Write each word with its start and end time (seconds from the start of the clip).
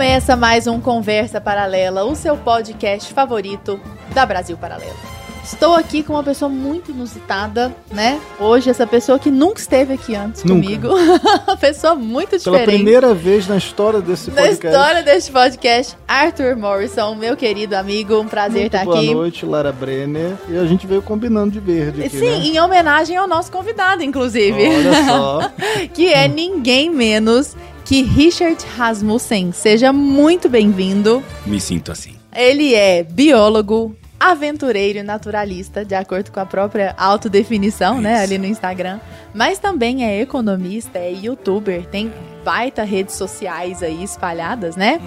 Começa 0.00 0.34
mais 0.34 0.66
um 0.66 0.80
Conversa 0.80 1.42
Paralela, 1.42 2.04
o 2.04 2.16
seu 2.16 2.34
podcast 2.34 3.12
favorito 3.12 3.78
da 4.14 4.24
Brasil 4.24 4.56
Paralelo. 4.56 4.96
Estou 5.44 5.74
aqui 5.74 6.02
com 6.02 6.14
uma 6.14 6.22
pessoa 6.22 6.48
muito 6.48 6.90
inusitada, 6.90 7.74
né? 7.90 8.18
Hoje, 8.38 8.70
essa 8.70 8.86
pessoa 8.86 9.18
que 9.18 9.30
nunca 9.30 9.60
esteve 9.60 9.92
aqui 9.92 10.14
antes 10.14 10.42
Nunca. 10.42 10.62
comigo. 10.62 10.88
uma 11.46 11.56
pessoa 11.56 11.94
muito 11.94 12.30
Pela 12.30 12.38
diferente. 12.38 12.76
primeira 12.76 13.12
vez 13.12 13.46
na 13.46 13.58
história 13.58 14.00
desse 14.00 14.30
Na 14.30 14.40
podcast. 14.40 14.66
história 14.68 15.02
deste 15.02 15.32
podcast, 15.32 15.96
Arthur 16.08 16.56
Morrison, 16.56 17.14
meu 17.14 17.36
querido 17.36 17.76
amigo, 17.76 18.20
um 18.20 18.26
prazer 18.26 18.62
Muito 18.62 18.74
estar 18.76 18.84
boa 18.86 18.98
aqui. 18.98 19.12
noite, 19.12 19.44
Lara 19.44 19.70
Brenner. 19.70 20.32
E 20.48 20.56
a 20.56 20.64
gente 20.64 20.86
veio 20.86 21.02
combinando 21.02 21.50
de 21.50 21.60
verde 21.60 22.02
aqui, 22.04 22.16
Sim, 22.16 22.24
né? 22.24 22.46
em 22.46 22.58
homenagem 22.58 23.18
ao 23.18 23.28
nosso 23.28 23.52
convidado, 23.52 24.02
inclusive. 24.02 24.66
Olha 24.66 25.04
só. 25.04 25.50
que 25.92 26.10
é 26.10 26.26
ninguém 26.26 26.88
menos 26.88 27.54
que 27.84 28.02
Richard 28.02 28.64
Rasmussen. 28.76 29.52
Seja 29.52 29.92
muito 29.92 30.48
bem-vindo. 30.48 31.22
Me 31.46 31.60
sinto 31.60 31.90
assim. 31.92 32.14
Ele 32.34 32.74
é 32.74 33.02
biólogo, 33.02 33.96
aventureiro 34.18 34.98
e 34.98 35.02
naturalista, 35.02 35.84
de 35.84 35.94
acordo 35.94 36.30
com 36.30 36.40
a 36.40 36.46
própria 36.46 36.94
autodefinição, 36.96 38.00
né, 38.00 38.14
Isso. 38.14 38.22
ali 38.22 38.38
no 38.38 38.46
Instagram. 38.46 39.00
Mas 39.34 39.58
também 39.58 40.04
é 40.04 40.20
economista, 40.20 40.98
é 40.98 41.10
youtuber, 41.10 41.86
tem 41.86 42.12
baita 42.44 42.84
redes 42.84 43.14
sociais 43.16 43.82
aí 43.82 44.04
espalhadas, 44.04 44.76
né? 44.76 45.00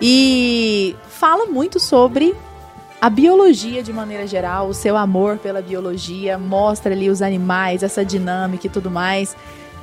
E 0.00 0.96
fala 1.08 1.46
muito 1.46 1.78
sobre 1.78 2.34
a 3.00 3.10
biologia 3.10 3.82
de 3.82 3.92
maneira 3.92 4.28
geral, 4.28 4.68
o 4.68 4.74
seu 4.74 4.96
amor 4.96 5.38
pela 5.38 5.60
biologia, 5.60 6.38
mostra 6.38 6.94
ali 6.94 7.10
os 7.10 7.20
animais, 7.20 7.82
essa 7.82 8.04
dinâmica 8.04 8.68
e 8.68 8.70
tudo 8.70 8.90
mais. 8.90 9.36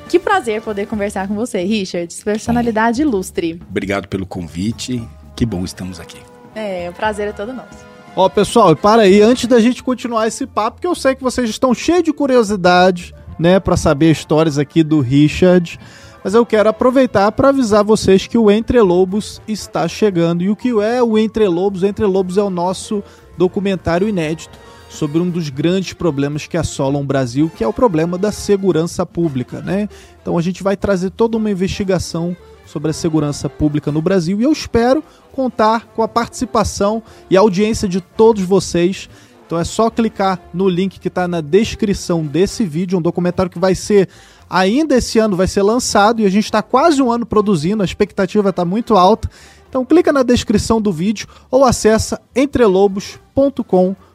Que 0.10 0.18
prazer 0.18 0.60
poder 0.64 0.88
conversar 0.88 1.28
com 1.28 1.36
você, 1.36 1.64
Richard. 1.64 2.12
Personalidade 2.26 3.04
ilustre. 3.04 3.62
Obrigado 3.70 4.08
pelo 4.08 4.26
convite. 4.26 5.08
Que 5.36 5.46
bom 5.46 5.64
estamos 5.64 6.00
aqui. 6.00 6.18
É, 6.56 6.90
o 6.90 6.94
prazer 6.94 7.28
é 7.28 7.32
todo 7.32 7.54
nosso. 7.54 7.78
Ó, 8.16 8.28
pessoal, 8.28 8.72
e 8.72 8.76
para 8.76 9.04
aí, 9.04 9.22
antes 9.22 9.46
da 9.46 9.60
gente 9.60 9.84
continuar 9.84 10.28
esse 10.28 10.48
papo, 10.48 10.82
que 10.82 10.88
eu 10.88 10.96
sei 10.96 11.14
que 11.14 11.22
vocês 11.22 11.48
estão 11.48 11.76
cheios 11.76 12.02
de 12.02 12.12
curiosidade, 12.12 13.14
né, 13.38 13.60
para 13.60 13.78
saber 13.78 14.10
histórias 14.10 14.58
aqui 14.58 14.82
do 14.82 15.00
Richard. 15.00 15.80
Mas 16.24 16.34
eu 16.34 16.44
quero 16.44 16.70
aproveitar 16.70 17.32
para 17.32 17.50
avisar 17.50 17.84
vocês 17.84 18.26
que 18.26 18.38
o 18.38 18.50
Entre 18.50 18.82
Lobos 18.82 19.40
está 19.48 19.88
chegando. 19.88 20.42
E 20.42 20.50
o 20.50 20.56
que 20.56 20.70
é 20.82 21.04
o 21.04 21.20
Entre 21.20 21.48
Lobos? 21.48 21.84
O 21.84 21.86
Entre 21.86 22.04
Lobos 22.04 22.36
é 22.36 22.42
o 22.42 22.50
nosso 22.50 23.04
documentário 23.38 24.10
inédito 24.10 24.58
sobre 24.90 25.20
um 25.20 25.30
dos 25.30 25.50
grandes 25.50 25.94
problemas 25.94 26.48
que 26.48 26.58
assolam 26.58 27.02
o 27.02 27.06
Brasil, 27.06 27.50
que 27.56 27.64
é 27.64 27.68
o 27.68 27.72
problema 27.72 28.18
da 28.18 28.32
segurança 28.32 29.06
pública, 29.06 29.62
né? 29.62 29.88
Então 30.22 30.38
a 30.38 30.42
gente 30.42 30.64
vai 30.64 30.76
trazer 30.76 31.12
toda 31.12 31.38
uma 31.38 31.52
investigação 31.52 32.36
sobre 32.66 32.90
a 32.90 32.94
segurança 32.94 33.48
pública 33.48 33.92
no 33.92 34.02
Brasil 34.02 34.42
e 34.42 34.44
eu 34.44 34.52
espero 34.52 35.04
contar 35.32 35.86
com 35.96 36.02
a 36.02 36.08
participação 36.08 37.02
e 37.30 37.38
a 37.38 37.40
audiência 37.40 37.88
de 37.88 38.02
todos 38.02 38.44
vocês. 38.44 39.08
Então 39.46 39.60
é 39.60 39.64
só 39.64 39.90
clicar 39.90 40.40
no 40.54 40.68
link 40.68 41.00
que 41.00 41.08
está 41.08 41.28
na 41.28 41.42
descrição 41.42 42.26
desse 42.26 42.66
vídeo, 42.66 42.98
um 42.98 43.02
documentário 43.02 43.52
que 43.52 43.60
vai 43.60 43.76
ser 43.76 44.10
ainda 44.50 44.96
esse 44.98 45.20
ano 45.20 45.36
vai 45.36 45.48
ser 45.48 45.62
lançado 45.62 46.22
e 46.22 46.26
a 46.26 46.30
gente 46.30 46.46
está 46.46 46.62
quase 46.62 47.02
um 47.02 47.12
ano 47.12 47.26
produzindo, 47.26 47.84
a 47.84 47.86
expectativa 47.86 48.50
está 48.50 48.66
muito 48.66 48.98
alta. 48.98 49.30
Então 49.68 49.86
clica 49.86 50.12
na 50.12 50.24
descrição 50.24 50.82
do 50.82 50.92
vídeo 50.92 51.28
ou 51.52 51.64
acessa 51.64 52.20
entrelobos.com.br. 52.36 54.09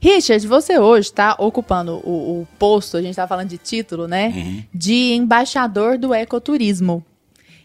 Richard, 0.00 0.46
você 0.46 0.78
hoje 0.78 1.08
está 1.08 1.34
ocupando 1.38 1.96
o, 2.04 2.42
o 2.42 2.48
posto, 2.58 2.96
a 2.96 3.00
gente 3.00 3.10
está 3.10 3.26
falando 3.26 3.48
de 3.48 3.58
título, 3.58 4.06
né? 4.06 4.28
Uhum. 4.28 4.64
De 4.72 5.12
embaixador 5.14 5.98
do 5.98 6.14
ecoturismo. 6.14 7.04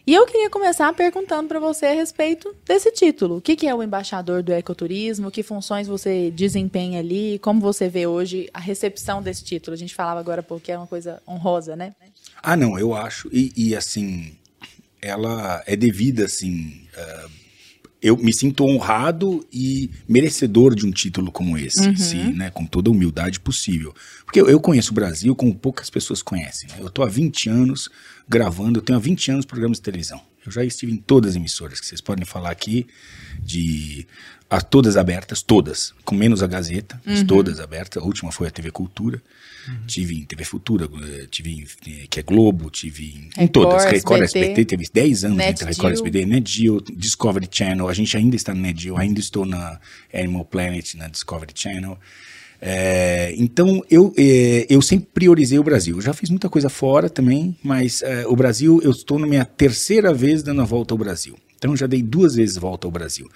E 0.06 0.12
eu 0.12 0.26
queria 0.26 0.50
começar 0.50 0.92
perguntando 0.92 1.48
para 1.48 1.58
você 1.58 1.86
a 1.86 1.94
respeito 1.94 2.54
desse 2.66 2.92
título. 2.92 3.38
O 3.38 3.40
que, 3.40 3.56
que 3.56 3.66
é 3.66 3.74
o 3.74 3.82
embaixador 3.82 4.42
do 4.42 4.52
ecoturismo? 4.52 5.30
Que 5.30 5.42
funções 5.42 5.88
você 5.88 6.30
desempenha 6.30 6.98
ali? 6.98 7.38
Como 7.38 7.58
você 7.58 7.88
vê 7.88 8.06
hoje 8.06 8.50
a 8.52 8.60
recepção 8.60 9.22
desse 9.22 9.42
título? 9.42 9.74
A 9.74 9.78
gente 9.78 9.94
falava 9.94 10.20
agora 10.20 10.42
porque 10.42 10.72
é 10.72 10.76
uma 10.76 10.86
coisa 10.86 11.22
honrosa, 11.26 11.74
né? 11.74 11.94
Ah, 12.42 12.54
não, 12.54 12.78
eu 12.78 12.94
acho. 12.94 13.30
E, 13.32 13.50
e, 13.56 13.74
assim, 13.74 14.36
ela 15.00 15.62
é 15.66 15.74
devida, 15.74 16.26
assim. 16.26 16.86
ah, 16.98 17.28
eu 18.04 18.16
me 18.18 18.32
sinto 18.34 18.64
honrado 18.64 19.44
e 19.50 19.90
merecedor 20.06 20.74
de 20.74 20.86
um 20.86 20.90
título 20.92 21.32
como 21.32 21.56
esse, 21.56 21.80
Uhum. 22.16 22.36
né? 22.36 22.50
Com 22.50 22.66
toda 22.66 22.90
a 22.90 22.92
humildade 22.92 23.40
possível. 23.40 23.94
Porque 24.26 24.40
eu, 24.40 24.48
eu 24.48 24.60
conheço 24.60 24.92
o 24.92 24.94
Brasil 24.94 25.34
como 25.34 25.54
poucas 25.54 25.88
pessoas 25.88 26.20
conhecem. 26.22 26.68
né? 26.68 26.76
Eu 26.80 26.90
tô 26.90 27.02
há 27.02 27.08
20 27.08 27.48
anos 27.48 27.88
gravando, 28.28 28.78
eu 28.78 28.82
tenho 28.82 28.98
há 28.98 29.00
20 29.02 29.30
anos 29.30 29.46
programas 29.46 29.78
de 29.78 29.82
televisão. 29.82 30.20
Eu 30.44 30.52
já 30.52 30.62
estive 30.62 30.92
em 30.92 30.96
todas 30.98 31.30
as 31.30 31.36
emissoras 31.36 31.80
que 31.80 31.86
vocês 31.86 32.02
podem 32.02 32.26
falar 32.26 32.50
aqui, 32.50 32.86
de 33.42 34.06
a 34.50 34.60
todas 34.60 34.96
abertas, 34.96 35.40
todas, 35.42 35.94
com 36.04 36.14
menos 36.14 36.42
a 36.42 36.46
Gazeta, 36.46 37.00
Uhum. 37.06 37.26
todas 37.26 37.58
abertas. 37.60 38.02
A 38.02 38.06
última 38.06 38.30
foi 38.30 38.46
a 38.46 38.50
TV 38.50 38.70
Cultura. 38.70 39.22
Tive 39.86 40.18
em 40.18 40.24
TV 40.24 40.44
Futura, 40.44 40.86
eh, 40.86 41.26
tive 41.30 41.50
em, 41.50 41.64
eh, 41.86 42.06
que 42.08 42.20
é 42.20 42.22
Globo, 42.22 42.70
tive 42.70 43.30
em, 43.36 43.44
em 43.44 43.46
todas. 43.46 43.84
Record, 43.84 44.22
SBT, 44.22 44.38
SBT, 44.40 44.64
teve 44.64 44.84
10 44.92 45.24
anos 45.24 45.36
Net 45.38 45.50
entre 45.50 45.66
Record, 45.66 45.94
Geo. 45.94 46.06
SBT, 46.06 46.26
Net 46.26 46.50
Geo, 46.50 46.80
Discovery 46.80 47.48
Channel. 47.50 47.88
A 47.88 47.94
gente 47.94 48.16
ainda 48.16 48.36
está 48.36 48.54
no 48.54 48.60
Net 48.60 48.80
Geo, 48.80 48.96
ainda 48.96 49.20
estou 49.20 49.44
na 49.46 49.80
Animal 50.12 50.44
Planet, 50.44 50.94
na 50.94 51.08
Discovery 51.08 51.52
Channel. 51.54 51.98
É, 52.60 53.34
então 53.36 53.84
eu, 53.90 54.12
é, 54.16 54.66
eu 54.70 54.80
sempre 54.80 55.08
priorizei 55.12 55.58
o 55.58 55.64
Brasil. 55.64 55.96
Eu 55.96 56.02
já 56.02 56.14
fiz 56.14 56.30
muita 56.30 56.48
coisa 56.48 56.68
fora 56.68 57.10
também, 57.10 57.56
mas 57.62 58.02
é, 58.02 58.26
o 58.26 58.34
Brasil, 58.34 58.80
eu 58.82 58.90
estou 58.90 59.18
na 59.18 59.26
minha 59.26 59.44
terceira 59.44 60.14
vez 60.14 60.42
dando 60.42 60.62
a 60.62 60.64
volta 60.64 60.94
ao 60.94 60.98
Brasil. 60.98 61.36
Então 61.58 61.72
eu 61.72 61.76
já 61.76 61.86
dei 61.86 62.02
duas 62.02 62.34
vezes 62.34 62.56
volta 62.56 62.86
ao 62.86 62.90
Brasil. 62.90 63.28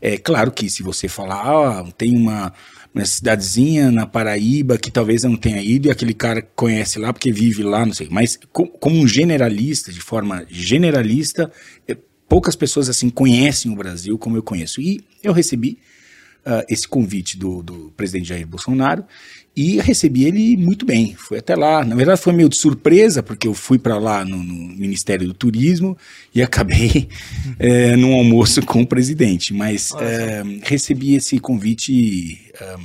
É 0.00 0.18
claro 0.18 0.50
que 0.50 0.68
se 0.68 0.82
você 0.82 1.06
falar, 1.06 1.46
ah, 1.46 1.84
tem 1.96 2.16
uma, 2.16 2.52
uma 2.94 3.04
cidadezinha 3.04 3.90
na 3.90 4.06
Paraíba 4.06 4.76
que 4.76 4.90
talvez 4.90 5.22
não 5.24 5.36
tenha 5.36 5.62
ido 5.62 5.88
e 5.88 5.90
aquele 5.90 6.12
cara 6.14 6.42
conhece 6.42 6.98
lá 6.98 7.12
porque 7.12 7.32
vive 7.32 7.62
lá, 7.62 7.86
não 7.86 7.92
sei. 7.94 8.08
Mas 8.10 8.38
co- 8.52 8.66
como 8.68 8.96
um 8.96 9.08
generalista, 9.08 9.90
de 9.92 10.00
forma 10.00 10.44
generalista, 10.48 11.50
é, 11.88 11.96
poucas 12.28 12.54
pessoas 12.56 12.88
assim 12.88 13.08
conhecem 13.08 13.72
o 13.72 13.76
Brasil 13.76 14.18
como 14.18 14.36
eu 14.36 14.42
conheço. 14.42 14.80
E 14.80 15.02
eu 15.22 15.32
recebi 15.32 15.78
ah, 16.44 16.64
esse 16.68 16.86
convite 16.88 17.38
do, 17.38 17.62
do 17.62 17.92
presidente 17.96 18.28
Jair 18.28 18.46
Bolsonaro 18.46 19.04
e 19.54 19.78
recebi 19.80 20.24
ele 20.24 20.56
muito 20.56 20.86
bem. 20.86 21.14
Fui 21.14 21.38
até 21.38 21.54
lá. 21.54 21.84
Na 21.84 21.94
verdade, 21.94 22.20
foi 22.20 22.32
meio 22.32 22.48
de 22.48 22.56
surpresa, 22.56 23.22
porque 23.22 23.46
eu 23.46 23.52
fui 23.54 23.78
para 23.78 23.98
lá 23.98 24.24
no, 24.24 24.38
no 24.38 24.54
Ministério 24.76 25.26
do 25.26 25.34
Turismo 25.34 25.96
e 26.34 26.40
acabei 26.42 27.08
eh, 27.58 27.94
num 27.96 28.14
almoço 28.14 28.62
com 28.62 28.80
o 28.82 28.86
presidente. 28.86 29.52
Mas 29.52 29.90
eh, 30.00 30.42
recebi 30.62 31.14
esse 31.14 31.38
convite 31.38 32.40
ah, 32.60 32.78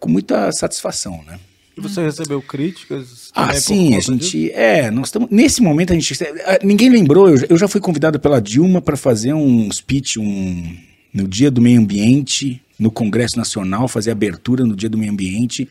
com 0.00 0.08
muita 0.08 0.50
satisfação, 0.52 1.22
né? 1.26 1.38
E 1.76 1.80
você 1.80 2.02
recebeu 2.02 2.40
críticas? 2.40 3.30
Ah, 3.34 3.52
sim, 3.54 3.94
a 3.94 4.00
conta 4.00 4.16
disso? 4.16 4.30
gente. 4.30 4.52
É, 4.52 4.90
nós 4.92 5.08
estamos. 5.08 5.28
Nesse 5.30 5.60
momento 5.60 5.92
a 5.92 5.94
gente. 5.98 6.14
ah, 6.46 6.58
Ninguém 6.62 6.88
lembrou, 6.88 7.28
eu, 7.28 7.36
já- 7.36 7.46
eu 7.50 7.58
já 7.58 7.66
fui 7.68 7.80
convidado 7.80 8.18
pela 8.20 8.40
Dilma 8.40 8.80
para 8.80 8.96
fazer 8.96 9.34
um 9.34 9.70
speech 9.72 10.20
um, 10.20 10.76
no 11.12 11.26
Dia 11.26 11.50
do 11.50 11.60
Meio 11.60 11.80
Ambiente, 11.80 12.62
no 12.78 12.90
Congresso 12.90 13.36
Nacional, 13.36 13.88
fazer 13.88 14.10
abertura 14.10 14.64
no 14.64 14.76
Dia 14.76 14.88
do 14.88 14.98
Meio 14.98 15.12
Ambiente. 15.12 15.68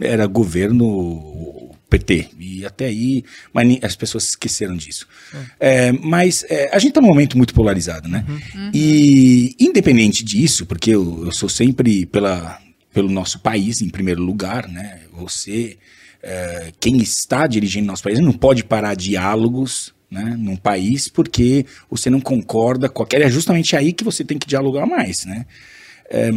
Era 0.00 0.26
governo 0.26 1.70
PT. 1.88 2.30
E 2.38 2.64
até 2.64 2.86
aí. 2.86 3.24
Mas 3.52 3.78
as 3.82 3.94
pessoas 3.94 4.28
esqueceram 4.28 4.76
disso. 4.76 5.06
É, 5.60 5.92
mas 5.92 6.44
é, 6.48 6.70
a 6.74 6.78
gente 6.78 6.90
está 6.90 7.00
num 7.00 7.08
momento 7.08 7.36
muito 7.36 7.52
polarizado, 7.52 8.08
né? 8.08 8.24
E 8.72 9.54
independente 9.60 10.24
disso, 10.24 10.64
porque 10.64 10.90
eu, 10.90 11.26
eu 11.26 11.32
sou 11.32 11.48
sempre 11.48 12.06
pela, 12.06 12.58
pelo 12.92 13.10
nosso 13.10 13.40
país 13.40 13.82
em 13.82 13.90
primeiro 13.90 14.22
lugar, 14.22 14.66
né? 14.68 15.00
Você, 15.12 15.76
é, 16.22 16.72
quem 16.80 16.96
está 16.96 17.46
dirigindo 17.46 17.86
nosso 17.86 18.02
país, 18.02 18.18
não 18.18 18.32
pode 18.32 18.64
parar 18.64 18.94
diálogos 18.94 19.92
né, 20.10 20.36
num 20.38 20.56
país 20.56 21.08
porque 21.08 21.64
você 21.90 22.10
não 22.10 22.20
concorda 22.20 22.88
com 22.88 23.02
aquele. 23.02 23.24
É 23.24 23.30
justamente 23.30 23.76
aí 23.76 23.92
que 23.92 24.04
você 24.04 24.24
tem 24.24 24.38
que 24.38 24.46
dialogar 24.46 24.86
mais, 24.86 25.24
né? 25.24 25.46
É, 26.12 26.30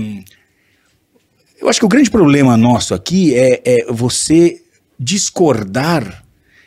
eu 1.60 1.68
acho 1.68 1.80
que 1.80 1.86
o 1.86 1.90
grande 1.90 2.10
problema 2.10 2.56
nosso 2.56 2.94
aqui 2.94 3.36
é, 3.36 3.62
é 3.66 3.86
você 3.92 4.62
discordar, 4.98 6.24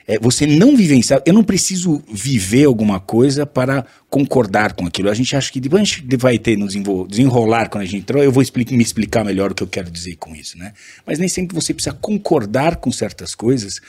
é 0.06 0.19
você 0.19 0.46
não 0.46 0.76
vivenciar. 0.76 1.22
Eu 1.25 1.32
não 1.32 1.43
preciso 1.43 2.02
viver 2.12 2.64
alguma 2.64 3.00
coisa 3.00 3.46
para 3.46 3.87
concordar 4.10 4.75
com 4.75 4.87
aquilo. 4.87 5.08
A 5.08 5.14
gente 5.14 5.34
acha 5.34 5.50
que 5.50 5.60
depois 5.60 5.81
a 5.81 5.84
gente 5.84 6.16
vai 6.16 6.38
ter 6.38 6.56
nos 6.58 6.75
desenrolar 7.08 7.70
quando 7.70 7.82
a 7.82 7.87
gente 7.87 8.02
entrou. 8.02 8.22
Eu 8.22 8.32
vou 8.32 8.43
expli- 8.43 8.66
me 8.70 8.82
explicar 8.82 9.25
melhor 9.25 9.52
o 9.52 9.54
que 9.54 9.62
eu 9.62 9.69
quero 9.69 9.90
dizer 9.90 10.16
com 10.16 10.34
isso, 10.34 10.58
né? 10.58 10.75
Mas 11.06 11.19
nem 11.19 11.28
sempre 11.28 11.54
você 11.54 11.72
precisa 11.72 11.94
concordar 11.94 12.76
com 12.76 12.93
certas 12.93 13.34
coisas 13.34 13.81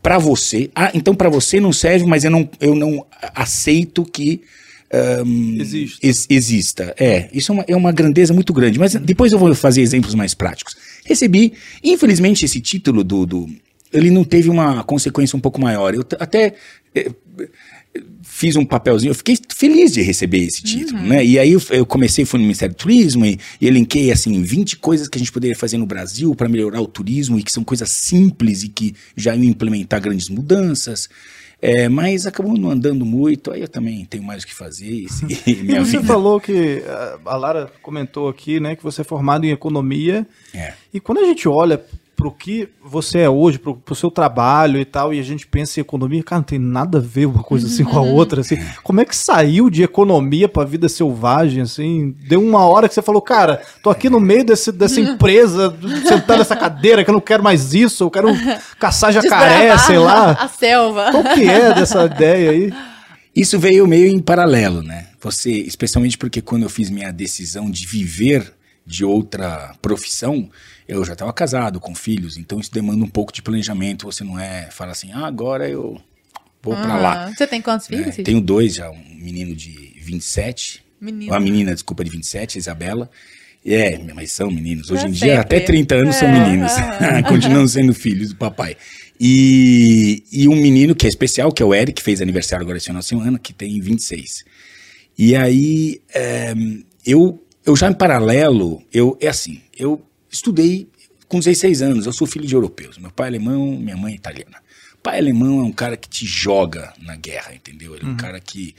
para 0.00 0.18
você. 0.18 0.70
Ah, 0.74 0.92
então 0.94 1.14
para 1.14 1.28
você 1.28 1.58
não 1.58 1.72
serve, 1.72 2.06
mas 2.06 2.22
eu 2.22 2.30
não, 2.30 2.48
eu 2.60 2.74
não 2.76 3.04
aceito 3.34 4.04
que 4.04 4.42
Existe. 5.60 5.98
ex- 6.06 6.26
exista. 6.28 6.94
É, 6.98 7.28
isso 7.32 7.52
é 7.52 7.54
uma, 7.54 7.64
é 7.68 7.76
uma 7.76 7.92
grandeza 7.92 8.32
muito 8.32 8.52
grande. 8.52 8.78
Mas 8.78 8.94
depois 8.94 9.32
eu 9.32 9.38
vou 9.38 9.54
fazer 9.54 9.82
exemplos 9.82 10.14
mais 10.14 10.34
práticos. 10.34 10.76
Recebi, 11.04 11.52
infelizmente, 11.82 12.44
esse 12.44 12.60
título 12.60 13.02
do. 13.02 13.26
do 13.26 13.48
ele 13.92 14.10
não 14.10 14.24
teve 14.24 14.50
uma 14.50 14.82
consequência 14.84 15.36
um 15.36 15.40
pouco 15.40 15.60
maior. 15.60 15.94
Eu 15.94 16.04
até. 16.18 16.54
é, 16.94 17.10
fiz 18.22 18.56
um 18.56 18.64
papelzinho, 18.64 19.10
eu 19.10 19.14
fiquei 19.14 19.38
feliz 19.54 19.92
de 19.92 20.02
receber 20.02 20.38
esse 20.40 20.62
título, 20.62 21.00
né? 21.00 21.24
E 21.24 21.38
aí 21.38 21.52
eu, 21.52 21.62
eu 21.70 21.86
comecei, 21.86 22.24
fui 22.24 22.38
no 22.38 22.44
Ministério 22.44 22.74
do 22.74 22.78
Turismo 22.78 23.24
e, 23.24 23.38
e 23.60 23.66
elenquei, 23.66 24.10
assim, 24.12 24.42
20 24.42 24.76
coisas 24.76 25.08
que 25.08 25.16
a 25.16 25.18
gente 25.18 25.32
poderia 25.32 25.56
fazer 25.56 25.78
no 25.78 25.86
Brasil 25.86 26.34
para 26.34 26.48
melhorar 26.48 26.80
o 26.80 26.86
turismo 26.86 27.38
e 27.38 27.42
que 27.42 27.50
são 27.50 27.64
coisas 27.64 27.88
simples 27.90 28.62
e 28.62 28.68
que 28.68 28.94
já 29.16 29.34
iam 29.34 29.44
implementar 29.44 30.00
grandes 30.00 30.28
mudanças. 30.28 31.08
É, 31.60 31.88
mas 31.88 32.26
acabou 32.26 32.56
não 32.56 32.70
andando 32.70 33.04
muito, 33.06 33.50
aí 33.50 33.62
eu 33.62 33.68
também 33.68 34.04
tenho 34.04 34.22
mais 34.22 34.42
o 34.42 34.46
que 34.46 34.54
fazer 34.54 34.86
e 34.86 35.06
minha 35.64 35.84
você 35.84 35.92
vida. 35.98 36.04
falou 36.04 36.38
que 36.40 36.82
a- 36.86 37.18
a 37.24 37.36
Lara 37.36 37.72
comentou 37.82 38.28
aqui, 38.28 38.60
né, 38.60 38.76
que 38.76 38.82
você 38.82 39.00
é 39.00 39.04
formado 39.04 39.44
em 39.46 39.50
economia. 39.50 40.26
É. 40.54 40.74
E 40.92 41.00
quando 41.00 41.18
a 41.18 41.24
gente 41.24 41.48
olha 41.48 41.82
pro 42.26 42.32
que 42.32 42.68
você 42.84 43.20
é 43.20 43.30
hoje, 43.30 43.58
pro, 43.58 43.76
pro 43.76 43.94
seu 43.94 44.10
trabalho 44.10 44.80
e 44.80 44.84
tal, 44.84 45.14
e 45.14 45.20
a 45.20 45.22
gente 45.22 45.46
pensa 45.46 45.78
em 45.78 45.82
economia, 45.82 46.22
cara, 46.22 46.40
não 46.40 46.44
tem 46.44 46.58
nada 46.58 46.98
a 46.98 47.00
ver 47.00 47.26
uma 47.26 47.42
coisa 47.42 47.66
assim 47.66 47.84
com 47.84 47.96
a 47.96 48.02
outra, 48.02 48.40
assim. 48.40 48.58
Como 48.82 49.00
é 49.00 49.04
que 49.04 49.14
saiu 49.14 49.70
de 49.70 49.82
economia 49.82 50.48
pra 50.48 50.64
vida 50.64 50.88
selvagem, 50.88 51.62
assim? 51.62 52.14
Deu 52.26 52.42
uma 52.42 52.66
hora 52.66 52.88
que 52.88 52.94
você 52.94 53.02
falou, 53.02 53.22
cara, 53.22 53.62
tô 53.82 53.90
aqui 53.90 54.10
no 54.10 54.18
meio 54.18 54.44
desse, 54.44 54.72
dessa 54.72 55.00
empresa, 55.00 55.74
sentado 56.06 56.38
nessa 56.38 56.56
cadeira, 56.56 57.04
que 57.04 57.10
eu 57.10 57.14
não 57.14 57.20
quero 57.20 57.42
mais 57.42 57.72
isso, 57.74 58.04
eu 58.04 58.10
quero 58.10 58.28
caçar 58.78 59.12
jacaré, 59.12 59.74
Desbravar 59.74 59.86
sei 59.86 59.98
lá. 59.98 60.32
A 60.32 60.48
selva. 60.48 61.10
Qual 61.12 61.22
que 61.22 61.48
é 61.48 61.72
dessa 61.74 62.06
ideia 62.06 62.50
aí? 62.50 62.72
Isso 63.34 63.58
veio 63.58 63.86
meio 63.86 64.08
em 64.08 64.18
paralelo, 64.18 64.82
né? 64.82 65.08
Você, 65.20 65.50
especialmente 65.50 66.18
porque 66.18 66.40
quando 66.40 66.64
eu 66.64 66.70
fiz 66.70 66.90
minha 66.90 67.12
decisão 67.12 67.70
de 67.70 67.86
viver 67.86 68.52
de 68.86 69.04
outra 69.04 69.74
profissão, 69.82 70.48
eu 70.88 71.04
já 71.04 71.12
estava 71.14 71.32
casado, 71.32 71.80
com 71.80 71.94
filhos, 71.94 72.36
então 72.36 72.60
isso 72.60 72.72
demanda 72.72 73.04
um 73.04 73.08
pouco 73.08 73.32
de 73.32 73.42
planejamento. 73.42 74.06
Você 74.06 74.22
não 74.24 74.38
é, 74.38 74.68
fala 74.70 74.92
assim, 74.92 75.10
ah, 75.12 75.26
agora 75.26 75.68
eu 75.68 76.00
vou 76.62 76.74
pra 76.76 76.96
lá. 76.96 77.32
Você 77.32 77.46
tem 77.46 77.60
quantos 77.62 77.86
filhos? 77.86 78.14
Cid? 78.14 78.24
Tenho 78.24 78.40
dois 78.40 78.74
já, 78.74 78.90
um 78.90 78.98
menino 79.14 79.54
de 79.54 79.94
27, 80.00 80.84
Menino. 81.00 81.32
uma 81.32 81.40
menina, 81.40 81.72
desculpa, 81.74 82.04
de 82.04 82.10
27, 82.10 82.58
Isabela. 82.58 83.10
É, 83.68 83.98
mas 84.14 84.30
são 84.30 84.48
meninos. 84.48 84.90
Hoje 84.92 85.00
Pra 85.02 85.08
em 85.08 85.12
dia, 85.12 85.20
sempre. 85.36 85.40
até 85.56 85.60
30 85.60 85.94
anos 85.96 86.14
são 86.16 86.28
É, 86.28 86.32
meninos. 86.32 86.70
aham. 86.72 87.22
Continuam 87.26 87.66
sendo 87.66 87.92
filhos 87.92 88.28
do 88.28 88.36
papai. 88.36 88.76
E, 89.18 90.22
e 90.30 90.46
um 90.48 90.54
menino 90.54 90.94
que 90.94 91.04
é 91.04 91.08
especial, 91.08 91.50
que 91.50 91.62
é 91.62 91.66
o 91.66 91.74
Eric, 91.74 91.94
que 91.94 92.02
fez 92.02 92.20
aniversário 92.22 92.62
agora 92.62 92.78
esse 92.78 92.86
final 92.86 93.00
de 93.00 93.06
semana, 93.08 93.38
que 93.40 93.52
tem 93.52 93.80
26. 93.80 94.44
E 95.18 95.34
aí, 95.34 96.00
é, 96.14 96.54
eu, 97.04 97.42
eu 97.64 97.74
já 97.74 97.90
em 97.90 97.94
paralelo, 97.94 98.82
eu, 98.92 99.16
é 99.20 99.26
assim, 99.28 99.60
eu 99.76 100.00
estudei 100.36 100.88
com 101.28 101.38
16 101.38 101.82
anos, 101.82 102.06
eu 102.06 102.12
sou 102.12 102.26
filho 102.26 102.46
de 102.46 102.54
europeus. 102.54 102.98
Meu 102.98 103.10
pai 103.10 103.26
é 103.26 103.30
alemão, 103.30 103.76
minha 103.78 103.96
mãe 103.96 104.12
é 104.12 104.16
italiana. 104.16 104.58
Pai 105.02 105.18
alemão 105.18 105.60
é 105.60 105.62
um 105.62 105.72
cara 105.72 105.96
que 105.96 106.08
te 106.08 106.24
joga 106.26 106.92
na 107.00 107.16
guerra, 107.16 107.54
entendeu? 107.54 107.94
Ele 107.94 108.04
é 108.04 108.08
um 108.08 108.16
cara 108.16 108.40
que. 108.40 108.74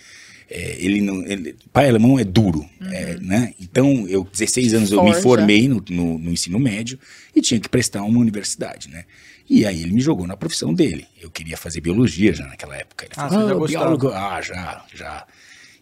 é, 0.49 0.77
ele 0.79 1.01
não. 1.01 1.23
Ele, 1.25 1.55
pai 1.71 1.87
alemão 1.89 2.17
é 2.19 2.23
duro, 2.23 2.65
é, 2.81 3.15
né? 3.19 3.53
Então, 3.59 4.05
eu, 4.07 4.23
16 4.31 4.73
anos, 4.73 4.91
eu 4.91 5.01
me 5.03 5.09
Forja. 5.11 5.21
formei 5.21 5.67
no, 5.67 5.83
no, 5.89 6.17
no 6.17 6.31
ensino 6.31 6.59
médio 6.59 6.99
e 7.35 7.41
tinha 7.41 7.59
que 7.59 7.69
prestar 7.69 8.03
uma 8.03 8.19
universidade, 8.19 8.89
né? 8.89 9.05
E 9.49 9.65
aí 9.65 9.81
ele 9.81 9.93
me 9.93 10.01
jogou 10.01 10.27
na 10.27 10.35
profissão 10.35 10.73
dele. 10.73 11.07
Eu 11.21 11.31
queria 11.31 11.55
fazer 11.55 11.79
biologia 11.79 12.33
já 12.33 12.45
naquela 12.45 12.75
época. 12.75 13.05
Ele 13.05 13.13
Ah, 13.15 13.29
falou, 13.29 13.49
"Ah, 13.49 13.53
gostava." 13.53 13.85
biólogo, 13.85 14.09
ah, 14.09 14.41
já, 14.41 14.85
já. 14.93 15.25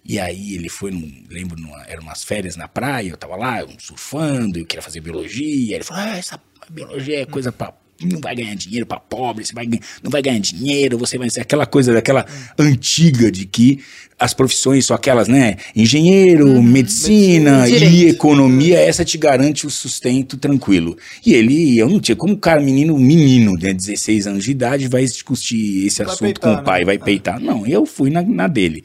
E 0.08 0.20
aí 0.20 0.54
ele 0.54 0.70
foi, 0.70 0.92
num, 0.92 1.12
lembro, 1.30 1.60
numa, 1.60 1.82
eram 1.88 2.04
umas 2.04 2.24
férias 2.24 2.56
na 2.56 2.68
praia, 2.68 3.10
eu 3.10 3.18
tava 3.18 3.36
lá, 3.36 3.62
eu 3.62 3.70
surfando, 3.80 4.60
eu 4.60 4.66
queria 4.66 4.84
fazer 4.84 5.00
biologia. 5.00 5.76
Ele 5.76 5.84
falou, 5.84 6.04
ah, 6.04 6.18
essa 6.18 6.40
biologia 6.70 7.22
é 7.22 7.26
coisa 7.26 7.52
pra. 7.52 7.74
Não 8.02 8.20
vai 8.20 8.36
ganhar 8.36 8.54
dinheiro 8.56 8.86
pra 8.86 9.00
pobre, 9.00 9.46
você 9.46 9.54
vai, 9.54 9.66
não 10.04 10.12
vai 10.12 10.22
ganhar 10.22 10.38
dinheiro, 10.38 10.98
você 10.98 11.18
vai 11.18 11.30
ser 11.30 11.40
aquela 11.40 11.66
coisa 11.66 11.94
daquela 11.94 12.26
antiga 12.60 13.32
de 13.32 13.46
que 13.46 13.80
as 14.20 14.34
profissões 14.34 14.86
são 14.86 14.94
aquelas, 14.94 15.30
né? 15.30 15.56
Engenheiro, 15.74 16.62
medicina 16.62 17.66
Direito. 17.66 17.94
e 17.96 18.10
economia, 18.10 18.80
essa 18.80 19.06
te 19.06 19.18
garante 19.18 19.66
o 19.66 19.70
sustento 19.70 20.36
tranquilo. 20.36 20.98
E 21.26 21.34
ele, 21.34 21.78
eu 21.78 21.88
não 21.90 22.02
tinha, 22.02 22.18
como 22.18 22.38
cara, 22.38 22.60
menino, 22.60 22.98
menino, 22.98 23.54
né, 23.54 23.74
16 23.74 24.28
anos 24.28 24.44
de 24.44 24.52
idade, 24.52 24.90
vai 24.90 25.04
discutir 25.04 25.88
esse 25.88 26.04
Vai 26.04 26.14
assunto 26.14 26.20
peitar, 26.42 26.56
com 26.56 26.62
o 26.62 26.66
pai, 26.66 26.80
né? 26.82 26.86
vai 26.86 27.00
peitar. 27.00 27.40
Não, 27.40 27.66
eu 27.66 27.86
fui 27.86 28.10
na, 28.10 28.22
na 28.22 28.48
dele. 28.48 28.84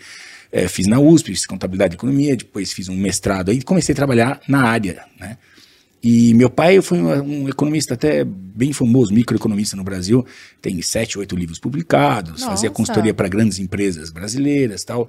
É, 0.53 0.67
fiz 0.67 0.87
na 0.87 0.99
USP, 0.99 1.27
fiz 1.27 1.47
contabilidade 1.47 1.95
e 1.95 1.97
economia, 1.97 2.37
depois 2.37 2.73
fiz 2.73 2.89
um 2.89 2.97
mestrado 2.97 3.51
aí 3.51 3.59
e 3.59 3.63
comecei 3.63 3.93
a 3.93 3.97
trabalhar 3.97 4.41
na 4.49 4.63
área, 4.63 5.05
né? 5.19 5.39
E 6.03 6.33
meu 6.35 6.49
pai 6.49 6.81
foi 6.81 6.99
um, 6.99 7.43
um 7.45 7.49
economista 7.49 7.93
até 7.93 8.25
bem 8.25 8.73
famoso, 8.73 9.13
microeconomista 9.13 9.77
no 9.77 9.85
Brasil, 9.85 10.25
tem 10.61 10.81
sete, 10.81 11.19
oito 11.19 11.37
livros 11.37 11.59
publicados, 11.59 12.43
fazia 12.43 12.69
Nossa. 12.69 12.71
consultoria 12.71 13.13
para 13.13 13.29
grandes 13.29 13.59
empresas 13.59 14.11
brasileiras 14.11 14.83
tal. 14.83 15.09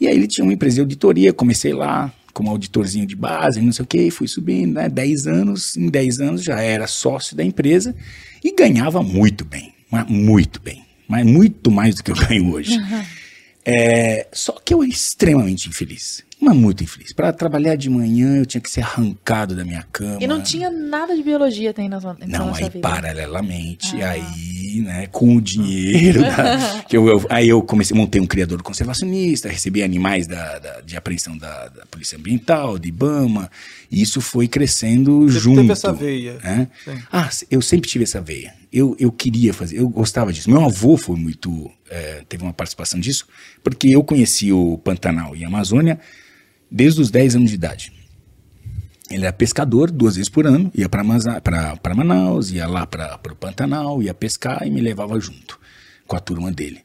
E 0.00 0.08
aí 0.08 0.16
ele 0.16 0.26
tinha 0.26 0.42
uma 0.42 0.54
empresa 0.54 0.76
de 0.76 0.80
auditoria, 0.80 1.32
comecei 1.32 1.74
lá 1.74 2.12
como 2.32 2.48
auditorzinho 2.48 3.06
de 3.06 3.14
base, 3.14 3.60
não 3.60 3.72
sei 3.72 3.82
o 3.82 3.86
que, 3.86 4.10
fui 4.10 4.26
subindo, 4.26 4.72
né? 4.74 4.88
10 4.88 5.26
anos, 5.26 5.76
em 5.76 5.90
10 5.90 6.20
anos 6.20 6.42
já 6.42 6.60
era 6.60 6.86
sócio 6.86 7.36
da 7.36 7.44
empresa 7.44 7.94
e 8.42 8.54
ganhava 8.54 9.02
muito 9.02 9.44
bem, 9.44 9.74
muito 10.08 10.60
bem, 10.62 10.82
mas 11.06 11.26
muito 11.26 11.70
mais 11.70 11.94
do 11.94 12.02
que 12.02 12.10
eu 12.10 12.16
ganho 12.26 12.52
hoje. 12.52 12.72
É, 13.64 14.26
só 14.32 14.52
que 14.64 14.74
eu 14.74 14.82
era 14.82 14.90
extremamente 14.90 15.68
infeliz, 15.68 16.24
mas 16.40 16.56
muito 16.56 16.82
infeliz. 16.82 17.12
Para 17.12 17.32
trabalhar 17.32 17.76
de 17.76 17.88
manhã 17.88 18.38
eu 18.38 18.46
tinha 18.46 18.60
que 18.60 18.68
ser 18.70 18.80
arrancado 18.82 19.54
da 19.54 19.64
minha 19.64 19.84
cama. 19.92 20.18
E 20.20 20.26
não 20.26 20.42
tinha 20.42 20.70
nada 20.70 21.14
de 21.14 21.22
biologia 21.22 21.72
tem 21.72 21.88
na 21.88 22.00
sua, 22.00 22.16
então, 22.20 22.46
Não, 22.46 22.54
sua 22.54 22.66
aí 22.66 22.70
vida. 22.70 22.88
paralelamente, 22.88 24.02
Ah. 24.02 24.10
aí, 24.10 24.61
né, 24.80 25.06
com 25.08 25.36
o 25.36 25.40
dinheiro, 25.40 26.20
da- 26.24 26.84
que 26.88 26.96
eu, 26.96 27.06
eu- 27.08 27.26
aí 27.28 27.48
eu 27.48 27.60
comecei, 27.62 27.96
montei 27.96 28.20
um 28.20 28.26
criador 28.26 28.62
conservacionista, 28.62 29.48
recebi 29.48 29.82
animais 29.82 30.26
da, 30.26 30.58
da- 30.58 30.80
de 30.80 30.96
apreensão 30.96 31.36
da, 31.36 31.68
da 31.68 31.86
Polícia 31.86 32.16
Ambiental, 32.16 32.78
de 32.78 32.88
IBAMA, 32.88 33.50
e 33.90 34.00
isso 34.00 34.20
foi 34.20 34.48
crescendo 34.48 35.22
Você 35.28 35.38
junto. 35.40 35.60
teve 35.60 35.72
essa 35.72 35.92
veia. 35.92 36.38
né? 36.42 36.68
Ah, 37.12 37.28
eu 37.50 37.60
sempre 37.60 37.88
tive 37.90 38.04
essa 38.04 38.20
veia. 38.20 38.54
Eu, 38.72 38.96
eu 38.98 39.12
queria 39.12 39.52
fazer, 39.52 39.78
eu 39.78 39.88
gostava 39.88 40.32
disso. 40.32 40.50
Meu 40.50 40.64
avô 40.64 40.96
foi 40.96 41.16
muito, 41.16 41.70
é, 41.90 42.22
teve 42.28 42.42
uma 42.42 42.54
participação 42.54 42.98
disso, 42.98 43.26
porque 43.62 43.88
eu 43.88 44.02
conheci 44.02 44.50
o 44.52 44.78
Pantanal 44.78 45.36
e 45.36 45.44
a 45.44 45.48
Amazônia 45.48 46.00
desde 46.70 47.00
os 47.02 47.10
10 47.10 47.36
anos 47.36 47.50
de 47.50 47.56
idade. 47.56 47.92
Ele 49.12 49.24
era 49.24 49.32
pescador 49.32 49.90
duas 49.90 50.16
vezes 50.16 50.30
por 50.30 50.46
ano, 50.46 50.70
ia 50.74 50.88
para 50.88 51.04
Manaus, 51.94 52.50
ia 52.50 52.66
lá 52.66 52.86
para 52.86 53.20
o 53.30 53.36
Pantanal, 53.36 54.02
ia 54.02 54.14
pescar 54.14 54.66
e 54.66 54.70
me 54.70 54.80
levava 54.80 55.20
junto 55.20 55.60
com 56.06 56.16
a 56.16 56.20
turma 56.20 56.50
dele. 56.50 56.82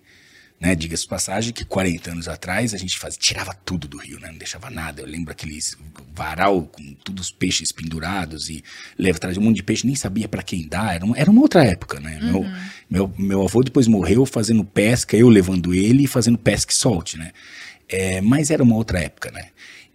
Né, 0.59 0.73
Diga-se 0.73 1.07
passagem 1.07 1.53
que 1.53 1.63
40 1.63 2.11
anos 2.11 2.27
atrás 2.27 2.73
a 2.73 2.77
gente 2.77 2.97
fazia, 2.97 3.19
tirava 3.19 3.53
tudo 3.53 3.87
do 3.87 3.97
rio, 3.97 4.19
né, 4.19 4.29
não 4.31 4.39
deixava 4.39 4.71
nada. 4.71 5.01
Eu 5.01 5.05
lembro 5.05 5.31
aqueles 5.31 5.77
varal 6.15 6.63
com 6.63 6.95
todos 6.95 7.27
os 7.27 7.31
peixes 7.31 7.71
pendurados 7.71 8.49
e 8.49 8.63
leva 8.97 9.17
atrás 9.17 9.35
de 9.35 9.39
um 9.39 9.43
monte 9.43 9.57
de 9.57 9.63
peixe, 9.63 9.85
nem 9.85 9.95
sabia 9.95 10.27
para 10.27 10.41
quem 10.41 10.67
dar. 10.67 10.95
Era 10.95 11.05
uma, 11.05 11.15
era 11.15 11.29
uma 11.29 11.41
outra 11.41 11.63
época, 11.63 11.99
né? 11.99 12.19
Meu, 12.19 12.43
meu, 12.89 13.13
meu 13.19 13.43
avô 13.43 13.61
depois 13.61 13.87
morreu 13.87 14.25
fazendo 14.25 14.65
pesca, 14.65 15.15
eu 15.15 15.29
levando 15.29 15.75
ele 15.75 16.05
e 16.05 16.07
fazendo 16.07 16.39
pesca 16.39 16.73
e 16.73 16.75
solte, 16.75 17.19
né? 17.19 17.31
É, 17.87 18.19
mas 18.19 18.49
era 18.49 18.63
uma 18.63 18.75
outra 18.75 18.99
época, 18.99 19.29
né? 19.29 19.49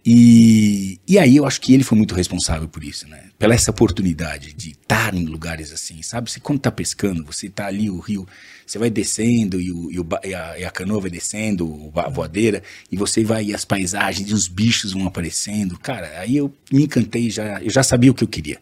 E, 0.05 0.99
e 1.07 1.17
aí 1.17 1.37
eu 1.37 1.45
acho 1.45 1.61
que 1.61 1.73
ele 1.73 1.83
foi 1.83 1.97
muito 1.97 2.13
responsável 2.13 2.67
por 2.67 2.83
isso, 2.83 3.07
né? 3.07 3.29
Pela 3.39 3.53
essa 3.53 3.71
oportunidade 3.71 4.53
de 4.53 4.71
estar 4.71 5.13
em 5.13 5.25
lugares 5.25 5.71
assim, 5.71 6.01
sabe? 6.01 6.29
Você 6.29 6.41
quando 6.41 6.59
tá 6.59 6.71
pescando, 6.71 7.23
você 7.23 7.49
tá 7.49 7.67
ali, 7.67 7.89
o 7.89 7.99
rio, 7.99 8.27
você 8.65 8.77
vai 8.77 8.89
descendo 8.89 9.61
e, 9.61 9.71
o, 9.71 9.91
e, 9.91 9.99
o 9.99 10.07
e 10.25 10.35
a, 10.35 10.59
e 10.59 10.65
a 10.65 10.71
canoa 10.71 10.99
vai 10.99 11.09
descendo, 11.09 11.89
a 11.95 12.09
voadeira, 12.09 12.61
e 12.91 12.97
você 12.97 13.23
vai, 13.23 13.45
e 13.45 13.55
as 13.55 13.63
paisagens 13.63 14.29
e 14.29 14.33
os 14.33 14.49
bichos 14.49 14.91
vão 14.91 15.07
aparecendo. 15.07 15.79
Cara, 15.79 16.19
aí 16.19 16.35
eu 16.35 16.53
me 16.71 16.83
encantei, 16.83 17.29
já, 17.29 17.61
eu 17.61 17.69
já 17.69 17.81
sabia 17.81 18.11
o 18.11 18.13
que 18.13 18.25
eu 18.25 18.27
queria. 18.27 18.59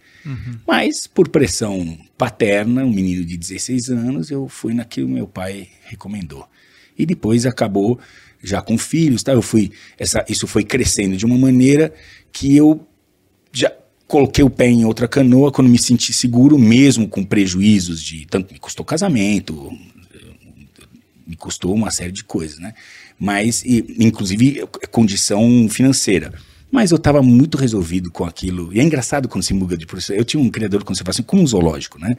Mas, 0.67 1.07
por 1.07 1.27
pressão 1.27 1.97
paterna, 2.17 2.83
um 2.85 2.91
menino 2.91 3.25
de 3.25 3.35
16 3.35 3.89
anos, 3.89 4.29
eu 4.29 4.47
fui 4.47 4.75
naquilo 4.75 5.07
que 5.07 5.13
meu 5.13 5.27
pai 5.27 5.69
recomendou. 5.85 6.47
E 7.01 7.05
depois 7.05 7.45
acabou 7.45 7.99
já 8.43 8.61
com 8.61 8.77
filhos, 8.77 9.23
tá? 9.23 9.33
Eu 9.33 9.41
fui 9.41 9.71
essa 9.97 10.25
isso 10.27 10.47
foi 10.47 10.63
crescendo 10.63 11.15
de 11.15 11.25
uma 11.25 11.37
maneira 11.37 11.93
que 12.31 12.55
eu 12.55 12.85
já 13.51 13.71
coloquei 14.07 14.43
o 14.43 14.49
pé 14.49 14.67
em 14.67 14.83
outra 14.83 15.07
canoa 15.07 15.51
quando 15.51 15.69
me 15.69 15.77
senti 15.77 16.11
seguro, 16.11 16.57
mesmo 16.57 17.07
com 17.07 17.23
prejuízos 17.23 18.01
de 18.01 18.25
tanto 18.25 18.53
me 18.53 18.59
custou 18.59 18.85
casamento, 18.85 19.71
me 21.25 21.35
custou 21.37 21.73
uma 21.73 21.91
série 21.91 22.11
de 22.11 22.23
coisas, 22.23 22.59
né? 22.59 22.73
Mas, 23.17 23.63
e, 23.63 23.85
inclusive, 23.99 24.67
condição 24.91 25.67
financeira. 25.69 26.33
Mas 26.69 26.91
eu 26.91 26.97
estava 26.97 27.21
muito 27.21 27.57
resolvido 27.57 28.11
com 28.11 28.25
aquilo. 28.25 28.73
E 28.73 28.79
é 28.79 28.83
engraçado 28.83 29.29
quando 29.29 29.43
se 29.43 29.53
muda 29.53 29.77
de 29.77 29.85
profissão. 29.85 30.15
Eu 30.15 30.25
tinha 30.25 30.41
um 30.41 30.49
criador 30.49 30.79
de 30.79 30.85
conservação 30.85 31.23
como 31.23 31.41
um 31.41 31.47
zoológico, 31.47 31.99
né? 31.99 32.15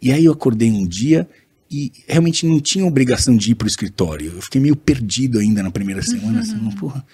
E 0.00 0.12
aí 0.12 0.24
eu 0.24 0.32
acordei 0.32 0.70
um 0.70 0.86
dia 0.86 1.28
e 1.72 1.92
realmente 2.06 2.46
não 2.46 2.60
tinha 2.60 2.84
obrigação 2.84 3.34
de 3.34 3.52
ir 3.52 3.54
para 3.54 3.64
o 3.64 3.68
escritório. 3.68 4.32
Eu 4.36 4.42
fiquei 4.42 4.60
meio 4.60 4.76
perdido 4.76 5.38
ainda 5.38 5.62
na 5.62 5.70
primeira 5.70 6.02
semana, 6.02 6.40
assim, 6.40 6.58
porra, 6.72 7.04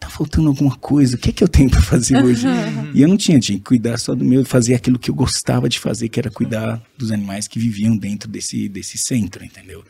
tá 0.00 0.10
faltando 0.10 0.48
alguma 0.48 0.74
coisa, 0.76 1.14
o 1.14 1.18
que 1.18 1.30
é 1.30 1.32
que 1.32 1.44
eu 1.44 1.48
tenho 1.48 1.70
para 1.70 1.80
fazer 1.80 2.22
hoje? 2.22 2.44
e 2.92 3.00
eu 3.00 3.08
não 3.08 3.16
tinha, 3.16 3.38
tinha 3.38 3.56
que 3.56 3.64
cuidar 3.64 3.98
só 3.98 4.14
do 4.14 4.24
meu, 4.24 4.44
fazer 4.44 4.74
aquilo 4.74 4.98
que 4.98 5.08
eu 5.08 5.14
gostava 5.14 5.68
de 5.68 5.78
fazer, 5.78 6.08
que 6.08 6.18
era 6.18 6.30
cuidar 6.30 6.82
dos 6.98 7.12
animais 7.12 7.46
que 7.46 7.60
viviam 7.60 7.96
dentro 7.96 8.28
desse, 8.28 8.68
desse 8.68 8.98
centro, 8.98 9.44
entendeu? 9.44 9.84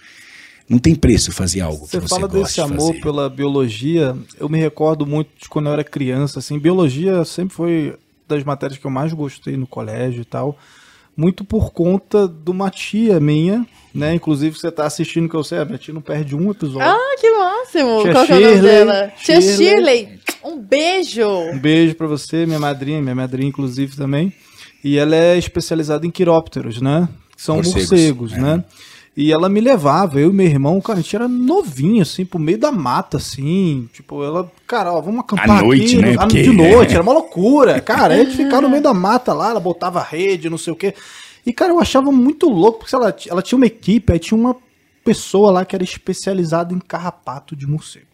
Não 0.68 0.78
tem 0.78 0.94
preço 0.94 1.32
fazer 1.32 1.60
algo 1.60 1.86
Você 1.86 1.98
que 1.98 2.02
você 2.02 2.08
fala 2.08 2.28
gosta 2.28 2.44
desse 2.44 2.54
de 2.54 2.60
amor 2.60 2.88
fazer. 2.88 3.00
pela 3.02 3.28
biologia. 3.28 4.16
Eu 4.38 4.48
me 4.48 4.58
recordo 4.58 5.06
muito 5.06 5.30
de 5.42 5.48
quando 5.48 5.66
eu 5.66 5.72
era 5.72 5.84
criança. 5.84 6.38
Assim, 6.38 6.58
biologia 6.58 7.24
sempre 7.24 7.54
foi 7.54 7.96
das 8.28 8.44
matérias 8.44 8.78
que 8.78 8.86
eu 8.86 8.90
mais 8.90 9.12
gostei 9.12 9.56
no 9.56 9.66
colégio 9.66 10.22
e 10.22 10.24
tal. 10.24 10.56
Muito 11.16 11.44
por 11.44 11.72
conta 11.72 12.26
de 12.26 12.50
uma 12.50 12.70
tia 12.70 13.20
minha, 13.20 13.66
né? 13.94 14.14
Inclusive 14.14 14.58
você 14.58 14.70
tá 14.70 14.86
assistindo 14.86 15.28
que 15.28 15.34
eu 15.34 15.44
sei, 15.44 15.58
a 15.58 15.64
minha 15.64 15.78
tia 15.78 15.92
não 15.92 16.00
perde 16.00 16.34
um 16.34 16.50
episódio. 16.50 16.88
Ah, 16.88 17.16
que 17.20 17.30
máximo! 17.30 18.02
Tia 18.02 18.12
Qual 18.12 18.26
que 18.26 18.32
é 18.32 18.36
o 18.36 18.40
nome 18.40 18.54
Shirley, 18.54 18.70
dela? 18.70 19.12
Tia 19.22 19.40
Shirley. 19.40 19.56
Shirley. 19.56 20.20
Um 20.44 20.58
beijo! 20.58 21.28
Um 21.28 21.58
beijo 21.58 21.94
pra 21.94 22.06
você, 22.06 22.46
minha 22.46 22.58
madrinha, 22.58 23.02
minha 23.02 23.14
madrinha 23.14 23.48
inclusive 23.48 23.96
também. 23.96 24.32
E 24.82 24.98
ela 24.98 25.14
é 25.14 25.36
especializada 25.36 26.06
em 26.06 26.10
quirópteros, 26.10 26.80
né? 26.80 27.08
Que 27.36 27.42
são 27.42 27.56
Morcegos, 27.56 27.90
morcegos, 27.90 28.32
é. 28.32 28.38
né? 28.38 28.64
E 29.14 29.30
ela 29.30 29.46
me 29.48 29.60
levava, 29.60 30.18
eu 30.18 30.30
e 30.30 30.32
meu 30.32 30.46
irmão, 30.46 30.80
cara, 30.80 30.98
a 30.98 31.02
gente 31.02 31.14
era 31.14 31.28
novinho, 31.28 32.00
assim, 32.00 32.24
pro 32.24 32.38
meio 32.38 32.56
da 32.56 32.72
mata, 32.72 33.18
assim. 33.18 33.86
Tipo, 33.92 34.24
ela, 34.24 34.50
cara, 34.66 34.90
ó, 34.92 35.00
vamos 35.02 35.20
acampar 35.20 35.50
À 35.50 35.62
noite, 35.62 35.96
aqui. 35.98 36.02
né? 36.06 36.12
no- 36.14 36.26
De 36.28 36.50
noite, 36.50 36.94
era 36.94 37.02
uma 37.02 37.12
loucura. 37.12 37.78
Cara, 37.82 38.14
a 38.14 38.16
gente 38.24 38.36
ficava 38.36 38.62
no 38.62 38.70
meio 38.70 38.82
da 38.82 38.94
mata 38.94 39.34
lá, 39.34 39.50
ela 39.50 39.60
botava 39.60 40.02
rede, 40.02 40.48
não 40.48 40.56
sei 40.56 40.72
o 40.72 40.76
quê. 40.76 40.94
E, 41.44 41.52
cara, 41.52 41.72
eu 41.72 41.80
achava 41.80 42.10
muito 42.10 42.48
louco, 42.48 42.78
porque 42.80 42.96
lá, 42.96 43.12
ela 43.28 43.42
tinha 43.42 43.56
uma 43.56 43.66
equipe, 43.66 44.12
aí 44.12 44.18
tinha 44.18 44.38
uma 44.38 44.56
pessoa 45.04 45.50
lá 45.50 45.64
que 45.64 45.74
era 45.76 45.84
especializada 45.84 46.72
em 46.72 46.78
carrapato 46.78 47.54
de 47.54 47.66
morcego. 47.66 48.06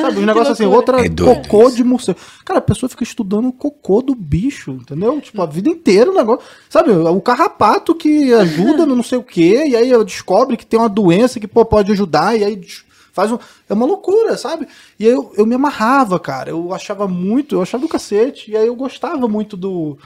Sabe, 0.00 0.20
um 0.20 0.26
negócio 0.26 0.52
assim, 0.52 0.66
outra 0.66 1.04
É 1.04 1.08
cocô 1.08 1.68
isso. 1.68 1.76
de 1.76 1.84
morcego. 1.84 2.18
Cara, 2.44 2.58
a 2.58 2.62
pessoa 2.62 2.88
fica 2.88 3.02
estudando 3.02 3.48
o 3.48 3.52
cocô 3.52 4.02
do 4.02 4.14
bicho, 4.14 4.72
entendeu? 4.72 5.20
Tipo, 5.20 5.42
a 5.42 5.46
vida 5.46 5.68
inteira 5.68 6.10
o 6.10 6.14
negócio. 6.14 6.44
Sabe, 6.68 6.90
o 6.90 7.20
carrapato 7.20 7.94
que 7.94 8.32
ajuda 8.32 8.84
no 8.86 8.96
não 8.96 9.02
sei 9.02 9.18
o 9.18 9.22
quê, 9.22 9.64
e 9.68 9.76
aí 9.76 10.04
descobre 10.04 10.56
que 10.56 10.66
tem 10.66 10.78
uma 10.78 10.88
doença 10.88 11.40
que 11.40 11.48
pô, 11.48 11.64
pode 11.64 11.92
ajudar, 11.92 12.38
e 12.38 12.44
aí 12.44 12.60
faz 13.12 13.32
um. 13.32 13.38
É 13.68 13.72
uma 13.72 13.86
loucura, 13.86 14.36
sabe? 14.36 14.68
E 15.00 15.06
aí 15.06 15.12
eu, 15.12 15.32
eu 15.36 15.46
me 15.46 15.54
amarrava, 15.54 16.20
cara. 16.20 16.50
Eu 16.50 16.74
achava 16.74 17.08
muito, 17.08 17.54
eu 17.56 17.62
achava 17.62 17.82
do 17.82 17.88
cacete, 17.88 18.50
e 18.50 18.56
aí 18.56 18.66
eu 18.66 18.76
gostava 18.76 19.26
muito 19.26 19.56
do. 19.56 19.96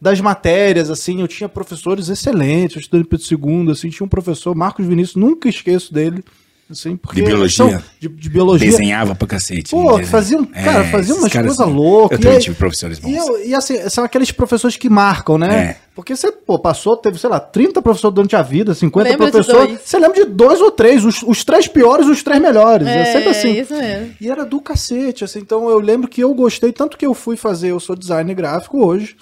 Das 0.00 0.20
matérias, 0.20 0.90
assim, 0.90 1.20
eu 1.20 1.28
tinha 1.28 1.48
professores 1.48 2.08
excelentes, 2.08 2.74
eu 2.74 2.80
estudei 2.80 3.04
Pedro 3.04 3.24
II, 3.24 3.70
assim, 3.70 3.88
tinha 3.88 4.04
um 4.04 4.08
professor, 4.08 4.52
Marcos 4.52 4.84
Vinícius, 4.84 5.14
nunca 5.14 5.48
esqueço 5.48 5.94
dele, 5.94 6.24
assim, 6.72 6.96
porque... 6.96 7.20
De 7.20 7.26
biologia? 7.26 7.56
são- 7.56 7.82
De, 8.00 8.08
de 8.08 8.28
biologia. 8.30 8.70
Desenhava 8.70 9.14
pra 9.14 9.26
cacete. 9.28 9.70
Pô, 9.70 9.82
né? 9.84 9.90
Desenho. 9.90 10.06
faziam, 10.08 10.44
cara, 10.44 10.84
faziam 10.84 11.16
esses 11.18 11.22
umas 11.22 11.32
coisas 11.32 11.68
loucas. 11.74 12.18
Eu 12.18 12.22
também 12.22 12.32
E 12.34 12.36
aí- 12.38 12.42
tive 12.42 12.56
professores 12.56 12.98
bons. 12.98 13.10
E, 13.10 13.16
eu- 13.16 13.46
e 13.46 13.54
assim, 13.54 13.88
são 13.88 14.02
aqueles 14.04 14.30
professores 14.32 14.76
que 14.76 14.88
marcam, 14.88 15.38
né? 15.38 15.62
É. 15.62 15.76
Porque 15.94 16.16
você, 16.16 16.32
pô, 16.32 16.58
passou, 16.58 16.96
teve, 16.96 17.18
sei 17.18 17.28
lá, 17.28 17.38
30 17.38 17.82
professores 17.82 18.14
durante 18.14 18.34
a 18.34 18.40
vida, 18.42 18.74
50 18.74 19.08
Lembra 19.10 19.26
de 19.26 19.32
professores. 19.32 19.80
Você 19.84 19.98
lembra 19.98 20.24
de 20.24 20.30
dois 20.30 20.60
ou 20.60 20.70
três, 20.70 21.04
os, 21.04 21.22
os 21.22 21.44
três 21.44 21.68
piores 21.68 22.06
os 22.06 22.22
três 22.22 22.40
melhores. 22.40 22.86
É, 22.88 23.12
sempre 23.12 23.28
assim. 23.28 23.60
isso 23.60 23.74
mesmo. 23.76 24.14
E 24.20 24.30
era 24.30 24.44
do 24.44 24.60
cacete, 24.60 25.22
assim. 25.24 25.40
Então 25.40 25.68
eu 25.68 25.78
lembro 25.78 26.08
que 26.08 26.22
eu 26.22 26.32
gostei, 26.32 26.72
tanto 26.72 26.96
que 26.96 27.04
eu 27.06 27.12
fui 27.12 27.36
fazer, 27.36 27.68
eu 27.72 27.78
sou 27.80 27.94
designer 27.94 28.34
gráfico 28.34 28.84
hoje, 28.84 29.14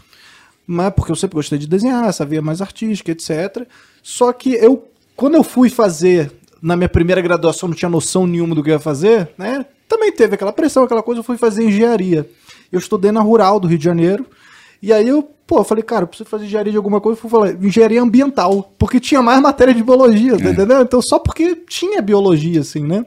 mas 0.66 0.92
porque 0.94 1.10
eu 1.10 1.16
sempre 1.16 1.34
gostei 1.34 1.58
de 1.58 1.66
desenhar, 1.66 2.08
essa 2.08 2.24
via 2.24 2.40
mais 2.40 2.60
artística, 2.62 3.10
etc. 3.10 3.66
Só 4.00 4.32
que 4.32 4.52
eu, 4.54 4.84
quando 5.16 5.34
eu 5.34 5.42
fui 5.42 5.68
fazer, 5.68 6.30
na 6.62 6.76
minha 6.76 6.88
primeira 6.88 7.20
graduação, 7.20 7.68
não 7.68 7.76
tinha 7.76 7.88
noção 7.88 8.26
nenhuma 8.26 8.54
do 8.54 8.62
que 8.62 8.70
eu 8.70 8.74
ia 8.74 8.80
fazer, 8.80 9.30
né? 9.36 9.64
Também 9.88 10.12
teve 10.12 10.34
aquela 10.34 10.52
pressão, 10.52 10.84
aquela 10.84 11.02
coisa, 11.02 11.20
eu 11.20 11.24
fui 11.24 11.36
fazer 11.36 11.64
engenharia. 11.64 12.28
Eu 12.70 12.78
estudei 12.78 13.10
na 13.10 13.20
Rural 13.20 13.58
do 13.58 13.66
Rio 13.66 13.78
de 13.78 13.84
Janeiro. 13.84 14.26
E 14.82 14.92
aí 14.92 15.08
eu, 15.08 15.28
pô, 15.46 15.62
falei, 15.64 15.82
cara, 15.82 16.04
eu 16.04 16.06
preciso 16.06 16.28
fazer 16.28 16.46
engenharia 16.46 16.72
de 16.72 16.76
alguma 16.76 17.00
coisa, 17.00 17.18
eu 17.18 17.20
fui 17.20 17.30
falar 17.30 17.52
engenharia 17.52 18.00
ambiental, 18.00 18.72
porque 18.78 18.98
tinha 18.98 19.20
mais 19.20 19.40
matéria 19.40 19.74
de 19.74 19.82
biologia, 19.82 20.38
tá 20.38 20.50
entendeu? 20.50 20.80
Então 20.80 21.02
só 21.02 21.18
porque 21.18 21.54
tinha 21.68 22.00
biologia, 22.00 22.60
assim, 22.60 22.82
né? 22.82 23.04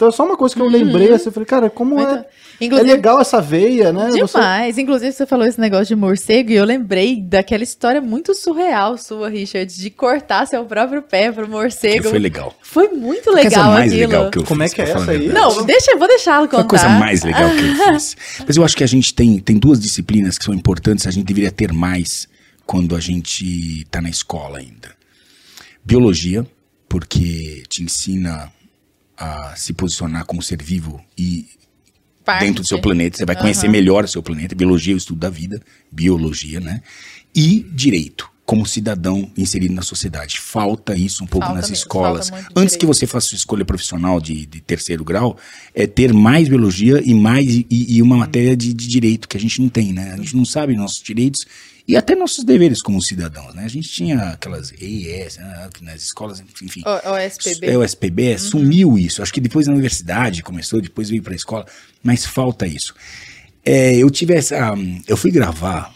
Então 0.00 0.08
é 0.08 0.12
só 0.12 0.24
uma 0.24 0.34
coisa 0.34 0.54
que 0.54 0.62
eu 0.62 0.66
lembrei, 0.66 1.12
assim, 1.12 1.26
eu 1.26 1.32
falei, 1.32 1.46
cara, 1.46 1.68
como 1.68 2.00
é, 2.00 2.06
Muito- 2.06 2.24
Inclusive- 2.58 2.90
é 2.90 2.94
legal 2.94 3.20
essa 3.20 3.38
veia, 3.38 3.92
né? 3.92 4.08
Você- 4.12 4.38
Demais. 4.38 4.78
Inclusive, 4.78 5.12
você 5.12 5.26
falou 5.26 5.44
esse 5.46 5.60
negócio 5.60 5.84
de 5.88 5.94
morcego 5.94 6.50
e 6.50 6.54
eu 6.54 6.64
lembrei 6.64 7.20
daquela 7.20 7.62
história 7.62 8.00
muito 8.00 8.34
surreal 8.34 8.96
sua, 8.96 9.28
Richard, 9.28 9.70
de 9.78 9.90
cortar 9.90 10.46
seu 10.46 10.64
próprio 10.64 11.02
pé 11.02 11.30
pro 11.30 11.46
morcego. 11.46 12.04
Que 12.04 12.08
foi 12.08 12.18
legal. 12.18 12.56
Foi 12.62 12.88
muito 12.88 13.24
Foi 13.24 13.40
a 13.40 13.42
coisa 13.42 13.48
legal 13.58 13.72
mais 13.72 13.92
aquilo. 13.92 14.08
legal 14.10 14.30
que 14.30 14.38
eu 14.38 14.44
Como 14.44 14.62
fiz. 14.62 14.72
é 14.72 14.74
que 14.74 14.80
é 14.80 14.84
essa 14.84 14.98
aí? 15.10 15.18
verdade. 15.18 15.32
Não, 15.34 15.66
deixa, 15.66 15.94
vou 15.98 16.08
deixá-lo 16.08 16.48
Foi 16.48 16.58
a 16.60 16.62
contar. 16.62 16.68
coisa 16.68 16.88
mais 16.98 17.22
legal 17.22 17.50
que 17.50 17.58
eu 17.58 17.92
fiz. 17.92 18.16
Mas 18.48 18.56
eu 18.56 18.64
acho 18.64 18.74
que 18.74 18.84
a 18.84 18.88
gente 18.88 19.12
tem, 19.12 19.38
tem 19.38 19.58
duas 19.58 19.78
disciplinas 19.78 20.38
que 20.38 20.46
são 20.46 20.54
importantes, 20.54 21.06
a 21.06 21.10
gente 21.10 21.26
deveria 21.26 21.52
ter 21.52 21.74
mais 21.74 22.26
quando 22.64 22.96
a 22.96 23.00
gente 23.00 23.82
está 23.82 24.00
na 24.00 24.08
escola 24.08 24.60
ainda. 24.60 24.88
Biologia, 25.84 26.46
porque 26.88 27.64
te 27.68 27.82
ensina 27.82 28.50
a 29.20 29.54
se 29.54 29.74
posicionar 29.74 30.24
como 30.24 30.42
ser 30.42 30.62
vivo 30.62 31.04
e 31.16 31.46
Parte. 32.24 32.46
dentro 32.46 32.62
do 32.62 32.66
seu 32.66 32.80
planeta, 32.80 33.18
você 33.18 33.26
vai 33.26 33.36
conhecer 33.36 33.68
melhor 33.68 34.04
o 34.04 34.08
seu 34.08 34.22
planeta. 34.22 34.54
Biologia 34.54 34.94
é 34.94 34.96
o 34.96 34.98
estudo 34.98 35.20
da 35.20 35.28
vida, 35.28 35.60
biologia, 35.92 36.58
né? 36.58 36.82
E 37.34 37.66
direito, 37.72 38.30
como 38.46 38.66
cidadão 38.66 39.30
inserido 39.36 39.74
na 39.74 39.82
sociedade. 39.82 40.40
Falta 40.40 40.96
isso 40.96 41.22
um 41.22 41.26
pouco 41.26 41.46
Falta 41.46 41.60
nas 41.60 41.70
mesmo, 41.70 41.82
escolas. 41.82 42.32
Antes 42.56 42.74
que 42.74 42.80
direito. 42.80 42.86
você 42.86 43.06
faça 43.06 43.28
sua 43.28 43.36
escolha 43.36 43.64
profissional 43.64 44.20
de, 44.20 44.46
de 44.46 44.60
terceiro 44.60 45.04
grau, 45.04 45.36
é 45.74 45.86
ter 45.86 46.12
mais 46.12 46.48
biologia 46.48 47.02
e 47.04 47.14
mais 47.14 47.46
e, 47.48 47.66
e 47.70 48.02
uma 48.02 48.16
matéria 48.16 48.56
de, 48.56 48.72
de 48.72 48.88
direito 48.88 49.28
que 49.28 49.36
a 49.36 49.40
gente 49.40 49.60
não 49.60 49.68
tem, 49.68 49.92
né? 49.92 50.12
A 50.14 50.16
gente 50.16 50.34
não 50.34 50.44
sabe 50.44 50.74
nossos 50.74 51.02
direitos 51.02 51.44
e 51.90 51.96
até 51.96 52.14
nossos 52.14 52.44
deveres 52.44 52.80
como 52.80 53.02
cidadãos, 53.02 53.52
né? 53.52 53.64
A 53.64 53.68
gente 53.68 53.88
tinha 53.88 54.30
aquelas 54.30 54.72
EIS, 54.80 55.38
né? 55.38 55.68
nas 55.82 56.02
escolas, 56.02 56.40
enfim. 56.62 56.82
O, 56.86 57.10
o 57.10 57.18
SPB. 57.18 57.66
É, 57.66 57.76
o 57.76 57.82
SPB, 57.82 58.38
sumiu 58.38 58.96
isso. 58.96 59.20
Acho 59.20 59.32
que 59.32 59.40
depois 59.40 59.66
na 59.66 59.72
universidade 59.72 60.40
começou, 60.40 60.80
depois 60.80 61.10
veio 61.10 61.20
pra 61.20 61.34
escola, 61.34 61.66
mas 62.00 62.24
falta 62.24 62.64
isso. 62.64 62.94
É, 63.64 63.96
eu 63.96 64.08
tive 64.08 64.34
essa. 64.34 64.72
Eu 65.08 65.16
fui 65.16 65.32
gravar, 65.32 65.92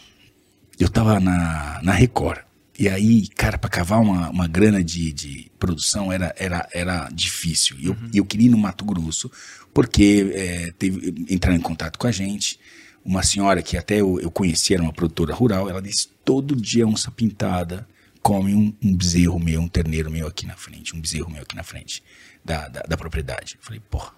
eu 0.81 0.89
tava 0.89 1.21
na, 1.21 1.81
na 1.81 1.93
Record. 1.93 2.41
E 2.77 2.89
aí, 2.89 3.29
cara, 3.29 3.57
pra 3.57 3.71
cavar 3.71 4.01
uma, 4.01 4.31
uma 4.31 4.49
grana 4.49 4.83
de, 4.83 5.13
de 5.13 5.49
produção 5.61 6.13
era, 6.13 6.35
era, 6.37 6.69
era 6.75 7.09
difícil. 7.13 7.77
E 7.79 7.87
eu, 7.87 7.97
e 8.13 8.19
eu 8.19 8.25
queria 8.25 8.49
ir 8.49 8.51
no 8.51 8.59
Mato 8.59 8.85
Grosso, 8.85 9.31
porque 9.73 10.29
é, 10.35 10.73
teve, 10.77 11.15
entraram 11.33 11.57
em 11.57 11.63
contato 11.63 12.01
com 12.01 12.09
a 12.09 12.11
gente. 12.11 12.59
Uma 13.05 13.23
senhora 13.23 13.63
que 13.63 13.77
até 13.77 14.01
eu, 14.01 14.19
eu 14.21 14.31
conhecia, 14.31 14.77
era 14.77 14.83
uma 14.83 14.93
produtora 14.93 15.35
rural, 15.35 15.69
ela 15.69 15.83
disse: 15.83 16.09
todo 16.25 16.57
dia 16.57 16.87
onça 16.87 17.11
pintada 17.11 17.87
come 18.23 18.55
um, 18.55 18.75
um 18.83 18.97
bezerro 18.97 19.39
meu, 19.39 19.61
um 19.61 19.69
terneiro 19.69 20.11
meu 20.11 20.27
aqui 20.27 20.47
na 20.47 20.57
frente, 20.57 20.97
um 20.97 21.01
bezerro 21.01 21.31
meu 21.31 21.43
aqui 21.43 21.55
na 21.55 21.63
frente 21.63 22.03
da, 22.43 22.69
da, 22.69 22.81
da 22.81 22.97
propriedade. 22.97 23.57
Eu 23.61 23.63
falei, 23.63 23.81
porra, 23.91 24.13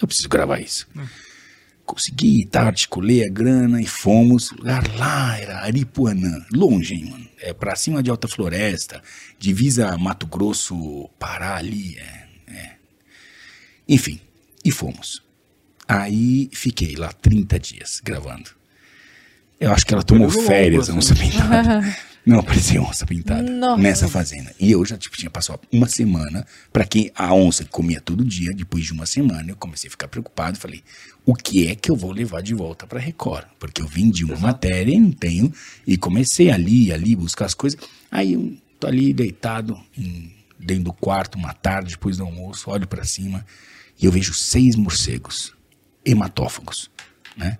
eu 0.00 0.06
preciso 0.06 0.30
gravar 0.30 0.60
isso. 0.60 0.88
Consegui, 1.84 2.46
tá, 2.46 2.62
articulei 2.62 3.22
a 3.24 3.28
grana 3.28 3.82
e 3.82 3.86
fomos. 3.86 4.50
Lugar 4.52 4.82
lá 4.96 5.38
era 5.38 5.60
Aripuanã, 5.60 6.46
longe, 6.50 6.94
hein, 6.94 7.10
mano. 7.10 7.28
É 7.38 7.52
pra 7.52 7.76
cima 7.76 8.02
de 8.02 8.10
Alta 8.10 8.26
Floresta, 8.26 9.02
divisa 9.38 9.96
Mato 9.98 10.26
Grosso, 10.26 11.10
Pará 11.18 11.56
ali, 11.56 11.98
é, 11.98 12.28
é. 12.48 12.76
Enfim, 13.86 14.20
e 14.64 14.70
fomos. 14.70 15.22
Aí 15.92 16.48
fiquei 16.52 16.94
lá 16.94 17.12
30 17.12 17.58
dias 17.58 18.00
gravando. 18.04 18.48
Eu 19.58 19.72
acho 19.72 19.84
que 19.84 19.92
ela 19.92 20.04
tomou 20.04 20.30
férias, 20.30 20.88
a 20.88 20.92
longo, 20.92 20.98
onça 21.04 21.16
pintada. 21.16 21.96
Não, 22.24 22.38
apareceu 22.38 22.82
onça 22.82 23.04
pintada 23.04 23.50
Nossa. 23.50 23.82
nessa 23.82 24.08
fazenda. 24.08 24.54
E 24.60 24.70
eu 24.70 24.84
já 24.84 24.96
tipo, 24.96 25.16
tinha 25.16 25.28
passado 25.30 25.60
uma 25.72 25.88
semana, 25.88 26.46
pra 26.72 26.84
quem 26.84 27.10
a 27.12 27.34
onça 27.34 27.64
comia 27.64 28.00
todo 28.00 28.24
dia, 28.24 28.52
depois 28.54 28.84
de 28.84 28.92
uma 28.92 29.04
semana 29.04 29.50
eu 29.50 29.56
comecei 29.56 29.88
a 29.88 29.90
ficar 29.90 30.06
preocupado, 30.06 30.58
falei, 30.58 30.80
o 31.26 31.34
que 31.34 31.66
é 31.66 31.74
que 31.74 31.90
eu 31.90 31.96
vou 31.96 32.12
levar 32.12 32.40
de 32.40 32.54
volta 32.54 32.86
pra 32.86 33.00
Record? 33.00 33.46
Porque 33.58 33.82
eu 33.82 33.86
vendi 33.88 34.24
uma 34.24 34.36
matéria 34.38 34.92
e 34.94 35.00
não 35.00 35.10
tenho, 35.10 35.52
e 35.84 35.96
comecei 35.96 36.52
ali 36.52 36.92
ali 36.92 37.16
buscar 37.16 37.46
as 37.46 37.54
coisas. 37.54 37.80
Aí 38.12 38.34
eu 38.34 38.56
tô 38.78 38.86
ali 38.86 39.12
deitado 39.12 39.76
em- 39.98 40.30
dentro 40.56 40.84
do 40.84 40.92
quarto, 40.92 41.36
uma 41.36 41.52
tarde 41.52 41.94
depois 41.94 42.16
do 42.18 42.22
almoço, 42.22 42.70
olho 42.70 42.86
pra 42.86 43.02
cima 43.02 43.44
e 44.00 44.04
eu 44.06 44.12
vejo 44.12 44.32
seis 44.34 44.76
morcegos 44.76 45.58
hematófagos, 46.04 46.90
né? 47.36 47.58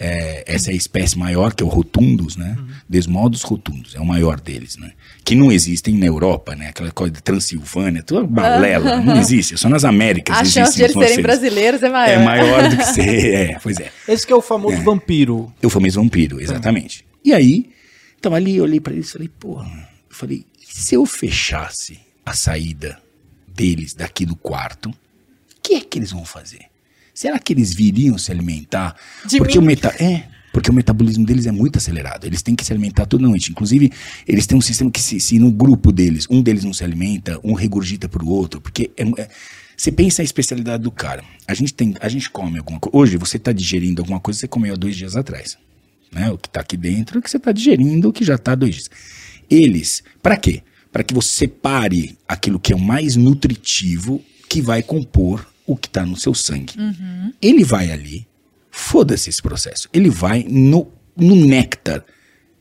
É, 0.00 0.44
essa 0.46 0.70
é 0.70 0.74
a 0.74 0.76
espécie 0.76 1.18
maior, 1.18 1.52
que 1.52 1.60
é 1.60 1.66
o 1.66 1.68
rotundus, 1.68 2.36
né? 2.36 2.56
Desmodos 2.88 3.42
rotundos, 3.42 3.96
é 3.96 4.00
o 4.00 4.06
maior 4.06 4.38
deles, 4.38 4.76
né? 4.76 4.92
Que 5.24 5.34
não 5.34 5.50
existem 5.50 5.96
na 5.96 6.06
Europa, 6.06 6.54
né? 6.54 6.68
Aquela 6.68 6.92
coisa 6.92 7.12
de 7.12 7.20
Transilvânia, 7.20 8.00
toda 8.04 8.24
balela, 8.24 9.00
não 9.00 9.18
existe, 9.18 9.54
é 9.54 9.56
só 9.56 9.68
nas 9.68 9.84
Américas 9.84 10.36
A 10.36 10.42
existem 10.42 10.62
chance 10.62 10.76
de 10.76 10.84
os 10.84 10.90
eles 10.90 11.08
serem 11.08 11.22
brasileiros 11.22 11.82
é 11.82 11.88
maior. 11.90 12.20
É 12.20 12.24
maior 12.24 12.68
do 12.68 12.76
que 12.76 12.84
ser, 12.94 13.34
é, 13.34 13.58
pois 13.60 13.80
é. 13.80 13.90
Esse 14.06 14.24
que 14.24 14.32
é 14.32 14.36
o 14.36 14.40
famoso 14.40 14.80
vampiro. 14.82 15.52
Eu 15.60 15.68
fui 15.68 15.82
mesmo 15.82 16.04
vampiro, 16.04 16.40
exatamente. 16.40 17.04
E 17.24 17.32
aí, 17.32 17.70
tava 18.20 18.36
ali, 18.36 18.56
eu 18.56 18.64
olhei 18.64 18.78
pra 18.78 18.92
eles 18.92 19.08
e 19.08 19.12
falei, 19.12 19.28
porra, 19.28 19.68
eu 20.08 20.14
falei, 20.14 20.46
e 20.62 20.72
se 20.72 20.94
eu 20.94 21.04
fechasse 21.04 21.98
a 22.24 22.34
saída 22.34 23.02
deles 23.48 23.94
daqui 23.94 24.24
do 24.24 24.36
quarto, 24.36 24.90
o 24.90 24.94
que 25.60 25.74
é 25.74 25.80
que 25.80 25.98
eles 25.98 26.12
vão 26.12 26.24
fazer? 26.24 26.67
Será 27.18 27.36
que 27.40 27.52
eles 27.52 27.74
viriam 27.74 28.16
se 28.16 28.30
alimentar? 28.30 28.94
De 29.26 29.38
porque 29.38 29.58
mim? 29.58 29.64
o 29.64 29.66
meta 29.66 29.88
é, 29.98 30.28
porque 30.52 30.70
o 30.70 30.72
metabolismo 30.72 31.26
deles 31.26 31.46
é 31.46 31.50
muito 31.50 31.76
acelerado. 31.76 32.24
Eles 32.24 32.42
têm 32.42 32.54
que 32.54 32.64
se 32.64 32.72
alimentar 32.72 33.06
toda 33.06 33.26
noite. 33.26 33.50
Inclusive, 33.50 33.90
eles 34.24 34.46
têm 34.46 34.56
um 34.56 34.60
sistema 34.60 34.88
que 34.88 35.00
se, 35.02 35.18
se 35.18 35.36
no 35.36 35.50
grupo 35.50 35.90
deles, 35.90 36.28
um 36.30 36.40
deles 36.40 36.62
não 36.62 36.72
se 36.72 36.84
alimenta, 36.84 37.40
um 37.42 37.54
regurgita 37.54 38.08
pro 38.08 38.24
outro, 38.28 38.60
porque 38.60 38.92
é- 38.96 39.02
é- 39.22 39.28
Você 39.76 39.90
pensa 39.90 40.22
a 40.22 40.24
especialidade 40.24 40.84
do 40.84 40.92
cara. 40.92 41.24
A 41.48 41.54
gente 41.54 41.74
tem, 41.74 41.92
a 42.00 42.08
gente 42.08 42.30
come 42.30 42.56
alguma 42.56 42.78
coisa. 42.78 42.96
Hoje 42.96 43.16
você 43.16 43.36
está 43.36 43.50
digerindo 43.50 44.00
alguma 44.00 44.20
coisa 44.20 44.36
que 44.36 44.40
você 44.42 44.46
comeu 44.48 44.74
há 44.74 44.76
dois 44.76 44.96
dias 44.96 45.16
atrás. 45.16 45.58
Né? 46.12 46.30
O 46.30 46.38
que 46.38 46.46
está 46.46 46.60
aqui 46.60 46.76
dentro, 46.76 47.18
o 47.18 47.22
que 47.22 47.28
você 47.28 47.36
está 47.36 47.50
digerindo, 47.50 48.10
o 48.10 48.12
que 48.12 48.24
já 48.24 48.36
está 48.36 48.52
há 48.52 48.54
dois 48.54 48.76
dias. 48.76 48.90
Eles, 49.50 50.04
para 50.22 50.36
quê? 50.36 50.62
Para 50.92 51.02
que 51.02 51.12
você 51.12 51.30
separe 51.30 52.16
aquilo 52.28 52.60
que 52.60 52.72
é 52.72 52.76
o 52.76 52.78
mais 52.78 53.16
nutritivo 53.16 54.22
que 54.48 54.62
vai 54.62 54.84
compor 54.84 55.44
o 55.68 55.76
que 55.76 55.86
está 55.86 56.04
no 56.04 56.16
seu 56.16 56.34
sangue. 56.34 56.72
Ele 57.40 57.62
vai 57.62 57.92
ali, 57.92 58.26
foda-se 58.70 59.28
esse 59.28 59.42
processo. 59.42 59.86
Ele 59.92 60.08
vai 60.08 60.44
no, 60.48 60.88
no 61.14 61.36
néctar. 61.36 62.02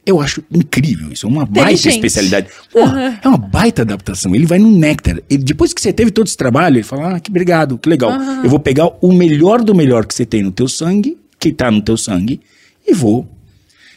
Eu 0.05 0.21
acho 0.21 0.43
incrível 0.51 1.11
isso, 1.11 1.25
é 1.25 1.29
uma 1.29 1.45
baita 1.45 1.89
especialidade. 1.89 2.49
Porra, 2.71 3.19
é 3.23 3.27
uma 3.27 3.37
baita 3.37 3.81
adaptação. 3.81 4.35
Ele 4.35 4.45
vai 4.45 4.59
no 4.59 4.69
néctar. 4.69 5.21
Ele, 5.29 5.43
depois 5.43 5.73
que 5.73 5.81
você 5.81 5.91
teve 5.93 6.11
todo 6.11 6.27
esse 6.27 6.37
trabalho, 6.37 6.75
ele 6.75 6.83
fala: 6.83 7.15
Ah, 7.15 7.19
que 7.19 7.29
obrigado, 7.29 7.77
que 7.77 7.89
legal. 7.89 8.11
Eu 8.43 8.49
vou 8.49 8.59
pegar 8.59 8.89
o 9.01 9.13
melhor 9.13 9.63
do 9.63 9.73
melhor 9.73 10.05
que 10.05 10.13
você 10.13 10.25
tem 10.25 10.43
no 10.43 10.51
teu 10.51 10.67
sangue, 10.67 11.17
que 11.39 11.49
está 11.49 11.71
no 11.71 11.81
teu 11.81 11.97
sangue, 11.97 12.41
e 12.85 12.93
vou 12.93 13.27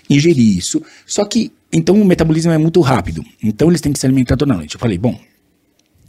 ingerir 0.09 0.57
isso. 0.57 0.83
Só 1.05 1.25
que, 1.25 1.53
então, 1.73 2.01
o 2.01 2.05
metabolismo 2.05 2.51
é 2.53 2.59
muito 2.59 2.81
rápido. 2.81 3.25
Então, 3.43 3.69
eles 3.69 3.81
têm 3.81 3.93
que 3.93 3.99
se 3.99 4.07
alimentar 4.07 4.37
toda 4.37 4.55
noite. 4.55 4.75
Eu 4.75 4.81
falei: 4.81 4.99
Bom, 4.99 5.19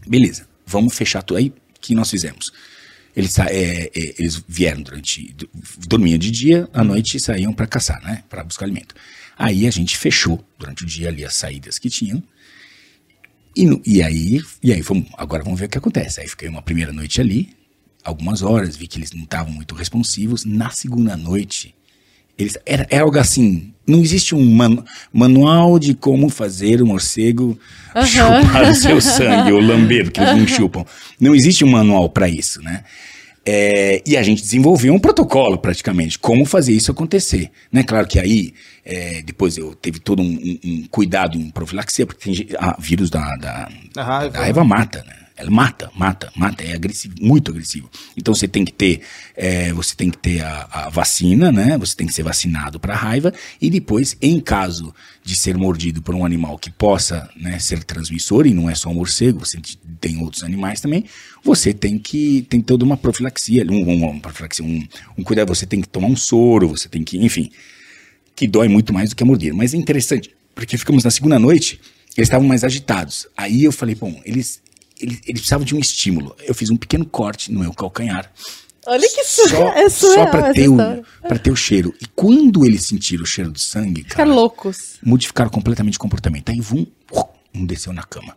beleza, 0.07 0.47
vamos 0.65 0.95
fechar 0.95 1.23
tudo 1.23 1.37
aí. 1.37 1.51
Que 1.79 1.95
nós 1.95 2.11
fizemos? 2.11 2.51
Eles, 3.15 3.37
é, 3.39 3.85
é, 3.85 3.91
eles 3.93 4.43
vieram 4.47 4.81
durante. 4.81 5.35
dormiam 5.87 6.17
de 6.17 6.31
dia, 6.31 6.69
à 6.73 6.83
noite 6.83 7.19
saíam 7.19 7.53
para 7.53 7.67
caçar, 7.67 8.01
né? 8.03 8.23
Para 8.29 8.43
buscar 8.43 8.65
alimento. 8.65 8.95
Aí 9.37 9.67
a 9.67 9.71
gente 9.71 9.97
fechou 9.97 10.43
durante 10.57 10.83
o 10.83 10.85
dia 10.85 11.09
ali 11.09 11.25
as 11.25 11.33
saídas 11.35 11.77
que 11.77 11.89
tinham. 11.89 12.23
E, 13.55 13.81
e 13.85 14.01
aí, 14.01 14.41
e 14.63 14.71
aí 14.71 14.81
vamos, 14.81 15.07
agora 15.17 15.43
vamos 15.43 15.59
ver 15.59 15.65
o 15.65 15.69
que 15.69 15.77
acontece. 15.77 16.21
Aí 16.21 16.27
fiquei 16.27 16.47
uma 16.47 16.61
primeira 16.61 16.93
noite 16.93 17.19
ali, 17.19 17.49
algumas 18.03 18.41
horas, 18.41 18.75
vi 18.75 18.87
que 18.87 18.97
eles 18.97 19.11
não 19.11 19.23
estavam 19.23 19.51
muito 19.51 19.75
responsivos. 19.75 20.45
Na 20.45 20.69
segunda 20.69 21.17
noite, 21.17 21.75
eles, 22.41 22.57
era, 22.65 22.85
era 22.89 23.03
algo 23.03 23.17
assim. 23.17 23.67
Não 23.87 23.99
existe 23.99 24.35
um 24.35 24.45
manu- 24.53 24.85
manual 25.11 25.79
de 25.79 25.93
como 25.93 26.29
fazer 26.29 26.81
o 26.81 26.85
morcego 26.85 27.57
chupar 28.05 28.69
o 28.69 28.75
seu 28.75 29.01
sangue 29.01 29.51
ou 29.51 29.59
lamber, 29.59 30.03
porque 30.05 30.19
eles 30.21 30.37
não 30.37 30.47
chupam. 30.47 30.85
Não 31.19 31.33
existe 31.35 31.63
um 31.65 31.69
manual 31.71 32.09
para 32.09 32.29
isso, 32.29 32.61
né? 32.61 32.83
É, 33.43 34.01
e 34.05 34.15
a 34.15 34.21
gente 34.21 34.41
desenvolveu 34.43 34.93
um 34.93 34.99
protocolo 34.99 35.57
praticamente, 35.57 36.19
como 36.19 36.45
fazer 36.45 36.73
isso 36.73 36.91
acontecer. 36.91 37.49
Né? 37.71 37.81
Claro 37.83 38.07
que 38.07 38.19
aí, 38.19 38.53
é, 38.85 39.23
depois 39.23 39.57
eu 39.57 39.73
teve 39.73 39.99
todo 39.99 40.21
um, 40.21 40.25
um- 40.25 40.59
um 40.63 40.83
cuidado 40.91 41.37
em 41.39 41.49
profilaxia, 41.49 42.05
porque 42.05 42.23
tem 42.31 42.47
ah, 42.59 42.77
vírus 42.79 43.09
da, 43.09 43.35
da, 43.37 43.67
A 43.97 44.03
raiva. 44.03 44.37
a 44.37 44.41
raiva 44.41 44.63
mata, 44.63 45.03
né? 45.07 45.15
Ela 45.41 45.49
mata, 45.49 45.91
mata, 45.95 46.31
mata, 46.35 46.63
é 46.63 46.73
agressivo, 46.73 47.15
muito 47.19 47.49
agressivo. 47.49 47.89
Então 48.15 48.33
você 48.33 48.47
tem 48.47 48.63
que 48.63 48.71
ter, 48.71 49.01
é, 49.35 49.73
você 49.73 49.95
tem 49.95 50.11
que 50.11 50.17
ter 50.17 50.41
a, 50.41 50.67
a 50.71 50.89
vacina, 50.89 51.51
né? 51.51 51.77
Você 51.79 51.95
tem 51.95 52.05
que 52.05 52.13
ser 52.13 52.21
vacinado 52.21 52.79
para 52.79 52.95
raiva 52.95 53.33
e 53.59 53.69
depois, 53.69 54.15
em 54.21 54.39
caso 54.39 54.93
de 55.23 55.35
ser 55.35 55.57
mordido 55.57 56.01
por 56.01 56.13
um 56.13 56.23
animal 56.23 56.57
que 56.57 56.69
possa 56.69 57.29
né, 57.35 57.57
ser 57.59 57.83
transmissor 57.83 58.45
e 58.45 58.53
não 58.53 58.69
é 58.69 58.75
só 58.75 58.89
um 58.89 58.93
morcego, 58.95 59.39
você 59.39 59.59
tem 59.99 60.17
outros 60.21 60.43
animais 60.43 60.79
também, 60.79 61.05
você 61.43 61.73
tem 61.73 61.97
que 61.97 62.45
tem 62.49 62.61
toda 62.61 62.85
uma 62.85 62.97
profilaxia, 62.97 63.65
um, 63.69 63.89
um, 63.89 64.09
uma 64.09 64.19
profilaxia, 64.19 64.63
um, 64.63 64.87
um 65.17 65.23
cuidado. 65.23 65.53
Você 65.53 65.65
tem 65.65 65.81
que 65.81 65.89
tomar 65.89 66.07
um 66.07 66.15
soro, 66.15 66.69
você 66.69 66.87
tem 66.87 67.03
que, 67.03 67.17
enfim, 67.17 67.51
que 68.35 68.47
dói 68.47 68.67
muito 68.67 68.93
mais 68.93 69.09
do 69.09 69.15
que 69.15 69.23
a 69.23 69.25
mordida. 69.25 69.55
Mas 69.55 69.73
é 69.73 69.77
interessante, 69.77 70.29
porque 70.53 70.77
ficamos 70.77 71.03
na 71.03 71.11
segunda 71.11 71.39
noite, 71.39 71.79
eles 72.17 72.27
estavam 72.27 72.47
mais 72.47 72.63
agitados. 72.63 73.27
Aí 73.35 73.63
eu 73.63 73.71
falei, 73.71 73.95
bom, 73.95 74.21
eles, 74.25 74.61
eles, 75.01 75.19
eles 75.25 75.41
precisavam 75.41 75.65
de 75.65 75.75
um 75.75 75.79
estímulo. 75.79 76.35
Eu 76.39 76.53
fiz 76.53 76.69
um 76.69 76.77
pequeno 76.77 77.05
corte 77.05 77.51
no 77.51 77.59
meu 77.59 77.73
calcanhar. 77.73 78.31
Olha 78.85 79.07
que 79.07 79.23
su 79.23 79.47
Só, 79.49 79.67
é 79.73 79.89
só 79.89 80.07
surreal 80.07 80.31
pra, 80.31 80.53
ter 80.53 80.67
o, 80.67 80.77
pra 81.21 81.37
ter 81.37 81.51
o 81.51 81.55
cheiro. 81.55 81.93
E 82.01 82.05
quando 82.15 82.65
eles 82.65 82.85
sentiram 82.85 83.23
o 83.23 83.27
cheiro 83.27 83.51
do 83.51 83.59
sangue, 83.59 84.03
cara, 84.03 84.29
loucos. 84.29 84.95
modificaram 85.03 85.49
completamente 85.49 85.97
o 85.97 85.99
comportamento. 85.99 86.49
Aí 86.49 86.59
vum, 86.59 86.85
um 87.53 87.65
desceu 87.65 87.93
na 87.93 88.03
cama. 88.03 88.35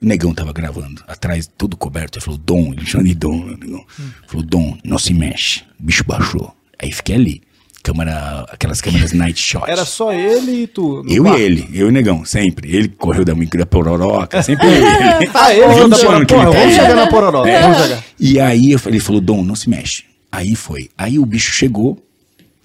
O 0.00 0.04
negão 0.04 0.34
tava 0.34 0.52
gravando, 0.52 1.02
atrás, 1.06 1.48
todo 1.56 1.76
coberto. 1.76 2.18
Ele 2.18 2.24
falou, 2.24 2.38
Dom, 2.38 2.72
ele 2.72 2.84
chama 2.84 3.04
de 3.04 3.14
Dom, 3.14 3.44
né, 3.46 3.56
negão. 3.58 3.86
Falou, 4.26 4.44
Dom, 4.44 4.76
não 4.84 4.98
se 4.98 5.14
mexe. 5.14 5.62
O 5.78 5.84
bicho 5.84 6.04
baixou. 6.04 6.54
Aí 6.78 6.90
fiquei 6.90 7.14
ali. 7.14 7.42
Câmera, 7.82 8.46
aquelas 8.48 8.80
câmeras 8.80 9.12
night 9.12 9.40
shot. 9.40 9.68
Era 9.68 9.84
só 9.84 10.12
ele 10.12 10.62
e 10.62 10.66
tu. 10.68 11.04
Eu 11.08 11.24
quarto. 11.24 11.40
e 11.40 11.42
ele, 11.42 11.68
eu 11.72 11.86
e 11.86 11.88
o 11.88 11.92
negão, 11.92 12.24
sempre. 12.24 12.74
Ele 12.74 12.88
correu 12.88 13.24
da 13.24 13.34
da 13.34 13.66
pororoca, 13.66 14.40
sempre 14.42 14.66
ele. 14.68 14.86
Ah, 15.34 15.52
ele 15.52 15.66
20 15.66 15.88
da 15.90 15.98
pororoca. 15.98 16.26
que 16.26 16.34
ele 16.34 16.42
Porra, 16.44 16.52
tá 16.52 16.58
vamos 16.60 16.74
chegar 16.74 16.94
na 16.96 17.06
pororoca. 17.08 17.50
É. 17.50 17.62
Vamos 17.62 17.78
chegar. 17.78 18.04
E 18.20 18.38
aí 18.40 18.70
eu 18.72 18.78
falei- 18.78 18.96
ele 18.98 19.04
falou, 19.04 19.20
Dom, 19.20 19.42
não 19.42 19.56
se 19.56 19.68
mexe. 19.68 20.04
Aí 20.30 20.54
foi. 20.54 20.90
Aí 20.96 21.18
o 21.18 21.26
bicho 21.26 21.50
chegou, 21.52 22.00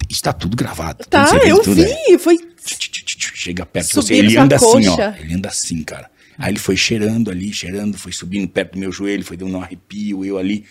está 0.08 0.32
tudo 0.32 0.56
gravado. 0.56 1.04
Tá, 1.10 1.26
eu 1.44 1.60
tudo 1.62 1.74
vi. 1.82 2.18
Foi. 2.18 2.38
Tchu, 2.64 2.78
tchu, 2.78 3.32
Chega 3.34 3.64
perto 3.64 3.94
você, 3.94 4.14
ele 4.14 4.36
anda 4.36 4.56
assim, 4.56 4.88
ó. 4.88 4.90
coxa. 4.96 5.16
Ele 5.20 5.34
anda 5.34 5.48
assim, 5.48 5.82
cara. 5.82 6.10
Aí 6.38 6.52
ele 6.52 6.58
foi 6.58 6.76
cheirando 6.76 7.30
ali, 7.30 7.52
cheirando, 7.52 7.96
foi 7.98 8.12
subindo 8.12 8.46
perto 8.48 8.72
do 8.74 8.78
meu 8.78 8.92
joelho, 8.92 9.24
foi 9.24 9.36
dando 9.36 9.56
um 9.56 9.60
arrepio, 9.60 10.24
eu 10.24 10.38
ali. 10.38 10.64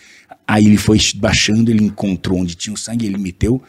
Aí 0.46 0.64
ele 0.66 0.76
foi 0.78 0.98
baixando, 1.16 1.70
ele 1.70 1.84
encontrou 1.84 2.38
onde 2.40 2.54
tinha 2.54 2.72
o 2.72 2.76
sangue, 2.76 3.04
ele 3.06 3.18
meteu, 3.18 3.62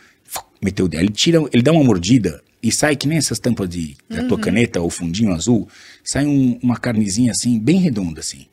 meteu 0.62 0.86
o 0.86 0.90
dedo. 0.90 1.02
Ele 1.04 1.12
tira, 1.12 1.40
ele 1.54 1.64
dá 1.64 1.72
uma 1.72 1.84
mordida 1.84 2.42
e 2.62 2.72
sai 2.72 2.96
que 2.96 3.08
nem 3.08 3.18
essas 3.18 3.40
tampas 3.40 3.70
de 3.70 3.96
da 4.10 4.22
Uhum. 4.24 4.28
tua 4.28 4.40
caneta 4.40 4.82
ou 4.82 4.90
fundinho 4.90 5.34
azul, 5.34 5.68
sai 6.04 6.26
um- 6.26 6.60
uma 6.62 6.78
carnezinha 6.78 7.32
assim, 7.32 7.58
bem 7.60 7.78
redonda 7.80 8.20
assim. 8.20 8.46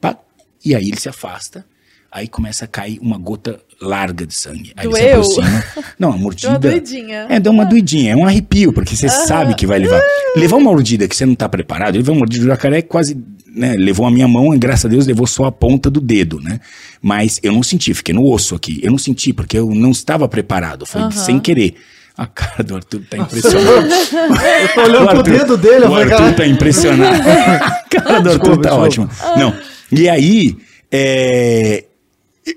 Pá, 0.00 0.16
e 0.64 0.74
aí 0.74 0.84
ele 0.88 0.98
se 0.98 1.08
afasta, 1.08 1.64
aí 2.10 2.26
começa 2.26 2.64
a 2.64 2.68
cair 2.68 2.98
uma 3.00 3.16
gota 3.18 3.60
larga 3.80 4.26
de 4.26 4.34
sangue. 4.34 4.72
Aí 4.76 4.86
ele 4.86 4.94
se 4.96 5.00
Doeu? 5.02 5.12
aproxima. 5.20 5.64
Não, 5.98 6.12
a 6.12 6.16
mordida. 6.16 6.58
Deu 6.58 6.70
uma 6.72 6.80
doidinha. 6.80 7.26
É, 7.28 7.38
dá 7.40 7.50
uma 7.50 7.64
doidinha, 7.64 8.12
é 8.12 8.16
um 8.16 8.26
arrepio, 8.26 8.72
porque 8.72 8.96
você 8.96 9.08
sabe 9.08 9.54
que 9.54 9.66
vai 9.66 9.78
levar. 9.78 10.00
Levar 10.36 10.56
uma 10.56 10.70
mordida 10.72 11.06
que 11.06 11.14
você 11.14 11.24
não 11.26 11.34
tá 11.36 11.48
preparado, 11.48 11.94
levar 11.96 12.12
uma 12.12 12.18
mordida 12.20 12.44
do 12.44 12.48
jacaré 12.48 12.82
quase, 12.82 13.16
né, 13.54 13.74
levou 13.76 14.06
a 14.06 14.10
minha 14.10 14.28
mão 14.28 14.54
e 14.54 14.58
graças 14.58 14.84
a 14.84 14.88
Deus 14.88 15.06
levou 15.06 15.26
só 15.26 15.44
a 15.44 15.52
ponta 15.52 15.90
do 15.90 16.00
dedo, 16.00 16.40
né? 16.40 16.60
Mas 17.00 17.38
eu 17.42 17.52
não 17.52 17.62
senti, 17.62 17.92
fiquei 17.94 18.14
no 18.14 18.24
osso 18.30 18.54
aqui. 18.54 18.80
Eu 18.82 18.90
não 18.90 18.98
senti, 18.98 19.32
porque 19.32 19.58
eu 19.58 19.70
não 19.74 19.90
estava 19.90 20.28
preparado, 20.28 20.84
foi 20.86 21.10
sem 21.12 21.38
querer. 21.40 21.74
A 22.16 22.26
cara 22.26 22.64
do 22.64 22.74
Arthur 22.74 23.00
tá 23.08 23.16
impressionante. 23.16 23.94
Eu 24.18 24.68
tô 24.74 24.80
olhando 24.80 25.04
O 25.04 25.08
pro 25.08 25.18
Arthur- 25.18 25.38
dedo 25.38 25.56
dele, 25.56 25.84
eu 25.84 25.90
O 25.90 25.94
Arthur 25.94 26.16
cara. 26.16 26.32
tá 26.32 26.46
impressionado. 26.48 27.22
A 27.28 27.70
cara 27.88 28.20
do 28.20 28.30
Arthur 28.30 28.38
Desculpa, 28.58 28.62
tá 28.68 28.74
ótima. 28.74 29.10
Não. 29.36 29.54
E 29.92 30.08
aí, 30.08 30.56
é, 30.90 31.84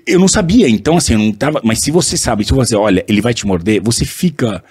eu 0.04 0.18
não 0.18 0.26
sabia, 0.26 0.68
então 0.68 0.96
assim, 0.96 1.12
eu 1.12 1.18
não 1.20 1.30
tava. 1.32 1.60
Mas 1.62 1.78
se 1.78 1.92
você 1.92 2.16
sabe, 2.16 2.44
se 2.44 2.52
você 2.52 2.74
olha, 2.74 3.04
ele 3.08 3.20
vai 3.20 3.32
te 3.32 3.46
morder, 3.46 3.80
você 3.80 4.04
fica 4.04 4.64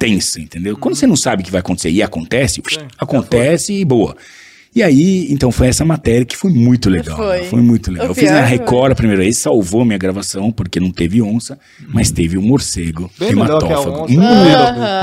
tenso, 0.00 0.40
entendeu? 0.40 0.76
Quando 0.76 0.96
você 0.96 1.06
não 1.06 1.16
sabe 1.16 1.42
o 1.42 1.44
que 1.44 1.52
vai 1.52 1.60
acontecer 1.60 1.90
e 1.90 2.02
acontece, 2.02 2.60
acontece 2.98 3.72
e 3.74 3.84
boa. 3.84 4.16
E 4.76 4.82
aí, 4.82 5.26
então 5.32 5.50
foi 5.50 5.68
essa 5.68 5.86
matéria 5.86 6.26
que 6.26 6.36
foi 6.36 6.52
muito 6.52 6.90
legal. 6.90 7.16
Foi. 7.16 7.40
né? 7.40 7.44
Foi 7.44 7.62
muito 7.62 7.90
legal. 7.90 8.08
O 8.08 8.10
Eu 8.10 8.14
fiz 8.14 8.30
na. 8.30 8.42
Record 8.42 8.92
a 8.92 8.94
primeira 8.94 9.22
vez, 9.22 9.38
salvou 9.38 9.86
minha 9.86 9.96
gravação, 9.96 10.52
porque 10.52 10.78
não 10.78 10.90
teve 10.92 11.22
onça, 11.22 11.58
mas 11.88 12.10
teve 12.10 12.36
um 12.36 12.42
morcego 12.42 13.10
Bem 13.18 13.30
hematófago. 13.30 14.00
Muito, 14.06 14.20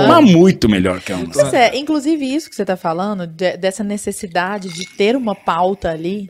mas 0.07 0.31
muito 0.31 0.69
melhor 0.69 1.01
que 1.01 1.11
a 1.11 1.17
onça. 1.17 1.31
Pois 1.41 1.53
é, 1.55 1.75
inclusive 1.75 2.23
isso 2.23 2.51
que 2.51 2.55
você 2.55 2.61
está 2.61 2.77
falando, 2.77 3.25
de- 3.25 3.57
dessa 3.57 3.83
necessidade 3.83 4.69
de 4.69 4.85
ter 4.85 5.15
uma 5.15 5.33
pauta 5.33 5.89
ali, 5.89 6.29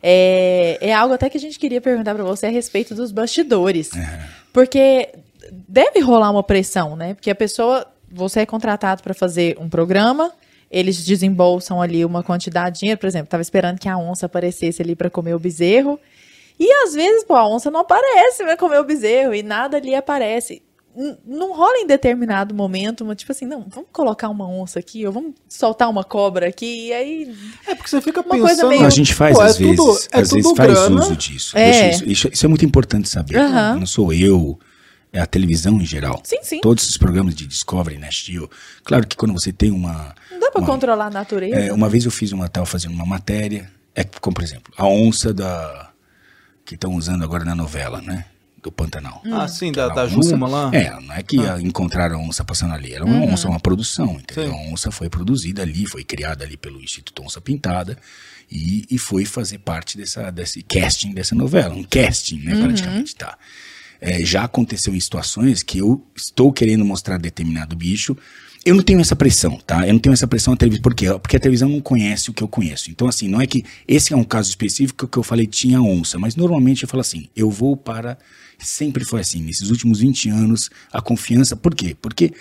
é, 0.00 0.78
é 0.80 0.94
algo 0.94 1.14
até 1.14 1.28
que 1.28 1.36
a 1.36 1.40
gente 1.40 1.58
queria 1.58 1.80
perguntar 1.80 2.14
para 2.14 2.22
você 2.22 2.46
a 2.46 2.50
respeito 2.50 2.94
dos 2.94 3.10
bastidores. 3.10 3.90
Porque 4.52 5.08
deve 5.68 5.98
rolar 5.98 6.30
uma 6.30 6.44
pressão, 6.44 6.94
né? 6.94 7.14
Porque 7.14 7.28
a 7.30 7.34
pessoa, 7.34 7.84
você 8.08 8.40
é 8.40 8.46
contratado 8.46 9.02
para 9.02 9.14
fazer 9.14 9.56
um 9.58 9.68
programa, 9.68 10.30
eles 10.76 11.04
desembolsam 11.04 11.80
ali 11.80 12.04
uma 12.04 12.22
quantidade 12.22 12.74
de 12.74 12.80
dinheiro, 12.80 12.98
por 13.00 13.06
exemplo, 13.06 13.26
estava 13.26 13.42
esperando 13.42 13.78
que 13.78 13.88
a 13.88 13.96
onça 13.96 14.26
aparecesse 14.26 14.82
ali 14.82 14.96
para 14.96 15.08
comer 15.08 15.34
o 15.34 15.38
bezerro. 15.38 16.00
E 16.58 16.68
às 16.84 16.94
vezes, 16.94 17.22
pô, 17.24 17.34
a 17.34 17.48
onça 17.48 17.70
não 17.70 17.80
aparece 17.80 18.42
para 18.42 18.56
comer 18.56 18.78
o 18.80 18.84
bezerro 18.84 19.34
e 19.34 19.42
nada 19.42 19.76
ali 19.76 19.94
aparece. 19.94 20.62
Não 21.26 21.52
rola 21.52 21.78
em 21.78 21.86
determinado 21.86 22.54
momento, 22.54 23.02
uma, 23.02 23.16
tipo 23.16 23.32
assim, 23.32 23.44
não, 23.46 23.66
vamos 23.68 23.88
colocar 23.92 24.28
uma 24.28 24.48
onça 24.48 24.78
aqui, 24.78 25.04
ou 25.04 25.12
vamos 25.12 25.32
soltar 25.48 25.90
uma 25.90 26.04
cobra 26.04 26.46
aqui, 26.48 26.86
e 26.88 26.92
aí. 26.92 27.36
É 27.66 27.74
porque 27.74 27.90
você 27.90 28.00
fica 28.00 28.20
Uma 28.20 28.30
coisa 28.38 28.46
pensando. 28.48 28.68
meio- 28.68 28.86
A 28.86 28.90
gente 28.90 29.12
faz 29.12 29.36
Pô, 29.36 29.42
é 29.42 29.46
às 29.46 29.58
vezes, 29.58 29.76
tudo- 29.76 29.98
é 30.12 30.20
às 30.20 30.30
vezes 30.30 30.42
tudo 30.44 30.56
faz 30.56 30.72
grana. 30.72 31.00
uso 31.00 31.16
disso. 31.16 31.58
É. 31.58 31.90
Isso, 31.90 32.04
isso- 32.08 32.28
isso 32.32 32.46
é 32.46 32.48
muito 32.48 32.64
importante 32.64 33.08
saber. 33.08 33.36
Não 33.38 33.86
sou 33.86 34.12
eu, 34.12 34.56
é 35.12 35.20
a 35.20 35.26
televisão 35.26 35.80
em 35.80 35.84
geral. 35.84 36.20
Sim, 36.24 36.38
sim. 36.42 36.60
Todos 36.60 36.88
os 36.88 36.96
programas 36.96 37.34
de 37.34 37.44
Discovery, 37.48 37.98
Nash 37.98 38.22
Geo. 38.26 38.48
Claro 38.84 39.04
que 39.06 39.16
quando 39.16 39.32
você 39.32 39.52
tem 39.52 39.72
uma... 39.72 40.14
Uma- 40.60 40.66
controlar 40.66 41.06
a 41.06 41.10
natureza. 41.10 41.56
é, 41.56 41.72
uma 41.72 41.88
vez 41.88 42.04
eu 42.04 42.10
fiz 42.10 42.32
uma, 42.32 42.48
tava 42.48 42.66
fazendo 42.66 42.92
uma 42.94 43.06
matéria, 43.06 43.70
é 43.94 44.04
como 44.04 44.34
por 44.34 44.42
exemplo, 44.44 44.72
a 44.76 44.86
onça 44.86 45.32
da 45.34 45.90
que 46.64 46.74
estão 46.74 46.94
usando 46.94 47.22
agora 47.24 47.44
na 47.44 47.54
novela, 47.54 48.00
né? 48.00 48.26
do 48.62 48.72
Pantanal. 48.72 49.20
Ah, 49.30 49.46
sim, 49.46 49.70
da, 49.70 49.88
da 49.88 50.04
onça- 50.06 50.30
Juma 50.30 50.48
lá. 50.48 50.70
É, 50.72 50.98
não 50.98 51.14
é 51.14 51.22
que 51.22 51.38
Ah. 51.38 51.60
encontraram 51.60 52.16
a 52.18 52.22
onça 52.22 52.42
passando 52.42 52.72
ali, 52.72 52.94
era 52.94 53.04
uma 53.04 53.20
onça, 53.26 53.46
uma 53.46 53.60
produção, 53.60 54.12
entendeu? 54.14 54.52
Sim. 54.54 54.58
A 54.58 54.72
onça 54.72 54.90
foi 54.90 55.10
produzida 55.10 55.60
ali, 55.60 55.84
foi 55.84 56.02
criada 56.02 56.44
ali 56.46 56.56
pelo 56.56 56.80
Instituto 56.82 57.22
Onça 57.22 57.42
Pintada 57.42 57.98
e, 58.50 58.86
e 58.90 58.96
foi 58.96 59.26
fazer 59.26 59.58
parte 59.58 59.98
dessa, 59.98 60.30
desse 60.30 60.62
casting 60.62 61.12
dessa 61.12 61.34
novela, 61.34 61.74
um 61.74 61.84
casting, 61.84 62.38
né, 62.38 62.56
praticamente, 62.58 63.14
tá? 63.14 63.36
É, 64.00 64.24
já 64.24 64.44
aconteceu 64.44 64.94
em 64.94 65.00
situações 65.00 65.62
que 65.62 65.76
eu 65.76 66.02
estou 66.16 66.50
querendo 66.50 66.86
mostrar 66.86 67.18
determinado 67.18 67.76
bicho, 67.76 68.16
eu 68.64 68.74
não 68.74 68.82
tenho 68.82 69.00
essa 69.00 69.14
pressão, 69.14 69.58
tá? 69.66 69.86
Eu 69.86 69.92
não 69.92 70.00
tenho 70.00 70.12
essa 70.14 70.26
pressão 70.26 70.52
na 70.52 70.56
televisão. 70.56 70.82
Por 70.82 70.94
quê? 70.94 71.06
Porque 71.20 71.36
a 71.36 71.40
televisão 71.40 71.68
não 71.68 71.80
conhece 71.80 72.30
o 72.30 72.32
que 72.32 72.42
eu 72.42 72.48
conheço. 72.48 72.90
Então, 72.90 73.06
assim, 73.08 73.28
não 73.28 73.40
é 73.40 73.46
que 73.46 73.64
esse 73.86 74.12
é 74.12 74.16
um 74.16 74.24
caso 74.24 74.48
específico 74.48 75.06
que 75.06 75.18
eu 75.18 75.22
falei 75.22 75.46
tinha 75.46 75.82
onça, 75.82 76.18
mas 76.18 76.34
normalmente 76.34 76.82
eu 76.82 76.88
falo 76.88 77.00
assim, 77.02 77.28
eu 77.36 77.50
vou 77.50 77.76
para. 77.76 78.16
Sempre 78.58 79.04
foi 79.04 79.20
assim, 79.20 79.42
nesses 79.42 79.68
últimos 79.70 79.98
20 80.00 80.28
anos, 80.30 80.70
a 80.92 81.02
confiança. 81.02 81.54
Por 81.56 81.74
quê? 81.74 81.94
Porque, 82.00 82.32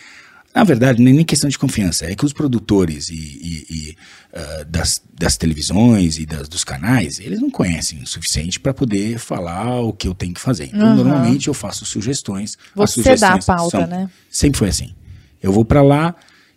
na 0.56 0.64
verdade, 0.64 1.02
não 1.02 1.10
é 1.12 1.14
nem 1.14 1.26
questão 1.26 1.50
de 1.50 1.58
confiança, 1.58 2.06
é 2.06 2.16
que 2.16 2.24
os 2.24 2.32
produtores 2.32 3.10
e, 3.10 3.16
e- 3.16 3.66
e, 3.70 3.98
ah, 4.34 4.64
das, 4.70 5.02
das 5.14 5.36
televisões 5.36 6.20
e 6.20 6.26
das, 6.26 6.48
dos 6.48 6.64
canais, 6.64 7.20
eles 7.20 7.42
não 7.42 7.50
conhecem 7.50 8.02
o 8.02 8.08
suficiente 8.08 8.60
para 8.60 8.74
poder 8.74 9.18
falar 9.18 9.82
o 9.82 9.92
que 9.92 10.08
eu 10.08 10.14
tenho 10.14 10.34
que 10.34 10.40
fazer. 10.40 10.66
Então, 10.68 10.88
Aham. 10.88 10.96
normalmente 10.96 11.48
eu 11.48 11.54
faço 11.54 11.84
sugestões. 11.86 12.58
Você 12.76 13.02
dá 13.02 13.12
a 13.34 13.42
sugestões 13.42 13.46
pauta, 13.46 13.78
são- 13.80 13.88
né? 13.88 14.10
Sempre 14.30 14.60
foi 14.60 14.70
assim. 14.70 14.94
Eu 15.44 15.52
vou 15.52 15.66
pra 15.66 15.84
lá 15.84 16.16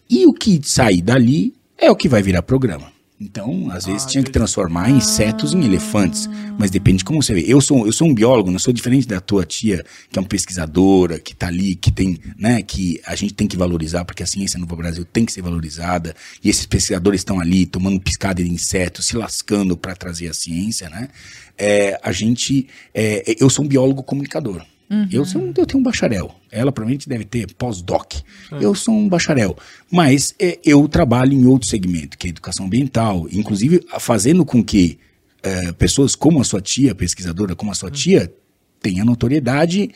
e 0.09 0.25
o 0.27 0.33
que 0.33 0.61
sair 0.62 1.03
dali 1.03 1.53
é 1.77 1.90
o 1.90 1.96
que 1.96 2.09
vai 2.09 2.22
virar 2.22 2.42
programa. 2.42 2.96
Então, 3.18 3.70
às 3.70 3.87
vezes, 3.87 4.05
tinha 4.05 4.22
que 4.22 4.31
transformar 4.31 4.90
insetos 4.90 5.55
em 5.55 5.64
elefantes. 5.64 6.29
Mas 6.59 6.70
depende 6.70 6.99
de 6.99 7.05
como 7.05 7.22
você 7.22 7.33
vê. 7.33 7.44
Eu 7.46 7.62
sou, 7.62 7.87
eu 7.87 7.92
sou 7.92 8.07
um 8.07 8.14
biólogo, 8.14 8.51
não 8.51 8.59
sou 8.59 8.75
diferente 8.75 9.09
da 9.09 9.20
tua 9.22 9.44
tia, 9.44 9.83
que 10.11 10.18
é 10.18 10.22
uma 10.22 10.29
pesquisadora, 10.29 11.18
que 11.18 11.35
tá 11.35 11.46
ali, 11.46 11.75
que 11.75 11.90
tem, 11.90 12.18
né, 12.38 12.61
que 12.61 13.01
a 13.07 13.16
gente 13.16 13.33
tem 13.33 13.49
que 13.49 13.57
valorizar, 13.57 14.05
porque 14.05 14.22
a 14.22 14.27
ciência 14.27 14.61
no 14.61 14.66
Brasil 14.66 15.05
tem 15.05 15.25
que 15.25 15.33
ser 15.33 15.40
valorizada. 15.40 16.14
E 16.44 16.51
esses 16.51 16.66
pesquisadores 16.66 17.22
estão 17.22 17.40
ali, 17.40 17.64
tomando 17.64 17.99
piscada 17.99 18.44
de 18.44 18.51
insetos, 18.51 19.07
se 19.07 19.16
lascando 19.16 19.79
para 19.79 19.96
trazer 19.96 20.29
a 20.29 20.35
ciência, 20.35 20.90
né? 20.90 21.09
É, 21.57 21.99
a 22.03 22.12
gente. 22.12 22.68
é, 22.94 23.35
eu 23.40 23.49
sou 23.49 23.64
um 23.64 23.68
biólogo 23.68 24.03
comunicador. 24.03 24.62
Eu, 25.11 25.25
sou 25.25 25.42
eu 25.57 25.66
tenho 25.66 25.81
um 25.81 25.83
bacharel. 25.83 26.33
Ela 26.57 26.73
provavelmente 26.73 27.09
deve 27.09 27.25
ter 27.25 27.47
pós-doc. 27.55 28.14
Eu 28.61 28.75
sou 28.75 28.95
um 28.95 29.09
bacharel. 29.09 29.57
Mas 29.90 30.35
é, 30.40 30.59
eu 30.64 30.87
trabalho 30.88 31.33
em 31.33 31.47
outro 31.47 31.69
segmento, 31.69 32.16
que 32.16 32.27
é 32.27 32.31
educação 32.31 32.66
ambiental. 32.66 33.27
Inclusive, 33.33 33.85
a- 33.92 34.01
fazendo 34.01 34.45
com 34.45 34.62
que 34.64 34.99
é, 35.42 35.71
pessoas 35.73 36.14
como 36.16 36.40
a 36.40 36.45
sua 36.45 36.61
tia, 36.61 36.95
pesquisadora 36.95 37.55
como 37.55 37.71
a 37.71 37.75
sua 37.75 37.90
tia, 37.90 38.33
tenha 38.81 39.05
notoriedade 39.05 39.90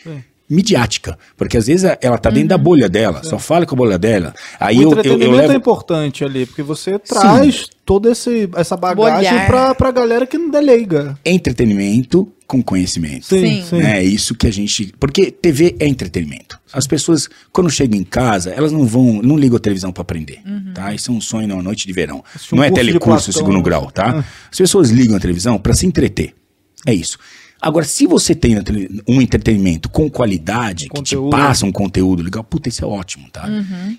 midiática. 0.48 1.18
Porque 1.36 1.56
às 1.56 1.66
vezes 1.66 1.84
a- 1.84 1.98
ela 2.00 2.18
tá 2.18 2.28
dentro 2.30 2.48
da 2.48 2.58
bolha 2.58 2.88
dela, 2.88 3.22
só 3.22 3.38
fala 3.38 3.64
com 3.66 3.74
a 3.74 3.78
bolha 3.78 3.98
dela. 3.98 4.34
Aí 4.58 4.78
o 4.78 4.82
eu, 4.82 4.82
eu, 4.82 4.90
entretenimento 4.92 5.30
eu 5.32 5.36
levo. 5.40 5.52
é 5.52 5.56
importante 5.56 6.24
ali, 6.24 6.46
porque 6.46 6.62
você 6.62 6.98
traz 6.98 7.68
toda 7.84 8.10
esse, 8.12 8.48
essa 8.56 8.76
bagagem 8.76 9.46
pra, 9.46 9.74
pra 9.74 9.90
galera 9.92 10.26
que 10.26 10.36
não 10.38 10.56
é 10.56 10.60
leiga. 10.60 11.18
entretenimento 11.24 12.28
com 12.50 12.60
conhecimento. 12.60 13.26
Sim. 13.26 13.62
É 13.80 14.02
isso 14.02 14.34
que 14.34 14.44
a 14.44 14.52
gente. 14.52 14.92
Porque 14.98 15.30
TV 15.30 15.76
é 15.78 15.86
entretenimento. 15.86 16.58
As 16.72 16.84
pessoas, 16.84 17.28
quando 17.52 17.70
chegam 17.70 17.98
em 17.98 18.02
casa, 18.02 18.50
elas 18.50 18.72
não 18.72 18.84
vão, 18.84 19.22
não 19.22 19.36
ligam 19.36 19.56
a 19.56 19.60
televisão 19.60 19.92
para 19.92 20.02
aprender. 20.02 20.42
Tá? 20.74 20.92
Isso 20.92 21.12
é 21.12 21.14
um 21.14 21.20
sonho 21.20 21.46
na 21.46 21.62
noite 21.62 21.86
de 21.86 21.92
verão. 21.92 22.24
Um 22.52 22.56
não 22.56 22.64
é 22.64 22.70
telecurso 22.72 23.32
segundo 23.32 23.62
grau, 23.62 23.88
tá? 23.92 24.24
As 24.50 24.58
pessoas 24.58 24.90
ligam 24.90 25.16
a 25.16 25.20
televisão 25.20 25.58
para 25.58 25.74
se 25.74 25.86
entreter. 25.86 26.34
É 26.84 26.92
isso. 26.92 27.18
Agora, 27.62 27.84
se 27.84 28.04
você 28.06 28.34
tem 28.34 28.56
um 29.06 29.20
entretenimento 29.20 29.88
com 29.88 30.10
qualidade, 30.10 30.88
que 30.88 31.02
te 31.02 31.16
passa 31.30 31.66
um 31.66 31.72
conteúdo 31.72 32.20
legal, 32.22 32.42
puta, 32.42 32.68
isso 32.68 32.84
é 32.84 32.88
ótimo, 32.88 33.30
tá? 33.30 33.48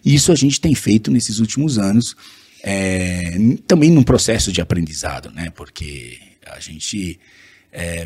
E 0.03 0.13
Isso 0.13 0.31
a 0.31 0.35
gente 0.35 0.59
tem 0.59 0.75
feito 0.75 1.09
nesses 1.09 1.39
últimos 1.39 1.77
anos, 1.77 2.17
é, 2.63 3.37
também 3.65 3.89
num 3.91 4.03
processo 4.03 4.51
de 4.51 4.59
aprendizado, 4.59 5.31
né? 5.31 5.51
Porque 5.55 6.17
a 6.51 6.59
gente 6.59 7.17
é, 7.71 8.05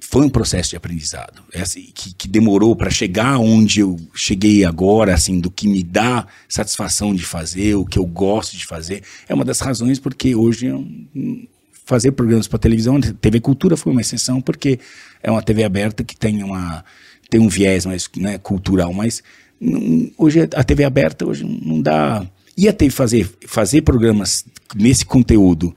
foi 0.00 0.24
um 0.26 0.28
processo 0.28 0.70
de 0.70 0.76
aprendizado 0.76 1.42
é 1.52 1.60
assim, 1.60 1.88
que, 1.94 2.12
que 2.14 2.26
demorou 2.26 2.74
para 2.74 2.90
chegar 2.90 3.38
onde 3.38 3.80
eu 3.80 3.96
cheguei 4.12 4.64
agora, 4.64 5.14
assim, 5.14 5.38
do 5.38 5.50
que 5.50 5.68
me 5.68 5.84
dá 5.84 6.26
satisfação 6.48 7.14
de 7.14 7.24
fazer, 7.24 7.76
o 7.76 7.84
que 7.84 7.98
eu 7.98 8.04
gosto 8.06 8.56
de 8.56 8.66
fazer. 8.66 9.02
É 9.28 9.34
uma 9.34 9.44
das 9.44 9.60
razões 9.60 10.00
porque 10.00 10.34
hoje 10.34 10.66
eu, 10.66 10.78
hum, 10.78 11.46
fazer 11.84 12.12
programas 12.12 12.48
para 12.48 12.58
televisão, 12.58 13.00
TV 13.00 13.40
Cultura 13.40 13.76
foi 13.76 13.92
uma 13.92 14.00
exceção 14.00 14.40
porque 14.40 14.80
é 15.22 15.30
uma 15.30 15.42
TV 15.42 15.64
aberta 15.64 16.02
que 16.02 16.16
tem 16.16 16.42
uma 16.42 16.84
tem 17.30 17.40
um 17.40 17.48
viés 17.48 17.84
mais 17.84 18.08
né, 18.16 18.38
cultural, 18.38 18.92
mas 18.92 19.22
não- 19.60 20.10
hoje 20.16 20.40
a 20.40 20.64
TV 20.64 20.84
aberta 20.84 21.26
hoje 21.26 21.44
não 21.44 21.80
dá 21.80 22.26
ia 22.56 22.72
ter 22.72 22.90
fazer 22.90 23.28
fazer 23.46 23.82
programas 23.82 24.44
nesse 24.74 25.04
conteúdo 25.04 25.74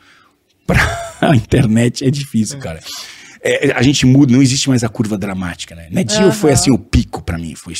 para 0.66 0.82
a 1.22 1.36
internet 1.36 2.06
é 2.06 2.12
difícil, 2.12 2.60
cara. 2.60 2.80
É, 3.44 3.72
a 3.72 3.82
gente 3.82 4.06
muda, 4.06 4.32
não 4.32 4.42
existe 4.42 4.70
mais 4.70 4.84
a 4.84 4.90
curva 4.90 5.18
dramática, 5.18 5.74
né? 5.76 5.88
Netinho 5.90 6.26
Aham. 6.26 6.32
foi 6.32 6.52
assim 6.52 6.72
o 6.72 6.78
pico 6.78 7.24
para 7.24 7.38
mim, 7.38 7.56
foi 7.56 7.74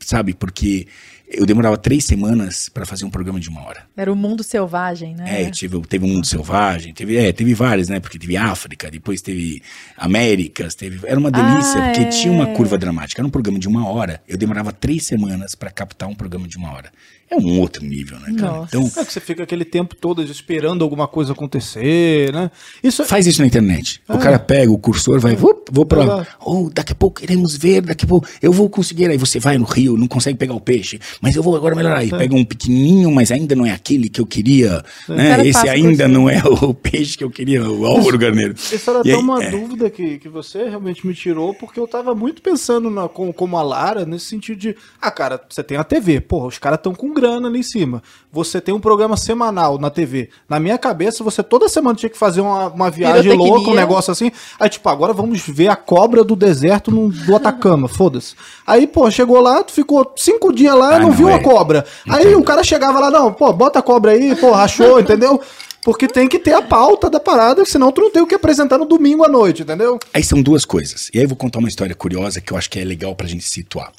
sabe 0.00 0.32
porque 0.32 0.86
eu 1.30 1.44
demorava 1.44 1.76
três 1.76 2.04
semanas 2.04 2.70
para 2.70 2.86
fazer 2.86 3.04
um 3.04 3.10
programa 3.10 3.38
de 3.38 3.50
uma 3.50 3.62
hora. 3.62 3.82
Era 3.94 4.10
o 4.10 4.16
mundo 4.16 4.42
selvagem, 4.42 5.14
né? 5.14 5.42
É, 5.42 5.50
tive, 5.50 5.78
teve 5.82 6.06
um 6.06 6.08
mundo 6.08 6.26
selvagem, 6.26 6.94
teve, 6.94 7.16
é, 7.16 7.32
teve 7.32 7.52
vários, 7.52 7.88
né? 7.88 8.00
Porque 8.00 8.18
teve 8.18 8.36
África, 8.36 8.90
depois 8.90 9.20
teve 9.20 9.62
Américas, 9.96 10.74
teve. 10.74 11.06
Era 11.06 11.20
uma 11.20 11.30
delícia, 11.30 11.80
Ah, 11.80 11.84
porque 11.88 12.00
é. 12.00 12.08
tinha 12.08 12.32
uma 12.32 12.46
curva 12.46 12.78
dramática. 12.78 13.20
Era 13.20 13.26
um 13.26 13.30
programa 13.30 13.58
de 13.58 13.68
uma 13.68 13.86
hora. 13.86 14.22
Eu 14.26 14.38
demorava 14.38 14.72
três 14.72 15.06
semanas 15.06 15.54
para 15.54 15.70
captar 15.70 16.08
um 16.08 16.14
programa 16.14 16.48
de 16.48 16.56
uma 16.56 16.72
hora. 16.72 16.90
É 17.30 17.36
um 17.36 17.60
outro 17.60 17.84
nível, 17.84 18.18
né, 18.20 18.34
cara? 18.38 18.52
Nossa. 18.52 18.76
Então, 18.76 19.02
É 19.02 19.04
que 19.04 19.12
você 19.12 19.20
fica 19.20 19.42
aquele 19.42 19.64
tempo 19.64 19.94
todo 19.94 20.22
esperando 20.22 20.82
alguma 20.82 21.06
coisa 21.06 21.32
acontecer, 21.32 22.32
né? 22.32 22.50
Isso 22.82 23.04
faz 23.04 23.26
isso 23.26 23.40
na 23.40 23.46
internet. 23.46 24.00
Ah. 24.08 24.16
O 24.16 24.18
cara 24.18 24.38
pega 24.38 24.70
o 24.72 24.78
cursor, 24.78 25.20
vai, 25.20 25.36
vou, 25.36 25.62
vou 25.70 25.84
pra 25.84 26.04
lá. 26.04 26.26
Oh, 26.40 26.70
daqui 26.72 26.92
a 26.92 26.94
pouco 26.94 27.20
queremos 27.20 27.54
ver, 27.54 27.82
daqui 27.82 28.06
a 28.06 28.08
pouco 28.08 28.26
eu 28.40 28.52
vou 28.52 28.70
conseguir. 28.70 29.10
Aí 29.10 29.18
você 29.18 29.38
vai 29.38 29.58
no 29.58 29.66
rio, 29.66 29.96
não 29.96 30.08
consegue 30.08 30.38
pegar 30.38 30.54
o 30.54 30.60
peixe, 30.60 30.98
mas 31.20 31.36
eu 31.36 31.42
vou 31.42 31.54
agora 31.54 31.74
melhorar. 31.74 31.98
Aí 31.98 32.10
pega 32.10 32.34
um 32.34 32.44
pequenininho, 32.44 33.10
mas 33.10 33.30
ainda 33.30 33.54
não 33.54 33.66
é 33.66 33.72
aquele 33.72 34.08
que 34.08 34.20
eu 34.20 34.26
queria. 34.26 34.82
O 35.06 35.12
Né? 35.12 35.46
Esse 35.46 35.68
ainda 35.68 36.08
não 36.08 36.30
é 36.30 36.42
o 36.42 36.72
peixe 36.74 37.16
que 37.16 37.24
eu 37.24 37.30
queria, 37.30 37.68
o 37.68 37.84
Álvaro 37.84 38.16
Garneiro. 38.16 38.54
Isso 38.54 38.88
era 38.88 39.00
E 39.00 39.00
até 39.00 39.12
aí, 39.12 39.16
uma 39.16 39.42
é. 39.42 39.50
dúvida 39.50 39.90
que, 39.90 40.18
que 40.18 40.28
você 40.28 40.68
realmente 40.68 41.06
me 41.06 41.14
tirou, 41.14 41.52
porque 41.52 41.78
eu 41.78 41.86
tava 41.86 42.14
muito 42.14 42.40
pensando 42.40 42.88
na, 42.88 43.06
como, 43.08 43.32
como 43.34 43.56
a 43.56 43.62
Lara, 43.62 44.06
nesse 44.06 44.26
sentido 44.26 44.58
de, 44.58 44.76
ah, 45.00 45.10
cara, 45.10 45.40
você 45.48 45.62
tem 45.62 45.76
a 45.76 45.84
TV, 45.84 46.20
porra, 46.20 46.46
os 46.46 46.58
caras 46.58 46.78
estão 46.78 46.94
com 46.94 47.17
grana 47.18 47.48
ali 47.48 47.60
em 47.60 47.62
cima. 47.62 48.02
Você 48.32 48.60
tem 48.60 48.74
um 48.74 48.80
programa 48.80 49.16
semanal 49.16 49.78
na 49.78 49.90
TV. 49.90 50.30
Na 50.48 50.60
minha 50.60 50.78
cabeça, 50.78 51.24
você 51.24 51.42
toda 51.42 51.68
semana 51.68 51.96
tinha 51.96 52.10
que 52.10 52.16
fazer 52.16 52.40
uma, 52.40 52.68
uma 52.68 52.90
viagem 52.90 53.32
louca, 53.32 53.70
um 53.70 53.74
negócio 53.74 54.12
assim. 54.12 54.30
Aí, 54.58 54.68
tipo, 54.68 54.88
agora 54.88 55.12
vamos 55.12 55.40
ver 55.46 55.68
a 55.68 55.76
cobra 55.76 56.22
do 56.22 56.36
deserto 56.36 56.90
no, 56.90 57.10
do 57.10 57.34
Atacama, 57.34 57.88
foda-se. 57.88 58.34
Aí, 58.66 58.86
pô, 58.86 59.10
chegou 59.10 59.40
lá, 59.40 59.62
tu 59.64 59.72
ficou 59.72 60.12
cinco 60.16 60.52
dias 60.52 60.74
lá 60.74 60.92
e 60.92 60.94
Ah, 60.94 60.98
não, 61.00 61.08
não, 61.08 61.16
viu 61.16 61.28
a 61.28 61.32
é. 61.32 61.38
cobra. 61.38 61.84
Aí 62.08 62.34
o 62.34 62.42
cara 62.42 62.62
chegava 62.62 63.00
lá, 63.00 63.10
não, 63.10 63.32
pô, 63.32 63.52
bota 63.52 63.78
a 63.78 63.82
cobra 63.82 64.12
aí, 64.12 64.36
pô, 64.36 64.52
rachou, 64.52 65.00
entendeu? 65.00 65.40
Porque 65.82 66.06
tem 66.06 66.28
que 66.28 66.38
ter 66.38 66.52
a 66.52 66.60
pauta 66.60 67.08
da 67.08 67.18
parada, 67.18 67.64
senão 67.64 67.90
tu 67.90 68.00
não 68.00 68.10
tem 68.10 68.22
o 68.22 68.26
que 68.26 68.34
apresentar 68.34 68.78
no 68.78 68.84
domingo 68.84 69.24
à 69.24 69.28
noite, 69.28 69.62
entendeu? 69.62 69.98
Aí 70.12 70.22
são 70.22 70.42
duas 70.42 70.64
coisas. 70.64 71.08
E 71.14 71.18
aí 71.18 71.24
eu 71.24 71.28
vou 71.28 71.36
contar 71.36 71.60
uma 71.60 71.68
história 71.68 71.94
curiosa 71.94 72.40
que 72.40 72.52
eu 72.52 72.58
acho 72.58 72.68
que 72.68 72.78
é 72.78 72.84
legal 72.84 73.14
pra 73.14 73.26
gente 73.26 73.44
situar. 73.44 73.90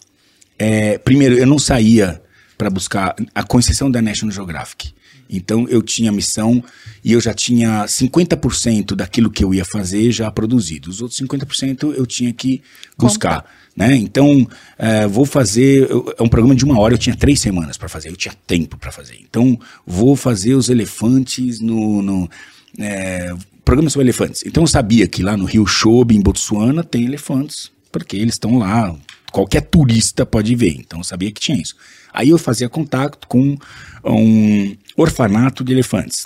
É, 0.58 0.98
primeiro, 0.98 1.36
eu 1.36 1.48
não 1.48 1.58
saía 1.58 2.22
pra 2.60 2.70
buscar, 2.70 3.16
a 3.34 3.42
com 3.42 3.58
exceção 3.58 3.90
da 3.90 4.02
National 4.02 4.36
Geographic. 4.36 4.94
Então 5.30 5.66
eu 5.70 5.82
tinha 5.82 6.12
missão 6.12 6.62
e 7.04 7.14
eu 7.14 7.22
já 7.22 7.34
tinha 7.34 7.86
50% 7.86 8.96
daquilo 8.96 9.30
que 9.32 9.44
eu 9.44 9.54
ia 9.54 9.64
fazer 9.64 10.12
já 10.12 10.30
produzido. 10.30 10.90
Os 10.90 11.02
outros 11.02 11.20
50% 11.22 11.94
eu 11.96 12.06
tinha 12.06 12.34
que 12.34 12.62
buscar. 12.98 13.46
Né? 13.78 13.96
Então, 13.96 14.46
é, 14.78 15.08
vou 15.08 15.26
fazer. 15.26 15.88
É 16.18 16.22
um 16.22 16.28
programa 16.28 16.54
de 16.54 16.66
uma 16.66 16.78
hora, 16.78 16.96
eu 16.96 16.98
tinha 16.98 17.16
três 17.16 17.40
semanas 17.40 17.78
para 17.78 17.88
fazer, 17.88 18.10
eu 18.10 18.16
tinha 18.18 18.34
tempo 18.46 18.78
para 18.78 18.92
fazer. 18.92 19.18
Então, 19.22 19.58
vou 19.88 20.18
fazer 20.18 20.56
os 20.56 20.68
elefantes 20.68 21.62
no. 21.62 22.02
no 22.02 22.30
é, 22.78 23.34
programa 23.64 23.90
sobre 23.90 24.04
elefantes. 24.06 24.44
Então, 24.46 24.64
eu 24.64 24.68
sabia 24.68 25.08
que 25.08 25.24
lá 25.24 25.38
no 25.38 25.46
Rio 25.46 25.66
Chobe, 25.66 26.14
em 26.14 26.20
Botsuana, 26.20 26.84
tem 26.84 27.06
elefantes, 27.06 27.72
porque 27.90 28.18
eles 28.18 28.34
estão 28.34 28.58
lá. 28.58 28.94
Qualquer 29.32 29.62
turista 29.62 30.26
pode 30.26 30.54
ver. 30.56 30.76
Então, 30.78 31.00
eu 31.00 31.04
sabia 31.04 31.32
que 31.32 31.40
tinha 31.40 31.58
isso. 31.58 31.76
Aí, 32.14 32.30
eu 32.30 32.38
fazia 32.38 32.70
contato 32.70 33.28
com 33.28 33.58
um 34.04 34.76
orfanato 34.96 35.64
de 35.64 35.72
elefantes. 35.72 36.26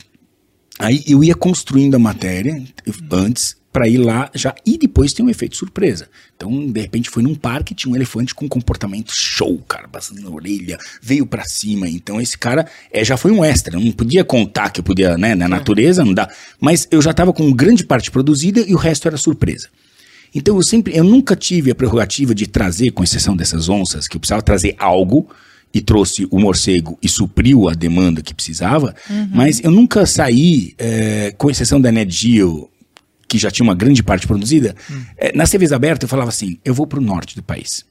Aí 0.80 1.04
eu 1.08 1.24
ia 1.24 1.36
construindo 1.36 1.96
a 1.96 2.00
matéria 2.00 2.62
antes 3.12 3.56
para 3.72 3.88
ir 3.88 3.98
lá 3.98 4.30
já 4.36 4.54
e 4.66 4.78
depois 4.78 5.14
tem 5.14 5.26
um 5.26 5.30
efeito 5.30 5.58
surpresa. 5.58 6.08
Então, 6.36 6.72
de 6.72 6.80
repente 6.80 7.10
foi 7.10 7.24
num 7.24 7.34
parque 7.34 7.74
tinha 7.74 7.92
um 7.92 7.96
elefante 7.96 8.36
com 8.36 8.46
um 8.46 8.48
comportamento 8.48 9.12
show, 9.12 9.58
cara, 9.68 9.88
passando 9.88 10.22
na 10.22 10.30
orelha, 10.30 10.78
veio 11.02 11.26
para 11.26 11.44
cima. 11.44 11.90
Então 11.90 12.22
esse 12.22 12.38
cara 12.38 12.68
é, 12.92 13.04
já 13.04 13.18
foi 13.18 13.32
um 13.32 13.44
extra, 13.44 13.80
não 13.80 13.92
podia 13.92 14.24
contar 14.24 14.70
que 14.70 14.80
eu 14.80 14.84
podia, 14.84 15.18
né, 15.18 15.34
na 15.34 15.48
natureza 15.48 16.06
não 16.06 16.14
dá, 16.14 16.30
mas 16.60 16.88
eu 16.92 17.02
já 17.02 17.14
tava 17.14 17.34
com 17.34 17.52
grande 17.52 17.84
parte 17.84 18.12
produzida 18.12 18.60
e 18.62 18.76
o 18.76 18.78
resto 18.78 19.08
era 19.08 19.18
surpresa. 19.18 19.70
Então 20.36 20.56
eu 20.56 20.64
sempre, 20.64 20.96
eu 20.96 21.04
nunca 21.04 21.36
tive 21.36 21.72
a 21.72 21.76
prerrogativa 21.76 22.34
de 22.34 22.48
trazer, 22.48 22.92
com 22.92 23.04
exceção 23.04 23.36
dessas 23.36 23.70
onças, 23.70 24.08
que 24.08 24.18
eu 24.18 24.20
precisava 24.20 24.42
trazer 24.42 24.76
algo 24.78 25.30
e 25.74 25.82
trouxe 25.82 26.28
o 26.30 26.40
morcego 26.40 26.98
e 27.02 27.10
supriu 27.10 27.68
a 27.68 27.74
demanda 27.74 28.22
que 28.22 28.34
precisava, 28.34 28.94
mas 29.34 29.60
eu 29.64 29.72
nunca 29.72 30.06
saí, 30.06 30.76
eh, 30.78 31.34
com 31.38 31.50
exceção 31.50 31.82
da 31.82 31.92
Net 31.92 32.12
Geo, 32.12 32.70
que 33.28 33.38
já 33.40 33.50
tinha 33.50 33.64
uma 33.64 33.74
grande 33.74 34.04
parte 34.04 34.28
produzida, 34.28 34.76
eh, 35.18 35.32
nas 35.36 35.50
TVs 35.50 35.72
abertas 35.72 36.04
eu 36.04 36.10
falava 36.10 36.30
assim, 36.30 36.60
eu 36.64 36.74
vou 36.76 36.86
para 36.86 37.00
o 37.00 37.02
norte 37.02 37.36
do 37.36 37.42
país. 37.42 37.84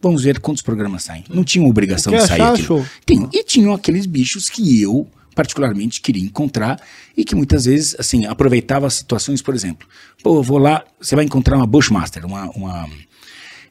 Vamos 0.00 0.22
ver 0.22 0.40
quantos 0.40 0.62
programas 0.62 1.02
saem. 1.02 1.24
Não 1.28 1.44
tinha 1.44 1.66
obrigação 1.66 2.12
de 2.12 2.26
sair 2.26 2.40
achar, 2.40 2.52
aquilo. 2.54 2.86
Tem- 3.04 3.28
e 3.32 3.44
tinham 3.44 3.74
aqueles 3.74 4.06
bichos 4.06 4.48
que 4.48 4.80
eu 4.80 5.06
particularmente 5.34 6.00
queria 6.00 6.22
encontrar 6.24 6.80
e 7.14 7.22
que 7.24 7.34
muitas 7.34 7.66
vezes, 7.66 7.94
assim, 7.98 8.24
aproveitava 8.24 8.86
as 8.86 8.94
situações, 8.94 9.42
por 9.42 9.54
exemplo, 9.54 9.86
pô, 10.22 10.36
eu 10.38 10.42
vou 10.42 10.56
lá, 10.56 10.82
você 10.98 11.14
vai 11.14 11.24
encontrar 11.26 11.56
uma 11.58 11.66
Bushmaster, 11.66 12.24
uma, 12.24 12.48
uma, 12.52 12.88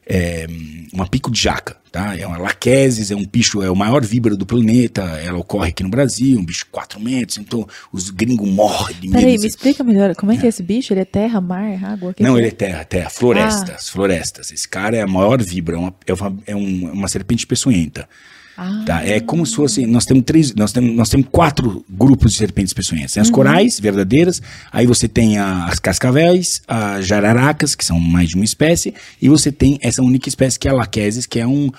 é, 0.08 0.46
uma 0.92 1.06
pico 1.06 1.30
de 1.30 1.40
jaca, 1.40 1.76
tá? 1.90 2.16
É 2.16 2.24
uma 2.26 2.38
laquesis, 2.38 3.10
é 3.10 3.16
um 3.16 3.24
bicho, 3.26 3.60
é 3.62 3.70
o 3.70 3.74
maior 3.74 4.04
víbaro 4.04 4.36
do 4.36 4.46
planeta, 4.46 5.02
ela 5.02 5.38
ocorre 5.38 5.70
aqui 5.70 5.82
no 5.82 5.88
Brasil, 5.88 6.38
um 6.38 6.44
bicho 6.44 6.60
de 6.64 6.70
4 6.70 7.00
metros, 7.00 7.38
então 7.38 7.66
os 7.92 8.08
gringos 8.10 8.48
morrem 8.48 8.94
de 9.00 9.08
medo. 9.08 9.18
Peraí, 9.20 9.38
me 9.38 9.46
explica 9.46 9.82
melhor. 9.82 10.14
Como 10.14 10.30
é 10.32 10.36
que 10.36 10.46
é 10.46 10.48
esse 10.48 10.62
bicho? 10.62 10.92
Ele 10.92 11.00
é 11.00 11.04
terra, 11.04 11.40
mar, 11.40 11.84
água? 11.84 12.14
Não, 12.20 12.34
que 12.34 12.40
ele 12.40 12.48
é 12.48 12.52
terra, 12.52 12.84
terra, 12.84 13.10
florestas, 13.10 13.88
Ah. 13.88 13.92
florestas. 13.92 14.52
Esse 14.52 14.68
cara 14.68 14.96
é 14.96 15.02
a 15.02 15.06
maior 15.06 15.42
vibra, 15.42 15.74
é 15.76 15.78
uma, 15.78 15.94
é 16.06 16.12
uma, 16.14 16.38
é 16.46 16.56
um- 16.56 16.92
uma 16.92 17.08
serpente 17.08 17.46
peçonhenta. 17.46 18.08
Ah. 18.56 18.82
Tá? 18.86 19.04
É 19.04 19.20
como 19.20 19.44
se 19.44 19.54
fosse. 19.54 19.86
Nós 19.86 20.06
temos 20.06 20.24
três. 20.24 20.54
Nós 20.54 20.72
temos, 20.72 20.96
nós 20.96 21.08
temos 21.08 21.26
quatro 21.30 21.84
grupos 21.88 22.32
de 22.32 22.38
serpentes 22.38 22.72
peçonhentas. 22.72 23.12
Tem 23.12 23.20
as 23.20 23.30
corais, 23.30 23.78
verdadeiras, 23.78 24.40
aí 24.72 24.86
você 24.86 25.06
tem 25.06 25.38
as 25.38 25.78
cascavéis, 25.78 26.62
as 26.66 27.06
jararacas, 27.06 27.74
que 27.74 27.84
são 27.84 28.00
mais 28.00 28.30
de 28.30 28.36
uma 28.36 28.44
espécie, 28.44 28.94
e 29.20 29.28
você 29.28 29.52
tem 29.52 29.78
essa 29.82 30.02
única 30.02 30.28
espécie 30.28 30.58
que 30.58 30.68
é 30.68 30.70
a 30.70 30.74
laquesis, 30.74 31.26
que 31.26 31.38
é 31.38 31.46
um. 31.46 31.70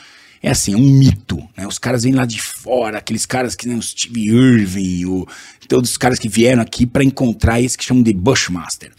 É 0.42 0.52
assim, 0.52 0.74
é 0.74 0.78
um 0.78 0.88
mito. 0.88 1.38
Né? 1.58 1.66
Os 1.66 1.80
caras 1.80 2.04
vêm 2.04 2.14
lá 2.14 2.24
de 2.24 2.40
fora, 2.40 3.00
aqueles 3.00 3.26
caras 3.26 3.56
que 3.56 3.68
nem 3.68 3.76
o 3.76 3.82
Steve 3.82 4.30
Irving, 4.30 5.06
o, 5.06 5.28
todos 5.68 5.90
os 5.90 5.98
caras 5.98 6.20
que 6.20 6.30
vieram 6.30 6.62
aqui 6.62 6.86
para 6.86 7.04
encontrar 7.04 7.60
esse 7.60 7.76
que 7.76 7.84
chamam 7.84 8.04
de 8.04 8.14
Bushmaster. 8.14 8.92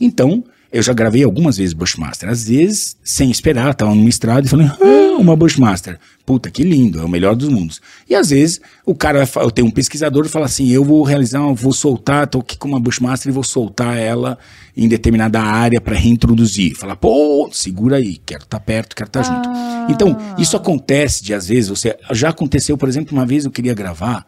Então, 0.00 0.44
eu 0.72 0.82
já 0.82 0.92
gravei 0.92 1.22
algumas 1.24 1.56
vezes 1.56 1.72
Bushmaster. 1.72 2.28
Às 2.28 2.48
vezes, 2.48 2.96
sem 3.02 3.30
esperar, 3.30 3.74
tava 3.74 3.94
numa 3.94 4.08
estrada 4.08 4.46
e 4.46 4.50
falei, 4.50 4.66
ah, 4.66 5.16
uma 5.18 5.36
Bushmaster. 5.36 5.98
Puta, 6.24 6.50
que 6.50 6.62
lindo, 6.64 6.98
é 7.00 7.04
o 7.04 7.08
melhor 7.08 7.36
dos 7.36 7.48
mundos. 7.48 7.80
E 8.08 8.14
às 8.14 8.30
vezes, 8.30 8.60
o 8.84 8.94
cara, 8.94 9.28
eu 9.36 9.50
tenho 9.50 9.68
um 9.68 9.70
pesquisador 9.70 10.24
que 10.24 10.28
fala 10.28 10.46
assim, 10.46 10.68
eu 10.70 10.84
vou 10.84 11.02
realizar, 11.04 11.40
uma- 11.40 11.54
vou 11.54 11.72
soltar, 11.72 12.26
tô 12.26 12.40
aqui 12.40 12.58
com 12.58 12.66
uma 12.68 12.80
Bushmaster 12.80 13.30
e 13.30 13.32
vou 13.34 13.44
soltar 13.44 13.96
ela 13.96 14.36
em 14.76 14.88
determinada 14.88 15.40
área 15.40 15.80
para 15.80 15.94
reintroduzir. 15.94 16.76
Fala, 16.76 16.96
pô, 16.96 17.48
segura 17.52 17.96
aí, 17.96 18.16
quero 18.26 18.42
estar 18.42 18.60
perto, 18.60 18.96
quero 18.96 19.08
estar 19.08 19.22
junto. 19.22 19.48
Então, 19.88 20.16
isso 20.36 20.56
acontece 20.56 21.22
de 21.22 21.32
às 21.32 21.46
vezes, 21.46 21.68
você, 21.70 21.96
já 22.12 22.30
aconteceu, 22.30 22.76
por 22.76 22.88
exemplo, 22.88 23.16
uma 23.16 23.24
vez 23.24 23.44
eu 23.44 23.50
queria 23.50 23.72
gravar, 23.72 24.26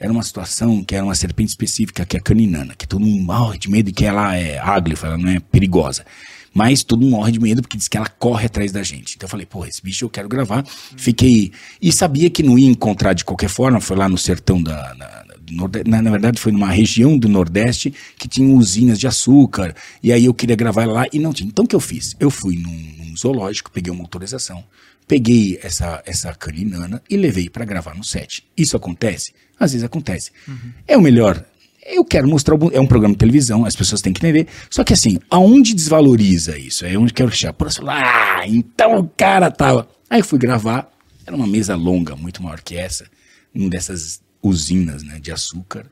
era 0.00 0.12
uma 0.12 0.22
situação 0.22 0.82
que 0.84 0.94
era 0.94 1.04
uma 1.04 1.14
serpente 1.14 1.50
específica, 1.50 2.04
que 2.06 2.16
é 2.16 2.20
a 2.20 2.22
caninana, 2.22 2.74
que 2.76 2.86
todo 2.86 3.00
mundo 3.04 3.22
morre 3.24 3.58
de 3.58 3.70
medo 3.70 3.90
e 3.90 3.92
que 3.92 4.04
ela 4.04 4.36
é 4.36 4.58
áglifa, 4.58 5.06
ela 5.08 5.18
não 5.18 5.28
é 5.30 5.40
perigosa. 5.40 6.04
Mas 6.54 6.82
todo 6.82 7.00
mundo 7.02 7.10
morre 7.12 7.32
de 7.32 7.38
medo 7.40 7.62
porque 7.62 7.76
diz 7.76 7.88
que 7.88 7.96
ela 7.96 8.08
corre 8.08 8.46
atrás 8.46 8.72
da 8.72 8.82
gente. 8.82 9.14
Então 9.16 9.26
eu 9.26 9.30
falei, 9.30 9.46
pô, 9.46 9.64
esse 9.66 9.82
bicho 9.82 10.04
eu 10.04 10.10
quero 10.10 10.28
gravar. 10.28 10.64
Fiquei. 10.96 11.52
E 11.80 11.92
sabia 11.92 12.30
que 12.30 12.42
não 12.42 12.58
ia 12.58 12.66
encontrar 12.68 13.12
de 13.12 13.24
qualquer 13.24 13.48
forma, 13.50 13.80
foi 13.80 13.96
lá 13.96 14.08
no 14.08 14.18
sertão 14.18 14.62
da. 14.62 14.94
na- 14.94 15.24
do 15.40 15.54
Norde- 15.54 15.84
na, 15.86 16.02
na 16.02 16.10
verdade, 16.10 16.38
foi 16.38 16.52
numa 16.52 16.68
região 16.70 17.16
do 17.16 17.26
Nordeste 17.28 17.94
que 18.18 18.28
tinha 18.28 18.54
usinas 18.54 18.98
de 18.98 19.06
açúcar. 19.06 19.74
E 20.02 20.12
aí 20.12 20.24
eu 20.26 20.34
queria 20.34 20.54
gravar 20.56 20.84
lá 20.86 21.06
e 21.12 21.18
não 21.18 21.32
tinha. 21.32 21.48
Então 21.48 21.64
o 21.64 21.68
que 21.68 21.76
eu 21.76 21.80
fiz? 21.80 22.14
Eu 22.20 22.30
fui 22.30 22.56
num, 22.56 22.70
num 22.98 23.16
zoológico, 23.16 23.70
peguei 23.70 23.90
uma 23.92 24.02
autorização, 24.02 24.62
peguei 25.06 25.58
essa, 25.62 26.02
essa 26.04 26.34
caninana 26.34 27.02
e 27.08 27.16
levei 27.16 27.48
para 27.48 27.64
gravar 27.64 27.94
no 27.94 28.04
set. 28.04 28.44
Isso 28.56 28.76
acontece? 28.76 29.32
Às 29.58 29.72
vezes 29.72 29.84
acontece. 29.84 30.30
É 30.86 30.96
o 30.96 31.00
melhor. 31.00 31.44
Eu 31.84 32.04
quero 32.04 32.28
mostrar, 32.28 32.56
é 32.72 32.80
um 32.80 32.86
programa 32.86 33.14
de 33.14 33.18
televisão, 33.18 33.64
as 33.64 33.74
pessoas 33.74 34.02
têm 34.02 34.12
que 34.12 34.20
entender. 34.20 34.46
Só 34.68 34.84
que 34.84 34.92
assim, 34.92 35.18
aonde 35.30 35.74
desvaloriza 35.74 36.58
isso? 36.58 36.84
É 36.84 36.96
onde 36.98 37.14
quero 37.14 37.30
chegar. 37.30 37.54
Por 37.54 37.66
exemplo, 37.66 37.88
ah, 37.90 38.42
então 38.46 38.98
o 38.98 39.08
cara 39.08 39.50
tava. 39.50 39.88
Aí 40.10 40.20
eu 40.20 40.24
fui 40.24 40.38
gravar, 40.38 40.90
era 41.26 41.34
uma 41.34 41.46
mesa 41.46 41.74
longa, 41.74 42.14
muito 42.14 42.42
maior 42.42 42.60
que 42.60 42.76
essa, 42.76 43.06
numa 43.54 43.70
dessas 43.70 44.20
usinas 44.42 45.02
né, 45.02 45.18
de 45.18 45.32
açúcar. 45.32 45.86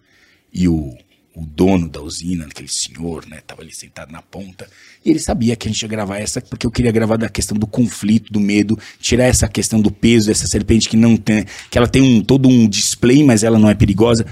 E 0.52 0.68
o, 0.68 0.96
o 1.36 1.44
dono 1.44 1.86
da 1.86 2.00
usina, 2.00 2.46
aquele 2.46 2.66
senhor, 2.66 3.26
né, 3.26 3.42
tava 3.46 3.60
ali 3.60 3.72
sentado 3.72 4.10
na 4.10 4.22
ponta. 4.22 4.66
E 5.04 5.10
ele 5.10 5.18
sabia 5.18 5.54
que 5.54 5.68
a 5.68 5.70
gente 5.70 5.82
ia 5.82 5.88
gravar 5.88 6.16
essa, 6.16 6.40
porque 6.40 6.66
eu 6.66 6.70
queria 6.70 6.90
gravar 6.90 7.18
da 7.18 7.28
questão 7.28 7.56
do 7.58 7.66
conflito, 7.66 8.32
do 8.32 8.40
medo, 8.40 8.78
tirar 8.98 9.24
essa 9.24 9.46
questão 9.46 9.78
do 9.78 9.90
peso 9.90 10.28
dessa 10.28 10.46
serpente 10.46 10.88
que 10.88 10.96
não 10.96 11.14
tem, 11.14 11.44
que 11.70 11.76
ela 11.76 11.86
tem 11.86 12.00
um, 12.00 12.22
todo 12.22 12.48
um 12.48 12.66
display, 12.66 13.22
mas 13.22 13.44
ela 13.44 13.58
não 13.58 13.68
é 13.68 13.74
perigosa. 13.74 14.24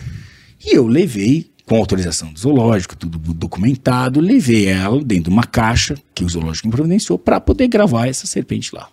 E 0.64 0.75
eu 0.75 0.87
levei, 0.87 1.51
com 1.67 1.77
autorização 1.77 2.33
do 2.33 2.40
zoológico, 2.40 2.97
tudo 2.97 3.19
documentado, 3.35 4.19
levei 4.19 4.67
ela 4.67 5.05
dentro 5.05 5.25
de 5.25 5.31
uma 5.31 5.45
caixa 5.45 5.95
que 6.14 6.25
o 6.25 6.29
zoológico 6.29 6.69
me 6.69 6.73
providenciou 6.73 7.19
para 7.19 7.38
poder 7.38 7.69
gravar 7.69 8.07
essa 8.07 8.27
serpente 8.27 8.75
lá. 8.75 8.88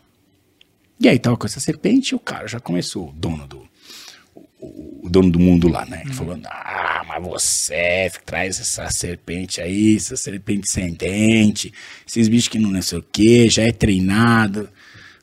E 0.99 1.07
aí 1.07 1.17
tava 1.17 1.37
com 1.37 1.47
essa 1.47 1.61
serpente 1.61 2.09
e 2.09 2.15
o 2.15 2.19
cara 2.19 2.45
já 2.45 2.59
começou, 2.59 3.07
o 3.07 3.13
dono 3.13 3.47
do, 3.47 3.70
o, 4.61 5.09
dono 5.09 5.31
do 5.31 5.39
mundo 5.39 5.67
lá, 5.67 5.85
né? 5.85 6.01
Ele 6.05 6.13
falou, 6.13 6.39
ah, 6.45 7.03
mas 7.07 7.21
você 7.23 8.11
traz 8.25 8.59
essa 8.59 8.89
serpente 8.89 9.59
aí, 9.61 9.95
essa 9.97 10.15
serpente 10.15 10.69
sem 10.69 10.93
dente, 10.93 11.73
esses 12.07 12.27
bichos 12.27 12.47
que 12.47 12.59
não, 12.59 12.69
não 12.71 12.81
sei 12.81 12.99
o 12.99 13.03
que, 13.03 13.49
já 13.49 13.63
é 13.63 13.71
treinado. 13.71 14.69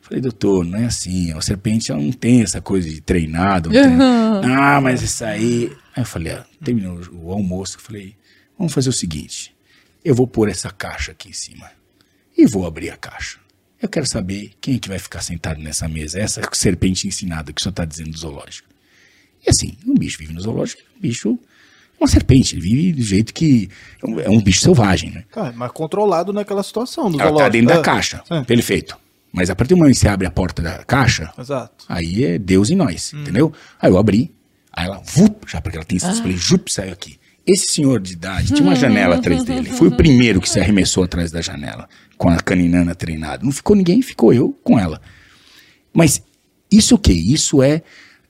Falei, 0.03 0.21
doutor, 0.21 0.65
não 0.65 0.79
é 0.79 0.87
assim, 0.87 1.33
a 1.33 1.41
serpente 1.41 1.91
ela 1.93 2.01
não 2.01 2.13
tem 2.13 2.43
essa 2.43 2.61
coisa 2.61 2.89
de 2.89 3.01
treinado. 3.01 3.71
não 3.71 4.41
tem- 4.41 4.51
ah, 4.55 4.81
mas 4.81 5.03
isso 5.03 5.25
aí... 5.25 5.71
Aí 5.95 6.03
eu 6.03 6.07
falei, 6.07 6.33
ah, 6.33 6.45
terminou 6.65 6.99
o 7.13 7.29
o 7.29 7.33
almoço, 7.33 7.77
eu 7.77 7.81
falei, 7.81 8.15
vamos 8.57 8.73
fazer 8.73 8.89
o 8.89 8.93
seguinte, 8.93 9.55
eu 10.05 10.15
vou 10.15 10.27
pôr 10.27 10.49
essa 10.49 10.71
caixa 10.71 11.13
aqui 11.13 11.29
em 11.29 11.33
cima 11.33 11.71
e 12.37 12.47
vou 12.47 12.67
abrir 12.67 12.91
a 12.91 12.97
caixa. 12.97 13.39
Eu 13.81 13.89
quero 13.89 14.07
saber 14.07 14.53
quem 14.61 14.77
é 14.77 14.79
que 14.79 14.89
vai 14.89 14.99
ficar 14.99 15.21
sentado 15.21 15.61
nessa 15.61 15.89
mesa, 15.89 16.19
essa 16.19 16.41
serpente 16.53 17.07
ensinada 17.07 17.53
que 17.53 17.61
o 17.61 17.63
senhor 17.63 17.71
está 17.71 17.85
dizendo 17.85 18.11
do 18.11 18.19
zoológico. 18.19 18.69
E 19.47 19.51
assim, 19.51 19.75
um 19.87 19.95
bicho 19.95 20.19
vive 20.19 20.33
no 20.33 20.41
zoológico, 20.41 20.83
um 20.97 21.01
bicho 21.01 21.39
é 22.01 22.05
uma 22.05 22.09
serpente, 22.09 22.55
ele 22.55 22.63
vive 22.63 22.93
do 22.93 23.03
jeito 23.03 23.35
que 23.35 23.69
é 24.03 24.07
um, 24.09 24.21
é 24.21 24.29
um 24.29 24.41
bicho 24.41 24.61
selvagem, 24.61 25.11
né? 25.11 25.25
Tá, 25.33 25.53
mas 25.57 25.71
controlado 25.73 26.33
naquela 26.33 26.63
situação 26.63 27.11
do 27.11 27.21
Ela 27.21 27.37
tá 27.37 27.49
dentro 27.49 27.69
da 27.69 27.81
É. 27.81 27.83
caixa, 27.83 28.23
É. 28.31 28.43
perfeito. 28.43 28.97
Mas 29.33 29.51
a 29.51 29.55
partir 29.57 29.75
do 29.75 29.79
momento 29.79 29.95
que 29.95 30.01
você 30.01 30.09
abre 30.09 30.27
a 30.27 30.31
porta 30.31 30.63
da 30.63 30.85
caixa, 30.85 31.33
Exato. 31.39 31.85
aí 31.89 32.25
é 32.25 32.39
Deus 32.39 32.71
em 32.71 32.77
nós, 32.77 33.13
Hum. 33.15 33.21
entendeu? 33.23 33.53
Aí 33.81 33.91
eu 33.91 33.99
abri, 33.99 34.33
aí 34.73 34.87
ela, 34.87 34.99
vup, 35.05 35.45
já 35.51 35.61
porque 35.61 35.77
ela 35.77 35.85
tem 35.85 35.97
Ah. 35.97 35.99
esse 35.99 36.11
display, 36.11 36.37
jup, 36.37 36.73
saiu 36.73 36.93
aqui. 36.93 37.19
Esse 37.47 37.73
senhor 37.73 37.99
de 38.01 38.13
idade 38.13 38.53
tinha 38.53 38.63
uma 38.69 38.77
janela 38.77 39.17
atrás 39.17 39.43
dele. 39.43 39.71
Foi 39.71 39.89
o 39.89 39.91
primeiro 39.97 40.41
que 40.41 40.49
se 40.49 40.61
arremessou 40.61 41.03
atrás 41.05 41.31
da 41.31 41.41
janela, 41.41 41.89
com 42.17 42.29
a 42.29 42.37
caninana 42.39 42.95
treinada. 42.95 43.43
Não 43.45 43.51
ficou 43.53 43.75
ninguém, 43.75 44.03
ficou 44.03 44.33
eu 44.35 44.53
com 44.63 44.79
ela. 44.79 45.01
Mas 45.93 46.23
isso 46.71 46.95
o 46.95 46.99
quê? 46.99 47.13
Isso 47.13 47.63
é, 47.63 47.83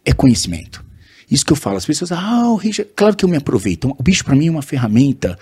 é 0.04 0.12
conhecimento. 0.12 0.84
Isso 1.30 1.44
que 1.44 1.52
eu 1.52 1.56
falo, 1.56 1.76
as 1.76 1.84
pessoas, 1.84 2.10
ah, 2.12 2.48
o 2.48 2.56
Richard, 2.56 2.90
claro 2.96 3.14
que 3.14 3.24
eu 3.24 3.28
me 3.28 3.36
aproveito. 3.36 3.84
Então, 3.84 3.96
O 3.98 4.02
bicho 4.02 4.24
para 4.24 4.34
mim 4.34 4.48
é 4.48 4.50
uma 4.50 4.62
ferramenta 4.62 5.38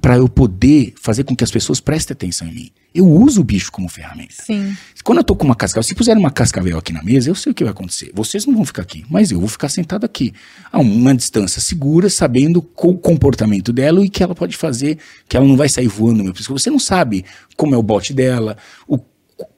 para 0.00 0.16
eu 0.16 0.28
poder 0.28 0.94
fazer 1.00 1.24
com 1.24 1.34
que 1.34 1.42
as 1.44 1.50
pessoas 1.50 1.80
prestem 1.80 2.12
atenção 2.12 2.46
em 2.48 2.54
mim. 2.54 2.70
Eu 2.94 3.08
uso 3.08 3.40
o 3.40 3.44
bicho 3.44 3.72
como 3.72 3.88
ferramenta. 3.88 4.34
Sim. 4.42 4.76
Quando 5.02 5.18
eu 5.18 5.24
tô 5.24 5.34
com 5.34 5.46
uma 5.46 5.56
cascavel, 5.56 5.82
se 5.82 5.94
puser 5.94 6.16
uma 6.18 6.30
cascavel 6.30 6.76
aqui 6.76 6.92
na 6.92 7.02
mesa, 7.02 7.30
eu 7.30 7.34
sei 7.34 7.52
o 7.52 7.54
que 7.54 7.64
vai 7.64 7.72
acontecer. 7.72 8.10
Vocês 8.12 8.44
não 8.44 8.54
vão 8.54 8.66
ficar 8.66 8.82
aqui, 8.82 9.06
mas 9.08 9.30
eu 9.30 9.40
vou 9.40 9.48
ficar 9.48 9.70
sentado 9.70 10.04
aqui, 10.04 10.34
a 10.70 10.78
uma 10.78 11.14
distância 11.14 11.62
segura, 11.62 12.10
sabendo 12.10 12.58
o 12.58 12.62
comportamento 12.98 13.72
dela 13.72 14.04
e 14.04 14.10
que 14.10 14.22
ela 14.22 14.34
pode 14.34 14.56
fazer, 14.56 14.98
que 15.26 15.36
ela 15.36 15.46
não 15.46 15.56
vai 15.56 15.70
sair 15.70 15.88
voando 15.88 16.18
no 16.18 16.24
meu 16.24 16.34
pescoço. 16.34 16.62
Você 16.62 16.70
não 16.70 16.78
sabe 16.78 17.24
como 17.56 17.74
é 17.74 17.78
o 17.78 17.82
bote 17.82 18.12
dela, 18.12 18.58
o, 18.86 18.98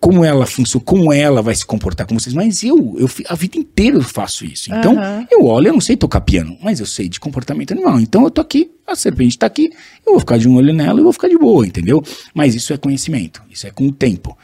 como 0.00 0.24
ela 0.24 0.46
funciona, 0.46 0.84
como 0.84 1.12
ela 1.12 1.42
vai 1.42 1.54
se 1.54 1.64
comportar 1.64 2.06
com 2.06 2.18
vocês, 2.18 2.34
mas 2.34 2.62
eu, 2.62 2.96
eu 2.98 3.08
a 3.28 3.34
vida 3.34 3.58
inteira 3.58 3.96
eu 3.96 4.02
faço 4.02 4.44
isso. 4.44 4.72
Então, 4.74 4.98
Aham. 4.98 5.26
eu 5.30 5.44
olho, 5.44 5.68
eu 5.68 5.72
não 5.72 5.80
sei 5.80 5.96
tocar 5.96 6.20
piano, 6.20 6.56
mas 6.62 6.80
eu 6.80 6.86
sei 6.86 7.08
de 7.08 7.18
comportamento 7.20 7.72
animal. 7.72 8.00
Então 8.00 8.24
eu 8.24 8.30
tô 8.30 8.40
aqui, 8.40 8.70
a 8.86 8.94
serpente 8.96 9.38
tá 9.38 9.46
aqui, 9.46 9.70
eu 10.06 10.12
vou 10.12 10.20
ficar 10.20 10.38
de 10.38 10.48
um 10.48 10.56
olho 10.56 10.72
nela 10.72 11.00
e 11.00 11.02
vou 11.02 11.12
ficar 11.12 11.28
de 11.28 11.38
boa, 11.38 11.66
entendeu? 11.66 12.02
Mas 12.34 12.54
isso 12.54 12.72
é 12.72 12.76
conhecimento, 12.76 13.42
isso 13.50 13.66
é 13.66 13.70
com 13.70 13.86
o 13.86 13.92
tempo. 13.92 14.36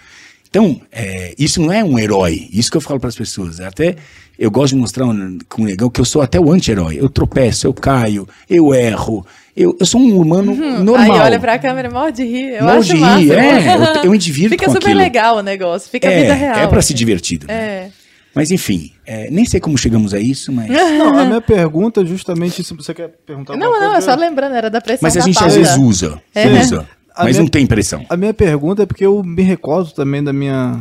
Então, 0.49 0.81
é, 0.91 1.33
isso 1.39 1.61
não 1.63 1.73
é 1.73 1.85
um 1.85 1.97
herói, 1.97 2.49
isso 2.53 2.71
que 2.73 2.77
eu 2.77 2.81
falo 2.81 2.99
para 2.99 3.09
as 3.09 3.15
pessoas. 3.15 3.61
Até 3.61 3.95
eu 4.37 4.51
gosto 4.51 4.75
de 4.75 4.81
mostrar 4.81 5.07
um- 5.07 5.39
com 5.49 5.63
o 5.63 5.65
negão 5.65 5.89
que 5.89 6.01
eu 6.01 6.05
sou 6.05 6.21
até 6.23 6.41
o 6.41 6.51
anti-herói. 6.51 6.97
Eu 6.99 7.09
tropeço, 7.09 7.69
eu 7.69 7.73
caio, 7.73 8.27
eu 8.49 8.75
erro. 8.75 9.25
Eu, 9.57 9.77
eu 9.81 9.85
sou 9.87 10.01
um 10.01 10.17
humano 10.21 10.55
normal. 10.55 10.97
Aí 11.17 11.21
olha 11.21 11.41
pra 11.41 11.59
câmera 11.59 11.89
e 11.89 11.93
morre 11.93 12.13
de 12.13 12.25
rir. 12.25 12.55
Eu 12.55 12.65
Morre 12.65 12.79
acho 12.79 12.89
de 12.89 12.95
rir, 12.95 13.01
massa. 13.01 13.35
é, 13.35 13.99
eu- 13.99 14.05
eu 14.05 14.11
me 14.11 14.19
divirto 14.19 14.51
Fica 14.51 14.67
com 14.67 14.73
super 14.73 14.87
aquilo. 14.87 15.01
legal 15.01 15.37
o 15.39 15.43
negócio. 15.43 15.91
Fica 15.91 16.09
a 16.09 16.13
é, 16.13 16.23
vida 16.23 16.35
real. 16.35 16.59
é 16.59 16.67
para 16.69 16.81
se 16.81 16.93
assim. 16.93 16.95
divertir. 16.95 17.41
né? 17.47 17.53
É. 17.55 17.89
Mas 18.33 18.53
enfim, 18.53 18.93
é, 19.05 19.29
nem 19.29 19.45
sei 19.45 19.59
como 19.59 19.77
chegamos 19.77 20.15
a 20.15 20.21
isso, 20.21 20.53
mas. 20.53 20.69
Não, 20.71 21.19
a 21.19 21.25
minha 21.25 21.41
pergunta 21.41 22.01
é 22.03 22.05
justamente 22.07 22.63
se 22.63 22.73
você 22.75 22.95
quer 22.95 23.09
perguntar 23.27 23.57
Não, 23.57 23.67
alguma 23.67 23.81
não, 23.81 23.89
é 23.91 23.93
coisa. 24.01 24.13
só 24.13 24.17
lembrando, 24.17 24.55
era 24.55 24.71
da 24.71 24.81
pressão 24.81 25.01
Mas 25.03 25.17
a 25.17 25.21
gente 25.21 25.43
às 25.45 25.57
vezes 25.57 25.77
usa. 25.77 26.23
É. 26.35 26.47
Usa. 26.47 26.89
A 27.15 27.25
Mas 27.25 27.33
minha- 27.33 27.43
não 27.43 27.49
tem 27.49 27.67
pressão. 27.67 28.07
A 28.09 28.17
minha 28.17 28.33
pergunta 28.33 28.85
é 28.85 28.87
porque 28.87 29.05
eu 29.05 29.21
me 29.25 29.43
recordo 29.43 29.91
também 29.93 30.23
da 30.23 30.33
minha 30.33 30.81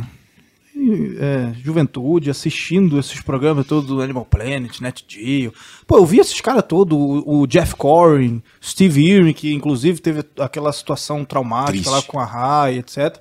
é, 1.18 1.52
juventude 1.62 2.30
assistindo 2.30 2.98
esses 2.98 3.20
programas 3.20 3.66
todos 3.66 3.88
do 3.88 4.00
Animal 4.00 4.24
Planet, 4.24 4.80
Net 4.80 5.04
Geo. 5.06 5.52
Pô, 5.86 5.98
eu 5.98 6.06
vi 6.06 6.18
esses 6.18 6.40
caras 6.40 6.64
todos, 6.66 6.96
o, 6.96 7.40
o 7.42 7.46
Jeff 7.46 7.74
Corrin, 7.76 8.42
Steve 8.62 9.02
Irwin, 9.06 9.32
que 9.32 9.52
inclusive 9.52 10.00
teve 10.00 10.24
aquela 10.38 10.72
situação 10.72 11.24
traumática 11.24 11.72
Triste. 11.72 11.90
lá 11.90 12.02
com 12.02 12.18
a 12.18 12.24
Rai, 12.24 12.78
etc. 12.78 13.18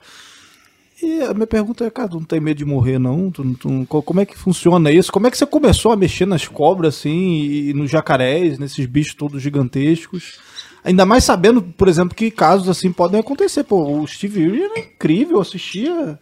E 1.02 1.22
a 1.22 1.34
minha 1.34 1.48
pergunta 1.48 1.86
é, 1.86 1.90
cara, 1.90 2.10
tu 2.10 2.18
não 2.18 2.26
tem 2.26 2.42
medo 2.42 2.58
de 2.58 2.66
morrer, 2.66 3.00
não? 3.00 3.32
Tu, 3.32 3.54
tu- 3.56 3.86
co- 3.88 4.02
como 4.04 4.20
é 4.20 4.26
que 4.26 4.38
funciona 4.38 4.92
isso? 4.92 5.12
Como 5.12 5.28
é 5.28 5.32
que 5.32 5.38
você 5.38 5.46
começou 5.46 5.94
a 5.94 5.96
mexer 5.96 6.26
nas 6.26 6.46
cobras, 6.46 6.98
assim, 6.98 7.38
e 7.70 7.74
nos 7.74 7.90
jacarés, 7.90 8.60
nesses 8.60 8.86
bichos 8.86 9.14
todos 9.14 9.42
gigantescos? 9.42 10.38
Ainda 10.84 11.06
mais 11.06 11.24
sabendo, 11.24 11.62
por 11.62 11.88
exemplo, 11.88 12.14
que 12.16 12.30
casos 12.30 12.68
assim 12.68 12.92
podem 12.92 13.20
acontecer. 13.20 13.64
Pô, 13.64 14.00
o 14.02 14.08
Steve 14.08 14.42
Irwin 14.42 14.62
era 14.64 14.80
incrível, 14.80 15.38
eu 15.38 15.42
assistia. 15.42 16.20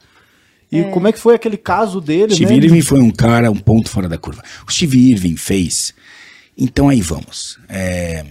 E 0.71 0.83
como 0.85 1.07
é 1.07 1.11
que 1.11 1.19
foi 1.19 1.35
aquele 1.35 1.57
caso 1.57 2.01
dele, 2.01 2.33
Steve 2.33 2.57
né? 2.57 2.65
Irving 2.65 2.81
foi 2.81 2.99
um 2.99 3.11
cara, 3.11 3.49
um 3.49 3.55
ponto 3.55 3.89
fora 3.89 4.09
da 4.09 4.17
curva. 4.17 4.43
O 4.67 4.71
Steve 4.71 5.11
Irving 5.11 5.37
fez. 5.37 5.93
Então 6.57 6.89
aí 6.89 7.01
vamos. 7.01 7.57
É, 7.69 8.25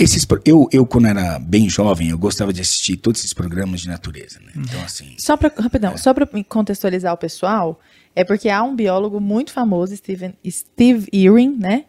esses, 0.00 0.26
eu, 0.46 0.66
eu, 0.72 0.86
quando 0.86 1.08
era 1.08 1.38
bem 1.38 1.68
jovem, 1.68 2.08
eu 2.08 2.16
gostava 2.16 2.54
de 2.54 2.62
assistir 2.62 2.96
todos 2.96 3.20
esses 3.20 3.34
programas 3.34 3.82
de 3.82 3.88
natureza. 3.88 4.40
Né? 4.40 4.52
Então, 4.56 4.80
assim. 4.82 5.14
Só 5.18 5.36
para 5.36 5.52
É. 5.54 5.60
rapidão, 5.60 5.96
só 5.98 6.14
para 6.14 6.26
contextualizar 6.48 7.12
o 7.12 7.18
pessoal, 7.18 7.78
é 8.16 8.24
porque 8.24 8.48
há 8.48 8.62
um 8.62 8.74
biólogo 8.74 9.20
muito 9.20 9.52
famoso, 9.52 9.94
Steven, 9.94 10.32
Steve 10.48 11.06
Irwin, 11.12 11.54
né? 11.58 11.84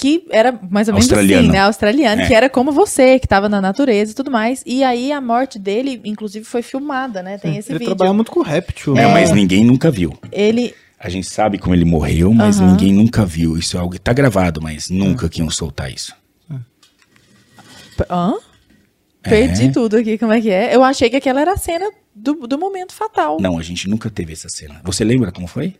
Que 0.00 0.24
era 0.30 0.52
mais 0.70 0.86
ou 0.88 0.94
menos 0.94 1.06
Australiano. 1.06 1.42
assim, 1.42 1.52
né? 1.52 1.58
Australiano, 1.60 2.22
É. 2.22 2.26
que 2.26 2.34
era 2.34 2.48
como 2.48 2.70
você, 2.70 3.18
que 3.18 3.26
estava 3.26 3.48
na 3.48 3.60
natureza 3.60 4.12
e 4.12 4.14
tudo 4.14 4.30
mais. 4.30 4.62
E 4.66 4.84
aí 4.84 5.10
a 5.10 5.20
morte 5.20 5.58
dele, 5.58 6.00
inclusive, 6.04 6.44
foi 6.44 6.62
filmada, 6.62 7.22
né? 7.22 7.36
Tem 7.38 7.56
esse 7.56 7.70
Ele 7.72 7.80
vídeo. 7.80 7.94
trabalha 7.96 8.12
muito 8.14 8.30
com 8.30 8.40
réptil. 8.42 8.96
É, 8.96 9.06
né? 9.06 9.12
mas 9.12 9.32
ninguém 9.32 9.64
nunca 9.64 9.90
viu. 9.90 10.16
Ele. 10.30 10.74
A 11.00 11.08
gente 11.08 11.28
sabe 11.28 11.58
como 11.58 11.74
ele 11.74 11.84
morreu, 11.84 12.32
mas 12.34 12.58
ninguém 12.60 12.92
nunca 12.92 13.24
viu. 13.24 13.56
Isso 13.56 13.76
é 13.76 13.80
algo 13.80 13.92
que 13.92 14.00
tá 14.00 14.12
gravado, 14.12 14.60
mas 14.60 14.88
nunca 14.90 15.28
que 15.28 15.40
iam 15.40 15.50
soltar 15.50 15.92
isso. 15.92 16.12
Hã? 18.10 18.34
É. 19.24 19.28
Perdi 19.30 19.72
tudo 19.72 19.96
aqui, 19.96 20.16
como 20.16 20.32
é 20.32 20.40
que 20.40 20.50
é? 20.50 20.74
Eu 20.74 20.82
achei 20.84 21.10
que 21.10 21.16
aquela 21.16 21.40
era 21.40 21.52
a 21.52 21.56
cena 21.56 21.86
do, 22.14 22.34
do 22.46 22.58
momento 22.58 22.92
fatal. 22.92 23.38
Não, 23.40 23.58
a 23.58 23.62
gente 23.62 23.88
nunca 23.88 24.08
teve 24.10 24.32
essa 24.32 24.48
cena. 24.48 24.80
Você 24.84 25.04
lembra 25.04 25.32
como 25.32 25.46
foi? 25.46 25.74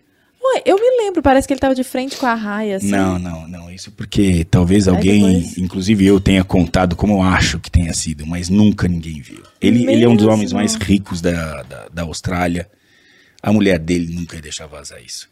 Ué, 0.54 0.62
eu 0.64 0.76
me 0.76 1.02
lembro, 1.04 1.20
parece 1.22 1.46
que 1.46 1.52
ele 1.52 1.60
tava 1.60 1.74
de 1.74 1.84
frente 1.84 2.16
com 2.16 2.26
a 2.26 2.34
raia, 2.34 2.76
assim. 2.76 2.88
Não, 2.90 3.18
não, 3.18 3.46
não. 3.48 3.70
Isso 3.70 3.90
porque 3.92 4.44
talvez 4.44 4.88
Aí 4.88 4.94
alguém, 4.94 5.22
depois- 5.40 5.58
inclusive 5.58 6.04
eu, 6.06 6.18
tenha 6.20 6.42
contado 6.44 6.96
como 6.96 7.14
eu 7.14 7.22
acho 7.22 7.58
que 7.60 7.70
tenha 7.70 7.92
sido, 7.92 8.26
mas 8.26 8.48
nunca 8.48 8.88
ninguém 8.88 9.20
viu. 9.20 9.42
Ele, 9.60 9.84
ele 9.90 10.04
é 10.04 10.08
um 10.08 10.16
dos 10.16 10.26
homens 10.26 10.52
mais 10.52 10.74
ricos 10.74 11.20
da, 11.20 11.62
da, 11.62 11.88
da 11.88 12.02
Austrália. 12.02 12.68
A 13.42 13.52
mulher 13.52 13.78
dele 13.78 14.12
nunca 14.14 14.36
ia 14.36 14.42
deixar 14.42 14.66
vazar 14.66 15.00
isso. 15.04 15.28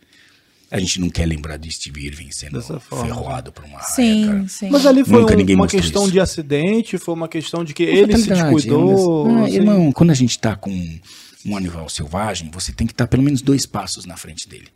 A 0.70 0.78
gente 0.80 1.00
não 1.00 1.08
quer 1.08 1.26
lembrar 1.26 1.56
de 1.56 1.70
Steve 1.70 2.06
Irving 2.06 2.30
sendo 2.32 2.60
ferroado 2.60 3.52
por 3.52 3.64
uma 3.64 3.78
raia, 3.78 3.94
Sim, 3.94 4.26
cara. 4.26 4.48
sim. 4.48 4.68
Mas 4.70 4.84
ali 4.84 5.04
foi 5.04 5.20
Nunca 5.20 5.34
um- 5.36 5.54
uma 5.54 5.68
questão 5.68 6.02
isso. 6.02 6.12
de 6.12 6.20
acidente, 6.20 6.98
foi 6.98 7.14
uma 7.14 7.28
questão 7.28 7.64
de 7.64 7.72
que 7.72 7.84
Uma 7.84 7.92
ele 7.92 8.16
se 8.16 8.22
fatalidade, 8.28 8.54
descuidou. 8.56 9.26
Ah, 9.28 9.44
assim. 9.44 9.54
irmão, 9.54 9.92
quando 9.92 10.10
a 10.10 10.14
gente 10.14 10.36
tá 10.38 10.56
com 10.56 10.70
um 11.46 11.56
animal 11.56 11.88
selvagem, 11.88 12.50
você 12.52 12.72
tem 12.72 12.84
que 12.86 12.92
estar 12.92 13.06
pelo 13.06 13.22
menos 13.22 13.42
dois 13.42 13.64
passos 13.64 14.04
na 14.06 14.16
frente 14.16 14.48
dele. 14.48 14.66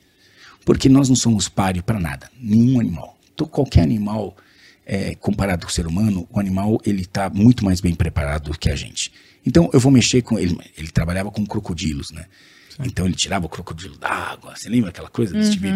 Porque 0.65 0.89
nós 0.89 1.09
não 1.09 1.17
somos 1.17 1.49
páreo 1.49 1.83
para 1.83 1.99
nada, 1.99 2.31
nenhum 2.39 2.81
animal. 2.81 3.19
Então, 3.35 3.47
qualquer 3.47 3.83
animal, 3.83 4.37
é, 4.85 5.15
comparado 5.15 5.65
com 5.65 5.71
o 5.71 5.75
ser 5.75 5.87
humano, 5.87 6.29
o 6.31 6.39
animal 6.39 6.81
ele 6.85 7.03
está 7.03 7.31
muito 7.31 7.65
mais 7.65 7.81
bem 7.81 7.95
preparado 7.95 8.51
do 8.51 8.59
que 8.59 8.69
a 8.69 8.77
gente. 8.77 9.11
Então, 9.45 9.71
eu 9.73 9.81
vou 9.81 9.91
mexer 9.91 10.23
com 10.23 10.39
ele. 10.39 10.59
Ele 10.77 10.89
trabalhava 10.89 11.31
com 11.31 11.47
crocodilos, 11.47 12.11
né? 12.11 12.27
Então, 12.85 13.07
ele 13.07 13.15
tirava 13.15 13.47
o 13.47 13.49
crocodilo 13.49 13.97
da 13.97 14.09
água. 14.09 14.55
Você 14.55 14.69
lembra 14.69 14.91
aquela 14.91 15.09
coisa 15.09 15.33
desse 15.33 15.53
tipo? 15.53 15.67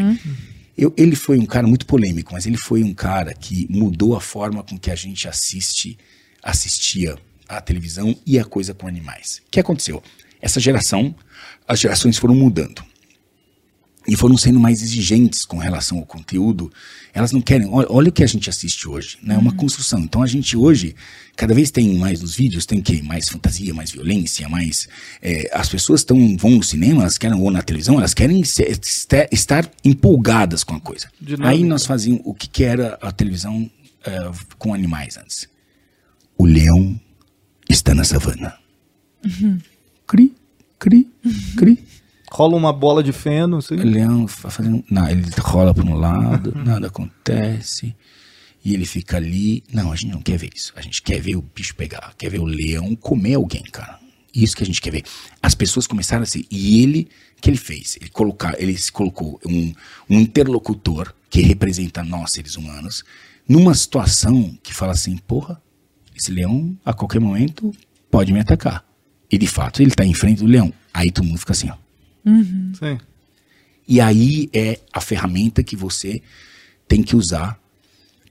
Eu, 0.76 0.92
ele 0.96 1.14
foi 1.14 1.38
um 1.38 1.46
cara 1.46 1.66
muito 1.66 1.86
polêmico, 1.86 2.32
mas 2.32 2.46
ele 2.46 2.56
foi 2.56 2.82
um 2.82 2.92
cara 2.92 3.32
que 3.32 3.66
mudou 3.70 4.16
a 4.16 4.20
forma 4.20 4.62
com 4.62 4.78
que 4.78 4.90
a 4.90 4.94
gente 4.94 5.28
assiste, 5.28 5.96
assistia 6.42 7.16
à 7.48 7.60
televisão 7.60 8.16
e 8.26 8.38
a 8.38 8.44
coisa 8.44 8.74
com 8.74 8.86
animais. 8.86 9.40
O 9.46 9.50
que 9.50 9.60
aconteceu? 9.60 10.02
Essa 10.40 10.60
geração, 10.60 11.14
as 11.66 11.80
gerações 11.80 12.18
foram 12.18 12.34
mudando 12.34 12.84
e 14.06 14.14
foram 14.16 14.36
sendo 14.36 14.60
mais 14.60 14.82
exigentes 14.82 15.44
com 15.44 15.56
relação 15.56 15.98
ao 15.98 16.04
conteúdo. 16.06 16.70
Elas 17.12 17.32
não 17.32 17.40
querem. 17.40 17.66
Olha, 17.68 17.86
olha 17.90 18.08
o 18.08 18.12
que 18.12 18.22
a 18.24 18.26
gente 18.26 18.50
assiste 18.50 18.88
hoje, 18.88 19.16
né? 19.22 19.34
É 19.34 19.38
uma 19.38 19.52
construção. 19.52 20.00
Então 20.00 20.22
a 20.22 20.26
gente 20.26 20.56
hoje, 20.56 20.94
cada 21.36 21.54
vez 21.54 21.70
tem 21.70 21.96
mais 21.96 22.20
nos 22.20 22.34
vídeos, 22.34 22.66
tem 22.66 22.80
que 22.82 23.00
mais 23.02 23.28
fantasia, 23.28 23.72
mais 23.72 23.90
violência, 23.92 24.48
mais. 24.48 24.88
é, 25.22 25.48
as 25.54 25.68
pessoas 25.68 26.00
estão 26.00 26.36
vão 26.36 26.50
no 26.52 26.62
cinema, 26.62 27.02
elas 27.02 27.16
querem 27.16 27.38
ou 27.40 27.50
na 27.50 27.62
televisão, 27.62 27.96
elas 27.98 28.12
querem 28.14 28.42
se- 28.44 28.62
este- 28.64 29.28
estar 29.32 29.70
empolgadas 29.84 30.64
com 30.64 30.74
a 30.74 30.80
coisa. 30.80 31.08
Dinâmica. 31.20 31.48
Aí 31.48 31.62
nós 31.64 31.86
fazíamos 31.86 32.22
o 32.24 32.34
que, 32.34 32.48
que 32.48 32.64
era 32.64 32.98
a 33.00 33.10
televisão 33.12 33.70
é, 34.04 34.30
com 34.58 34.74
animais 34.74 35.16
antes. 35.16 35.48
O 36.36 36.44
leão 36.44 37.00
está 37.70 37.94
na 37.94 38.04
savana. 38.04 38.54
Cri, 40.06 40.34
cri, 40.78 41.08
cri. 41.56 41.78
Rola 42.36 42.56
uma 42.56 42.72
bola 42.72 43.00
de 43.00 43.12
feno, 43.12 43.58
assim. 43.58 43.76
Leão 43.76 44.26
fa- 44.26 44.50
fazendo. 44.50 44.84
Não, 44.90 45.08
ele 45.08 45.22
rola 45.38 45.72
para 45.72 45.84
um 45.84 45.94
lado, 45.94 46.52
nada 46.66 46.88
acontece. 46.88 47.94
E 48.64 48.74
ele 48.74 48.84
fica 48.84 49.18
ali. 49.18 49.62
Não, 49.72 49.92
a 49.92 49.94
gente 49.96 50.10
não 50.10 50.20
quer 50.20 50.36
ver 50.36 50.50
isso. 50.52 50.72
A 50.74 50.80
gente 50.82 51.00
quer 51.00 51.20
ver 51.20 51.36
o 51.36 51.42
bicho 51.42 51.76
pegar. 51.76 52.12
Quer 52.18 52.30
ver 52.30 52.40
o 52.40 52.44
leão 52.44 52.96
comer 52.96 53.34
alguém, 53.34 53.62
cara. 53.62 54.00
Isso 54.34 54.56
que 54.56 54.64
a 54.64 54.66
gente 54.66 54.80
quer 54.80 54.90
ver. 54.90 55.04
As 55.40 55.54
pessoas 55.54 55.86
começaram 55.86 56.24
assim. 56.24 56.44
E 56.50 56.82
ele, 56.82 57.08
que 57.40 57.48
ele 57.48 57.56
fez? 57.56 57.96
Ele, 58.00 58.10
colocar, 58.10 58.60
ele 58.60 58.76
se 58.76 58.90
colocou 58.90 59.38
um, 59.46 59.72
um 60.10 60.18
interlocutor 60.18 61.14
que 61.30 61.40
representa 61.40 62.02
nós, 62.02 62.32
seres 62.32 62.56
humanos, 62.56 63.04
numa 63.48 63.74
situação 63.74 64.58
que 64.60 64.74
fala 64.74 64.90
assim: 64.90 65.16
porra, 65.18 65.62
esse 66.16 66.32
leão 66.32 66.76
a 66.84 66.92
qualquer 66.92 67.20
momento 67.20 67.70
pode 68.10 68.32
me 68.32 68.40
atacar. 68.40 68.84
E 69.30 69.38
de 69.38 69.46
fato, 69.46 69.80
ele 69.82 69.92
tá 69.92 70.04
em 70.04 70.14
frente 70.14 70.38
do 70.38 70.46
leão. 70.46 70.72
Aí 70.92 71.12
todo 71.12 71.24
mundo 71.26 71.38
fica 71.38 71.52
assim, 71.52 71.70
ó. 71.70 71.83
Sim. 72.78 72.98
E 73.86 74.00
aí 74.00 74.48
é 74.52 74.80
a 74.92 75.00
ferramenta 75.00 75.62
que 75.62 75.76
você 75.76 76.22
tem 76.88 77.02
que 77.02 77.16
usar 77.16 77.58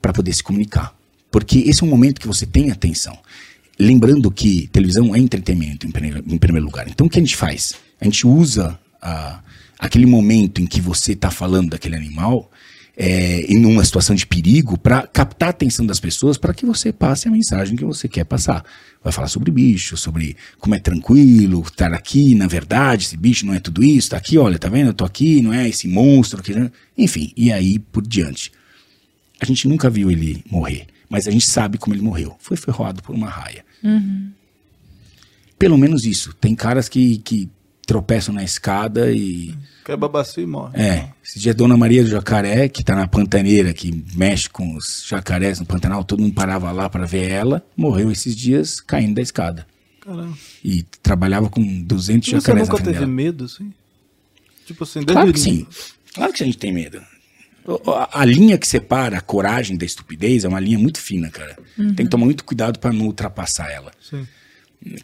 para 0.02 0.14
poder 0.14 0.34
se 0.34 0.44
comunicar. 0.44 0.96
Porque 1.32 1.60
esse 1.60 1.84
é 1.84 1.86
um 1.86 1.90
momento 1.90 2.20
que 2.20 2.28
você 2.28 2.46
tem 2.46 2.72
atenção. 2.72 3.18
Lembrando 3.80 4.30
que 4.30 4.68
televisão 4.68 5.16
é 5.16 5.20
entretenimento 5.20 5.88
em 5.88 5.92
primeiro, 5.92 6.24
em 6.28 6.38
primeiro 6.38 6.66
lugar. 6.66 6.88
Então 6.88 7.08
o 7.08 7.10
que 7.10 7.18
a 7.18 7.22
gente 7.22 7.36
faz? 7.36 7.74
A 8.00 8.06
gente 8.06 8.28
usa 8.28 8.80
ah, 9.02 9.42
aquele 9.80 10.06
momento 10.06 10.62
em 10.62 10.66
que 10.66 10.80
você 10.80 11.14
está 11.14 11.32
falando 11.32 11.72
daquele 11.72 11.96
animal 11.96 12.52
é, 12.96 13.42
em 13.52 13.66
uma 13.66 13.84
situação 13.84 14.16
de 14.16 14.26
perigo 14.26 14.78
para 14.78 15.08
captar 15.08 15.48
a 15.48 15.50
atenção 15.50 15.86
das 15.86 16.00
pessoas 16.00 16.38
para 16.38 16.54
que 16.54 16.66
você 16.66 16.92
passe 16.92 17.28
a 17.28 17.32
mensagem 17.32 17.76
que 17.76 17.84
você 17.84 18.08
quer 18.08 18.24
passar. 18.24 18.64
Vai 19.04 19.12
falar 19.12 19.28
sobre 19.28 19.52
bicho, 19.52 19.98
sobre 19.98 20.38
como 20.60 20.76
é 20.76 20.80
tranquilo 20.80 21.62
estar 21.62 21.94
aqui, 21.94 22.36
na 22.36 22.48
verdade, 22.48 23.06
esse 23.06 23.18
bicho 23.18 23.46
não 23.46 23.54
é 23.54 23.60
tudo 23.60 23.84
isso, 23.84 24.12
tá 24.12 24.18
aqui, 24.18 24.38
olha, 24.38 24.60
tá 24.60 24.70
vendo? 24.70 24.88
Eu 24.88 24.94
tô 24.94 25.06
aqui, 25.06 25.42
não 25.42 25.54
é 25.54 25.68
esse 25.68 25.88
monstro, 25.88 26.42
que... 26.42 26.54
enfim, 26.98 27.32
e 27.36 27.52
aí 27.52 27.80
por 27.80 28.06
diante. 28.06 28.52
A 29.40 29.46
gente 29.46 29.68
nunca 29.68 29.90
viu 29.90 30.10
ele 30.10 30.44
morrer, 30.50 30.88
mas 31.10 31.28
a 31.28 31.32
gente 31.32 31.50
sabe 31.50 31.78
como 31.78 31.94
ele 31.94 32.02
morreu. 32.02 32.36
Foi 32.40 32.56
ferroado 32.56 33.02
por 33.04 33.14
uma 33.14 33.28
raia. 33.28 33.66
Pelo 35.60 35.78
menos 35.78 36.06
isso. 36.06 36.34
Tem 36.40 36.56
caras 36.56 36.88
que, 36.88 37.18
que 37.18 37.50
tropeçam 37.86 38.34
na 38.34 38.44
escada 38.44 39.12
e. 39.12 39.48
Quebra 39.50 39.73
a 39.92 39.98
bacia 39.98 40.44
e 40.44 40.46
morre. 40.46 40.80
É, 40.80 41.10
esse 41.24 41.40
dia 41.40 41.54
Dona 41.54 41.76
Maria 41.76 42.04
do 42.04 42.10
Jacaré, 42.10 42.70
que 42.70 42.84
tá 42.84 42.96
na 42.96 43.08
pantaneira, 43.08 43.74
que 43.74 44.04
mexe 44.16 44.50
com 44.50 44.76
os 44.76 45.06
jacarés 45.08 45.60
no 45.60 45.66
Pantanal, 45.66 46.04
todo 46.04 46.22
mundo 46.22 46.34
parava 46.34 46.72
lá 46.72 46.90
para 46.90 47.06
ver 47.06 47.30
ela, 47.30 47.66
morreu 47.76 48.12
esses 48.12 48.36
dias 48.36 48.80
caindo 48.80 49.16
da 49.16 49.22
escada. 49.22 49.68
Caramba. 50.00 50.38
E 50.64 50.84
trabalhava 51.02 51.50
com 51.50 51.62
200 51.84 52.28
E 52.28 52.32
você 52.32 52.36
jacarés 52.38 52.68
na 52.68 52.74
nunca 52.74 52.84
teve 52.86 53.00
dela. 53.00 53.12
medo, 53.12 53.46
assim? 53.46 53.74
Tipo 54.66 54.84
assim, 54.84 55.04
Claro 55.04 55.34
que 55.34 55.40
sim. 55.40 55.68
Claro 56.14 56.32
que 56.34 56.44
a 56.44 56.46
gente 56.46 56.58
tem 56.58 56.72
medo. 56.72 57.02
A, 57.88 58.22
a 58.22 58.26
linha 58.26 58.58
que 58.58 58.68
separa 58.68 59.18
a 59.18 59.22
coragem 59.22 59.78
da 59.78 59.86
estupidez 59.86 60.44
é 60.44 60.48
uma 60.50 60.60
linha 60.60 60.78
muito 60.78 61.00
fina, 61.00 61.30
cara. 61.30 61.58
Tem 61.76 62.06
que 62.06 62.10
tomar 62.10 62.26
muito 62.26 62.44
cuidado 62.44 62.80
para 62.80 62.92
não 62.92 63.06
ultrapassar 63.06 63.72
ela. 63.72 63.92
Sim. 64.02 64.28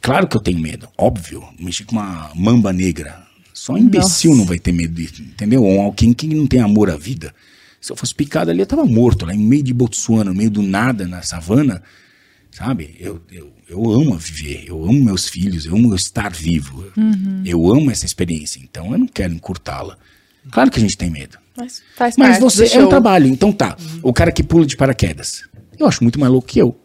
Claro 0.02 0.28
que 0.28 0.36
eu 0.36 0.42
tenho 0.42 0.60
medo, 0.60 0.90
óbvio. 0.98 1.42
Mexer 1.58 1.86
com 1.86 1.94
uma 1.96 2.32
mamba 2.36 2.74
negra. 2.74 3.26
Só 3.60 3.74
um 3.74 3.78
imbecil 3.78 4.32
Nossa. 4.32 4.42
não 4.42 4.48
vai 4.48 4.58
ter 4.58 4.72
medo 4.72 4.94
disso, 4.94 5.22
entendeu? 5.22 5.62
Ou 5.62 5.82
alguém 5.82 6.14
que 6.14 6.26
não 6.34 6.48
tem 6.48 6.62
amor 6.62 6.90
à 6.90 6.96
vida. 6.96 7.36
Se 7.82 7.92
eu 7.92 7.96
fosse 7.96 8.16
picado 8.16 8.50
ali, 8.50 8.62
eu 8.62 8.66
tava 8.66 8.86
morto, 8.86 9.26
lá 9.26 9.36
em 9.36 9.38
meio 9.40 9.62
de 9.62 9.74
Botsuana, 9.74 10.32
no 10.32 10.36
meio 10.36 10.50
do 10.50 10.62
nada, 10.62 11.06
na 11.06 11.22
savana. 11.22 11.84
Sabe? 12.52 12.96
Eu, 12.98 13.22
eu, 13.30 13.52
eu 13.70 13.92
amo 13.92 14.18
viver, 14.18 14.64
eu 14.66 14.82
amo 14.86 15.04
meus 15.04 15.28
filhos, 15.28 15.66
eu 15.66 15.76
amo 15.76 15.94
estar 15.94 16.32
vivo. 16.32 16.86
Eu 17.44 17.70
amo 17.70 17.92
essa 17.92 18.06
experiência, 18.06 18.62
então 18.64 18.94
eu 18.94 18.98
não 18.98 19.08
quero 19.08 19.34
encurtá-la. 19.34 19.98
Claro 20.52 20.72
que 20.72 20.80
a 20.80 20.82
gente 20.82 20.98
tem 20.98 21.10
medo. 21.10 21.38
Mas 21.58 21.84
faz 21.98 22.16
Mas 22.16 22.40
parte 22.40 22.42
você 22.42 22.78
é 22.78 22.84
um 22.84 22.88
trabalho, 22.88 23.28
então 23.28 23.52
tá. 23.52 23.78
O 24.02 24.14
cara 24.14 24.32
que 24.32 24.42
pula 24.42 24.66
de 24.66 24.78
paraquedas. 24.78 25.44
Eu 25.78 25.86
acho 25.86 26.02
muito 26.02 26.18
mais 26.18 26.32
louco 26.32 26.48
que 26.48 26.60
eu. 26.60 26.80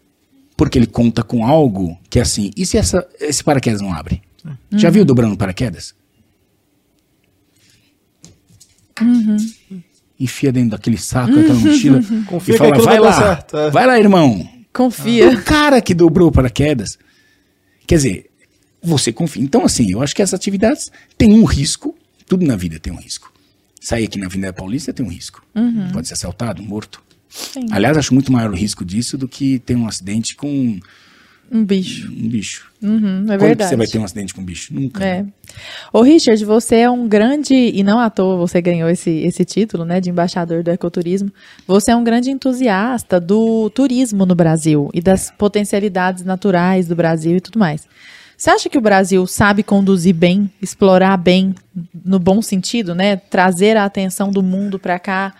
Porque 0.56 0.76
ele 0.76 0.88
conta 0.88 1.22
com 1.22 1.46
algo 1.46 1.96
que 2.10 2.18
é 2.18 2.22
assim, 2.22 2.50
e 2.56 2.66
se 2.66 2.76
essa, 2.76 3.06
esse 3.20 3.44
paraquedas 3.44 3.80
não 3.80 3.94
abre? 3.94 4.22
Já 4.72 4.90
viu 4.90 5.04
dobrando 5.04 5.36
paraquedas? 5.36 5.94
Enfia 10.18 10.52
dentro 10.52 10.70
daquele 10.70 10.96
saco, 10.96 11.38
aquela 11.38 11.54
mochila, 11.54 12.00
Confia 12.26 12.54
e 12.54 12.58
fala, 12.58 12.78
vai 12.78 13.00
lá, 13.00 13.12
certo, 13.12 13.56
é." 13.56 13.70
vai 13.70 13.86
lá, 13.86 13.98
irmão. 13.98 14.48
Confia. 14.72 15.30
O 15.30 15.42
cara 15.42 15.80
que 15.80 15.94
dobrou 15.94 16.28
o 16.28 16.32
paraquedas. 16.32 16.98
Quer 17.86 17.96
dizer, 17.96 18.30
você 18.82 19.12
confia. 19.12 19.42
Então, 19.42 19.64
assim, 19.64 19.90
eu 19.90 20.02
acho 20.02 20.14
que 20.14 20.22
essas 20.22 20.34
atividades 20.34 20.90
têm 21.16 21.32
um 21.32 21.44
risco. 21.44 21.96
Tudo 22.26 22.44
na 22.44 22.56
vida 22.56 22.78
tem 22.78 22.92
um 22.92 22.96
risco. 22.96 23.32
Sair 23.80 24.04
aqui 24.04 24.18
na 24.18 24.26
Avenida 24.26 24.52
Paulista 24.52 24.92
tem 24.92 25.04
um 25.04 25.10
risco. 25.10 25.44
Pode 25.92 26.08
ser 26.08 26.14
assaltado, 26.14 26.62
morto. 26.62 27.02
Sim. 27.28 27.66
Aliás, 27.70 27.96
acho 27.96 28.14
muito 28.14 28.32
maior 28.32 28.50
o 28.50 28.54
risco 28.54 28.84
disso 28.84 29.18
do 29.18 29.28
que 29.28 29.58
ter 29.58 29.74
um 29.76 29.86
acidente 29.86 30.36
com 30.36 30.78
um 31.50 31.58
Um 31.58 31.64
bicho. 31.64 32.10
bicho. 32.10 32.70
Uhum, 32.82 33.22
é 33.22 33.26
Quando 33.26 33.38
que 33.38 33.46
verdade. 33.46 33.70
você 33.70 33.76
vai 33.76 33.86
ter 33.86 33.98
um 33.98 34.04
acidente 34.04 34.34
com 34.34 34.40
um 34.40 34.44
bicho? 34.44 34.74
Nunca. 34.74 35.04
É. 35.04 35.24
Ô, 35.92 36.02
Richard, 36.02 36.44
você 36.44 36.76
é 36.76 36.90
um 36.90 37.08
grande, 37.08 37.54
e 37.54 37.82
não 37.82 37.98
à 37.98 38.10
toa 38.10 38.36
você 38.36 38.60
ganhou 38.60 38.88
esse, 38.88 39.10
esse 39.10 39.44
título, 39.44 39.84
né, 39.84 40.00
de 40.00 40.10
embaixador 40.10 40.62
do 40.62 40.70
ecoturismo. 40.70 41.32
Você 41.66 41.92
é 41.92 41.96
um 41.96 42.04
grande 42.04 42.30
entusiasta 42.30 43.20
do 43.20 43.70
turismo 43.70 44.26
no 44.26 44.34
Brasil 44.34 44.90
e 44.92 45.00
das 45.00 45.30
potencialidades 45.30 46.24
naturais 46.24 46.86
do 46.88 46.96
Brasil 46.96 47.36
e 47.36 47.40
tudo 47.40 47.58
mais. 47.58 47.86
Você 48.36 48.50
acha 48.50 48.68
que 48.68 48.76
o 48.76 48.80
Brasil 48.80 49.26
sabe 49.26 49.62
conduzir 49.62 50.14
bem, 50.14 50.50
explorar 50.60 51.16
bem, 51.16 51.54
no 52.04 52.18
bom 52.18 52.42
sentido, 52.42 52.94
né? 52.94 53.16
Trazer 53.16 53.76
a 53.76 53.84
atenção 53.84 54.30
do 54.30 54.42
mundo 54.42 54.78
para 54.78 54.98
cá, 54.98 55.32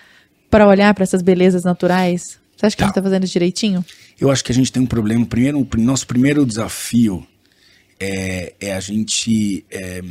para 0.49 0.69
olhar 0.69 0.95
para 0.95 1.03
essas 1.03 1.21
belezas 1.21 1.65
naturais? 1.65 2.39
Você 2.65 2.67
acha 2.67 2.77
que 2.77 2.83
a 2.83 2.87
Tá. 2.87 2.89
gente 2.89 2.93
está 2.93 3.03
fazendo 3.03 3.25
isso 3.25 3.33
direitinho? 3.33 3.85
Eu 4.21 4.31
acho 4.31 4.43
que 4.45 4.53
a 4.53 4.55
gente 4.55 4.73
tem 4.73 4.83
um 4.83 4.87
problema. 4.87 5.25
Primeiro, 5.27 5.61
o 5.61 5.81
nosso 5.81 6.07
primeiro 6.07 6.45
desafio 6.47 7.27
é, 8.01 8.55
é 8.61 8.73
a 8.75 8.81
gente. 8.81 9.65
é, 9.71 10.03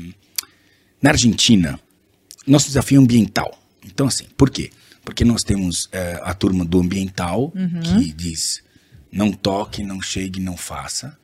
na 1.01 1.09
Argentina, 1.11 1.79
nosso 2.47 2.67
desafio 2.67 2.99
é 2.99 3.03
ambiental. 3.03 3.59
Então, 3.85 4.07
assim, 4.07 4.25
por 4.37 4.49
quê? 4.49 4.69
Porque 5.03 5.25
nós 5.25 5.43
temos 5.43 5.89
é, 5.91 6.19
a 6.23 6.33
turma 6.33 6.63
do 6.63 6.79
ambiental, 6.79 7.51
que 7.83 8.13
diz 8.13 8.63
não 9.11 9.31
toque, 9.31 9.83
não 9.83 10.01
chegue, 10.01 10.39
não 10.39 10.55
faça. 10.57 11.17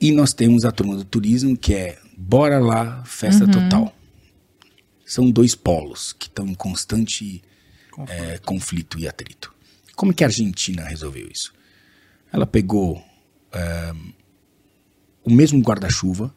E 0.00 0.10
nós 0.12 0.32
temos 0.32 0.64
a 0.64 0.72
turma 0.72 0.96
do 0.96 1.04
turismo, 1.04 1.56
que 1.56 1.74
é 1.74 1.98
bora 2.16 2.58
lá, 2.58 3.04
festa 3.04 3.46
total. 3.46 3.94
São 5.04 5.30
dois 5.30 5.54
polos 5.54 6.12
que 6.12 6.26
estão 6.28 6.46
em 6.46 6.54
constante 6.54 7.42
é, 8.08 8.38
conflito 8.38 8.98
e 8.98 9.06
atrito. 9.08 9.52
Como 9.98 10.14
que 10.14 10.22
a 10.22 10.28
Argentina 10.28 10.84
resolveu 10.84 11.28
isso? 11.28 11.52
Ela 12.32 12.46
pegou 12.46 13.02
é, 13.52 13.92
o 15.24 15.28
mesmo 15.28 15.60
guarda-chuva, 15.60 16.32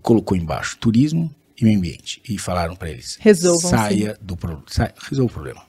colocou 0.00 0.34
embaixo 0.34 0.78
turismo 0.78 1.30
e 1.60 1.62
meio 1.62 1.76
ambiente 1.76 2.22
e 2.26 2.38
falaram 2.38 2.74
para 2.74 2.88
eles: 2.88 3.18
Resolvam, 3.20 3.70
saia 3.70 4.18
do 4.18 4.34
problema, 4.34 4.64
resolva 5.10 5.30
o 5.30 5.34
problema, 5.34 5.62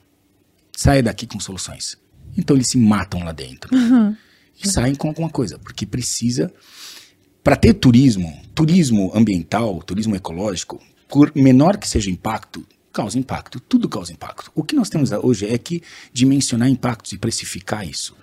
saia 0.74 1.02
daqui 1.02 1.26
com 1.26 1.38
soluções. 1.38 1.98
Então 2.34 2.56
eles 2.56 2.68
se 2.68 2.78
matam 2.78 3.22
lá 3.22 3.32
dentro 3.32 3.70
e 4.58 4.66
saem 4.66 4.94
com 4.94 5.08
alguma 5.08 5.28
coisa, 5.28 5.58
porque 5.58 5.84
precisa 5.84 6.50
para 7.44 7.56
ter 7.56 7.74
turismo, 7.74 8.40
turismo 8.54 9.12
ambiental, 9.14 9.82
turismo 9.82 10.16
ecológico, 10.16 10.82
por 11.10 11.30
menor 11.36 11.76
que 11.76 11.86
seja 11.86 12.08
o 12.08 12.12
impacto, 12.12 12.66
causa 12.96 13.18
impacto. 13.18 13.60
Tudo 13.60 13.88
causa 13.88 14.10
impacto. 14.10 14.50
O 14.54 14.62
que 14.62 14.74
nós 14.74 14.88
temos 14.88 15.12
hoje 15.12 15.46
é 15.46 15.58
que 15.58 15.82
dimensionar 16.12 16.66
impactos 16.66 17.12
e 17.12 17.18
precificar 17.18 17.86
isso. 17.86 18.16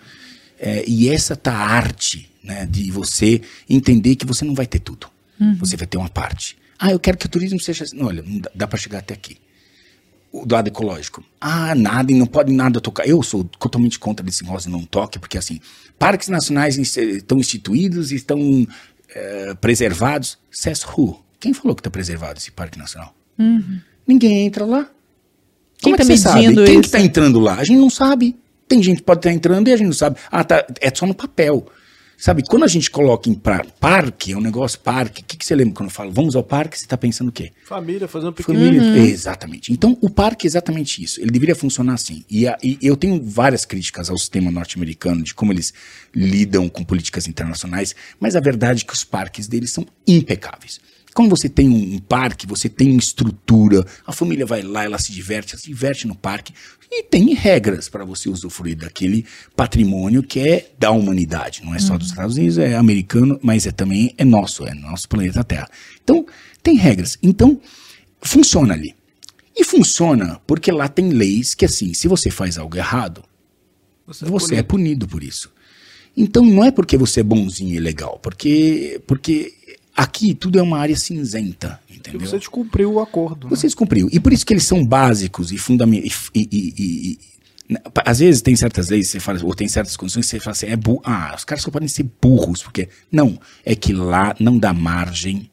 É, 0.59 0.83
e 0.87 1.09
essa 1.09 1.35
tá 1.35 1.53
a 1.53 1.67
arte 1.67 2.27
né, 2.43 2.65
de 2.65 2.89
você 2.89 3.41
entender 3.69 4.15
que 4.15 4.25
você 4.25 4.43
não 4.43 4.55
vai 4.55 4.65
ter 4.65 4.79
tudo. 4.79 5.07
Você 5.59 5.77
vai 5.77 5.85
ter 5.85 5.97
uma 5.97 6.09
parte. 6.09 6.57
Ah, 6.79 6.91
eu 6.91 6.99
quero 6.99 7.17
que 7.17 7.25
o 7.25 7.29
turismo 7.29 7.59
seja. 7.59 7.83
assim. 7.83 7.95
Não, 7.95 8.07
olha, 8.07 8.23
não 8.23 8.39
dá, 8.39 8.51
dá 8.55 8.67
para 8.67 8.79
chegar 8.79 8.99
até 8.99 9.13
aqui. 9.13 9.37
O 10.31 10.45
do 10.45 10.55
lado 10.55 10.67
ecológico. 10.67 11.23
Ah, 11.39 11.75
nada, 11.75 12.11
e 12.11 12.15
não 12.15 12.25
pode 12.25 12.51
nada 12.51 12.81
tocar. 12.81 13.07
Eu 13.07 13.21
sou 13.21 13.43
totalmente 13.43 13.99
contra 13.99 14.25
desse 14.25 14.43
negócio 14.43 14.71
não 14.71 14.83
toque, 14.83 15.19
porque 15.19 15.37
assim, 15.37 15.59
parques 15.99 16.29
nacionais 16.29 16.77
estão 16.77 17.37
instituídos 17.37 18.11
e 18.11 18.15
estão 18.15 18.65
eh, 19.13 19.53
preservados. 19.61 20.39
Says 20.49 20.83
who? 20.83 21.23
Quem 21.39 21.53
falou 21.53 21.75
que 21.75 21.81
está 21.81 21.91
preservado 21.91 22.39
esse 22.39 22.51
parque 22.51 22.79
nacional? 22.79 23.13
Ninguém 24.07 24.45
entra 24.45 24.65
lá. 24.65 24.89
Quem 25.77 25.91
Como 25.91 25.95
é 25.95 25.97
tá 25.97 26.03
que 26.05 26.17
você 26.17 26.17
sabe? 26.17 26.41
Quem 26.41 26.63
isso? 26.73 26.81
que 26.81 26.85
está 26.87 26.99
entrando 27.01 27.39
lá? 27.39 27.55
A 27.55 27.63
gente 27.63 27.77
não 27.77 27.89
sabe. 27.89 28.35
Tem 28.67 28.81
gente 28.81 28.97
que 28.97 29.03
pode 29.03 29.19
estar 29.19 29.31
entrando 29.31 29.67
e 29.67 29.73
a 29.73 29.77
gente 29.77 29.87
não 29.87 29.93
sabe. 29.93 30.17
Ah, 30.31 30.43
tá, 30.43 30.65
é 30.81 30.91
só 30.93 31.05
no 31.05 31.13
papel. 31.13 31.65
Sabe, 32.15 32.43
quando 32.47 32.63
a 32.63 32.67
gente 32.67 32.89
coloca 32.89 33.27
em 33.29 33.33
pra, 33.33 33.65
parque, 33.81 34.31
é 34.31 34.37
um 34.37 34.39
negócio 34.39 34.79
parque, 34.79 35.21
o 35.21 35.25
que, 35.25 35.35
que 35.35 35.45
você 35.45 35.53
lembra 35.55 35.73
quando 35.73 35.89
eu 35.89 35.93
falo 35.93 36.09
vamos 36.11 36.37
ao 36.37 36.43
parque, 36.43 36.77
você 36.79 36.85
está 36.85 36.95
pensando 36.95 37.27
o 37.27 37.31
quê? 37.33 37.51
Família 37.65 38.07
fazendo 38.07 38.31
pequeno. 38.31 38.57
Família. 38.59 38.97
Exatamente. 38.99 39.73
Então, 39.73 39.97
o 39.99 40.09
parque 40.09 40.45
é 40.45 40.47
exatamente 40.47 41.03
isso. 41.03 41.19
Ele 41.19 41.31
deveria 41.31 41.55
funcionar 41.55 41.95
assim. 41.95 42.23
E, 42.29 42.47
a- 42.47 42.57
e 42.63 42.77
eu 42.81 42.95
tenho 42.95 43.21
várias 43.21 43.65
críticas 43.65 44.09
ao 44.09 44.17
sistema 44.17 44.49
norte-americano, 44.51 45.21
de 45.21 45.33
como 45.33 45.51
eles 45.51 45.73
lidam 46.15 46.69
com 46.69 46.83
políticas 46.85 47.27
internacionais, 47.27 47.93
mas 48.19 48.37
a 48.37 48.39
verdade 48.39 48.83
é 48.83 48.87
que 48.87 48.93
os 48.93 49.03
parques 49.03 49.47
deles 49.47 49.71
são 49.73 49.85
impecáveis. 50.07 50.79
Quando 51.13 51.29
você 51.29 51.47
tem 51.47 51.69
um, 51.69 51.99
parque, 51.99 52.47
você 52.47 52.67
tem 52.67 52.91
uma 52.91 52.99
estrutura, 52.99 53.85
a 54.05 54.11
família 54.11 54.45
vai 54.45 54.61
lá, 54.61 54.83
ela 54.83 54.97
se 54.97 55.11
diverte, 55.11 55.53
ela 55.53 55.61
se 55.61 55.67
diverte 55.67 56.07
no 56.07 56.15
parque, 56.15 56.53
e 56.91 57.03
tem 57.03 57.33
regras 57.33 57.89
para 57.89 58.05
você 58.05 58.29
usufruir 58.29 58.77
daquele 58.77 59.25
patrimônio 59.55 60.23
que 60.23 60.39
é 60.39 60.71
da 60.77 60.91
humanidade. 60.91 61.63
Não 61.63 61.73
é 61.73 61.79
só 61.79 61.97
dos 61.97 62.09
Estados 62.09 62.37
Unidos, 62.37 62.57
é 62.57 62.75
americano, 62.75 63.39
mas 63.41 63.65
é 63.65 63.71
também 63.71 64.13
é 64.17 64.25
nosso, 64.25 64.65
é 64.65 64.73
nosso 64.73 65.07
planeta 65.09 65.43
Terra. 65.43 65.69
Então, 66.03 66.25
tem 66.61 66.75
regras. 66.75 67.17
Então, 67.21 67.59
funciona 68.21 68.73
ali. 68.73 68.95
E 69.55 69.63
funciona 69.63 70.39
porque 70.47 70.71
lá 70.71 70.87
tem 70.87 71.09
leis 71.09 71.53
que, 71.53 71.65
assim, 71.65 71.93
se 71.93 72.07
você 72.07 72.31
faz 72.31 72.57
algo 72.57 72.75
errado, 72.75 73.23
você, 74.05 74.55
é 74.55 74.63
punido 74.63 75.07
por 75.07 75.23
isso. 75.23 75.51
Então 76.15 76.45
não 76.45 76.63
é 76.63 76.71
porque 76.71 76.97
você 76.97 77.21
é 77.21 77.23
bonzinho 77.23 77.75
e 77.75 77.79
legal, 77.79 78.19
porque, 78.21 79.01
porque 79.07 79.53
aqui 79.95 80.33
tudo 80.33 80.57
é 80.59 80.61
uma 80.61 80.77
área 80.79 80.95
cinzenta, 80.95 81.79
E 81.89 81.95
entendeu? 81.97 82.21
você 82.21 82.37
descumpriu 82.37 82.93
o 82.93 82.99
acordo. 82.99 83.47
né? 83.47 83.55
Você 83.55 83.67
descumpriu. 83.67 84.09
E 84.11 84.19
por 84.19 84.33
isso 84.33 84.45
que 84.45 84.53
eles 84.53 84.63
são 84.65 84.85
básicos 84.85 85.51
e 85.51 85.57
fundamentais. 85.57 86.29
E, 86.33 86.41
e- 86.51 86.73
e- 86.77 87.11
e- 87.11 87.33
às 88.05 88.19
vezes 88.19 88.41
tem 88.41 88.55
certas 88.55 88.89
leis, 88.89 89.09
você 89.09 89.19
fala, 89.19 89.39
ou 89.43 89.53
tem 89.55 89.67
certas 89.67 89.95
condições 89.95 90.25
que 90.25 90.31
você 90.31 90.39
fala 90.39 90.51
assim, 90.51 90.65
é 90.67 90.75
burro. 90.75 91.01
Ah, 91.05 91.33
os 91.35 91.45
caras 91.45 91.63
só 91.63 91.71
podem 91.71 91.87
ser 91.87 92.05
burros, 92.21 92.61
porque. 92.61 92.89
Não, 93.11 93.39
é 93.65 93.73
que 93.75 93.93
lá 93.93 94.35
não 94.39 94.57
dá 94.57 94.73
margem 94.73 95.49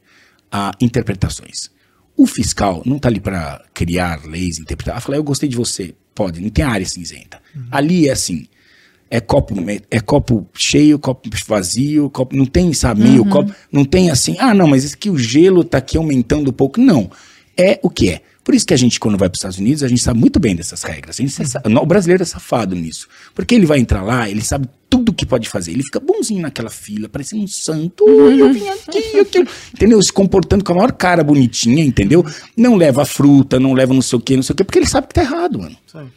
a 0.50 0.72
interpretações. 0.80 1.70
O 2.16 2.26
fiscal 2.26 2.82
não 2.84 2.96
está 2.96 3.08
ali 3.08 3.20
para 3.20 3.64
criar 3.72 4.24
leis, 4.26 4.58
interpretar. 4.58 4.96
Ah, 4.96 5.00
falar, 5.00 5.16
eu 5.18 5.24
gostei 5.24 5.48
de 5.48 5.56
você. 5.56 5.94
Pode, 6.14 6.40
não 6.40 6.50
tem 6.50 6.64
área 6.64 6.84
cinzenta. 6.84 7.40
Ali 7.70 8.08
é 8.08 8.12
assim. 8.12 8.46
É 9.10 9.18
copo, 9.18 9.54
é 9.90 10.00
copo 10.00 10.46
cheio, 10.54 10.96
copo 10.96 11.28
vazio, 11.46 12.08
copo, 12.10 12.36
não 12.36 12.46
tem, 12.46 12.72
sabe, 12.72 13.02
meio 13.02 13.24
copo, 13.24 13.52
não 13.72 13.84
tem 13.84 14.08
assim, 14.08 14.36
ah, 14.38 14.54
não, 14.54 14.68
mas 14.68 14.84
esse 14.84 14.94
aqui 14.94 15.10
o 15.10 15.18
gelo 15.18 15.64
tá 15.64 15.78
aqui 15.78 15.98
aumentando 15.98 16.50
um 16.50 16.52
pouco. 16.52 16.80
Não. 16.80 17.10
É 17.56 17.80
o 17.82 17.90
que 17.90 18.08
é. 18.08 18.22
Por 18.44 18.54
isso 18.54 18.64
que 18.64 18.72
a 18.72 18.76
gente, 18.76 18.98
quando 18.98 19.18
vai 19.18 19.28
para 19.28 19.34
os 19.34 19.40
Estados 19.40 19.58
Unidos, 19.58 19.82
a 19.82 19.88
gente 19.88 20.00
sabe 20.00 20.18
muito 20.18 20.40
bem 20.40 20.56
dessas 20.56 20.82
regras. 20.82 21.18
A 21.18 21.22
gente 21.22 21.34
é 21.42 21.68
o 21.68 21.86
brasileiro 21.86 22.22
é 22.22 22.26
safado 22.26 22.74
nisso. 22.74 23.06
Porque 23.34 23.54
ele 23.54 23.66
vai 23.66 23.78
entrar 23.78 24.02
lá, 24.02 24.30
ele 24.30 24.42
sabe 24.42 24.68
tudo 24.88 25.10
o 25.10 25.12
que 25.12 25.26
pode 25.26 25.48
fazer. 25.48 25.72
Ele 25.72 25.82
fica 25.82 26.00
bonzinho 26.00 26.40
naquela 26.40 26.70
fila, 26.70 27.08
parecendo 27.08 27.42
um 27.42 27.48
santo. 27.48 28.04
Oi, 28.04 28.40
eu 28.40 28.52
vim 28.52 28.68
aqui, 28.68 29.10
eu 29.12 29.26
quero... 29.26 29.46
Entendeu? 29.74 30.02
Se 30.02 30.12
comportando 30.12 30.64
com 30.64 30.72
a 30.72 30.76
maior 30.76 30.92
cara 30.92 31.22
bonitinha, 31.22 31.84
entendeu? 31.84 32.24
Não 32.56 32.76
leva 32.76 33.04
fruta, 33.04 33.60
não 33.60 33.74
leva 33.74 33.92
não 33.92 34.02
sei 34.02 34.18
o 34.18 34.22
quê, 34.22 34.36
não 34.36 34.42
sei 34.42 34.54
o 34.54 34.56
quê, 34.56 34.64
porque 34.64 34.78
ele 34.78 34.88
sabe 34.88 35.08
que 35.08 35.14
tá 35.14 35.22
errado, 35.22 35.58
mano. 35.58 35.76
Sim. 35.86 36.08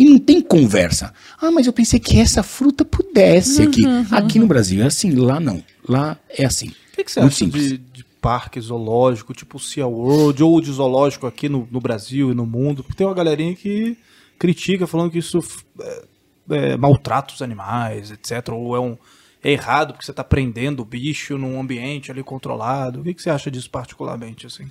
E 0.00 0.04
não 0.06 0.18
tem 0.18 0.40
conversa. 0.40 1.12
Ah, 1.38 1.50
mas 1.50 1.66
eu 1.66 1.74
pensei 1.74 2.00
que 2.00 2.18
essa 2.18 2.42
fruta 2.42 2.86
pudesse 2.86 3.60
aqui. 3.60 3.82
Aqui 4.10 4.38
no 4.38 4.46
Brasil 4.46 4.82
é 4.82 4.86
assim, 4.86 5.10
lá 5.10 5.38
não. 5.38 5.62
Lá 5.86 6.18
é 6.26 6.46
assim. 6.46 6.68
O 6.68 6.96
que, 6.96 7.04
que 7.04 7.12
você 7.12 7.20
Muito 7.20 7.32
acha 7.32 7.44
simples. 7.44 7.68
de, 7.68 7.76
de 7.76 8.04
parque 8.18 8.58
zoológico, 8.58 9.34
tipo 9.34 9.58
o 9.58 9.60
Sea 9.60 9.86
World, 9.86 10.42
ou 10.42 10.58
de 10.58 10.72
zoológico 10.72 11.26
aqui 11.26 11.50
no, 11.50 11.68
no 11.70 11.82
Brasil 11.82 12.32
e 12.32 12.34
no 12.34 12.46
mundo? 12.46 12.82
Porque 12.82 12.96
tem 12.96 13.06
uma 13.06 13.12
galerinha 13.12 13.54
que 13.54 13.94
critica, 14.38 14.86
falando 14.86 15.10
que 15.10 15.18
isso 15.18 15.38
é, 15.78 16.02
é, 16.48 16.76
maltrata 16.78 17.34
os 17.34 17.42
animais, 17.42 18.10
etc. 18.10 18.54
Ou 18.54 18.74
é, 18.74 18.80
um, 18.80 18.96
é 19.44 19.52
errado 19.52 19.92
porque 19.92 20.06
você 20.06 20.12
está 20.12 20.24
prendendo 20.24 20.80
o 20.80 20.86
bicho 20.86 21.36
num 21.36 21.60
ambiente 21.60 22.10
ali 22.10 22.22
controlado. 22.22 23.00
O 23.00 23.04
que, 23.04 23.12
que 23.12 23.20
você 23.20 23.28
acha 23.28 23.50
disso 23.50 23.68
particularmente, 23.68 24.46
assim? 24.46 24.66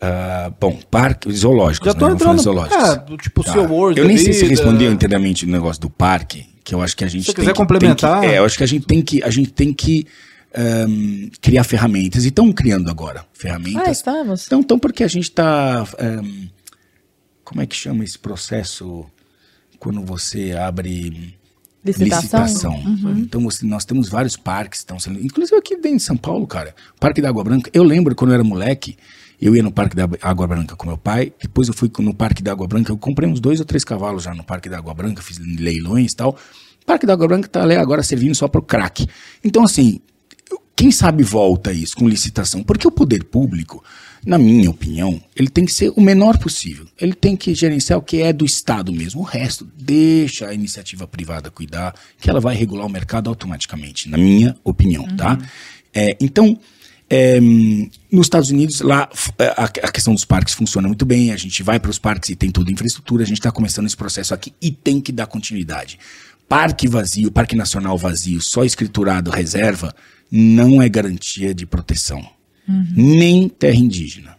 Ah, 0.00 0.52
bom, 0.60 0.78
parque, 0.90 1.30
zoológicos, 1.32 1.86
Já 1.86 1.92
né? 1.92 1.98
tô 1.98 2.00
falar 2.06 2.14
entrando- 2.14 2.42
zoológicos. 2.42 2.88
é, 2.88 3.16
tipo 3.20 3.42
Tá. 3.42 3.52
Sea 3.52 3.62
World 3.62 3.98
Eu 4.00 4.06
nem 4.06 4.16
sei 4.16 4.32
se 4.32 4.40
vida. 4.44 4.50
respondeu 4.50 4.92
inteiramente 4.92 5.44
o 5.44 5.48
negócio 5.48 5.82
do 5.82 5.90
parque, 5.90 6.46
que 6.62 6.72
eu 6.74 6.80
acho 6.80 6.96
que 6.96 7.02
a 7.04 7.08
gente 7.08 7.22
Se 7.24 7.26
você 7.26 7.34
tem 7.34 7.42
quiser 7.42 7.52
que, 7.52 7.56
complementar. 7.58 8.20
tem 8.20 8.28
que- 8.30 8.34
é, 8.36 8.38
eu 8.38 8.44
acho 8.44 8.56
que 8.56 8.62
a 8.64 8.66
gente 8.66 8.86
tem 8.86 9.02
que, 9.02 9.22
a 9.24 9.30
gente 9.30 9.50
tem 9.50 9.72
que 9.72 10.06
ahm, 10.54 11.28
criar 11.42 11.62
ferramentas. 11.64 12.24
E 12.24 12.28
estão 12.28 12.50
criando 12.52 12.88
agora 12.90 13.20
Ah, 13.20 13.24
ferramentas. 13.34 13.98
estamos. 13.98 14.46
Então, 14.46 14.60
então 14.60 14.78
porque 14.78 15.02
a 15.04 15.08
gente 15.08 15.24
está. 15.24 15.84
como 17.44 17.60
é 17.62 17.66
que 17.66 17.74
chama 17.74 18.04
esse 18.04 18.18
processo 18.18 19.04
quando 19.78 20.02
você 20.02 20.52
abre. 20.52 21.34
Licitação? 21.84 22.42
licitação. 22.42 22.74
Uhum. 22.74 23.18
Então 23.20 23.40
você- 23.42 23.64
nós 23.64 23.84
temos 23.84 24.08
vários 24.08 24.36
parques, 24.36 24.80
que 24.80 24.84
estão 24.84 24.98
sendo, 24.98 25.20
inclusive 25.24 25.56
aqui 25.56 25.76
dentro 25.76 25.98
de 25.98 26.02
São 26.02 26.16
Paulo, 26.16 26.46
cara. 26.46 26.74
Parque 27.00 27.20
da 27.22 27.28
Água 27.28 27.42
Branca. 27.44 27.70
Eu 27.72 27.82
lembro 27.84 28.14
quando 28.14 28.30
eu 28.32 28.34
era 28.34 28.44
moleque, 28.44 28.96
eu 29.40 29.54
ia 29.54 29.62
no 29.62 29.70
Parque 29.70 29.94
da 29.94 30.08
Água 30.20 30.46
Branca 30.46 30.74
com 30.74 30.86
meu 30.86 30.98
pai. 30.98 31.32
Depois 31.40 31.68
eu 31.68 31.74
fui 31.74 31.90
no 32.00 32.14
Parque 32.14 32.42
da 32.42 32.52
Água 32.52 32.66
Branca. 32.66 32.90
Eu 32.90 32.98
comprei 32.98 33.28
uns 33.28 33.40
dois 33.40 33.60
ou 33.60 33.66
três 33.66 33.84
cavalos 33.84 34.24
já 34.24 34.34
no 34.34 34.42
Parque 34.42 34.68
da 34.68 34.78
Água 34.78 34.94
Branca, 34.94 35.22
fiz 35.22 35.38
leilões 35.38 36.12
e 36.12 36.16
tal. 36.16 36.36
O 36.82 36.86
Parque 36.86 37.06
da 37.06 37.12
Água 37.12 37.28
Branca 37.28 37.48
tá 37.48 37.62
ali 37.62 37.76
agora 37.76 38.02
servindo 38.02 38.34
só 38.34 38.48
para 38.48 38.58
o 38.58 38.62
crack. 38.62 39.06
Então 39.44 39.62
assim, 39.62 40.00
quem 40.78 40.92
sabe 40.92 41.24
volta 41.24 41.72
isso 41.72 41.96
com 41.96 42.08
licitação? 42.08 42.62
Porque 42.62 42.86
o 42.86 42.90
poder 42.90 43.24
público, 43.24 43.82
na 44.24 44.38
minha 44.38 44.70
opinião, 44.70 45.20
ele 45.34 45.48
tem 45.48 45.64
que 45.64 45.72
ser 45.72 45.92
o 45.96 46.00
menor 46.00 46.38
possível. 46.38 46.86
Ele 47.00 47.14
tem 47.14 47.36
que 47.36 47.52
gerenciar 47.52 47.98
o 47.98 48.02
que 48.02 48.22
é 48.22 48.32
do 48.32 48.44
Estado 48.44 48.92
mesmo. 48.92 49.20
O 49.20 49.24
resto, 49.24 49.68
deixa 49.76 50.46
a 50.46 50.54
iniciativa 50.54 51.04
privada 51.04 51.50
cuidar, 51.50 51.94
que 52.20 52.30
ela 52.30 52.40
vai 52.40 52.54
regular 52.54 52.86
o 52.86 52.88
mercado 52.88 53.28
automaticamente, 53.28 54.08
na 54.08 54.16
minha 54.16 54.56
opinião, 54.62 55.04
tá? 55.16 55.36
É, 55.92 56.16
então, 56.20 56.56
é, 57.10 57.40
nos 57.40 58.26
Estados 58.26 58.50
Unidos, 58.50 58.80
lá 58.80 59.08
f- 59.12 59.32
a, 59.56 59.64
a 59.64 59.92
questão 59.92 60.14
dos 60.14 60.24
parques 60.24 60.54
funciona 60.54 60.86
muito 60.88 61.04
bem. 61.06 61.32
A 61.32 61.36
gente 61.36 61.62
vai 61.62 61.78
para 61.80 61.90
os 61.90 61.98
parques 61.98 62.30
e 62.30 62.36
tem 62.36 62.50
toda 62.50 62.70
a 62.70 62.72
infraestrutura. 62.72 63.22
A 63.22 63.26
gente 63.26 63.38
está 63.38 63.50
começando 63.50 63.86
esse 63.86 63.96
processo 63.96 64.34
aqui 64.34 64.52
e 64.60 64.70
tem 64.70 65.00
que 65.00 65.12
dar 65.12 65.26
continuidade. 65.26 65.98
Parque 66.48 66.88
vazio, 66.88 67.30
parque 67.30 67.54
nacional 67.54 67.98
vazio, 67.98 68.40
só 68.40 68.64
escriturado 68.64 69.30
reserva, 69.30 69.94
não 70.30 70.80
é 70.80 70.88
garantia 70.88 71.54
de 71.54 71.66
proteção. 71.66 72.26
Nem 72.94 73.48
terra 73.48 73.76
indígena. 73.76 74.36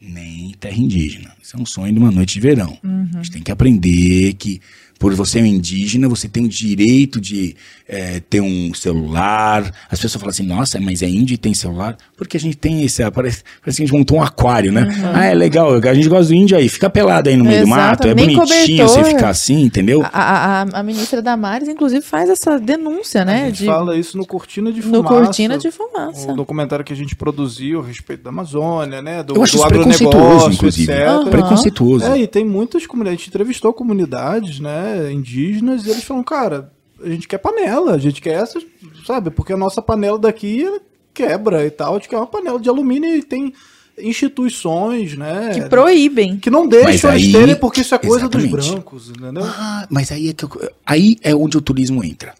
Nem 0.00 0.52
terra 0.58 0.76
indígena. 0.76 1.33
Isso 1.44 1.56
é 1.58 1.60
um 1.60 1.66
sonho 1.66 1.92
de 1.92 1.98
uma 1.98 2.10
noite 2.10 2.34
de 2.34 2.40
verão. 2.40 2.78
A 3.12 3.16
gente 3.18 3.32
tem 3.32 3.42
que 3.42 3.52
aprender 3.52 4.32
que, 4.34 4.62
por 4.98 5.12
você 5.14 5.32
ser 5.32 5.42
um 5.42 5.46
indígena, 5.46 6.08
você 6.08 6.26
tem 6.28 6.44
o 6.44 6.48
direito 6.48 7.20
de 7.20 7.54
eh, 7.86 8.22
ter 8.30 8.40
um 8.40 8.72
celular. 8.72 9.62
As 9.90 10.00
pessoas 10.00 10.14
falam 10.22 10.30
assim, 10.30 10.42
nossa, 10.46 10.80
mas 10.80 11.02
é 11.02 11.08
índio 11.08 11.34
e 11.34 11.36
tem 11.36 11.52
celular? 11.52 11.98
Porque 12.16 12.36
a 12.36 12.40
gente 12.40 12.56
tem 12.56 12.82
esse. 12.82 13.02
Parece, 13.10 13.42
parece 13.60 13.76
que 13.76 13.82
a 13.82 13.86
gente 13.86 13.92
montou 13.92 14.18
um 14.18 14.22
aquário, 14.22 14.72
né? 14.72 14.86
Ah, 15.12 15.26
é 15.26 15.34
legal, 15.34 15.74
a 15.74 15.94
gente 15.94 16.08
gosta 16.08 16.28
do 16.32 16.34
índio 16.34 16.56
aí. 16.56 16.68
Fica 16.68 16.88
pelado 16.88 17.28
aí 17.28 17.36
no 17.36 17.44
meio 17.44 17.58
do 17.62 17.66
Exato, 17.66 17.76
mato. 17.76 18.08
É 18.08 18.14
bonitinho 18.14 18.88
você 18.88 18.94
cobertor. 18.96 19.04
ficar 19.04 19.28
assim, 19.30 19.60
entendeu? 19.62 20.02
A, 20.02 20.08
a, 20.08 20.62
a- 20.62 20.80
a 20.80 20.82
ministra 20.82 21.20
Damares, 21.20 21.68
inclusive, 21.68 22.00
faz 22.00 22.30
essa 22.30 22.58
denúncia, 22.58 23.24
né? 23.24 23.42
A 23.42 23.46
gente 23.46 23.58
de- 23.58 23.66
fala 23.66 23.98
isso 23.98 24.16
no 24.16 24.24
Cortina 24.24 24.72
de 24.72 24.80
no 24.80 25.02
Fumaça. 25.02 25.08
Cortina 25.14 25.58
de 25.58 25.70
Fumaça. 25.70 26.32
O 26.32 26.36
documentário 26.36 26.84
que 26.84 26.92
a 26.92 26.96
gente 26.96 27.14
produziu 27.16 27.80
a 27.82 27.84
respeito 27.86 28.22
da 28.22 28.30
Amazônia, 28.30 29.02
né? 29.02 29.22
Do, 29.22 29.34
Eu 29.34 29.42
acho 29.42 29.56
do 29.58 29.64
agronegócio, 29.64 30.52
inclusive. 30.52 30.90
etc. 30.92 31.06
Aham. 31.06 31.30
Preconceituoso. 31.40 32.04
É, 32.06 32.18
e 32.20 32.26
tem 32.26 32.44
muitas 32.44 32.86
comunidades. 32.86 33.20
A 33.20 33.24
gente 33.24 33.28
entrevistou 33.30 33.72
comunidades, 33.72 34.60
né, 34.60 35.12
indígenas, 35.12 35.86
e 35.86 35.90
eles 35.90 36.04
falam, 36.04 36.22
cara, 36.22 36.72
a 37.02 37.08
gente 37.08 37.26
quer 37.28 37.38
panela, 37.38 37.94
a 37.94 37.98
gente 37.98 38.20
quer 38.22 38.34
essas, 38.34 38.64
sabe? 39.06 39.30
Porque 39.30 39.52
a 39.52 39.56
nossa 39.56 39.82
panela 39.82 40.18
daqui 40.18 40.66
quebra 41.12 41.64
e 41.66 41.70
tal. 41.70 41.94
A 41.94 41.98
gente 41.98 42.08
quer 42.08 42.16
uma 42.16 42.26
panela 42.26 42.58
de 42.58 42.68
alumínio 42.68 43.16
e 43.16 43.22
tem 43.22 43.52
instituições, 43.96 45.16
né? 45.16 45.50
Que 45.54 45.68
proíbem. 45.68 46.36
que 46.38 46.50
não 46.50 46.66
deixam 46.66 47.10
Mas 47.10 47.22
eles 47.22 47.34
aí- 47.34 47.40
terem 47.40 47.56
porque 47.56 47.80
isso 47.80 47.94
é 47.94 47.98
coisa 47.98 48.28
dos 48.28 48.42
Exatamente. 48.44 48.70
brancos, 48.72 49.08
entendeu? 49.10 49.44
Ah, 49.44 49.86
mas 49.90 50.10
aí 50.12 50.28
é, 50.30 50.32
que 50.32 50.44
eu- 50.44 50.70
aí 50.84 51.16
é 51.22 51.34
onde 51.34 51.56
o 51.56 51.60
turismo 51.60 52.02
entra. 52.04 52.34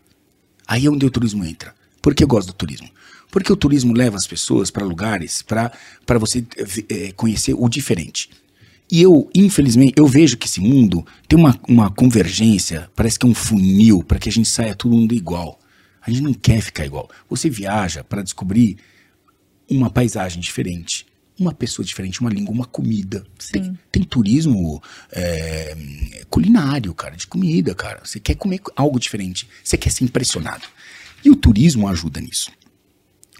Aí 0.66 0.86
é 0.86 0.90
onde 0.90 1.04
o 1.06 1.10
turismo 1.10 1.44
entra. 1.44 1.74
Por 2.00 2.14
que 2.14 2.24
eu 2.24 2.28
gosto 2.28 2.48
do 2.48 2.54
turismo? 2.54 2.88
Porque 3.30 3.52
o 3.52 3.56
turismo 3.56 3.92
leva 3.92 4.16
as 4.16 4.26
pessoas 4.26 4.70
para 4.70 4.84
lugares 4.84 5.42
para 5.42 5.70
você 6.18 6.44
eh, 6.88 7.12
conhecer 7.16 7.54
o 7.56 7.68
diferente. 7.68 8.30
E 8.94 9.02
eu, 9.02 9.28
infelizmente, 9.34 9.94
eu 9.96 10.06
vejo 10.06 10.36
que 10.36 10.46
esse 10.46 10.60
mundo 10.60 11.04
tem 11.26 11.36
uma, 11.36 11.58
uma 11.68 11.90
convergência, 11.90 12.88
parece 12.94 13.18
que 13.18 13.26
é 13.26 13.28
um 13.28 13.34
funil 13.34 14.04
para 14.04 14.20
que 14.20 14.28
a 14.28 14.32
gente 14.32 14.48
saia 14.48 14.72
todo 14.72 14.94
mundo 14.94 15.12
igual. 15.12 15.58
A 16.00 16.12
gente 16.12 16.22
não 16.22 16.32
quer 16.32 16.60
ficar 16.60 16.86
igual. 16.86 17.10
Você 17.28 17.50
viaja 17.50 18.04
para 18.04 18.22
descobrir 18.22 18.76
uma 19.68 19.90
paisagem 19.90 20.40
diferente, 20.40 21.06
uma 21.36 21.52
pessoa 21.52 21.84
diferente, 21.84 22.20
uma 22.20 22.30
língua, 22.30 22.54
uma 22.54 22.66
comida. 22.66 23.26
Tem, 23.50 23.76
tem 23.90 24.04
turismo 24.04 24.80
é, 25.10 25.76
culinário, 26.30 26.94
cara, 26.94 27.16
de 27.16 27.26
comida, 27.26 27.74
cara. 27.74 28.00
Você 28.04 28.20
quer 28.20 28.36
comer 28.36 28.60
algo 28.76 29.00
diferente, 29.00 29.48
você 29.64 29.76
quer 29.76 29.90
ser 29.90 30.04
impressionado. 30.04 30.68
E 31.24 31.30
o 31.30 31.34
turismo 31.34 31.88
ajuda 31.88 32.20
nisso. 32.20 32.48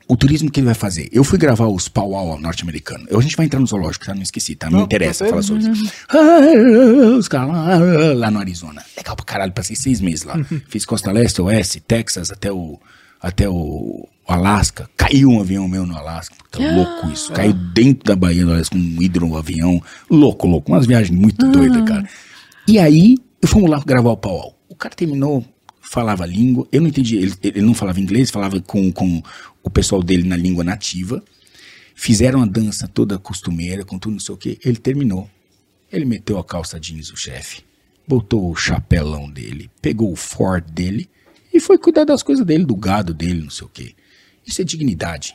O 0.06 0.16
turismo 0.16 0.50
que 0.50 0.60
ele 0.60 0.66
vai 0.66 0.74
fazer? 0.74 1.08
Eu 1.12 1.24
fui 1.24 1.38
gravar 1.38 1.66
os 1.66 1.88
powwow 1.88 2.38
norte-americano. 2.38 3.06
Eu- 3.08 3.18
A 3.18 3.22
gente 3.22 3.36
vai 3.36 3.46
entrar 3.46 3.58
no 3.58 3.66
zoológico, 3.66 4.04
tá? 4.04 4.14
Não 4.14 4.22
esqueci, 4.22 4.54
tá? 4.54 4.68
Não, 4.70 4.80
Não, 4.80 4.84
interessa 4.84 5.24
perfeito. 5.24 5.46
falar 5.46 5.62
sobre 5.62 5.72
isso. 5.72 5.92
Ah, 6.10 7.16
Os 7.18 7.26
caras 7.28 7.48
lá, 7.48 8.26
ah, 8.26 8.30
no 8.30 8.38
Arizona. 8.38 8.82
Legal 8.96 9.16
pra 9.16 9.24
caralho, 9.24 9.52
passei 9.52 9.74
seis 9.76 10.00
meses 10.00 10.24
lá. 10.24 10.34
Fiz 10.68 10.84
Costa 10.84 11.10
Leste, 11.10 11.40
Oeste, 11.40 11.80
Texas, 11.80 12.30
até 12.30 12.52
o, 12.52 12.78
até 13.20 13.48
o 13.48 14.06
Alasca. 14.28 14.88
Caiu 14.96 15.30
um 15.30 15.40
avião 15.40 15.66
meu 15.68 15.86
no 15.86 15.96
Alasca. 15.96 16.34
Puta, 16.50 16.58
louco 16.74 17.08
isso. 17.10 17.32
Caiu 17.32 17.52
dentro 17.52 18.04
da 18.04 18.14
Bahia 18.16 18.44
do 18.44 18.52
Alasca, 18.52 18.76
um 18.76 19.00
hidroavião. 19.02 19.82
Louco, 20.10 20.46
louco. 20.46 20.70
Umas 20.70 20.86
viagens 20.86 21.18
muito 21.18 21.50
doidas, 21.50 21.82
cara. 21.88 22.06
E 22.68 22.78
aí, 22.78 23.16
fomos 23.46 23.70
lá 23.70 23.82
gravar 23.84 24.10
o 24.10 24.16
powwow. 24.18 24.54
O 24.68 24.74
cara 24.74 24.94
terminou, 24.94 25.44
falava 25.80 26.24
a 26.24 26.26
língua. 26.26 26.66
Eu 26.72 26.80
não 26.82 26.88
entendi. 26.88 27.16
Ele, 27.16 27.34
ele 27.42 27.60
não 27.62 27.72
falava 27.74 28.00
inglês, 28.00 28.30
falava 28.30 28.60
com, 28.60 28.90
com 28.92 29.22
o 29.64 29.70
pessoal 29.70 30.02
dele 30.02 30.28
na 30.28 30.36
língua 30.36 30.62
nativa. 30.62 31.24
Fizeram 31.96 32.42
a 32.42 32.46
dança 32.46 32.86
toda 32.86 33.18
costumeira, 33.18 33.84
com 33.84 33.98
tudo 33.98 34.12
não 34.12 34.20
sei 34.20 34.34
o 34.34 34.38
quê. 34.38 34.58
Ele 34.64 34.76
terminou. 34.76 35.28
Ele 35.90 36.04
meteu 36.04 36.38
a 36.38 36.44
calça 36.44 36.78
jeans, 36.78 37.10
o 37.10 37.16
chefe. 37.16 37.62
Botou 38.06 38.50
o 38.50 38.54
chapelão 38.54 39.30
dele, 39.30 39.70
pegou 39.80 40.12
o 40.12 40.16
Ford 40.16 40.64
dele 40.70 41.08
e 41.52 41.58
foi 41.58 41.78
cuidar 41.78 42.04
das 42.04 42.22
coisas 42.22 42.44
dele, 42.44 42.64
do 42.64 42.76
gado 42.76 43.14
dele, 43.14 43.42
não 43.42 43.50
sei 43.50 43.66
o 43.66 43.70
quê. 43.70 43.94
Isso 44.46 44.60
é 44.60 44.64
dignidade. 44.64 45.34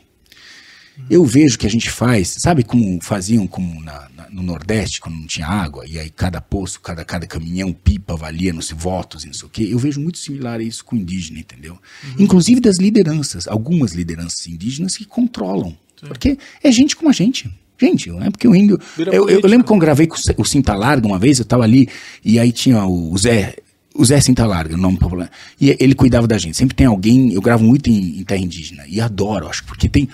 Eu 1.10 1.24
vejo 1.26 1.58
que 1.58 1.68
a 1.68 1.70
gente 1.70 1.90
faz, 1.90 2.36
sabe 2.40 2.64
como 2.64 3.00
faziam 3.02 3.46
como 3.48 3.82
na- 3.82 4.08
na- 4.16 4.30
no 4.32 4.42
Nordeste, 4.44 5.00
quando 5.02 5.16
não 5.18 5.26
tinha 5.28 5.48
água, 5.48 5.84
e 5.88 6.00
aí 6.00 6.10
cada 6.10 6.40
poço, 6.42 6.80
cada, 6.82 7.04
cada 7.06 7.26
caminhão, 7.28 7.72
pipa, 7.74 8.16
valia 8.16 8.54
nos 8.54 8.72
votos 8.72 9.24
e 9.24 9.28
não 9.28 9.34
sei 9.34 9.48
o 9.48 9.50
quê. 9.50 9.68
Eu 9.72 9.78
vejo 9.80 10.00
muito 10.00 10.18
similar 10.18 10.60
a 10.60 10.64
isso 10.64 10.84
com 10.86 10.96
o 10.96 11.00
indígena, 11.00 11.40
entendeu? 11.40 11.78
Inclusive 12.18 12.60
das 12.62 12.78
lideranças, 12.78 13.48
algumas 13.48 13.94
lideranças 13.94 14.46
indígenas 14.48 14.96
que 14.98 15.06
controlam. 15.06 15.76
Porque 16.08 16.38
é 16.64 16.72
gente 16.72 16.96
como 16.96 17.10
a 17.10 17.14
gente. 17.14 17.50
Gente, 17.82 18.10
não 18.10 18.22
é 18.24 18.30
porque 18.30 18.48
o 18.48 18.56
índio. 18.56 18.78
Eu, 19.14 19.30
eu- 19.30 19.40
eu 19.42 19.50
lembro 19.50 19.66
eu 19.74 19.78
gravei 19.80 20.06
com 20.08 20.16
o 20.38 20.46
Cinta 20.46 20.74
Larga 20.76 21.08
uma 21.08 21.18
vez, 21.20 21.40
eu 21.40 21.46
tava 21.46 21.64
ali, 21.64 21.88
e 22.24 22.38
aí 22.40 22.52
tinha 22.52 22.86
o 22.86 23.18
Zé. 23.18 23.56
O 23.96 24.06
Zé 24.06 24.20
Cinta 24.22 24.46
Larga, 24.46 24.76
o 24.76 24.78
nome 24.78 24.98
popular. 24.98 25.30
E 25.60 25.76
ele 25.80 25.96
cuidava 25.96 26.28
da 26.28 26.38
gente. 26.38 26.56
Sempre 26.56 26.76
tem 26.76 26.86
alguém. 26.88 27.34
Eu 27.34 27.42
gravo 27.42 27.64
muito 27.64 27.90
em, 27.90 28.20
em 28.20 28.24
terra 28.24 28.42
indígena. 28.42 28.84
E 28.88 29.02
adoro, 29.02 29.48
acho, 29.50 29.64
porque 29.66 29.90
tem 29.90 30.08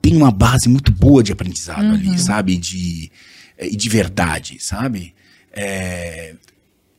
tem 0.00 0.16
uma 0.16 0.30
base 0.30 0.68
muito 0.68 0.92
boa 0.92 1.22
de 1.22 1.32
aprendizado 1.32 1.86
ali, 1.86 2.18
sabe? 2.18 2.56
De, 2.56 3.10
eh, 3.56 3.68
e 3.68 3.76
de 3.76 3.88
verdade, 3.88 4.58
sabe? 4.60 5.14
É, 5.52 6.34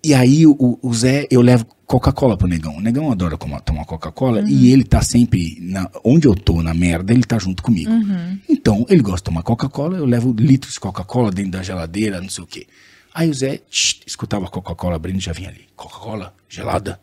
e 0.04 0.14
aí 0.14 0.46
o, 0.46 0.80
o 0.82 0.94
Zé, 0.94 1.28
eu 1.30 1.42
levo 1.42 1.66
Coca-Cola 1.86 2.38
pro 2.38 2.48
Negão. 2.48 2.78
O 2.78 2.82
Negão 2.82 3.12
adora 3.12 3.38
tomar 3.38 3.86
Coca-Cola 3.86 4.44
e 4.48 4.72
ele 4.72 4.84
tá 4.84 5.02
sempre, 5.02 5.58
na, 5.60 5.90
onde 6.04 6.28
eu 6.28 6.36
tô, 6.36 6.62
na 6.62 6.74
merda, 6.74 7.12
ele 7.12 7.24
tá 7.24 7.40
junto 7.40 7.64
comigo. 7.64 7.92
Então, 8.48 8.86
ele 8.90 9.02
gosta 9.02 9.18
de 9.18 9.24
tomar 9.24 9.44
Coca-Cola, 9.44 9.98
eu 9.98 10.06
levo 10.06 10.32
litros 10.38 10.74
de 10.74 10.80
Coca-Cola 10.80 11.32
dentro 11.32 11.52
da 11.52 11.64
geladeira, 11.64 12.22
não 12.22 12.30
sei 12.30 12.44
o 12.44 12.48
quê. 12.48 12.68
Aí 13.14 13.30
o 13.30 13.34
Zé 13.34 13.58
tch, 13.70 14.02
escutava 14.06 14.48
Coca-Cola 14.48 14.96
abrindo 14.96 15.18
e 15.18 15.24
já 15.24 15.34
vinha 15.34 15.50
ali. 15.50 15.62
Coca-Cola 15.76 16.34
gelada. 16.48 17.00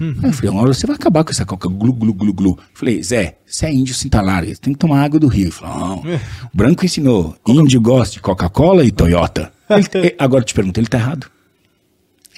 Aí 0.00 0.30
eu 0.30 0.32
falei, 0.32 0.50
uma 0.50 0.62
hora 0.62 0.72
você 0.72 0.86
vai 0.86 0.96
acabar 0.96 1.22
com 1.24 1.30
essa 1.30 1.44
coca 1.44 1.68
glu, 1.68 1.92
glu, 1.92 2.12
glu, 2.14 2.32
glu. 2.32 2.58
Falei, 2.72 3.02
Zé, 3.02 3.36
você 3.46 3.66
é 3.66 3.72
índio 3.72 3.94
cinta 3.94 4.20
larga, 4.22 4.54
você 4.54 4.60
tem 4.60 4.72
que 4.72 4.78
tomar 4.78 5.02
água 5.04 5.20
do 5.20 5.26
rio. 5.28 5.44
Ele 5.44 5.50
falou, 5.50 5.78
não, 5.78 5.96
o 5.98 6.56
branco 6.56 6.84
ensinou, 6.84 7.36
índio 7.46 7.80
gosta 7.80 8.14
de 8.14 8.20
Coca-Cola 8.20 8.84
e 8.84 8.90
Toyota. 8.90 9.52
Ele- 9.68 10.14
agora 10.18 10.40
eu 10.42 10.46
te 10.46 10.54
pergunto, 10.54 10.80
ele 10.80 10.86
tá 10.86 10.98
errado? 10.98 11.26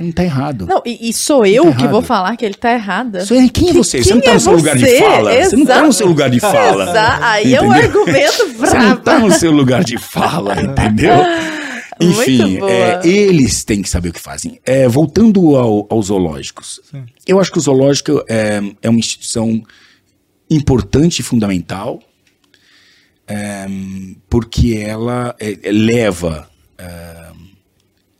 Ele 0.00 0.08
não 0.08 0.12
tá 0.14 0.24
errado. 0.24 0.66
Não, 0.66 0.82
e, 0.86 1.10
e 1.10 1.12
sou 1.12 1.44
eu 1.44 1.64
Tá 1.66 1.72
que 1.72 1.78
errado. 1.82 1.92
vou 1.92 2.02
falar 2.02 2.34
que 2.36 2.44
ele 2.46 2.54
tá 2.54 2.72
errada. 2.72 3.22
Isso 3.22 3.34
é- 3.34 3.48
quem 3.48 3.68
é 3.68 3.72
você? 3.74 3.98
você 4.02 4.08
Quem 4.08 4.14
não 4.16 4.22
tá 4.22 4.30
é 4.30 4.34
no 4.34 4.40
seu 4.40 4.52
lugar 4.56 4.74
de 4.76 4.80
você? 4.86 4.98
fala. 4.98 5.32
Você 5.44 5.56
não 5.56 5.66
tá 5.66 5.74
no 5.74 5.78
Exato. 5.80 5.92
seu 5.92 6.06
lugar 6.08 6.30
de 6.30 6.40
fala. 6.40 6.90
Exa- 6.90 7.18
Aí 7.22 7.54
é 7.54 7.60
um 7.62 7.66
Entendeu? 7.66 8.00
argumento 8.00 8.48
Você 8.58 8.78
não 8.78 8.96
tá 8.96 9.18
no 9.18 9.30
seu 9.32 9.52
lugar 9.52 9.84
de 9.84 9.98
fala, 9.98 10.54
entendeu? 10.62 11.12
Enfim, 12.00 12.58
é, 12.68 13.06
eles 13.06 13.64
têm 13.64 13.82
que 13.82 13.88
saber 13.88 14.08
o 14.08 14.12
que 14.12 14.20
fazem. 14.20 14.60
É, 14.64 14.88
voltando 14.88 15.56
ao- 15.56 15.86
aos 15.90 16.06
zoológicos, 16.06 16.80
eu 17.26 17.40
acho 17.40 17.50
que 17.52 17.58
o 17.58 17.60
zoológico 17.60 18.24
é, 18.28 18.60
é 18.80 18.88
uma 18.90 18.98
instituição 18.98 19.62
importante 20.50 21.20
e 21.20 21.22
fundamental, 21.22 22.02
é, 23.26 23.66
porque 24.28 24.74
ela 24.76 25.34
é, 25.38 25.70
leva 25.70 26.50
é, 26.78 27.32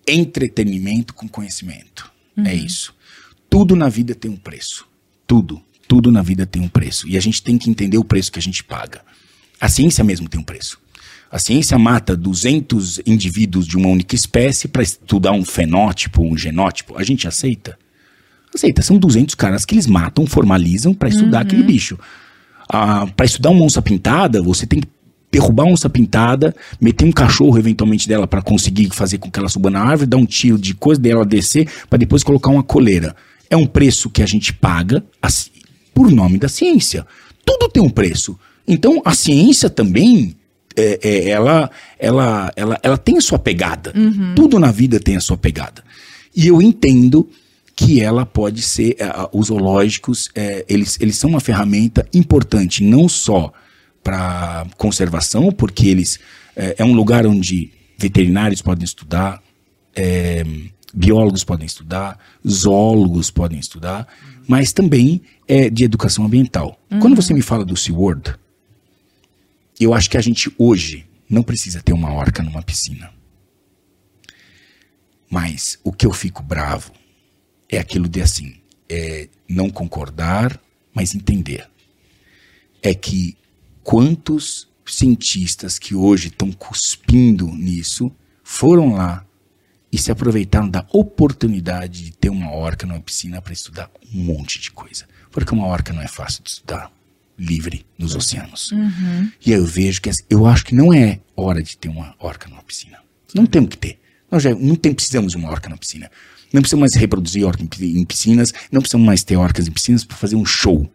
entretenimento 0.06 1.14
com 1.14 1.28
conhecimento. 1.28 2.10
É 2.46 2.54
isso. 2.54 2.94
Tudo 3.50 3.76
na 3.76 3.88
vida 3.88 4.14
tem 4.14 4.30
um 4.30 4.36
preço. 4.36 4.86
Tudo. 5.26 5.60
Tudo 5.86 6.10
na 6.10 6.22
vida 6.22 6.46
tem 6.46 6.62
um 6.62 6.68
preço. 6.68 7.06
E 7.06 7.16
a 7.16 7.20
gente 7.20 7.42
tem 7.42 7.58
que 7.58 7.68
entender 7.68 7.98
o 7.98 8.04
preço 8.04 8.32
que 8.32 8.38
a 8.38 8.42
gente 8.42 8.64
paga. 8.64 9.02
A 9.60 9.68
ciência 9.68 10.02
mesmo 10.02 10.28
tem 10.28 10.40
um 10.40 10.44
preço. 10.44 10.80
A 11.32 11.38
ciência 11.38 11.78
mata 11.78 12.14
200 12.14 13.00
indivíduos 13.06 13.66
de 13.66 13.78
uma 13.78 13.88
única 13.88 14.14
espécie 14.14 14.68
para 14.68 14.82
estudar 14.82 15.32
um 15.32 15.42
fenótipo, 15.42 16.22
um 16.22 16.36
genótipo. 16.36 16.98
A 16.98 17.02
gente 17.02 17.26
aceita? 17.26 17.78
Aceita, 18.54 18.82
são 18.82 18.98
200 18.98 19.34
caras 19.34 19.64
que 19.64 19.74
eles 19.74 19.86
matam, 19.86 20.26
formalizam 20.26 20.92
pra 20.92 21.08
estudar 21.08 21.40
aquele 21.40 21.62
bicho. 21.62 21.98
Ah, 22.68 23.06
para 23.16 23.24
estudar 23.24 23.48
uma 23.48 23.64
onça 23.64 23.80
pintada, 23.80 24.42
você 24.42 24.66
tem 24.66 24.80
que 24.80 24.88
derrubar 25.30 25.64
uma 25.64 25.72
onça 25.72 25.88
pintada, 25.88 26.54
meter 26.78 27.06
um 27.06 27.12
cachorro 27.12 27.56
eventualmente 27.56 28.06
dela 28.06 28.26
pra 28.26 28.42
conseguir 28.42 28.90
fazer 28.90 29.16
com 29.16 29.30
que 29.30 29.38
ela 29.38 29.48
suba 29.48 29.70
na 29.70 29.80
árvore, 29.80 30.10
dar 30.10 30.18
um 30.18 30.26
tiro 30.26 30.58
de 30.58 30.74
coisa 30.74 31.00
dela 31.00 31.24
descer, 31.24 31.66
pra 31.88 31.98
depois 31.98 32.22
colocar 32.22 32.50
uma 32.50 32.62
coleira. 32.62 33.16
É 33.48 33.56
um 33.56 33.66
preço 33.66 34.10
que 34.10 34.22
a 34.22 34.26
gente 34.26 34.52
paga 34.52 35.02
assim, 35.22 35.50
por 35.94 36.10
nome 36.10 36.36
da 36.36 36.50
ciência. 36.50 37.06
Tudo 37.42 37.70
tem 37.70 37.82
um 37.82 37.88
preço. 37.88 38.38
Então 38.68 39.00
a 39.02 39.14
ciência 39.14 39.70
também 39.70 40.36
é, 40.76 40.98
é, 41.02 41.28
ela, 41.28 41.70
ela, 41.98 42.52
ela, 42.56 42.80
ela 42.82 42.98
tem 42.98 43.18
a 43.18 43.20
sua 43.20 43.38
pegada. 43.38 43.92
Tudo 44.34 44.58
na 44.58 44.70
vida 44.70 44.98
tem 44.98 45.16
a 45.16 45.20
sua 45.20 45.36
pegada. 45.36 45.82
E 46.34 46.46
eu 46.46 46.62
entendo 46.62 47.28
que 47.74 48.00
ela 48.00 48.24
pode 48.24 48.62
ser, 48.62 48.96
eh, 48.98 49.28
os 49.32 49.48
zoológicos, 49.48 50.30
eh, 50.34 50.64
eles, 50.68 50.98
eles 51.00 51.16
são 51.16 51.30
uma 51.30 51.40
ferramenta 51.40 52.06
importante, 52.12 52.82
não 52.82 53.08
só 53.08 53.52
para 54.02 54.66
conservação, 54.76 55.50
porque 55.50 55.88
eles 55.88 56.18
eh, 56.56 56.76
é 56.78 56.84
um 56.84 56.92
lugar 56.92 57.26
onde 57.26 57.70
veterinários 57.98 58.60
podem 58.62 58.84
estudar, 58.84 59.40
biólogos 60.92 61.44
podem 61.44 61.66
estudar, 61.66 62.18
zoólogos 62.48 63.30
podem 63.30 63.58
estudar, 63.58 64.08
mas 64.48 64.72
também 64.72 65.22
é 65.46 65.70
de 65.70 65.84
educação 65.84 66.24
ambiental. 66.24 66.80
Quando 67.00 67.14
você 67.14 67.32
me 67.32 67.42
fala 67.42 67.64
do 67.64 67.76
SeaWorld, 67.76 68.34
eu 69.82 69.94
acho 69.94 70.10
que 70.10 70.16
a 70.16 70.20
gente 70.20 70.52
hoje 70.58 71.06
não 71.28 71.42
precisa 71.42 71.82
ter 71.82 71.92
uma 71.92 72.12
orca 72.12 72.42
numa 72.42 72.62
piscina. 72.62 73.12
Mas 75.30 75.78
o 75.82 75.92
que 75.92 76.06
eu 76.06 76.12
fico 76.12 76.42
bravo 76.42 76.92
é 77.68 77.78
aquilo 77.78 78.08
de 78.08 78.20
assim, 78.20 78.60
é 78.88 79.28
não 79.48 79.70
concordar, 79.70 80.60
mas 80.92 81.14
entender. 81.14 81.68
É 82.82 82.94
que 82.94 83.36
quantos 83.82 84.68
cientistas 84.84 85.78
que 85.78 85.94
hoje 85.94 86.28
estão 86.28 86.52
cuspindo 86.52 87.46
nisso 87.46 88.12
foram 88.44 88.92
lá 88.92 89.24
e 89.90 89.96
se 89.96 90.10
aproveitaram 90.10 90.68
da 90.68 90.86
oportunidade 90.92 92.04
de 92.04 92.12
ter 92.12 92.28
uma 92.28 92.50
orca 92.50 92.86
numa 92.86 93.00
piscina 93.00 93.40
para 93.40 93.52
estudar 93.52 93.90
um 94.12 94.22
monte 94.22 94.60
de 94.60 94.70
coisa. 94.70 95.06
Porque 95.30 95.54
uma 95.54 95.66
orca 95.66 95.92
não 95.92 96.02
é 96.02 96.08
fácil 96.08 96.42
de 96.42 96.50
estudar 96.50 96.92
livre 97.38 97.84
nos 97.98 98.14
oceanos. 98.14 98.70
E 99.44 99.52
aí 99.52 99.58
eu 99.58 99.66
vejo 99.66 100.00
que 100.00 100.10
assim, 100.10 100.22
eu 100.30 100.46
acho 100.46 100.64
que 100.64 100.74
não 100.74 100.92
é 100.92 101.20
hora 101.36 101.62
de 101.62 101.76
ter 101.76 101.88
uma 101.88 102.14
orca 102.18 102.48
numa 102.48 102.62
piscina. 102.62 102.98
Não 103.34 103.46
temos 103.46 103.70
que 103.70 103.78
ter. 103.78 103.98
Nós 104.30 104.42
já 104.42 104.54
não 104.54 104.74
tem, 104.74 104.94
precisamos 104.94 105.32
de 105.32 105.38
uma 105.38 105.50
orca 105.50 105.68
na 105.68 105.76
piscina. 105.76 106.10
Não 106.52 106.60
precisamos 106.60 106.82
mais 106.82 106.94
reproduzir 106.94 107.44
orca 107.46 107.62
em 107.62 107.66
pi- 107.66 107.98
em 107.98 108.04
piscinas, 108.04 108.52
não 108.70 108.80
precisamos 108.80 109.06
mais 109.06 109.22
ter 109.24 109.36
orcas 109.36 109.66
em 109.66 109.70
piscinas 109.70 110.04
para 110.04 110.16
fazer 110.16 110.36
um 110.36 110.44
show. 110.44 110.90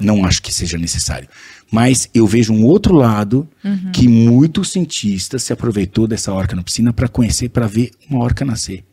Não 0.00 0.24
acho 0.24 0.40
que 0.42 0.52
seja 0.52 0.78
necessário. 0.78 1.28
Mas 1.72 2.08
eu 2.14 2.24
vejo 2.26 2.52
um 2.52 2.64
outro 2.64 2.94
lado 2.94 3.48
que 3.92 4.06
muitos 4.06 4.70
cientistas 4.70 5.42
se 5.42 5.52
aproveitou 5.52 6.06
dessa 6.06 6.32
orca 6.32 6.54
na 6.54 6.62
piscina 6.62 6.92
para 6.92 7.08
conhecer, 7.08 7.48
para 7.48 7.66
ver 7.66 7.90
uma 8.08 8.22
orca 8.22 8.44
nascer. 8.44 8.84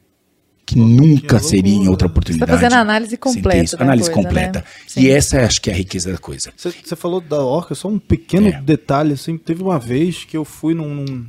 Que 0.66 0.78
nunca 0.80 1.40
seria 1.40 1.74
em 1.74 1.88
outra 1.88 2.08
oportunidade. 2.08 2.52
fazendo 2.52 2.74
a 2.74 2.80
análise 2.80 3.12
sem 3.12 3.18
ter 3.20 3.22
completa 3.36 3.64
isso. 3.64 3.78
da 3.78 3.84
Análise 3.84 4.10
coisa, 4.12 4.28
completa. 4.28 4.60
né? 4.60 5.04
E 5.04 5.10
essa 5.10 5.40
acho 5.46 5.62
que 5.62 5.70
é 5.70 5.74
a 5.74 5.76
riqueza 5.78 6.12
da 6.12 6.18
coisa. 6.18 6.52
Você 6.58 6.96
falou 6.96 7.22
da 7.22 7.40
orca, 7.44 7.76
só 7.76 7.88
um 7.88 8.00
pequeno 8.00 8.48
É. 8.48 8.60
detalhe, 8.62 9.14
assim, 9.14 9.38
teve 9.38 9.62
uma 9.62 9.78
vez 9.78 10.24
que 10.26 10.36
eu 10.36 10.44
fui 10.44 10.74
num, 10.74 10.96
num, 10.96 11.26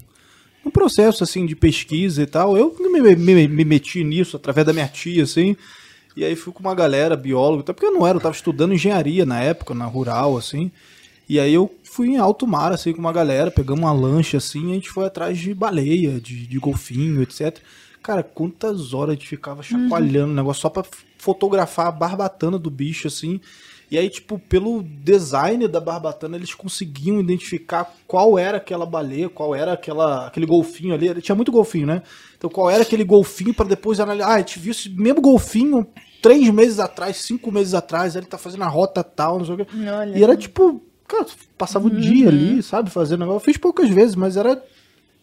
num 0.64 0.70
processo, 0.70 1.22
assim, 1.22 1.45
de 1.45 1.55
pesquisa 1.55 2.22
e 2.22 2.26
tal, 2.26 2.57
eu 2.57 2.74
me, 2.80 3.14
me- 3.14 3.47
me 3.49 3.64
meti 3.64 4.03
nisso 4.03 4.37
através 4.37 4.66
da 4.66 4.72
minha 4.72 4.89
tia, 4.89 5.22
assim, 5.24 5.55
e 6.16 6.24
aí 6.24 6.34
fui 6.34 6.51
com 6.53 6.61
uma 6.61 6.74
galera, 6.74 7.14
biólogo, 7.14 7.61
até 7.61 7.74
porque 7.74 7.87
eu 7.87 7.93
não 7.93 8.07
era, 8.07 8.16
eu 8.16 8.22
tava 8.22 8.34
estudando 8.34 8.72
engenharia 8.72 9.26
na 9.26 9.39
época, 9.43 9.74
na 9.74 9.84
rural, 9.84 10.39
assim, 10.39 10.70
e 11.28 11.39
aí 11.39 11.53
eu 11.53 11.70
fui 11.84 12.09
em 12.09 12.16
alto 12.16 12.47
mar, 12.47 12.72
assim, 12.72 12.93
com 12.95 13.01
uma 13.01 13.12
galera, 13.12 13.51
pegamos 13.51 13.82
uma 13.84 13.93
lancha, 13.93 14.39
assim, 14.39 14.68
e 14.68 14.70
a 14.70 14.74
gente 14.76 14.89
foi 14.89 15.05
atrás 15.05 15.37
de 15.39 15.53
baleia, 15.53 16.18
de, 16.20 16.47
de 16.47 16.59
golfinho, 16.59 17.20
etc. 17.22 17.59
Cara, 18.07 18.23
quantas 18.23 18.95
horas 18.95 19.11
a 19.11 19.15
gente 19.15 19.27
ficava 19.27 19.65
chacoalhando 19.65 20.31
o 20.31 20.37
negócio 20.37 20.63
só 20.63 20.71
pra 20.71 20.85
fotografar 21.19 21.89
a 21.89 21.91
barbatana 21.91 22.57
do 22.57 22.71
bicho, 22.71 23.09
assim. 23.09 23.41
E 23.91 23.99
aí, 23.99 24.09
tipo, 24.09 24.39
pelo 24.39 24.81
design 24.85 25.67
da 25.67 25.81
barbatana, 25.81 26.37
eles 26.37 26.55
conseguiam 26.55 27.19
identificar 27.19 27.93
qual 28.07 28.39
era 28.39 28.59
aquela 28.59 28.87
baleia, 28.87 29.29
qual 29.29 29.57
era 29.57 29.73
aquela, 29.73 30.29
aquele 30.29 30.47
golfinho 30.47 30.95
ali. 30.95 31.09
Ele 31.09 31.21
tinha 31.21 31.35
muito 31.35 31.51
golfinho, 31.51 31.89
né? 31.89 32.03
Então, 32.39 32.49
qual 32.49 32.71
era 32.71 32.85
aquele 32.85 33.03
golfinho 33.03 33.53
para 33.53 33.67
depois 33.67 33.99
analisar. 33.99 34.29
Ah, 34.29 34.35
a 34.35 34.39
gente 34.39 34.61
viu 34.61 34.71
esse 34.71 34.89
mesmo 34.89 35.21
golfinho 35.21 35.85
três 36.23 36.49
meses 36.51 36.79
atrás, 36.79 37.17
cinco 37.17 37.51
meses 37.51 37.75
atrás, 37.75 38.15
ele 38.15 38.27
tá 38.27 38.39
fazendo 38.39 38.63
a 38.63 38.69
rota 38.69 39.03
tal, 39.03 39.39
não 39.39 39.45
sei 39.45 39.55
o 39.57 39.59
quê. 39.59 39.67
Olha. 39.75 40.17
E 40.17 40.23
era 40.23 40.37
tipo, 40.37 40.81
cara, 41.09 41.27
passava 41.59 41.89
o 41.89 41.91
dia 41.91 42.29
ali, 42.29 42.63
sabe, 42.63 42.89
fazendo 42.89 43.21
negócio. 43.21 43.39
Eu 43.39 43.45
fiz 43.45 43.57
poucas 43.57 43.91
vezes, 43.91 44.15
mas 44.15 44.37
era. 44.37 44.63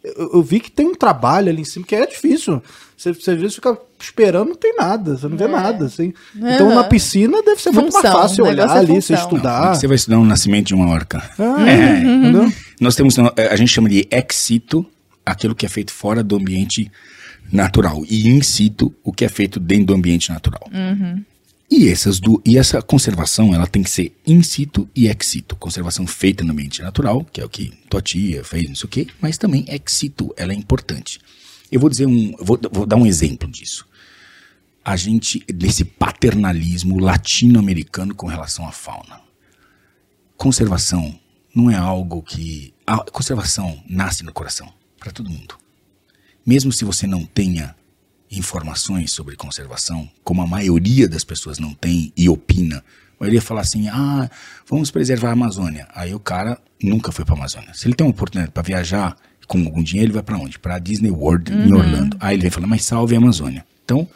Eu, 0.04 0.32
eu 0.34 0.44
vi 0.44 0.60
que 0.60 0.70
tem 0.70 0.86
um 0.86 0.96
trabalho 0.96 1.50
ali 1.50 1.62
em 1.62 1.66
cima 1.66 1.86
que 1.86 1.96
é 1.96 2.06
difícil. 2.06 2.62
Você, 2.98 3.14
você 3.14 3.32
às 3.32 3.38
vezes 3.40 3.56
fica 3.56 3.78
esperando, 4.00 4.50
não 4.50 4.56
tem 4.56 4.76
nada, 4.76 5.18
você 5.18 5.28
não 5.28 5.38
vê 5.38 5.48
nada. 5.48 5.86
Assim. 5.86 6.14
Então 6.36 6.74
na 6.76 6.84
piscina 6.84 7.42
deve 7.42 7.62
ser 7.62 7.72
muito 7.72 7.94
mais 7.94 8.06
Função, 8.06 8.22
fácil 8.22 8.46
olhar 8.46 8.68
é 8.68 8.80
ali, 8.80 8.88
você 8.88 9.16
função. 9.16 9.16
Não, 9.16 9.24
estudar. 9.24 9.76
você 9.76 9.88
vai 9.88 9.96
estudar 9.96 10.20
o 10.20 10.26
nascimento 10.26 10.68
de 10.68 10.74
uma 10.74 10.90
orca. 10.90 11.24
Ah, 11.40 11.56
É. 11.68 12.00
entendeu? 12.00 12.52
Nós 12.82 12.96
temos, 12.96 13.18
eh, 13.18 13.48
a 13.50 13.56
gente 13.56 13.70
chama 13.72 13.88
de 13.90 14.08
ex 14.12 14.36
situ, 14.36 14.86
aquilo 15.26 15.56
que 15.56 15.66
é 15.66 15.70
feito 15.70 15.92
fora 15.94 16.22
do 16.22 16.36
ambiente 16.36 16.92
natural, 17.52 18.04
e 18.10 18.28
in 18.28 18.42
situ, 18.42 18.94
o 19.04 19.14
que 19.14 19.24
é 19.24 19.30
feito 19.30 19.60
dentro 19.60 19.86
do 19.88 19.94
ambiente 19.94 20.30
natural. 20.32 20.70
E, 21.76 21.90
essas 21.90 22.20
du 22.20 22.40
e 22.46 22.58
essa 22.58 22.82
conservação, 22.82 23.54
ela 23.54 23.66
tem 23.66 23.82
que 23.82 23.90
ser 23.90 24.16
in 24.28 24.44
situ 24.44 24.88
e 24.96 25.08
ex 25.08 25.26
situ. 25.26 25.56
Conservação 25.56 26.06
feita 26.06 26.44
no 26.44 26.52
ambiente 26.52 26.82
natural, 26.82 27.26
que 27.26 27.42
é 27.42 27.46
o 27.46 27.50
que 27.50 27.74
tua 27.90 28.02
tia 28.02 28.44
fez, 28.44 28.68
não 28.68 28.76
sei 28.76 28.86
o 28.86 28.90
quê, 28.90 29.08
mas 29.20 29.38
também 29.38 29.66
ex 29.68 29.82
situ, 29.88 30.32
ela 30.38 30.54
é 30.54 30.56
importante. 30.56 31.20
Eu 31.72 31.80
vou 31.80 31.90
dizer 31.90 32.06
um, 32.06 32.36
vou, 32.40 32.60
vou 32.72 32.86
dar 32.86 32.98
um 32.98 33.06
exemplo 33.06 33.50
disso. 33.50 33.88
A 34.86 34.96
gente, 34.96 35.44
desse 35.48 35.84
paternalismo 35.84 37.00
latino-americano 37.00 38.14
com 38.14 38.28
relação 38.28 38.68
à 38.68 38.72
fauna 38.72 39.24
conservação 40.44 41.18
não 41.56 41.72
é 41.72 41.76
algo 41.76 42.22
que. 42.22 42.74
A 42.86 42.98
conservação 42.98 43.82
nasce 43.88 44.26
no 44.26 44.34
coração, 44.34 44.74
para 45.00 45.10
todo 45.10 45.30
mundo. 45.30 45.56
Mesmo 46.46 46.70
se 46.70 46.84
você 46.84 47.08
não 47.08 47.26
tenha 47.26 47.74
informações 48.38 49.12
sobre 49.12 49.36
conservação, 49.36 50.10
como 50.24 50.42
a 50.42 50.48
maioria 50.48 51.08
das 51.08 51.24
pessoas 51.24 51.60
não 51.60 51.74
tem 51.74 52.12
e 52.16 52.30
opina, 52.30 52.84
a 53.20 53.24
maioria 53.24 53.42
fala 53.42 53.62
assim: 53.62 53.88
ah, 53.88 54.30
vamos 54.68 54.92
preservar 54.92 55.30
a 55.30 55.34
Amazônia. 55.34 55.88
Aí 55.94 56.14
o 56.14 56.20
cara 56.20 56.60
nunca 56.82 57.12
foi 57.12 57.24
para 57.24 57.36
a 57.36 57.38
Amazônia. 57.38 57.74
Se 57.74 57.88
ele 57.88 57.96
tem 57.96 58.06
uma 58.06 58.12
oportunidade 58.12 58.52
para 58.52 58.64
viajar 58.64 59.16
com 59.48 59.60
algum 59.60 59.84
dinheiro, 59.84 60.08
ele 60.08 60.14
vai 60.14 60.24
para 60.24 60.38
onde? 60.38 60.60
Para 60.60 60.80
Disney 60.80 61.12
World 61.12 61.52
em 61.52 61.74
Orlando. 61.74 62.18
Aí 62.20 62.36
ele 62.36 62.44
vai 62.44 62.52
falar: 62.52 62.68
mas 62.68 62.84
salve 62.84 63.16
a 63.16 63.18
Amazônia. 63.18 63.66
Então, 63.86 64.08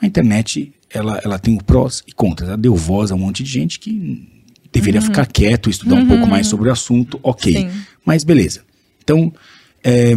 a 0.00 0.06
internet, 0.06 0.72
ela, 0.90 1.20
ela 1.22 1.38
tem 1.38 1.56
o 1.56 1.62
prós 1.62 2.02
e 2.06 2.12
contras. 2.12 2.48
Ela 2.48 2.58
deu 2.58 2.74
voz 2.74 3.10
a 3.10 3.14
um 3.14 3.18
monte 3.18 3.42
de 3.42 3.50
gente 3.50 3.78
que 3.78 4.28
deveria 4.72 5.00
ficar 5.00 5.26
quieto, 5.26 5.70
estudar 5.70 5.96
um 5.96 6.06
pouco 6.06 6.26
mais 6.26 6.46
sobre 6.46 6.68
o 6.68 6.72
assunto, 6.72 7.18
ok. 7.22 7.52
Sim. 7.52 7.70
Mas 8.04 8.24
beleza. 8.24 8.62
Então, 9.02 9.32
é, 9.82 10.14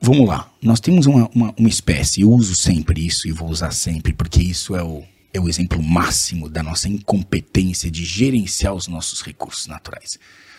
vamos 0.00 0.26
lá. 0.26 0.50
Nós 0.62 0.80
temos 0.80 1.06
uma, 1.06 1.28
uma, 1.34 1.54
uma 1.56 1.68
espécie, 1.68 2.22
eu 2.22 2.30
uso 2.30 2.56
sempre 2.56 3.06
isso 3.06 3.28
e 3.28 3.32
vou 3.32 3.48
usar 3.48 3.72
sempre, 3.72 4.12
porque 4.12 4.42
isso 4.42 4.74
é 4.74 4.82
o, 4.82 5.02
é 5.32 5.40
o 5.40 5.48
exemplo 5.48 5.82
máximo 5.82 6.48
da 6.48 6.62
nossa 6.62 6.88
incompetência 6.88 7.90
de 7.90 8.04
gerenciar 8.04 8.74
os 8.74 8.88
nossos 8.88 9.22
recursos 9.22 9.66
naturais. 9.66 10.18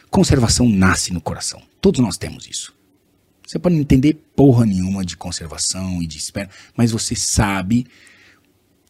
Conservação 0.10 0.68
nasce 0.68 1.14
no 1.14 1.22
coração. 1.22 1.62
Todos 1.80 2.00
nós 2.00 2.18
temos 2.18 2.48
isso. 2.48 2.74
Você 3.48 3.58
pode 3.60 3.76
não 3.76 3.82
entender 3.82 4.14
porra 4.36 4.66
nenhuma 4.66 5.04
de 5.04 5.18
conservação 5.18 6.02
e 6.02 6.08
de 6.08 6.18
espera, 6.18 6.50
mas 6.76 6.92
você 6.92 7.16
sabe 7.16 7.86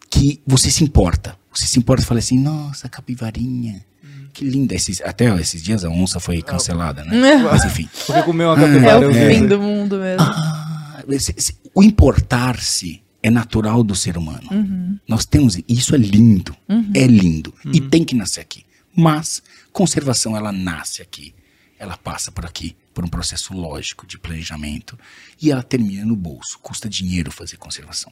que 0.09 0.41
você 0.45 0.69
se 0.69 0.83
importa. 0.83 1.37
Você 1.53 1.65
se 1.65 1.79
importa 1.79 2.03
e 2.03 2.05
fala 2.05 2.19
assim, 2.19 2.37
nossa, 2.37 2.87
capivarinha, 2.87 3.85
que 4.33 4.45
linda. 4.45 4.73
Esses, 4.75 5.01
até 5.01 5.33
esses 5.39 5.61
dias 5.61 5.83
a 5.85 5.89
onça 5.89 6.19
foi 6.19 6.41
cancelada, 6.41 7.03
né? 7.03 7.37
Mas 7.37 7.65
enfim. 7.65 7.89
Porque 8.05 8.23
comeu 8.23 8.49
uma 8.49 8.57
É 8.61 8.67
capivara. 8.67 8.99
o 8.99 9.03
eu 9.03 9.13
vi. 9.13 9.35
fim 9.35 9.47
do 9.47 9.59
mundo 9.59 9.97
mesmo. 9.97 10.21
Ah, 10.21 11.03
esse- 11.09 11.33
esse- 11.37 11.55
o 11.73 11.83
importar-se 11.83 13.01
é 13.23 13.29
natural 13.29 13.83
do 13.83 13.95
ser 13.95 14.17
humano. 14.17 14.99
Nós 15.07 15.25
temos, 15.25 15.55
e 15.57 15.63
isso 15.69 15.93
é 15.93 15.97
lindo, 15.97 16.55
é 16.93 17.05
lindo, 17.05 17.53
e 17.73 17.79
tem 17.79 18.03
que 18.03 18.15
nascer 18.15 18.41
aqui. 18.41 18.65
Mas 18.95 19.41
conservação, 19.71 20.35
ela 20.35 20.51
nasce 20.51 21.01
aqui, 21.01 21.33
ela 21.77 21.95
passa 21.97 22.31
por 22.31 22.45
aqui, 22.45 22.75
por 22.93 23.05
um 23.05 23.07
processo 23.07 23.53
lógico 23.53 24.05
de 24.07 24.17
planejamento, 24.17 24.97
e 25.41 25.51
ela 25.51 25.63
termina 25.63 26.03
no 26.05 26.15
bolso. 26.15 26.57
Custa 26.59 26.89
dinheiro 26.89 27.31
fazer 27.31 27.57
conservação. 27.57 28.11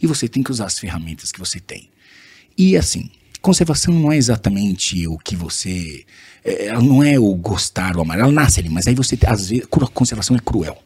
E 0.00 0.06
você 0.06 0.28
tem 0.28 0.42
que 0.42 0.50
usar 0.50 0.66
as 0.66 0.78
ferramentas 0.78 1.32
que 1.32 1.38
você 1.38 1.58
tem. 1.58 1.88
E 2.56 2.76
assim, 2.76 3.10
conservação 3.44 3.92
não 3.94 4.10
é 4.10 4.16
exatamente 4.16 5.06
o 5.06 5.18
que 5.18 5.36
você. 5.36 6.04
é, 6.44 6.66
Ela 6.68 6.82
não 6.82 7.02
é 7.02 7.18
o 7.18 7.34
gostar 7.34 7.94
ou 7.96 8.02
amar, 8.02 8.18
ela 8.18 8.32
nasce 8.32 8.58
ali, 8.60 8.70
mas 8.70 8.86
aí 8.88 8.94
você, 8.94 9.18
às 9.26 9.50
vezes, 9.50 9.66
conservação 9.92 10.34
é 10.34 10.40
cruel. 10.40 10.76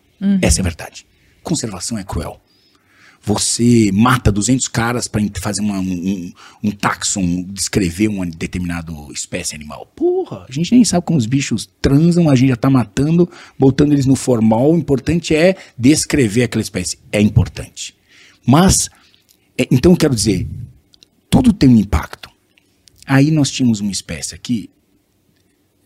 Essa 0.42 0.59
é 0.59 0.62
a 0.62 0.64
verdade. 0.64 1.06
Conservação 1.44 1.96
é 1.96 2.02
cruel. 2.02 2.40
você 3.22 3.90
mata 3.92 4.32
200 4.32 4.68
caras 4.68 5.06
para 5.09 5.20
fazer 5.40 5.61
uma, 5.61 5.78
um, 5.78 6.32
um 6.64 6.70
taxon, 6.70 7.42
descrever 7.44 8.09
uma 8.09 8.24
determinada 8.26 8.92
espécie 9.12 9.54
animal. 9.54 9.86
Porra, 9.94 10.46
a 10.48 10.52
gente 10.52 10.72
nem 10.72 10.84
sabe 10.84 11.04
como 11.06 11.18
os 11.18 11.26
bichos 11.26 11.68
transam, 11.80 12.28
a 12.30 12.34
gente 12.36 12.48
já 12.50 12.56
tá 12.56 12.70
matando, 12.70 13.28
botando 13.59 13.92
eles 13.92 14.06
no 14.06 14.16
formal. 14.16 14.72
O 14.72 14.78
importante 14.78 15.34
é 15.34 15.56
descrever 15.76 16.44
aquela 16.44 16.62
espécie. 16.62 16.98
É 17.12 17.20
importante. 17.20 17.94
Mas, 18.46 18.88
é, 19.59 19.66
então 19.70 19.94
quero 19.94 20.14
dizer, 20.14 20.46
tudo 21.30 21.52
tem 21.52 21.68
um 21.68 21.76
impacto. 21.76 22.28
Aí 23.11 23.30
nós 23.30 23.50
tínhamos 23.50 23.80
uma 23.80 23.90
espécie 23.90 24.34
aqui, 24.34 24.68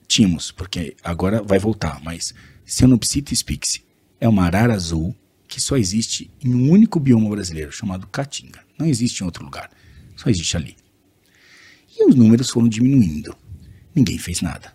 tínhamos, 0.08 0.50
porque 0.50 0.96
agora 1.04 1.40
vai 1.40 1.56
voltar, 1.56 2.02
mas 2.02 2.34
Cenopsitis 2.66 3.44
pixie 3.44 3.84
é 4.20 4.28
uma 4.28 4.44
arara 4.44 4.74
azul 4.74 5.14
que 5.46 5.60
só 5.60 5.76
existe 5.76 6.28
em 6.42 6.52
um 6.52 6.68
único 6.68 6.98
bioma 6.98 7.30
brasileiro, 7.30 7.70
chamado 7.70 8.08
Caatinga. 8.08 8.64
Não 8.76 8.86
existe 8.86 9.20
em 9.20 9.24
outro 9.24 9.44
lugar. 9.44 9.70
Só 10.16 10.28
existe 10.30 10.56
ali. 10.56 10.74
E 11.96 12.04
os 12.04 12.16
números 12.16 12.50
foram 12.50 12.68
diminuindo. 12.68 13.36
Ninguém 13.94 14.18
fez 14.18 14.40
nada. 14.40 14.74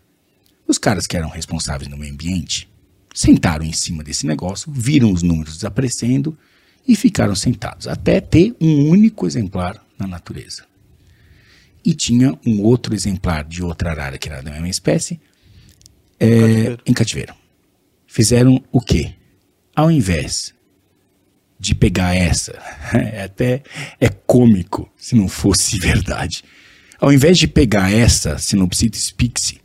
Os 0.66 0.78
caras 0.78 1.06
que 1.06 1.18
eram 1.18 1.28
responsáveis 1.28 1.90
no 1.90 1.98
meio 1.98 2.14
ambiente 2.14 2.70
sentaram 3.14 3.66
em 3.66 3.74
cima 3.74 4.06
desse 4.06 4.26
negócio, 4.26 4.72
viram 4.72 5.12
os 5.12 5.22
números 5.22 5.56
desaparecendo 5.56 6.38
e 6.88 6.96
ficaram 6.96 7.36
sentados 7.36 7.88
até 7.88 8.22
ter 8.22 8.56
um 8.62 8.88
único 8.88 9.28
exemplar 9.28 9.86
na 10.00 10.08
natureza. 10.08 10.66
E 11.88 11.94
tinha 11.94 12.38
um 12.46 12.64
outro 12.64 12.94
exemplar 12.94 13.46
de 13.46 13.64
outra 13.64 13.92
arara 13.92 14.18
que 14.18 14.28
era 14.28 14.42
da 14.44 14.52
mesma 14.52 14.68
espécie 14.68 15.22
é, 16.20 16.28
cativeiro. 16.28 16.84
em 16.86 16.94
cativeiro. 16.94 17.34
Fizeram 18.06 18.62
o 18.74 18.82
quê? 18.82 19.14
Ao 19.74 19.90
invés 19.90 20.54
de 21.58 21.74
pegar 21.74 22.14
essa. 22.14 22.62
É 22.94 23.24
até 23.24 23.64
é 24.02 24.10
cômico 24.10 24.92
se 24.98 25.16
não 25.16 25.30
fosse 25.30 25.80
verdade. 25.80 26.44
Ao 27.00 27.14
invés 27.14 27.38
de 27.38 27.48
pegar 27.48 27.90
essa 27.90 28.38
Sinopsitis 28.38 29.10
pixie 29.10 29.62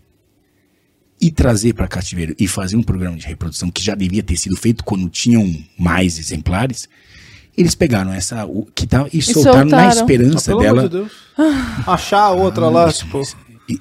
e 1.21 1.29
trazer 1.29 1.75
para 1.75 1.89
cativeiro 1.89 2.37
e 2.39 2.47
fazer 2.47 2.77
um 2.77 2.85
programa 2.85 3.17
de 3.17 3.27
reprodução 3.27 3.69
que 3.69 3.83
já 3.83 3.97
devia 3.97 4.23
ter 4.23 4.37
sido 4.37 4.57
feito 4.57 4.85
quando 4.85 5.11
tinham 5.11 5.45
mais 5.77 6.21
exemplares, 6.21 6.89
eles 7.57 7.75
pegaram 7.75 8.13
essa 8.13 8.45
o, 8.47 8.67
que 8.75 8.87
tá, 8.87 9.07
e, 9.13 9.19
e 9.19 9.23
soltaram, 9.23 9.69
soltaram, 9.69 9.87
na 9.87 9.89
esperança 9.89 10.53
ah, 10.53 10.57
dela. 10.57 10.89
De 10.89 11.05
Achar 11.87 12.23
a 12.23 12.31
outra 12.31 12.67
ah, 12.67 12.71
lá, 12.71 12.89
isso, 12.89 13.05
tipo. 13.05 13.23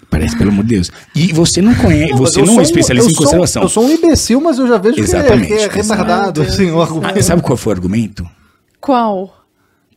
Parece, 0.10 0.38
pelo 0.38 0.52
amor 0.52 0.64
de 0.64 0.76
Deus. 0.76 0.92
E 1.14 1.34
você 1.34 1.62
não 1.62 1.74
conhece, 1.76 2.12
não, 2.12 2.18
você 2.20 2.42
não 2.42 2.60
é 2.60 2.64
especialista 2.64 3.12
em 3.12 3.16
conservação. 3.16 3.64
eu 3.64 3.70
sou 3.70 3.84
um 3.84 3.92
imbecil, 3.92 4.40
mas 4.40 4.58
eu 4.58 4.68
já 4.68 4.78
vejo 4.78 5.00
Exatamente, 5.00 5.48
que 5.48 5.54
é, 5.54 5.70
que 5.70 5.80
é 5.80 5.82
retardado. 5.82 6.42
Assim, 6.44 6.72
o 6.72 6.82
argumento. 6.82 7.20
Ah, 7.20 7.24
sabe 7.24 7.42
qual 7.42 7.58
foi 7.58 7.74
o 7.74 7.76
argumento? 7.76 8.30
Qual? 8.80 9.42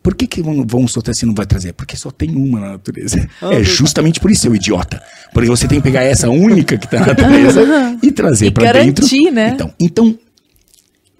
Por 0.02 0.14
que, 0.14 0.26
que 0.26 0.42
vão, 0.42 0.64
vão 0.66 0.88
soltar 0.88 1.14
se 1.14 1.24
não 1.24 1.34
vai 1.34 1.46
trazer? 1.46 1.72
Porque 1.72 1.96
só 1.96 2.10
tem 2.10 2.34
uma 2.34 2.60
na 2.60 2.72
natureza. 2.72 3.28
Ah, 3.40 3.54
é 3.54 3.62
justamente 3.62 4.20
por 4.20 4.30
isso, 4.30 4.42
seu 4.42 4.54
idiota. 4.54 5.02
Porque 5.32 5.48
você 5.48 5.68
tem 5.68 5.78
que 5.78 5.84
pegar 5.84 6.02
essa 6.02 6.28
única 6.28 6.76
que 6.76 6.86
está 6.86 7.00
na 7.00 7.06
natureza 7.08 7.62
e 8.02 8.10
trazer 8.10 8.50
para 8.50 8.72
dentro. 8.72 9.06
né? 9.32 9.50
Então, 9.54 9.72
então 9.78 10.18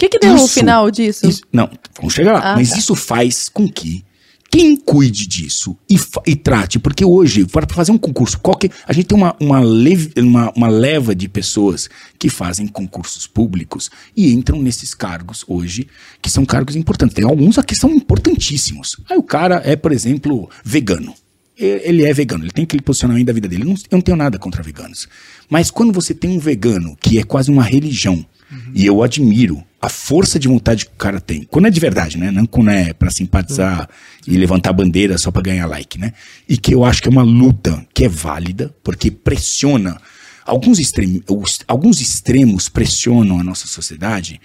que, 0.08 0.18
que 0.18 0.26
deu 0.26 0.34
isso, 0.34 0.42
no 0.42 0.48
final 0.48 0.90
disso? 0.90 1.26
Isso, 1.26 1.42
não, 1.52 1.70
vamos 1.96 2.14
chegar 2.14 2.32
lá. 2.32 2.52
Ah, 2.52 2.56
mas 2.56 2.70
tá. 2.70 2.78
isso 2.78 2.94
faz 2.94 3.48
com 3.48 3.68
que 3.68 4.04
quem 4.50 4.76
cuide 4.76 5.26
disso 5.26 5.76
e, 5.90 5.98
e 6.26 6.36
trate, 6.36 6.78
porque 6.78 7.04
hoje, 7.04 7.44
para 7.44 7.66
fazer 7.66 7.90
um 7.90 7.98
concurso, 7.98 8.38
qualquer, 8.38 8.70
a 8.86 8.92
gente 8.92 9.06
tem 9.06 9.18
uma, 9.18 9.34
uma, 9.40 9.58
leve, 9.58 10.12
uma, 10.16 10.52
uma 10.54 10.68
leva 10.68 11.12
de 11.12 11.28
pessoas 11.28 11.88
que 12.20 12.28
fazem 12.28 12.68
concursos 12.68 13.26
públicos 13.26 13.90
e 14.16 14.32
entram 14.32 14.62
nesses 14.62 14.94
cargos 14.94 15.44
hoje, 15.48 15.88
que 16.22 16.30
são 16.30 16.44
cargos 16.44 16.76
importantes. 16.76 17.16
Tem 17.16 17.24
alguns 17.24 17.58
aqui 17.58 17.74
que 17.74 17.80
são 17.80 17.90
importantíssimos. 17.90 18.96
Aí 19.10 19.18
o 19.18 19.24
cara 19.24 19.60
é, 19.64 19.74
por 19.74 19.90
exemplo, 19.90 20.48
vegano 20.64 21.14
ele 21.56 22.04
é 22.04 22.12
vegano, 22.12 22.42
ele 22.42 22.50
tem 22.50 22.64
aquele 22.64 22.82
posicionamento 22.82 23.26
da 23.26 23.32
vida 23.32 23.46
dele. 23.46 23.62
Eu 23.62 23.68
não, 23.68 23.74
eu 23.74 23.80
não, 23.92 24.00
tenho 24.00 24.16
nada 24.16 24.40
contra 24.40 24.60
veganos. 24.60 25.06
Mas 25.48 25.70
quando 25.70 25.92
você 25.92 26.12
tem 26.12 26.28
um 26.30 26.38
vegano 26.40 26.96
que 27.00 27.16
é 27.16 27.22
quase 27.22 27.48
uma 27.48 27.62
religião, 27.62 28.26
Uhum. 28.50 28.72
E 28.74 28.86
eu 28.86 29.02
admiro 29.02 29.62
a 29.84 29.88
força 29.90 30.38
de 30.38 30.48
vontade 30.48 30.86
que 30.86 30.92
o 30.92 30.96
cara 30.96 31.20
tem. 31.20 31.42
Quando 31.42 31.66
é 31.66 31.70
de 31.70 31.78
verdade, 31.78 32.16
né? 32.16 32.30
Não 32.30 32.46
quando 32.46 32.70
é 32.70 32.94
pra 32.94 33.10
simpatizar 33.10 33.80
uhum. 34.26 34.34
e 34.34 34.36
levantar 34.38 34.72
bandeira 34.72 35.18
só 35.18 35.30
pra 35.30 35.42
ganhar 35.42 35.66
like, 35.66 35.98
né? 35.98 36.14
E 36.48 36.56
que 36.56 36.74
eu 36.74 36.84
acho 36.84 37.02
que 37.02 37.08
é 37.08 37.10
uma 37.10 37.22
luta 37.22 37.86
que 37.92 38.04
é 38.04 38.08
válida, 38.08 38.74
porque 38.82 39.10
pressiona. 39.10 40.00
Alguns, 40.46 40.78
extremos, 40.78 41.22
alguns 41.68 42.00
extremos 42.00 42.68
pressionam 42.68 43.40
a 43.40 43.44
nossa 43.44 43.66
sociedade 43.66 44.40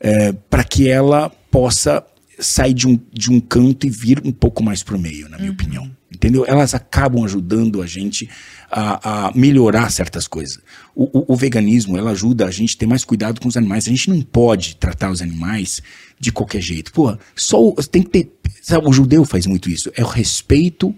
é, 0.00 0.32
para 0.32 0.62
que 0.62 0.88
ela 0.88 1.28
possa 1.50 2.04
sair 2.38 2.74
de 2.74 2.86
um, 2.86 2.98
de 3.12 3.30
um 3.32 3.40
canto 3.40 3.86
e 3.86 3.90
vir 3.90 4.20
um 4.24 4.32
pouco 4.32 4.62
mais 4.62 4.82
pro 4.82 4.98
meio, 4.98 5.28
na 5.28 5.38
minha 5.38 5.50
uhum. 5.50 5.54
opinião. 5.54 5.90
Entendeu? 6.12 6.44
Elas 6.46 6.72
acabam 6.74 7.24
ajudando 7.24 7.82
a 7.82 7.86
gente 7.86 8.28
a, 8.76 9.28
a 9.28 9.32
melhorar 9.36 9.88
certas 9.90 10.26
coisas. 10.26 10.58
O, 10.96 11.04
o, 11.04 11.32
o, 11.34 11.36
veganismo, 11.36 11.96
ela 11.96 12.10
ajuda 12.10 12.44
a 12.44 12.50
gente 12.50 12.74
a 12.74 12.78
ter 12.80 12.86
mais 12.86 13.04
cuidado 13.04 13.40
com 13.40 13.46
os 13.46 13.56
animais. 13.56 13.86
A 13.86 13.90
gente 13.90 14.10
não 14.10 14.20
pode 14.20 14.74
tratar 14.76 15.12
os 15.12 15.22
animais 15.22 15.80
de 16.18 16.32
qualquer 16.32 16.60
jeito. 16.60 16.92
Pô, 16.92 17.16
só 17.36 17.68
o, 17.68 17.72
tem 17.74 18.02
que 18.02 18.10
ter. 18.10 18.32
Sabe, 18.60 18.88
o 18.88 18.92
judeu 18.92 19.24
faz 19.24 19.46
muito 19.46 19.70
isso. 19.70 19.92
É 19.94 20.02
o 20.02 20.08
respeito 20.08 20.92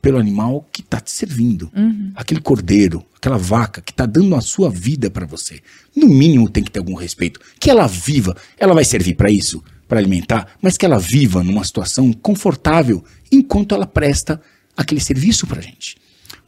pelo 0.00 0.16
animal 0.16 0.64
que 0.72 0.80
está 0.80 1.00
te 1.00 1.10
servindo. 1.10 1.72
Uhum. 1.74 2.12
Aquele 2.14 2.40
cordeiro, 2.40 3.04
aquela 3.16 3.36
vaca 3.36 3.80
que 3.80 3.90
está 3.90 4.06
dando 4.06 4.36
a 4.36 4.40
sua 4.40 4.70
vida 4.70 5.10
para 5.10 5.26
você. 5.26 5.60
No 5.96 6.06
mínimo 6.06 6.48
tem 6.48 6.62
que 6.62 6.70
ter 6.70 6.78
algum 6.78 6.94
respeito. 6.94 7.40
Que 7.58 7.68
ela 7.68 7.88
viva. 7.88 8.36
Ela 8.56 8.74
vai 8.74 8.84
servir 8.84 9.16
para 9.16 9.28
isso? 9.28 9.60
Para 9.88 9.98
alimentar? 9.98 10.46
Mas 10.62 10.76
que 10.76 10.86
ela 10.86 11.00
viva 11.00 11.42
numa 11.42 11.64
situação 11.64 12.12
confortável 12.12 13.02
enquanto 13.32 13.74
ela 13.74 13.86
presta 13.86 14.40
aquele 14.76 15.00
serviço 15.00 15.48
para 15.48 15.60
gente. 15.60 15.96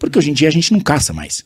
Porque 0.01 0.18
hoje 0.18 0.30
em 0.30 0.34
dia 0.34 0.48
a 0.48 0.51
gente 0.51 0.72
não 0.72 0.80
caça 0.80 1.12
mais. 1.12 1.44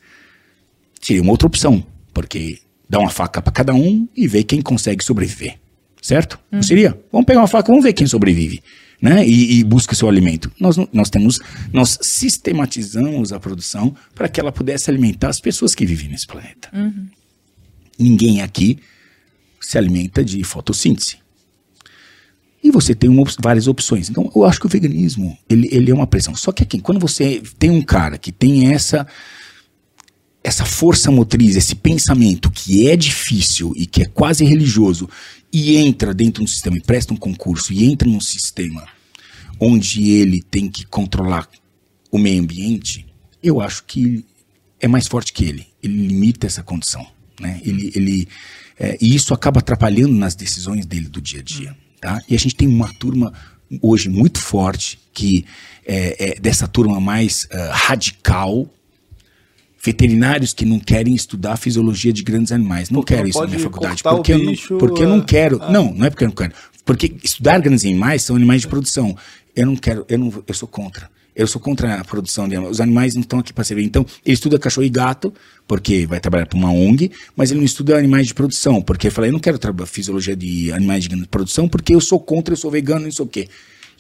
Seria 1.02 1.20
uma 1.20 1.32
outra 1.32 1.46
opção, 1.46 1.84
porque 2.14 2.60
dá 2.88 3.00
uma 3.00 3.10
faca 3.10 3.42
para 3.42 3.52
cada 3.52 3.74
um 3.74 4.08
e 4.16 4.28
ver 4.28 4.44
quem 4.44 4.62
consegue 4.62 5.04
sobreviver. 5.04 5.58
Certo? 6.00 6.38
Não 6.50 6.60
uhum. 6.60 6.62
seria? 6.62 6.98
Vamos 7.10 7.26
pegar 7.26 7.40
uma 7.40 7.48
faca, 7.48 7.68
vamos 7.68 7.82
ver 7.82 7.92
quem 7.92 8.06
sobrevive. 8.06 8.62
Né? 9.02 9.26
E, 9.26 9.58
e, 9.58 9.64
busca 9.64 9.94
seu 9.94 10.08
alimento. 10.08 10.50
Nós, 10.58 10.76
nós 10.92 11.10
temos, 11.10 11.40
nós 11.72 11.98
sistematizamos 12.00 13.32
a 13.32 13.40
produção 13.40 13.94
para 14.14 14.28
que 14.28 14.40
ela 14.40 14.52
pudesse 14.52 14.88
alimentar 14.88 15.28
as 15.28 15.40
pessoas 15.40 15.74
que 15.74 15.84
vivem 15.84 16.08
nesse 16.08 16.26
planeta. 16.26 16.70
Uhum. 16.72 17.06
Ninguém 17.98 18.40
aqui 18.40 18.78
se 19.60 19.76
alimenta 19.76 20.24
de 20.24 20.42
fotossíntese. 20.44 21.18
Você 22.74 22.94
tem 22.94 23.08
uma, 23.08 23.24
várias 23.40 23.66
opções. 23.66 24.10
Então, 24.10 24.30
eu 24.34 24.44
acho 24.44 24.60
que 24.60 24.66
o 24.66 24.68
veganismo, 24.68 25.36
ele, 25.48 25.68
ele 25.70 25.90
é 25.90 25.94
uma 25.94 26.06
pressão. 26.06 26.34
Só 26.34 26.52
que 26.52 26.62
aqui, 26.62 26.80
quando 26.80 27.00
você 27.00 27.42
tem 27.58 27.70
um 27.70 27.82
cara 27.82 28.18
que 28.18 28.30
tem 28.30 28.72
essa 28.72 29.06
essa 30.42 30.66
força 30.66 31.10
motriz, 31.10 31.56
esse 31.56 31.74
pensamento 31.74 32.50
que 32.50 32.86
é 32.86 32.94
difícil 32.96 33.72
e 33.74 33.86
que 33.86 34.02
é 34.02 34.04
quase 34.04 34.44
religioso, 34.44 35.08
e 35.50 35.76
entra 35.76 36.12
dentro 36.12 36.40
de 36.40 36.44
um 36.44 36.46
sistema 36.46 36.76
e 36.76 36.82
presta 36.82 37.14
um 37.14 37.16
concurso 37.16 37.72
e 37.72 37.82
entra 37.84 38.06
num 38.06 38.20
sistema 38.20 38.86
onde 39.58 40.10
ele 40.10 40.42
tem 40.42 40.68
que 40.68 40.84
controlar 40.84 41.48
o 42.10 42.18
meio 42.18 42.42
ambiente, 42.42 43.06
eu 43.42 43.60
acho 43.60 43.84
que 43.84 44.24
é 44.80 44.86
mais 44.86 45.06
forte 45.06 45.32
que 45.32 45.44
ele. 45.44 45.66
Ele 45.82 46.08
limita 46.08 46.46
essa 46.46 46.62
condição. 46.62 47.06
Né? 47.40 47.60
Ele, 47.64 47.90
ele, 47.94 48.28
é, 48.78 48.98
e 49.00 49.14
isso 49.14 49.32
acaba 49.32 49.60
atrapalhando 49.60 50.14
nas 50.14 50.34
decisões 50.34 50.84
dele 50.84 51.08
do 51.08 51.20
dia 51.20 51.40
a 51.40 51.42
dia. 51.42 51.76
Tá? 52.04 52.20
E 52.28 52.34
a 52.34 52.38
gente 52.38 52.54
tem 52.54 52.68
uma 52.68 52.92
turma 52.98 53.32
hoje 53.80 54.10
muito 54.10 54.38
forte, 54.38 55.00
que 55.10 55.46
é, 55.86 56.32
é 56.32 56.38
dessa 56.38 56.68
turma 56.68 57.00
mais 57.00 57.44
uh, 57.44 57.70
radical, 57.72 58.68
veterinários 59.82 60.52
que 60.52 60.66
não 60.66 60.78
querem 60.78 61.14
estudar 61.14 61.54
a 61.54 61.56
fisiologia 61.56 62.12
de 62.12 62.22
grandes 62.22 62.52
animais. 62.52 62.90
Não 62.90 63.02
quero 63.02 63.26
isso 63.26 63.40
na 63.40 63.46
minha 63.46 63.58
faculdade. 63.58 64.02
Porque 64.02 64.34
eu, 64.34 64.38
não, 64.38 64.54
porque 64.78 65.02
eu 65.02 65.08
não 65.08 65.20
é. 65.20 65.24
quero. 65.24 65.58
Ah. 65.62 65.70
Não, 65.72 65.94
não 65.94 66.04
é 66.04 66.10
porque 66.10 66.24
eu 66.24 66.28
não 66.28 66.34
quero. 66.34 66.52
Porque 66.84 67.16
estudar 67.24 67.58
grandes 67.58 67.86
animais 67.86 68.22
são 68.22 68.36
animais 68.36 68.60
de 68.60 68.68
produção. 68.68 69.16
Eu 69.56 69.64
não 69.64 69.76
quero, 69.76 70.04
eu, 70.06 70.18
não, 70.18 70.44
eu 70.46 70.54
sou 70.54 70.68
contra. 70.68 71.10
Eu 71.36 71.46
sou 71.46 71.60
contra 71.60 71.96
a 71.96 72.04
produção 72.04 72.46
de 72.46 72.54
animais. 72.54 72.76
Os 72.76 72.80
animais 72.80 73.14
não 73.14 73.22
estão 73.22 73.38
aqui 73.40 73.52
para 73.52 73.64
servir. 73.64 73.84
Então, 73.84 74.06
ele 74.24 74.34
estuda 74.34 74.58
cachorro 74.58 74.86
e 74.86 74.88
gato, 74.88 75.34
porque 75.66 76.06
vai 76.06 76.20
trabalhar 76.20 76.46
para 76.46 76.56
uma 76.56 76.70
ONG, 76.70 77.10
mas 77.36 77.50
ele 77.50 77.58
não 77.58 77.64
estuda 77.66 77.98
animais 77.98 78.28
de 78.28 78.34
produção, 78.34 78.80
porque 78.80 79.08
ele 79.08 79.14
fala, 79.14 79.28
eu 79.28 79.32
não 79.32 79.40
quero 79.40 79.58
trabalhar 79.58 79.86
fisiologia 79.86 80.36
de 80.36 80.72
animais 80.72 81.04
de 81.04 81.26
produção, 81.26 81.68
porque 81.68 81.94
eu 81.94 82.00
sou 82.00 82.20
contra, 82.20 82.52
eu 82.52 82.56
sou 82.56 82.70
vegano, 82.70 83.04
não 83.04 83.10
sei 83.10 83.24
o 83.24 83.28
quê. 83.28 83.48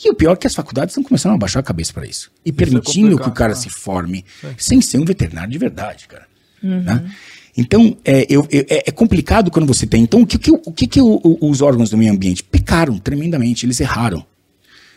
E 0.04 0.10
o 0.10 0.14
pior 0.14 0.32
é 0.32 0.36
que 0.36 0.46
as 0.46 0.54
faculdades 0.54 0.92
estão 0.92 1.02
começando 1.02 1.34
a 1.34 1.38
baixar 1.38 1.60
a 1.60 1.62
cabeça 1.62 1.92
para 1.92 2.06
isso. 2.06 2.30
E 2.44 2.50
isso 2.50 2.56
é 2.56 2.64
permitindo 2.64 3.18
é 3.18 3.22
que 3.22 3.28
o 3.28 3.32
cara 3.32 3.54
se 3.54 3.70
forme 3.70 4.24
sem 4.58 4.80
ser 4.80 4.98
um 4.98 5.04
veterinário 5.04 5.50
de 5.50 5.58
verdade, 5.58 6.06
cara. 6.08 6.26
Uhum. 6.62 6.82
Né? 6.82 7.12
Então, 7.56 7.96
é, 8.04 8.26
eu, 8.28 8.46
é, 8.50 8.88
é, 8.88 8.90
complicado 8.90 9.50
quando 9.50 9.66
você 9.66 9.86
tem. 9.86 10.02
Então, 10.02 10.22
o 10.22 10.26
que, 10.26 10.38
que, 10.38 10.50
o, 10.50 10.72
que, 10.72 10.86
que 10.86 11.00
o, 11.00 11.20
o, 11.22 11.50
os 11.50 11.62
órgãos 11.62 11.90
do 11.90 11.96
meio 11.96 12.12
ambiente 12.12 12.42
pecaram 12.42 12.98
tremendamente, 12.98 13.64
eles 13.64 13.80
erraram. 13.80 14.24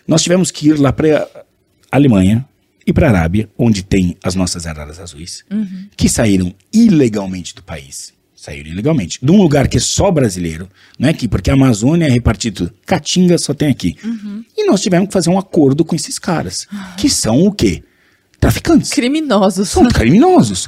Nós 0.08 0.24
tivemos 0.24 0.50
que 0.50 0.70
ir 0.70 0.80
lá 0.80 0.92
para 0.92 1.28
Alemanha 1.92 2.46
e 2.86 2.94
para 2.94 3.08
a 3.08 3.10
Arábia, 3.10 3.50
onde 3.58 3.84
tem 3.84 4.16
as 4.24 4.34
nossas 4.34 4.66
araras 4.66 5.00
azuis, 5.00 5.44
uhum. 5.52 5.88
que 5.96 6.08
saíram 6.08 6.54
ilegalmente 6.72 7.54
do 7.54 7.62
país. 7.62 8.14
Saíram 8.34 8.70
ilegalmente. 8.70 9.20
De 9.22 9.30
um 9.30 9.42
lugar 9.42 9.68
que 9.68 9.78
é 9.78 9.80
só 9.80 10.10
brasileiro, 10.10 10.70
não 10.98 11.10
é 11.10 11.12
aqui, 11.12 11.28
porque 11.28 11.50
a 11.50 11.54
Amazônia 11.54 12.06
é 12.06 12.10
repartido. 12.10 12.72
Caatinga 12.86 13.38
só 13.38 13.54
tem 13.54 13.68
aqui. 13.70 13.98
E 14.56 14.66
nós 14.66 14.82
tivemos 14.82 15.08
que 15.08 15.14
fazer 15.14 15.30
um 15.30 15.38
acordo 15.40 15.84
com 15.84 15.96
esses 15.96 16.18
caras, 16.18 16.68
que 16.98 17.10
são 17.10 17.44
o 17.44 17.52
quê? 17.52 17.84
Traficantes. 18.40 18.92
Criminosos. 18.92 19.70
São 19.70 19.86
criminosos. 19.90 20.68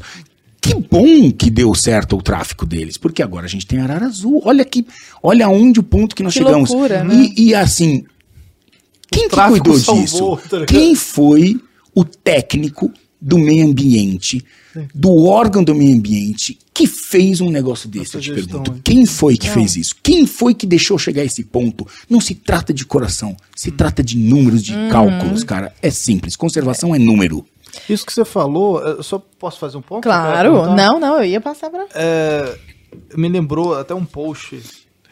Que 0.60 0.74
bom 0.76 1.32
que 1.32 1.50
deu 1.50 1.74
certo 1.74 2.18
o 2.18 2.22
tráfico 2.22 2.66
deles, 2.66 2.98
porque 2.98 3.24
agora 3.24 3.46
a 3.46 3.50
gente 3.50 3.66
tem 3.66 3.80
Arara 3.80 4.08
Azul. 4.08 4.42
Olha 4.44 4.66
que, 4.66 4.86
olha 5.24 5.48
onde 5.48 5.80
o 5.80 5.84
ponto 5.84 6.16
que 6.16 6.24
nós 6.24 6.34
Que 6.34 6.40
chegamos. 6.40 6.70
loucura, 6.70 7.04
né? 7.04 7.32
e, 7.38 7.50
e 7.50 7.56
assim, 7.56 8.04
quem 9.12 9.28
que 9.30 9.36
cuidou 9.36 9.76
salvou, 9.78 10.38
disso? 10.38 10.50
tá? 10.50 10.66
Quem 10.66 10.96
foi 10.96 11.60
o 11.96 12.04
técnico 12.06 12.92
do 13.22 13.38
meio 13.38 13.68
ambiente, 13.68 14.44
do 14.96 15.26
órgão 15.26 15.64
do 15.64 15.76
meio 15.76 15.96
ambiente, 15.96 16.58
que 16.74 16.88
fez 16.88 17.42
um 17.42 17.50
negócio 17.50 17.90
desse? 17.90 18.16
Eu 18.16 18.22
te 18.22 18.34
gestão, 18.34 18.62
pergunto. 18.64 18.72
hein? 18.74 18.82
Quem 18.84 19.06
foi 19.06 19.36
que 19.38 19.48
Não. 19.48 19.54
fez 19.56 19.76
isso? 19.76 19.96
Quem 20.02 20.26
foi 20.26 20.54
que 20.54 20.66
deixou 20.66 20.98
chegar 20.98 21.24
a 21.24 21.26
esse 21.26 21.44
ponto? 21.44 21.86
Não 22.10 22.22
se 22.22 22.34
trata 22.34 22.74
de 22.74 22.86
coração, 22.86 23.36
se 23.56 23.72
trata 23.72 24.02
de 24.02 24.18
números, 24.18 24.64
de 24.64 24.74
Uhum. 24.74 24.90
cálculos, 24.90 25.44
cara. 25.44 25.74
É 25.82 25.90
simples. 25.90 26.36
Conservação 26.38 26.96
é 26.96 27.00
número. 27.00 27.46
Isso 27.90 28.06
que 28.06 28.14
você 28.14 28.24
falou, 28.24 28.80
eu 28.82 29.04
só 29.04 29.20
posso 29.38 29.60
fazer 29.60 29.78
um 29.78 29.82
ponto? 29.82 30.02
Claro. 30.04 30.74
Não, 30.76 31.00
não, 31.00 31.18
eu 31.18 31.26
ia 31.26 31.42
passar 31.42 31.70
pra. 31.70 31.86
É, 31.94 32.58
me 33.18 33.28
lembrou 33.28 33.76
até 33.76 33.94
um 33.94 34.06
post 34.06 34.60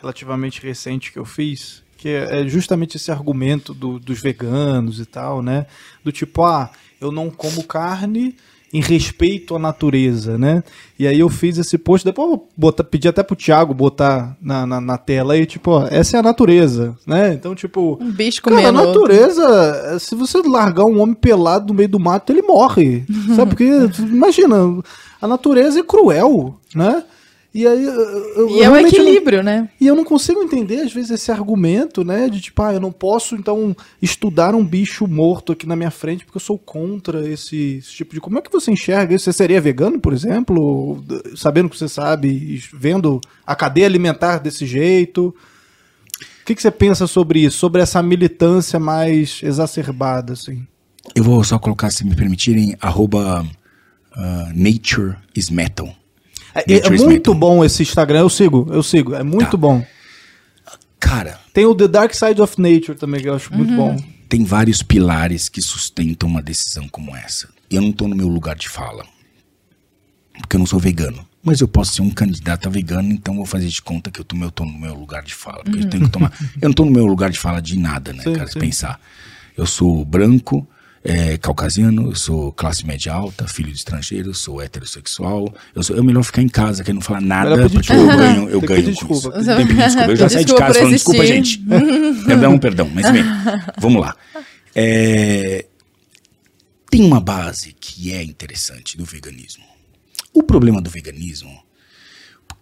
relativamente 0.01 0.61
recente 0.61 1.11
que 1.11 1.19
eu 1.19 1.25
fiz, 1.25 1.83
que 1.97 2.09
é 2.09 2.41
é 2.41 2.47
justamente 2.47 2.97
esse 2.97 3.11
argumento 3.11 3.73
do- 3.73 3.99
dos 3.99 4.19
veganos 4.21 4.99
e 4.99 5.05
tal, 5.05 5.41
né? 5.41 5.65
Do 6.03 6.11
tipo, 6.11 6.43
ah, 6.43 6.69
eu 7.01 7.11
não 7.11 7.29
como 7.29 7.63
carne 7.63 8.35
em 8.73 8.81
respeito 8.81 9.55
à 9.55 9.59
natureza, 9.59 10.37
né? 10.37 10.61
E 10.99 11.07
aí 11.07 11.19
eu 11.21 11.29
fiz 11.29 11.57
esse 11.57 11.77
post, 11.77 12.03
depois 12.03 12.29
eu 12.29 12.35
vou 12.37 12.49
botar, 12.57 12.83
pedir 12.83 13.07
até 13.07 13.23
pro 13.23 13.33
Thiago 13.35 13.73
botar 13.73 14.35
na, 14.41 14.65
na, 14.65 14.81
na 14.81 14.97
tela 14.97 15.35
aí, 15.35 15.45
tipo, 15.45 15.71
ó, 15.71 15.87
essa 15.89 16.17
é 16.17 16.19
a 16.19 16.23
natureza, 16.23 16.93
né? 17.07 17.33
Então, 17.33 17.55
tipo, 17.55 17.97
Um 18.01 18.11
bicho 18.11 18.41
Cara, 18.41 18.57
a 18.57 18.71
comendo. 18.73 18.87
natureza, 18.87 19.97
se 19.99 20.15
você 20.15 20.41
largar 20.41 20.83
um 20.83 20.99
homem 20.99 21.15
pelado 21.15 21.67
no 21.67 21.73
meio 21.73 21.87
do 21.87 21.97
mato, 21.99 22.31
ele 22.33 22.41
morre. 22.41 23.05
Sabe? 23.37 23.51
Porque, 23.55 23.69
imagina, 23.99 24.55
a 25.21 25.27
natureza 25.27 25.79
é 25.79 25.83
cruel, 25.83 26.59
né? 26.75 27.03
E 27.53 27.65
aí. 27.65 27.83
eu- 27.83 27.91
eu- 27.93 28.49
E 28.49 28.51
eu 28.59 28.63
é 28.65 28.69
o 28.69 28.71
realmente 28.71 28.97
não- 28.97 29.03
equilíbrio, 29.05 29.41
né? 29.41 29.69
e 29.81 29.87
eu 29.87 29.95
não 29.95 30.03
consigo 30.03 30.43
entender, 30.43 30.81
às 30.81 30.93
vezes, 30.93 31.09
esse 31.11 31.31
argumento, 31.31 32.03
né? 32.03 32.29
De 32.29 32.39
tipo, 32.39 32.61
ah, 32.61 32.73
eu 32.73 32.79
não 32.79 32.91
posso, 32.91 33.35
então, 33.35 33.75
estudar 34.01 34.53
um 34.53 34.63
bicho 34.63 35.07
morto 35.07 35.53
aqui 35.53 35.65
na 35.65 35.75
minha 35.75 35.89
frente 35.89 36.23
porque 36.25 36.37
eu 36.37 36.41
sou 36.41 36.57
contra 36.57 37.27
esse, 37.27 37.77
esse 37.79 37.91
tipo 37.93 38.13
de. 38.13 38.21
Como 38.21 38.37
é 38.37 38.41
que 38.41 38.51
você 38.51 38.69
enxerga 38.71 39.15
isso? 39.15 39.25
Você 39.25 39.33
seria 39.33 39.59
vegano, 39.61 39.99
por 39.99 40.13
exemplo? 40.13 41.03
Sabendo 41.35 41.65
o 41.65 41.69
que 41.69 41.77
você 41.77 41.87
sabe, 41.89 42.27
e 42.27 42.61
vendo 42.73 43.19
a 43.45 43.55
cadeia 43.55 43.87
alimentar 43.87 44.37
desse 44.39 44.65
jeito? 44.65 45.33
O 46.41 46.45
que, 46.45 46.53
que 46.55 46.61
você 46.61 46.71
pensa 46.71 47.07
sobre 47.07 47.39
isso? 47.39 47.57
Sobre 47.57 47.81
essa 47.81 48.01
militância 48.03 48.79
mais 48.79 49.39
exacerbada, 49.43 50.33
assim? 50.33 50.65
Eu 51.15 51.23
vou 51.23 51.43
só 51.43 51.57
colocar, 51.57 51.89
se 51.89 52.05
me 52.05 52.15
permitirem, 52.15 52.75
arroba 52.79 53.45
ah, 54.15 54.51
Nature 54.55 55.15
is 55.35 55.49
Metal. 55.49 55.89
É, 56.55 56.87
é 56.87 56.89
muito 56.91 57.33
bom 57.33 57.63
esse 57.63 57.83
Instagram, 57.83 58.19
eu 58.19 58.29
sigo, 58.29 58.67
eu 58.71 58.81
sigo, 58.83 59.13
é 59.15 59.23
muito 59.23 59.51
Tá. 59.51 59.57
bom. 59.57 59.85
Cara, 60.99 61.39
Tem 61.53 61.65
o 61.65 61.75
The 61.75 61.87
Dark 61.87 62.13
Side 62.13 62.41
of 62.41 62.59
Nature 62.59 62.97
também, 62.97 63.21
que 63.21 63.29
eu 63.29 63.35
acho 63.35 63.53
muito 63.53 63.75
bom. 63.75 63.95
tem 64.27 64.43
vários 64.43 64.81
pilares 64.81 65.47
que 65.49 65.61
sustentam 65.61 66.27
uma 66.27 66.41
decisão 66.41 66.87
como 66.89 67.15
essa. 67.15 67.47
Eu 67.69 67.81
não 67.81 67.91
tô 67.91 68.07
no 68.07 68.15
meu 68.15 68.27
lugar 68.27 68.55
de 68.55 68.67
fala. 68.67 69.05
Porque 70.39 70.55
eu 70.55 70.59
não 70.59 70.65
sou 70.65 70.79
vegano. 70.79 71.25
Mas 71.43 71.61
eu 71.61 71.67
posso 71.67 71.93
ser 71.93 72.01
um 72.01 72.09
candidato 72.09 72.67
a 72.67 72.71
vegano, 72.71 73.11
então 73.11 73.33
eu 73.35 73.37
vou 73.37 73.45
fazer 73.45 73.67
de 73.67 73.81
conta 73.81 74.11
que 74.11 74.19
eu 74.19 74.25
tô, 74.25 74.35
eu 74.37 74.51
tô 74.51 74.65
no 74.65 74.77
meu 74.77 74.93
lugar 74.93 75.23
de 75.23 75.33
fala. 75.33 75.63
Porque 75.63 75.79
eu 75.79 75.89
tenho 75.89 76.05
que 76.05 76.11
tomar. 76.11 76.31
Eu 76.61 76.69
não 76.69 76.73
tô 76.73 76.83
no 76.83 76.91
meu 76.91 77.05
lugar 77.05 77.29
de 77.29 77.39
fala 77.39 77.61
de 77.61 77.77
nada, 77.79 78.11
né, 78.11 78.23
Sim, 78.23 78.33
cara? 78.33 78.47
Se 78.47 78.53
sim. 78.53 78.59
pensar. 78.59 78.99
Eu 79.55 79.65
sou 79.65 80.03
branco, 80.03 80.67
é, 81.03 81.37
caucasiano, 81.37 82.09
eu 82.09 82.15
sou 82.15 82.51
classe 82.51 82.85
média 82.85 83.13
alta, 83.13 83.47
filho 83.47 83.71
de 83.71 83.77
estrangeiro, 83.77 84.33
sou 84.33 84.61
heterossexual. 84.61 85.53
Eu 85.73 85.83
sou, 85.83 85.97
é 85.97 86.01
melhor 86.01 86.23
ficar 86.23 86.41
em 86.41 86.49
casa, 86.49 86.83
que 86.83 86.91
não 86.91 87.01
falar 87.01 87.21
nada, 87.21 87.57
porque 87.57 87.77
eu 87.77 87.81
desculpa. 87.81 88.15
ganho, 88.15 88.49
eu 88.49 88.59
Tem 88.59 88.61
que 88.61 88.67
ganho 88.67 88.83
pedir 88.85 89.05
com 89.05 89.13
isso. 89.13 89.31
desculpa. 89.31 89.55
Tem 89.55 89.67
que 89.67 89.73
desculpa. 89.73 90.11
Eu 90.11 90.15
já 90.15 90.29
saí 90.29 90.39
de 90.39 90.45
Desculpa 90.45 90.65
casa 90.65 90.79
falando 90.79 90.93
desculpa, 90.93 91.23
existir. 91.23 91.59
gente. 91.59 92.25
perdão, 92.25 92.59
perdão, 92.59 92.89
mas 92.93 93.11
bem, 93.11 93.23
vamos 93.79 94.01
lá. 94.01 94.15
É, 94.75 95.65
tem 96.89 97.03
uma 97.03 97.19
base 97.19 97.75
que 97.79 98.13
é 98.13 98.23
interessante 98.23 98.97
do 98.97 99.05
veganismo. 99.05 99.63
O 100.33 100.43
problema 100.43 100.81
do 100.81 100.89
veganismo, 100.89 101.51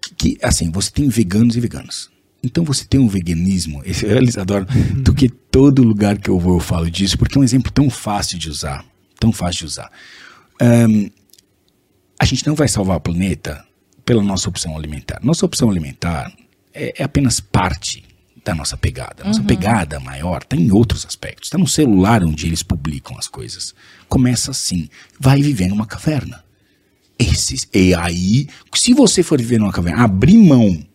que, 0.01 0.35
que, 0.35 0.37
assim, 0.45 0.71
você 0.71 0.91
tem 0.91 1.09
veganos 1.09 1.55
e 1.55 1.59
veganos. 1.59 2.09
Então 2.45 2.63
você 2.63 2.85
tem 2.85 2.99
um 2.99 3.07
veganismo, 3.07 3.81
esse, 3.83 4.05
eles 4.05 4.37
adoram, 4.37 4.67
do 5.01 5.15
que 5.15 5.27
todo 5.27 5.83
lugar 5.83 6.17
que 6.19 6.29
eu 6.29 6.39
vou 6.39 6.53
eu 6.53 6.59
falo 6.59 6.89
disso, 6.91 7.17
porque 7.17 7.37
é 7.37 7.41
um 7.41 7.43
exemplo 7.43 7.71
tão 7.71 7.89
fácil 7.89 8.37
de 8.37 8.49
usar, 8.49 8.85
tão 9.19 9.31
fácil 9.31 9.61
de 9.61 9.65
usar. 9.65 9.91
Ahn, 10.61 11.09
a 12.19 12.25
gente 12.25 12.45
não 12.45 12.53
vai 12.53 12.67
salvar 12.67 12.97
o 12.97 13.01
planeta 13.01 13.65
pela 14.05 14.21
nossa 14.21 14.47
opção 14.47 14.77
alimentar. 14.77 15.19
Nossa 15.23 15.43
opção 15.45 15.69
alimentar 15.69 16.31
é, 16.71 17.01
é 17.01 17.03
apenas 17.03 17.39
parte 17.39 18.03
da 18.43 18.53
nossa 18.53 18.77
pegada. 18.77 19.23
Nossa 19.23 19.41
pegada 19.41 19.99
maior 19.99 20.43
está 20.43 20.55
em 20.55 20.71
outros 20.71 21.03
aspectos. 21.03 21.47
Está 21.47 21.57
no 21.57 21.67
celular 21.67 22.23
onde 22.23 22.45
eles 22.45 22.61
publicam 22.61 23.17
as 23.17 23.27
coisas. 23.27 23.73
Começa 24.07 24.51
assim, 24.51 24.87
vai 25.19 25.41
viver 25.41 25.67
numa 25.67 25.87
caverna. 25.87 26.45
Esses, 27.17 27.67
e 27.73 27.95
aí, 27.95 28.47
se 28.75 28.93
você 28.93 29.23
for 29.23 29.39
viver 29.39 29.57
numa 29.57 29.71
caverna, 29.71 30.03
abrir 30.03 30.37
mão 30.37 30.85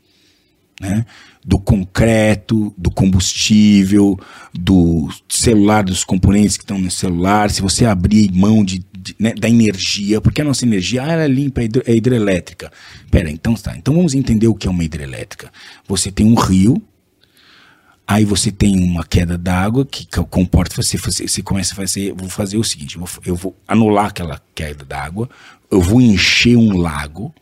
né, 0.81 1.05
do 1.45 1.59
concreto, 1.59 2.73
do 2.77 2.91
combustível, 2.91 4.19
do 4.53 5.09
celular, 5.29 5.83
dos 5.83 6.05
componentes 6.05 6.57
que 6.57 6.63
estão 6.65 6.79
no 6.79 6.91
celular, 6.91 7.51
se 7.51 7.63
você 7.63 7.87
abrir 7.87 8.31
mão 8.33 8.63
de, 8.63 8.85
de, 8.97 9.17
né, 9.19 9.33
da 9.33 9.49
energia, 9.49 10.21
porque 10.21 10.43
a 10.43 10.45
nossa 10.45 10.65
energia 10.67 11.03
ah, 11.03 11.13
é 11.13 11.27
limpa, 11.27 11.63
é, 11.63 11.65
hidro- 11.65 11.83
é 11.87 11.95
hidrelétrica. 11.97 12.71
Pera, 13.11 13.31
então 13.31 13.55
tá. 13.55 13.75
Então 13.77 13.95
vamos 13.95 14.15
entender 14.15 14.49
o 14.49 14.55
que 14.55 14.69
é 14.69 14.71
uma 14.71 14.85
hidrelétrica. 14.85 15.51
Você 15.89 16.13
tem 16.13 16.27
um 16.27 16.35
rio, 16.35 16.83
aí 18.07 18.25
você 18.25 18.51
tem 18.53 18.83
uma 18.83 19.05
queda 19.05 19.39
d'água 19.39 19.87
que 19.87 20.07
co- 20.07 20.27
comporta 20.27 20.83
você, 20.83 20.99
você, 20.99 21.27
você 21.27 21.43
começa 21.43 21.73
a 21.73 21.77
fazer, 21.77 22.13
vou 22.13 22.29
fazer 22.29 22.59
o 22.59 22.65
seguinte, 22.65 22.97
eu 22.97 23.01
vou, 23.05 23.09
eu 23.25 23.35
vou 23.37 23.57
anular 23.67 24.07
aquela 24.07 24.41
queda 24.55 24.85
d'água, 24.85 25.29
eu 25.71 25.81
vou 25.81 26.01
encher 26.03 26.57
um 26.57 26.77
lago, 26.77 27.35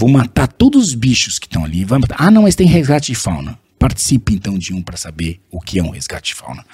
vou 0.00 0.08
matar 0.08 0.48
todos 0.48 0.88
os 0.88 0.94
bichos 0.94 1.38
que 1.38 1.46
estão 1.46 1.62
ali, 1.62 1.84
vai. 1.84 2.00
Ah, 2.16 2.30
não, 2.30 2.42
mas 2.42 2.54
tem 2.54 2.66
resgate 2.66 3.12
de 3.12 3.18
fauna. 3.18 3.58
Participe 3.78 4.32
então 4.34 4.58
de 4.58 4.72
um 4.72 4.80
para 4.80 4.96
saber 4.96 5.40
o 5.50 5.60
que 5.60 5.78
é 5.78 5.82
um 5.82 5.90
resgate 5.90 6.28
de 6.28 6.34
fauna. 6.34 6.64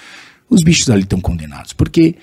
Os 0.48 0.62
bichos 0.62 0.88
ali 0.88 1.02
estão 1.02 1.20
condenados, 1.20 1.72
porque 1.72 2.14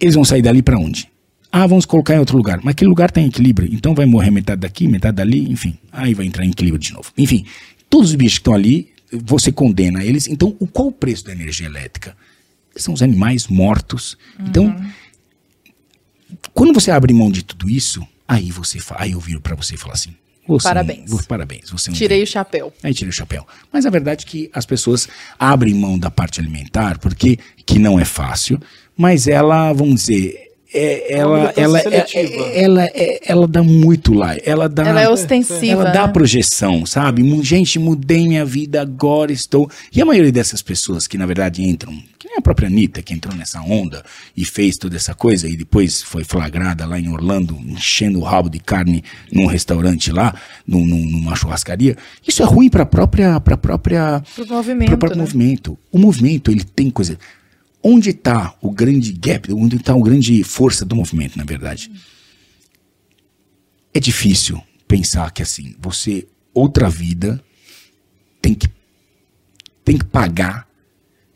eles 0.00 0.16
vão 0.16 0.24
sair 0.24 0.42
dali 0.42 0.60
para 0.60 0.76
onde? 0.76 1.08
Ah, 1.52 1.68
vamos 1.68 1.86
colocar 1.86 2.16
em 2.16 2.18
outro 2.18 2.36
lugar. 2.36 2.58
Mas 2.64 2.72
aquele 2.72 2.88
lugar 2.88 3.12
tem 3.12 3.26
equilíbrio, 3.26 3.72
então 3.72 3.94
vai 3.94 4.06
morrer 4.06 4.32
metade 4.32 4.60
daqui, 4.60 4.88
metade 4.88 5.16
dali, 5.16 5.50
enfim. 5.52 5.78
Aí 5.92 6.14
vai 6.14 6.26
entrar 6.26 6.44
em 6.44 6.50
equilíbrio 6.50 6.80
de 6.80 6.92
novo. 6.92 7.12
Enfim, 7.16 7.46
todos 7.88 8.10
os 8.10 8.16
bichos 8.16 8.38
que 8.38 8.40
estão 8.40 8.54
ali, 8.54 8.88
você 9.12 9.52
condena 9.52 10.04
eles. 10.04 10.26
Então, 10.26 10.56
o, 10.58 10.66
qual 10.66 10.88
o 10.88 10.92
preço 10.92 11.24
da 11.24 11.32
energia 11.32 11.66
elétrica? 11.66 12.16
São 12.74 12.92
os 12.92 13.02
animais 13.02 13.46
mortos. 13.46 14.18
Então, 14.40 14.76
quando 16.52 16.72
você 16.72 16.90
abre 16.90 17.12
mão 17.14 17.30
de 17.30 17.44
tudo 17.44 17.70
isso, 17.70 18.04
aí 18.28 18.50
você 18.52 18.78
aí 18.96 19.12
eu 19.12 19.20
viro 19.20 19.40
para 19.40 19.56
você 19.56 19.74
e 19.74 19.78
falo 19.78 19.94
assim: 19.94 20.14
você 20.46 20.64
Parabéns. 20.68 21.26
parabéns. 21.26 21.70
Você 21.70 21.90
Tirei 21.92 22.18
tem- 22.18 22.24
o 22.24 22.26
chapéu. 22.26 22.72
Aí 22.82 22.94
tira 22.94 23.10
o 23.10 23.12
chapéu. 23.12 23.46
Mas 23.72 23.84
a 23.86 23.90
verdade 23.90 24.24
é 24.24 24.28
que 24.28 24.50
as 24.52 24.64
pessoas 24.64 25.08
abrem 25.38 25.74
mão 25.74 25.98
da 25.98 26.10
parte 26.10 26.40
alimentar, 26.40 26.98
porque 26.98 27.38
que 27.66 27.78
não 27.78 27.98
é 27.98 28.04
fácil, 28.04 28.60
mas 28.96 29.26
ela, 29.28 29.72
vamos 29.72 29.96
dizer, 30.02 30.47
é, 30.72 31.14
ela, 31.14 31.38
militância 31.38 31.60
ela, 31.62 31.78
é- 31.78 31.82
seletiva. 31.82 32.42
é- 32.44 32.62
ela, 32.62 32.84
é- 32.84 33.20
ela 33.24 33.48
dá 33.48 33.62
muito 33.62 34.12
lá. 34.12 34.36
Ela 34.44 34.68
dá. 34.68 34.86
Ela 34.86 35.00
é 35.00 35.08
ostensiva. 35.08 35.66
Ela 35.82 35.84
dá 35.90 36.06
né? 36.06 36.12
projeção, 36.12 36.84
sabe? 36.84 37.22
Gente, 37.42 37.78
mudei 37.78 38.26
minha 38.28 38.44
vida, 38.44 38.80
agora 38.82 39.32
estou. 39.32 39.70
E 39.92 40.00
a 40.02 40.04
maioria 40.04 40.30
dessas 40.32 40.60
pessoas 40.60 41.06
que, 41.06 41.16
na 41.16 41.24
verdade, 41.26 41.62
entram, 41.62 41.92
que 42.18 42.28
nem 42.28 42.36
a 42.38 42.42
própria 42.42 42.68
Anitta, 42.68 43.00
que 43.02 43.14
entrou 43.14 43.34
nessa 43.34 43.60
onda 43.62 44.02
e 44.36 44.44
fez 44.44 44.76
toda 44.76 44.94
essa 44.96 45.14
coisa 45.14 45.48
e 45.48 45.56
depois 45.56 46.02
foi 46.02 46.22
flagrada 46.24 46.84
lá 46.86 46.98
em 47.00 47.08
Orlando, 47.08 47.56
enchendo 47.66 48.18
o 48.18 48.22
rabo 48.22 48.50
de 48.50 48.58
carne 48.58 49.02
num 49.32 49.46
restaurante 49.46 50.12
lá, 50.12 50.34
num- 50.66 50.84
num- 50.84 51.06
numa 51.06 51.34
churrascaria. 51.34 51.96
Isso 52.26 52.42
é 52.42 52.46
ruim 52.46 52.68
para 52.68 52.82
a 52.82 52.86
própria. 52.86 53.40
Pra 53.40 53.56
própria 53.56 54.22
Pro 54.34 54.46
movimento, 54.46 54.88
pro 54.88 54.98
próprio 54.98 55.18
né? 55.18 55.22
movimento. 55.24 55.78
O 55.90 55.98
movimento, 55.98 56.50
ele 56.50 56.62
tem 56.64 56.90
coisa. 56.90 57.18
Onde 57.82 58.10
está 58.10 58.54
o 58.60 58.70
grande 58.70 59.12
gap, 59.12 59.52
onde 59.52 59.76
está 59.76 59.94
a 59.94 60.00
grande 60.00 60.42
força 60.42 60.84
do 60.84 60.96
movimento, 60.96 61.36
na 61.36 61.44
verdade? 61.44 61.90
É 63.94 64.00
difícil 64.00 64.60
pensar 64.86 65.30
que 65.30 65.42
assim, 65.42 65.74
você, 65.78 66.26
outra 66.52 66.88
vida, 66.88 67.42
tem 68.40 68.54
que, 68.54 68.68
tem 69.84 69.98
que 69.98 70.04
pagar, 70.04 70.68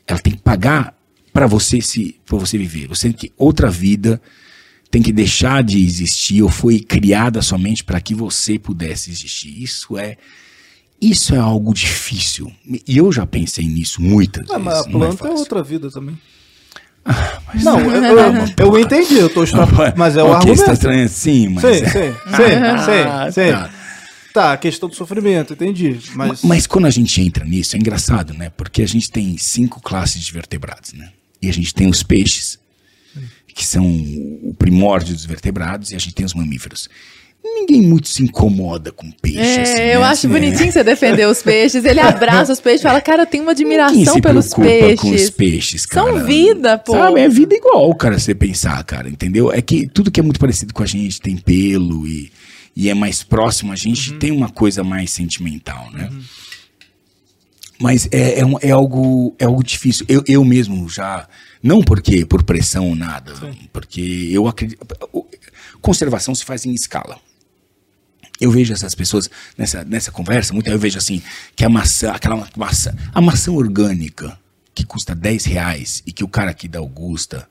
ela 0.07 0.19
tem 0.19 0.33
que 0.33 0.41
pagar 0.41 0.97
para 1.31 1.47
você 1.47 1.81
se 1.81 2.19
para 2.25 2.37
você 2.37 2.57
viver. 2.57 2.87
Você 2.87 3.09
tem 3.09 3.13
que, 3.13 3.33
outra 3.37 3.69
vida 3.69 4.21
tem 4.91 5.01
que 5.01 5.11
deixar 5.11 5.63
de 5.63 5.83
existir 5.83 6.43
ou 6.43 6.49
foi 6.49 6.79
criada 6.79 7.41
somente 7.41 7.83
para 7.83 7.99
que 7.99 8.13
você 8.13 8.59
pudesse 8.59 9.09
existir. 9.09 9.63
Isso 9.63 9.97
é 9.97 10.17
isso 11.11 11.33
é 11.35 11.37
algo 11.39 11.73
difícil. 11.73 12.51
E 12.87 12.97
eu 12.97 13.11
já 13.11 13.25
pensei 13.25 13.65
nisso 13.65 14.01
muitas 14.01 14.49
Ah, 14.49 14.59
mas 14.59 14.73
vezes. 14.75 14.87
a 14.87 14.89
não 14.91 14.97
é 14.97 15.07
planta 15.07 15.15
é, 15.15 15.17
fácil. 15.29 15.37
outra 15.39 15.63
vida 15.63 15.91
também. 15.91 16.17
não, 17.63 17.79
eu, 17.79 18.03
eu, 18.03 18.45
eu 18.57 18.79
entendi, 18.79 19.15
eu 19.17 19.29
tô 19.29 19.43
extra... 19.43 19.65
mas 19.97 20.15
é 20.15 20.23
o 20.23 20.27
Ok, 20.27 20.35
argumento. 20.37 20.59
você 20.59 20.65
tá 20.65 20.73
estranho 20.73 21.05
assim, 21.05 21.49
mas. 21.49 21.63
Sim, 21.63 21.85
sim, 21.85 21.89
sim, 21.91 23.03
Ah, 23.09 23.31
sim, 23.31 23.41
sim. 23.45 23.51
tá. 23.51 23.69
Tá, 24.33 24.53
a 24.53 24.57
questão 24.57 24.89
do 24.89 24.95
sofrimento, 24.95 25.53
entendi. 25.53 25.99
Mas, 26.15 26.41
Mas 26.41 26.65
quando 26.65 26.85
a 26.85 26.89
gente 26.89 27.21
entra 27.21 27.45
nisso, 27.45 27.75
é 27.75 27.79
engraçado, 27.79 28.33
né? 28.33 28.49
Porque 28.57 28.81
a 28.81 28.87
gente 28.87 29.11
tem 29.11 29.37
cinco 29.37 29.79
classes 29.79 30.23
de 30.23 30.31
vertebrados, 30.31 30.93
né? 30.93 31.09
E 31.39 31.47
a 31.49 31.53
gente 31.53 31.71
tem 31.71 31.87
os 31.87 32.01
peixes, 32.01 32.57
que 33.53 33.63
são 33.63 33.85
o 33.85 34.55
primórdio 34.57 35.13
dos 35.13 35.23
vertebrados, 35.25 35.91
e 35.91 35.95
a 35.95 35.99
gente 35.99 36.15
tem 36.15 36.25
os 36.25 36.33
mamíferos. 36.33 36.89
Ninguém 37.43 37.81
muito 37.81 38.07
se 38.07 38.23
incomoda 38.23 38.91
com 38.91 39.11
peixe, 39.11 39.39
É, 39.39 39.61
assim, 39.63 39.81
eu 39.81 39.99
né? 39.99 40.05
acho 40.05 40.11
Assim, 40.13 40.27
bonitinho 40.29 40.71
você 40.71 40.83
defender 40.83 41.27
os 41.27 41.41
peixes. 41.43 41.83
Ele 41.83 41.99
abraça 42.01 42.53
os 42.53 42.59
peixes 42.61 42.79
e 42.81 42.83
fala, 42.83 43.01
cara, 43.01 43.23
eu 43.23 43.27
tenho 43.27 43.43
uma 43.43 43.51
admiração 43.51 44.13
se 44.13 44.21
pelos 44.21 44.53
peixes. 44.53 44.99
com 45.01 45.09
os 45.11 45.29
peixes, 45.29 45.85
cara. 45.85 46.11
São 46.13 46.25
vida, 46.25 46.77
pô. 46.77 46.93
Sabe, 46.93 47.19
é 47.19 47.27
vida 47.29 47.53
igual, 47.55 47.93
cara, 47.95 48.17
você 48.17 48.33
pensar, 48.33 48.81
cara, 48.85 49.09
entendeu? 49.09 49.51
É 49.51 49.61
que 49.61 49.87
tudo 49.87 50.09
que 50.09 50.19
é 50.19 50.23
muito 50.23 50.39
parecido 50.39 50.73
com 50.73 50.83
a 50.83 50.85
gente 50.85 51.19
tem 51.21 51.35
pelo 51.35 52.07
e, 52.07 52.31
e 52.75 52.89
é 52.89 52.93
mais 52.93 53.23
próximo 53.23 53.73
a 53.73 53.75
gente, 53.75 54.13
tem 54.13 54.31
uma 54.31 54.49
coisa 54.49 54.83
mais 54.83 55.11
sentimental, 55.11 55.89
né? 55.91 56.09
Mas 57.79 58.07
é, 58.11 58.39
é, 58.39 58.45
um- 58.45 58.57
é 58.61 58.71
algo, 58.71 59.35
é 59.37 59.45
algo 59.45 59.63
difícil. 59.63 60.05
Eu, 60.07 60.23
eu 60.27 60.45
mesmo 60.45 60.87
já. 60.87 61.27
Não 61.61 61.81
porque 61.81 62.25
por 62.25 62.43
pressão 62.43 62.89
ou 62.89 62.95
nada, 62.95 63.33
porque 63.73 64.29
eu 64.31 64.47
acredito. 64.47 64.85
Conservação 65.81 66.33
se 66.33 66.45
faz 66.45 66.65
em 66.65 66.73
escala. 66.73 67.17
Eu 68.43 68.51
vejo 68.51 68.73
essas 68.73 68.93
pessoas 68.93 69.29
nessa, 69.57 69.83
nessa 69.85 70.11
conversa, 70.11 70.53
muita 70.53 70.69
eu 70.69 70.77
vejo 70.77 70.97
assim, 70.97 71.21
que 71.55 71.63
a 71.63 71.69
maçã, 71.69 72.11
aquela 72.11 72.47
maçã, 72.57 72.93
a 73.13 73.21
maçã 73.21 73.51
orgânica, 73.51 74.37
que 74.75 74.85
custa 74.85 75.15
10 75.15 75.45
reais 75.45 76.03
e 76.05 76.11
que 76.11 76.23
o 76.23 76.27
cara 76.27 76.51
aqui 76.51 76.67
da 76.67 76.79
Augusta 76.79 77.47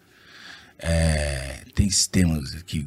é, 0.78 1.60
tem 1.74 1.88
sistemas 1.88 2.62
que 2.66 2.86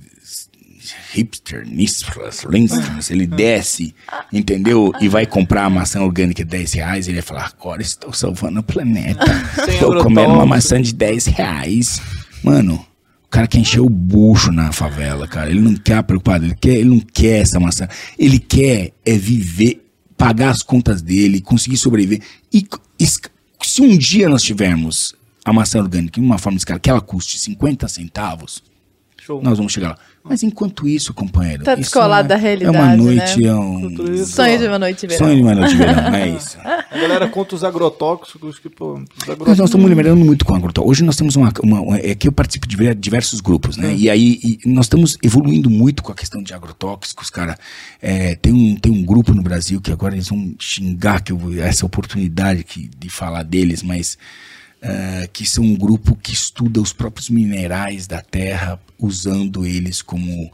hipster, 1.13 1.65
nistras, 1.67 2.43
linstras, 2.43 3.09
ele 3.09 3.25
desce, 3.25 3.95
entendeu? 4.31 4.91
E 5.01 5.07
vai 5.07 5.25
comprar 5.25 5.65
a 5.65 5.69
maçã 5.69 6.01
orgânica 6.01 6.43
de 6.43 6.49
10 6.51 6.73
reais, 6.73 7.07
ele 7.07 7.15
vai 7.15 7.23
falar, 7.23 7.53
agora 7.57 7.81
estou 7.81 8.13
salvando 8.13 8.59
o 8.59 8.63
planeta. 8.63 9.25
Estou 9.67 10.03
comendo 10.03 10.33
uma 10.33 10.45
maçã 10.45 10.79
de 10.79 10.93
10 10.93 11.25
reais. 11.25 11.99
Mano, 12.43 12.85
o 13.25 13.29
cara 13.29 13.47
quer 13.47 13.59
encher 13.59 13.81
o 13.81 13.89
bucho 13.89 14.51
na 14.51 14.71
favela, 14.71 15.27
cara. 15.27 15.49
Ele 15.49 15.59
não 15.59 15.75
quer 15.75 16.01
preocupado, 16.03 16.45
ele, 16.45 16.55
quer, 16.55 16.75
ele 16.75 16.89
não 16.89 16.99
quer 16.99 17.41
essa 17.41 17.59
maçã. 17.59 17.87
Ele 18.17 18.39
quer 18.39 18.91
é 19.05 19.17
viver, 19.17 19.85
pagar 20.17 20.51
as 20.51 20.61
contas 20.61 21.01
dele, 21.01 21.41
conseguir 21.41 21.77
sobreviver. 21.77 22.21
E 22.53 22.65
es- 22.99 23.19
se 23.63 23.81
um 23.81 23.97
dia 23.97 24.29
nós 24.29 24.43
tivermos 24.43 25.15
a 25.43 25.51
maçã 25.51 25.79
orgânica 25.79 26.19
em 26.19 26.23
uma 26.23 26.37
forma 26.37 26.55
de 26.57 26.61
escala 26.61 26.79
que 26.79 26.89
ela 26.89 27.01
custe 27.01 27.37
50 27.39 27.87
centavos, 27.87 28.63
Show. 29.17 29.41
nós 29.43 29.57
vamos 29.57 29.73
chegar 29.73 29.89
lá. 29.89 29.97
Mas 30.27 30.41
enquanto 30.41 30.87
isso, 30.87 31.13
companheiro. 31.13 31.63
Tá 31.63 31.73
isso 31.73 31.81
descolado 31.83 32.25
é- 32.25 32.29
da 32.29 32.35
realidade, 32.35 32.75
É 32.75 32.79
uma 32.81 32.95
noite, 32.97 33.39
né? 33.41 33.47
é 33.47 33.55
um. 33.55 34.25
Sonho 34.25 34.57
de 34.59 34.67
uma 34.67 34.79
noite 34.79 35.01
de 35.01 35.07
verão. 35.07 35.25
Sonho 35.27 35.35
de 35.37 35.41
uma 35.43 35.55
noite 35.55 35.69
de 35.71 35.77
verão, 35.77 36.15
é 36.15 36.27
isso. 36.35 36.57
A 36.65 36.97
galera 36.97 37.27
conta 37.29 37.53
os 37.55 37.63
agrotóxicos, 37.63 38.57
que, 38.57 38.67
pô, 38.69 38.93
os 38.93 38.99
Mas 38.99 39.07
nós 39.07 39.29
agrotóxicos. 39.29 39.65
estamos 39.69 39.89
lembrando 39.89 40.25
muito 40.25 40.43
com 40.43 40.53
a 40.53 40.57
agrotóxico. 40.57 40.89
Hoje 40.91 41.03
nós 41.03 41.15
temos 41.15 41.35
uma, 41.35 41.53
uma, 41.63 41.79
uma- 41.81 41.97
É 41.97 42.15
que 42.15 42.27
eu 42.27 42.31
participo 42.31 42.67
de 42.67 42.75
ver- 42.75 42.95
diversos 42.95 43.39
grupos, 43.39 43.77
né? 43.77 43.93
E 43.95 44.09
aí 44.09 44.39
e 44.43 44.59
nós 44.69 44.85
estamos 44.85 45.15
evoluindo 45.21 45.69
muito 45.69 46.01
com 46.01 46.11
a 46.11 46.15
questão 46.15 46.41
de 46.41 46.53
agrotóxicos, 46.53 47.29
cara. 47.29 47.55
É, 48.01 48.35
tem, 48.35 48.51
um, 48.51 48.75
tem 48.75 48.91
um 48.91 49.05
grupo 49.05 49.33
no 49.33 49.43
Brasil 49.43 49.79
que 49.79 49.91
agora 49.91 50.15
eles 50.15 50.27
vão 50.29 50.55
xingar 50.59 51.21
que 51.21 51.31
eu, 51.31 51.39
essa 51.61 51.85
oportunidade 51.85 52.63
que, 52.63 52.89
de 52.97 53.09
falar 53.09 53.43
deles, 53.43 53.83
mas. 53.83 54.17
É, 54.81 55.27
que 55.31 55.45
são 55.45 55.63
um 55.63 55.75
grupo 55.75 56.15
que 56.15 56.33
estuda 56.33 56.81
os 56.81 56.93
próprios 56.93 57.29
minerais 57.29 58.07
da 58.07 58.21
terra, 58.21 58.79
usando 58.99 59.65
eles 59.65 60.01
como. 60.01 60.51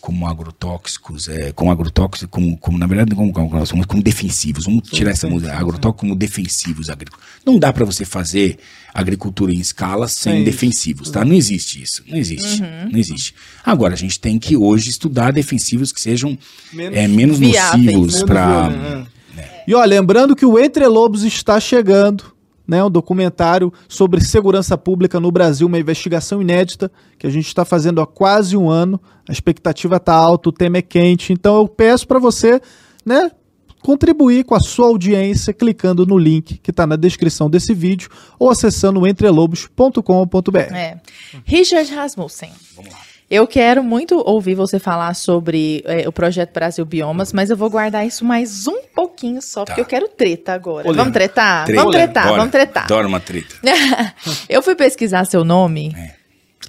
como 0.00 0.26
agrotóxicos, 0.26 1.28
é, 1.28 1.52
como 1.52 1.70
agrotóxicos, 1.70 2.28
como, 2.28 2.56
como 2.58 2.76
na 2.76 2.88
verdade 2.88 3.14
como, 3.14 3.32
como, 3.32 3.48
como, 3.48 3.86
como 3.86 4.02
defensivos. 4.02 4.64
Vamos 4.64 4.90
tirar 4.90 5.12
essa 5.12 5.28
música, 5.28 5.52
agrotóxicos 5.52 6.00
como 6.00 6.16
defensivos 6.16 6.90
agrícolas. 6.90 7.24
Não 7.46 7.56
dá 7.56 7.72
para 7.72 7.84
você 7.84 8.04
fazer 8.04 8.58
agricultura 8.92 9.52
em 9.52 9.60
escala 9.60 10.08
sem 10.08 10.32
Sem 10.32 10.44
defensivos, 10.44 11.08
tá? 11.08 11.24
Não 11.24 11.34
existe 11.34 11.80
isso, 11.80 12.02
não 12.08 12.16
existe, 12.18 12.62
não 12.90 12.98
existe. 12.98 13.32
Agora 13.64 13.94
a 13.94 13.96
gente 13.96 14.18
tem 14.18 14.40
que 14.40 14.56
hoje 14.56 14.90
estudar 14.90 15.32
defensivos 15.32 15.92
que 15.92 16.00
sejam 16.00 16.36
Menos 16.72 16.98
é, 16.98 17.06
menos 17.06 17.38
viáveis. 17.38 17.84
nocivos 17.84 18.22
para 18.24 18.68
violento, 18.68 19.08
né? 19.36 19.62
E 19.68 19.74
ó, 19.74 19.84
lembrando 19.84 20.34
que 20.34 20.44
o 20.44 20.58
Entre 20.58 20.84
Lobos 20.88 21.22
está 21.22 21.60
chegando, 21.60 22.31
né? 22.66 22.82
Um 22.82 22.90
documentário 22.90 23.72
sobre 23.88 24.20
segurança 24.20 24.76
pública 24.78 25.20
no 25.20 25.30
Brasil, 25.30 25.66
uma 25.66 25.78
investigação 25.78 26.40
inédita 26.40 26.90
que 27.18 27.26
a 27.26 27.30
gente 27.30 27.46
está 27.46 27.64
fazendo 27.64 28.00
há 28.00 28.06
quase 28.06 28.56
um 28.56 28.70
ano. 28.70 29.00
A 29.28 29.32
expectativa 29.32 29.98
tá 29.98 30.14
alta, 30.14 30.48
o 30.48 30.52
tema 30.52 30.78
é 30.78 30.82
quente. 30.82 31.32
Então 31.32 31.56
eu 31.56 31.68
peço 31.68 32.06
para 32.06 32.18
você, 32.18 32.60
né? 33.04 33.30
Contribuir 33.82 34.44
com 34.44 34.54
a 34.54 34.60
sua 34.60 34.86
audiência 34.86 35.52
clicando 35.52 36.06
no 36.06 36.16
link 36.16 36.58
que 36.58 36.70
está 36.70 36.86
na 36.86 36.94
descrição 36.94 37.50
desse 37.50 37.74
vídeo 37.74 38.08
ou 38.38 38.48
acessando 38.48 39.04
entrelobos.com.br. 39.06 40.58
É. 40.58 41.00
Richard 41.44 41.92
Rasmussen. 41.92 42.52
Eu 43.28 43.46
quero 43.46 43.82
muito 43.82 44.22
ouvir 44.24 44.54
você 44.54 44.78
falar 44.78 45.14
sobre 45.14 45.82
é, 45.86 46.06
o 46.06 46.12
projeto 46.12 46.52
Brasil 46.52 46.84
Biomas, 46.84 47.32
mas 47.32 47.48
eu 47.48 47.56
vou 47.56 47.70
guardar 47.70 48.06
isso 48.06 48.24
mais 48.24 48.66
um 48.68 48.81
pouquinho 49.12 49.42
só, 49.42 49.64
porque 49.64 49.80
eu 49.80 49.84
quero 49.84 50.08
treta 50.08 50.52
agora. 50.52 50.84
Polêmica. 50.84 51.02
Vamos 51.02 51.12
tretar? 51.12 51.64
Treta. 51.66 51.80
Vamos 51.80 51.96
tretar, 51.96 52.24
Bora. 52.24 52.36
vamos 52.36 52.52
tretar. 52.52 52.84
Adoro 52.84 53.08
uma 53.08 53.20
treta. 53.20 53.54
eu 54.48 54.62
fui 54.62 54.74
pesquisar 54.74 55.24
seu 55.26 55.44
nome 55.44 55.94
É. 55.96 56.14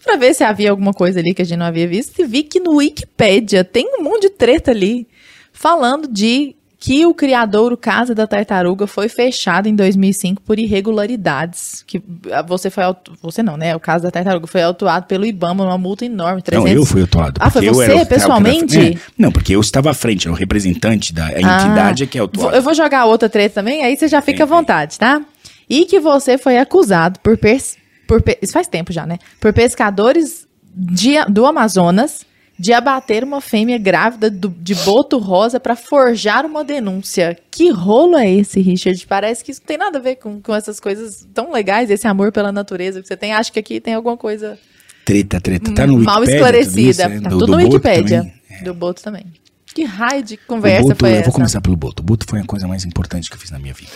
pra 0.03 0.15
ver 0.17 0.33
se 0.33 0.43
havia 0.43 0.69
alguma 0.71 0.93
coisa 0.93 1.19
ali 1.19 1.33
que 1.33 1.41
a 1.41 1.45
gente 1.45 1.57
não 1.57 1.65
havia 1.65 1.87
visto 1.87 2.19
e 2.21 2.25
vi 2.25 2.43
que 2.43 2.59
no 2.59 2.75
Wikipedia 2.75 3.63
tem 3.63 3.87
um 3.99 4.03
monte 4.03 4.23
de 4.23 4.29
treta 4.31 4.71
ali 4.71 5.07
falando 5.51 6.07
de 6.07 6.55
que 6.85 7.05
o 7.05 7.13
criadouro 7.13 7.77
Casa 7.77 8.13
da 8.13 8.27
Tartaruga 8.27 8.85
foi 8.87 9.07
fechado 9.07 9.69
em 9.69 9.75
2005 9.75 10.41
por 10.41 10.59
irregularidades. 10.59 11.81
Que 11.87 12.01
ah, 12.29 12.41
você 12.41 12.69
foi 12.69 12.83
você 13.21 13.41
não, 13.41 13.55
né? 13.55 13.73
O 13.73 13.79
Casa 13.79 14.03
da 14.03 14.11
Tartaruga 14.11 14.47
foi 14.47 14.61
autuado 14.61 15.05
pelo 15.05 15.25
IBAMA 15.25 15.63
numa 15.63 15.77
multa 15.77 16.03
enorme, 16.05 16.41
300 16.41 16.69
Não, 16.69 16.77
eu 16.77 16.85
fui 16.85 17.03
atuado. 17.03 17.39
Ah, 17.39 17.49
foi 17.49 17.61
porque 17.61 17.69
eu 17.69 17.73
você, 17.73 17.91
era 17.93 18.05
pessoalmente? 18.05 18.77
É. 18.77 18.93
Não, 19.17 19.31
porque 19.31 19.55
eu 19.55 19.61
estava 19.61 19.91
à 19.91 19.93
frente, 19.93 20.27
era 20.27 20.33
o 20.33 20.37
representante 20.37 21.13
da 21.13 21.27
a 21.27 21.31
entidade 21.39 22.03
é 22.03 22.05
que 22.05 22.17
é 22.17 22.21
autuada. 22.21 22.57
Eu 22.57 22.61
vou 22.61 22.73
jogar 22.73 23.05
outra 23.05 23.29
treta 23.29 23.55
também, 23.55 23.81
aí 23.85 23.95
você 23.95 24.09
já 24.09 24.21
fica 24.21 24.43
à 24.43 24.45
vontade, 24.45 24.99
tá? 24.99 25.21
E 25.69 25.85
que 25.85 26.01
você 26.01 26.37
foi 26.37 26.57
acusado 26.57 27.17
por, 27.21 27.37
pers- 27.37 27.77
por 28.05 28.21
pe- 28.21 28.37
isso 28.41 28.51
faz 28.51 28.67
tempo 28.67 28.91
já, 28.91 29.05
né? 29.05 29.19
Por 29.39 29.53
pescadores 29.53 30.45
de- 30.75 31.23
do 31.29 31.45
Amazonas 31.45 32.25
de 32.57 32.71
abater 32.71 33.23
uma 33.23 33.41
fêmea 33.41 33.77
grávida 33.77 34.29
do- 34.29 34.49
de 34.49 34.75
boto 34.75 35.17
rosa 35.17 35.59
para 35.59 35.75
forjar 35.75 36.45
uma 36.45 36.63
denúncia. 36.63 37.37
Que 37.49 37.69
rolo 37.71 38.15
é 38.17 38.29
esse, 38.29 38.61
Richard? 38.61 39.05
Parece 39.07 39.43
que 39.43 39.51
isso 39.51 39.61
não 39.61 39.67
tem 39.67 39.77
nada 39.77 39.97
a 39.97 40.01
ver 40.01 40.15
com, 40.17 40.39
com 40.41 40.53
essas 40.53 40.79
coisas 40.79 41.27
tão 41.33 41.51
legais, 41.51 41.89
esse 41.89 42.07
amor 42.07 42.31
pela 42.31 42.51
natureza 42.51 43.01
que 43.01 43.07
você 43.07 43.17
tem. 43.17 43.33
Acho 43.33 43.51
que 43.51 43.59
aqui 43.59 43.79
tem 43.81 43.93
alguma 43.95 44.15
coisa 44.15 44.57
Treta, 45.03 45.41
treta. 45.41 45.73
Tá 45.73 45.85
no 45.87 45.99
mal 45.99 46.21
Wikipedia, 46.21 46.45
tudo 46.47 46.57
esclarecida. 46.59 46.89
isso, 46.89 47.09
né? 47.09 47.21
Tá 47.21 47.29
Do- 47.29 47.39
tudo 47.39 47.45
do 47.47 47.51
no 47.53 47.57
Wikipédia. 47.63 48.19
também. 48.49 48.63
Do 48.63 48.73
boto 48.73 49.01
também. 49.03 49.25
Que 49.73 49.83
raio 49.83 50.23
de 50.23 50.37
conversa 50.37 50.83
Boto, 50.89 50.95
foi 50.99 51.09
eu 51.09 51.15
essa? 51.15 51.23
vou 51.25 51.33
começar 51.33 51.59
pelo 51.59 51.75
Boto. 51.75 52.01
O 52.01 52.05
Boto 52.05 52.25
foi 52.29 52.39
a 52.39 52.45
coisa 52.45 52.67
mais 52.67 52.85
importante 52.85 53.29
que 53.29 53.35
eu 53.35 53.39
fiz 53.39 53.49
na 53.49 53.57
minha 53.59 53.73
vida. 53.73 53.91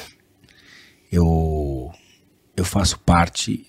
Eu, 1.12 1.92
eu 2.56 2.66
faço 2.66 3.00
parte, 3.00 3.66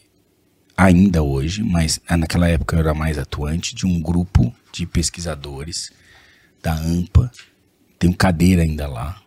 ainda 0.76 1.22
hoje, 1.22 1.62
mas 1.62 2.00
naquela 2.10 2.48
época 2.48 2.76
eu 2.76 2.80
era 2.80 2.94
mais 2.94 3.18
atuante, 3.18 3.74
de 3.74 3.86
um 3.86 4.00
grupo 4.00 4.52
de 4.78 4.86
pesquisadores 4.86 5.90
da 6.62 6.72
AMPA. 6.74 7.30
Tem 7.98 8.08
um 8.08 8.12
cadeira 8.12 8.62
ainda 8.62 8.86
lá. 8.86 9.20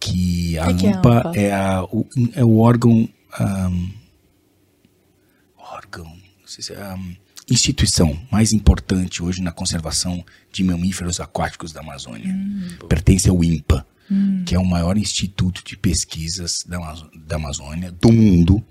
Que 0.00 0.56
a 0.58 0.66
Que 0.68 0.74
que 0.74 0.86
é 0.86 0.90
a 0.92 0.96
AMPA 0.96 1.18
AMPA? 1.28 1.32
é, 1.38 1.52
a- 1.52 1.84
o, 1.84 2.06
é 2.34 2.44
o 2.44 2.58
órgão. 2.58 3.08
ahm, 3.38 3.90
órgão. 5.56 6.04
Não 6.06 6.46
sei 6.46 6.62
se 6.64 6.72
é 6.72 6.80
a 6.80 6.98
instituição 7.50 8.18
mais 8.30 8.52
importante 8.52 9.22
hoje 9.22 9.42
na 9.42 9.52
conservação 9.52 10.24
de 10.52 10.62
mamíferos 10.64 11.20
aquáticos 11.20 11.72
da 11.72 11.80
Amazônia. 11.80 12.34
Pertence 12.88 13.28
ao 13.28 13.42
INPA, 13.44 13.86
que 14.46 14.54
é 14.54 14.58
o 14.58 14.64
maior 14.64 14.96
instituto 14.96 15.62
de 15.64 15.76
pesquisas 15.76 16.62
da, 16.66 16.78
da 17.26 17.36
Amazônia, 17.36 17.90
do 17.92 18.12
mundo. 18.12 18.64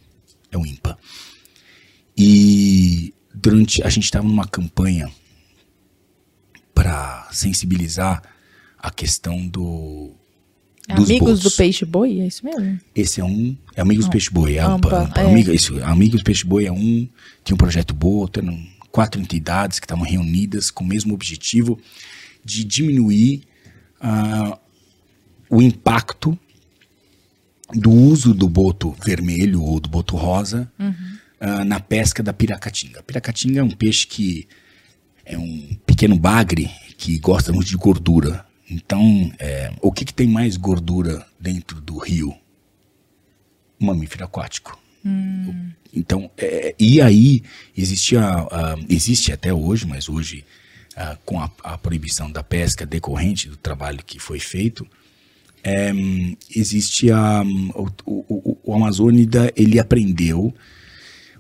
É 0.52 0.58
o 0.58 0.66
INPA. 0.66 0.98
E 2.18 3.14
durante 3.34 3.84
a 3.84 3.90
gente 3.90 4.06
estava 4.06 4.28
numa 4.28 4.48
campanha 4.48 5.12
para 6.78 7.28
sensibilizar 7.32 8.22
a 8.78 8.92
questão 8.92 9.48
do 9.48 10.12
dos 10.88 11.10
Amigos 11.10 11.40
botos. 11.40 11.44
do 11.44 11.52
Peixe 11.52 11.84
Boi, 11.86 12.22
é 12.22 12.28
isso 12.28 12.46
mesmo? 12.46 12.80
Esse 12.96 13.20
é 13.20 13.26
um. 13.26 13.58
É 13.76 13.82
Amigos 13.82 14.06
do 14.06 14.12
Peixe 14.12 14.30
Boi, 14.30 14.56
é 14.56 14.60
AMPA. 14.60 14.88
AMPA, 14.88 14.98
AMPA. 15.02 15.22
é. 15.22 15.26
Amiga- 15.26 15.54
isso, 15.54 15.84
Amigos 15.84 16.22
do 16.22 16.24
Peixe 16.24 16.46
Boi 16.46 16.66
é 16.66 16.72
um. 16.72 17.10
Tinha 17.44 17.56
um 17.56 17.58
projeto 17.58 17.94
Boto, 17.94 18.40
eram 18.40 18.58
quatro 18.92 19.20
entidades 19.20 19.80
que 19.80 19.86
estavam 19.86 20.06
reunidas 20.06 20.72
com 20.72 20.84
o 20.84 20.88
mesmo 20.88 21.14
objetivo 21.14 21.78
de 22.46 22.64
diminuir 22.64 23.44
ah, 24.00 24.58
o 25.50 25.62
impacto 25.62 26.38
do 27.74 27.92
uso 27.92 28.34
do 28.34 28.48
boto 28.48 28.96
vermelho 29.06 29.62
ou 29.62 29.80
do 29.82 29.90
boto 29.90 30.16
rosa 30.16 30.72
ah, 31.42 31.66
na 31.66 31.80
pesca 31.82 32.24
da 32.24 32.32
piracatinga. 32.32 33.02
A 33.02 33.04
piracatinga 33.04 33.60
é 33.60 33.64
um 33.64 33.72
peixe 33.72 34.08
que 34.08 34.48
é 35.28 35.38
um 35.38 35.78
pequeno 35.86 36.18
bagre 36.18 36.70
que 36.98 37.18
gosta 37.20 37.52
muito 37.52 37.68
de 37.68 37.78
gordura. 37.78 38.46
Então, 38.70 39.32
é, 39.40 39.72
o 39.82 39.92
que, 39.92 40.06
que 40.06 40.14
tem 40.14 40.28
mais 40.28 40.58
gordura 40.58 41.26
dentro 41.40 41.80
do 41.80 41.98
rio? 41.98 42.34
Um 43.80 43.86
mamífero 43.88 44.26
aquático. 44.26 44.80
Então, 45.94 46.30
é, 46.38 46.76
e 46.80 47.02
aí 47.02 47.44
existia, 47.76 48.22
ah, 48.22 48.76
existe 48.90 49.32
até 49.32 49.54
hoje, 49.54 49.86
mas 49.86 50.10
hoje 50.10 50.44
ah, 50.96 51.18
com 51.26 51.40
a, 51.40 51.50
a 51.64 51.78
proibição 51.78 52.32
da 52.32 52.44
pesca 52.44 52.86
decorrente 52.86 53.48
do 53.48 53.56
trabalho 53.56 54.04
que 54.06 54.20
foi 54.20 54.40
feito, 54.40 54.88
é, 55.64 55.92
existe 56.56 57.12
a, 57.12 57.42
o, 57.76 57.88
o, 58.06 58.26
o, 58.30 58.58
o 58.64 58.74
Amazônida, 58.74 59.52
ele 59.56 59.80
aprendeu, 59.80 60.54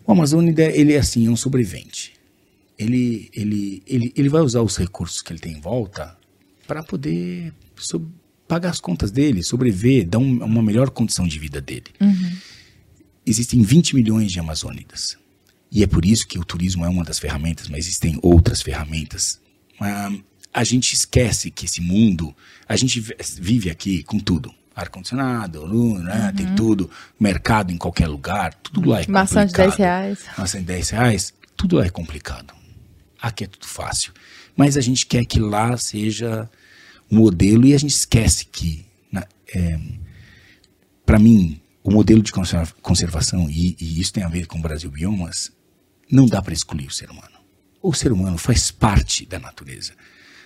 o 0.05 0.11
Amazônida, 0.11 0.63
ele 0.63 0.93
é 0.93 0.97
assim, 0.97 1.27
é 1.27 1.29
um 1.29 1.35
sobrevivente. 1.35 2.16
Ele, 2.77 3.29
ele, 3.33 3.81
ele, 3.87 4.13
ele 4.15 4.29
vai 4.29 4.41
usar 4.41 4.61
os 4.61 4.77
recursos 4.77 5.21
que 5.21 5.31
ele 5.33 5.39
tem 5.39 5.53
em 5.53 5.59
volta 5.61 6.15
para 6.67 6.83
poder 6.83 7.53
pagar 8.47 8.69
as 8.69 8.79
contas 8.79 9.09
dele, 9.11 9.41
sobreviver, 9.43 10.07
dar 10.07 10.19
um- 10.19 10.43
uma 10.43 10.61
melhor 10.61 10.89
condição 10.89 11.27
de 11.27 11.39
vida 11.39 11.59
dele 11.61 11.85
existem 13.25 13.61
20 13.61 13.95
milhões 13.95 14.31
de 14.31 14.39
amazônidas. 14.39 15.17
E 15.71 15.83
é 15.83 15.87
por 15.87 16.05
isso 16.05 16.25
que 16.27 16.39
o 16.39 16.45
turismo 16.45 16.85
é 16.85 16.89
uma 16.89 17.03
das 17.03 17.19
ferramentas, 17.19 17.67
mas 17.67 17.79
existem 17.85 18.17
outras 18.21 18.61
ferramentas. 18.61 19.39
Ah, 19.81 20.11
a 20.53 20.63
gente 20.63 20.93
esquece 20.93 21.51
que 21.51 21.65
esse 21.65 21.81
mundo, 21.81 22.33
a 22.67 22.75
gente 22.77 22.99
vi- 23.01 23.15
vive 23.39 23.69
aqui 23.69 24.01
com 24.03 24.17
tudo. 24.17 24.53
Ar-condicionado, 24.73 25.65
luz, 25.65 26.01
né, 26.03 26.31
tem 26.37 26.53
tudo, 26.55 26.89
mercado 27.19 27.71
em 27.73 27.77
qualquer 27.77 28.07
lugar, 28.07 28.53
tudo 28.53 28.87
lá 28.89 29.01
é 29.01 29.05
Maçã 29.07 29.45
de 29.45 29.51
complicado. 29.51 29.67
10 29.69 29.75
reais. 29.77 30.19
Maçã 30.37 30.59
de 30.59 30.65
10 30.65 30.89
reais, 30.91 31.33
tudo 31.57 31.75
lá 31.77 31.85
é 31.85 31.89
complicado. 31.89 32.53
Aqui 33.21 33.43
é 33.43 33.47
tudo 33.47 33.67
fácil. 33.67 34.13
Mas 34.55 34.77
a 34.77 34.81
gente 34.81 35.05
quer 35.05 35.25
que 35.25 35.39
lá 35.39 35.77
seja 35.77 36.49
um 37.11 37.17
modelo 37.17 37.65
e 37.65 37.73
a 37.73 37.77
gente 37.77 37.91
esquece 37.93 38.45
que, 38.45 38.85
para 41.05 41.19
mim, 41.19 41.59
o 41.83 41.91
modelo 41.91 42.21
de 42.21 42.31
conserva- 42.31 42.73
conservação, 42.81 43.49
e, 43.49 43.75
e 43.79 43.99
isso 43.99 44.11
tem 44.11 44.23
a 44.23 44.27
ver 44.27 44.45
com 44.45 44.59
o 44.59 44.61
Brasil 44.61 44.91
Biomas, 44.91 45.51
não 46.11 46.25
dá 46.25 46.41
para 46.41 46.53
excluir 46.53 46.87
o 46.87 46.91
ser 46.91 47.09
humano. 47.09 47.37
O 47.81 47.93
ser 47.93 48.11
humano 48.11 48.37
faz 48.37 48.71
parte 48.71 49.25
da 49.25 49.39
natureza. 49.39 49.93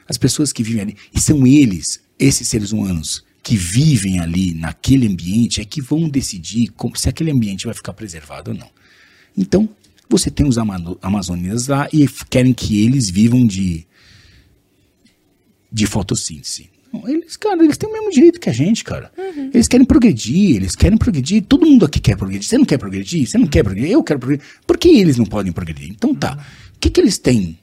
As 0.08 0.18
pessoas 0.18 0.52
que 0.54 0.62
vivem 0.64 0.82
ali, 0.82 0.98
e 1.14 1.20
são 1.20 1.48
eles, 1.48 2.00
esses 2.20 2.48
seres 2.48 2.72
humanos, 2.72 3.24
que 3.42 3.56
vivem 3.56 4.20
ali 4.20 4.54
naquele 4.54 5.08
ambiente, 5.08 5.62
é 5.62 5.66
que 5.66 5.82
vão 5.82 6.08
decidir 6.08 6.68
como- 6.70 6.96
se 6.96 7.10
aquele 7.10 7.32
ambiente 7.32 7.66
vai 7.66 7.74
ficar 7.74 7.94
preservado 7.94 8.52
ou 8.52 8.58
não. 8.58 8.70
Então, 9.36 9.68
você 10.12 10.30
tem 10.30 10.48
os 10.48 10.58
ama- 10.58 10.98
amazônidas 11.02 11.68
lá 11.68 11.88
e 11.92 12.08
querem 12.30 12.54
que 12.54 12.84
eles 12.86 13.10
vivam 13.10 13.46
de, 13.46 13.86
de 15.72 15.88
fotossíntese. 15.88 16.70
Eles, 17.08 17.38
cara, 17.38 17.64
eles 17.64 17.78
têm 17.78 17.90
o 17.90 17.94
mesmo 17.94 18.12
direito 18.12 18.38
que 18.40 18.50
a 18.50 18.54
gente, 18.54 18.84
cara. 18.84 19.12
Eles 19.54 19.68
querem 19.70 19.86
progredir, 19.86 20.58
eles 20.58 20.76
querem 20.76 20.98
progredir. 20.98 21.42
Todo 21.44 21.66
mundo 21.66 21.86
aqui 21.86 22.00
quer 22.02 22.18
progredir. 22.18 22.46
Você 22.50 22.58
não 22.58 22.66
quer 22.66 22.78
progredir? 22.78 23.26
Você 23.26 23.38
não 23.38 23.48
quer 23.48 23.64
progredir? 23.64 23.92
Eu 23.92 24.04
quero 24.04 24.20
progredir. 24.20 24.46
Por 24.68 24.78
que 24.78 24.90
eles 24.90 25.18
não 25.18 25.26
podem 25.26 25.54
progredir? 25.54 25.90
Então 25.90 26.14
tá. 26.14 26.38
O 26.76 26.80
que, 26.80 26.90
que 26.90 27.00
eles 27.00 27.18
têm 27.18 27.58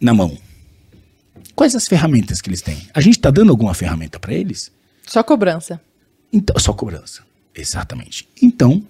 na 0.00 0.14
mão? 0.14 0.36
Quais 1.54 1.76
as 1.76 1.86
ferramentas 1.86 2.40
que 2.40 2.48
eles 2.48 2.62
têm? 2.62 2.78
A 2.94 3.02
gente 3.02 3.18
está 3.18 3.30
dando 3.30 3.50
alguma 3.50 3.74
ferramenta 3.74 4.18
para 4.18 4.32
eles? 4.32 4.72
Só 5.06 5.22
cobrança. 5.22 5.78
Então, 6.32 6.58
só 6.58 6.72
cobrança. 6.72 7.22
Exatamente. 7.54 8.26
Então, 8.40 8.82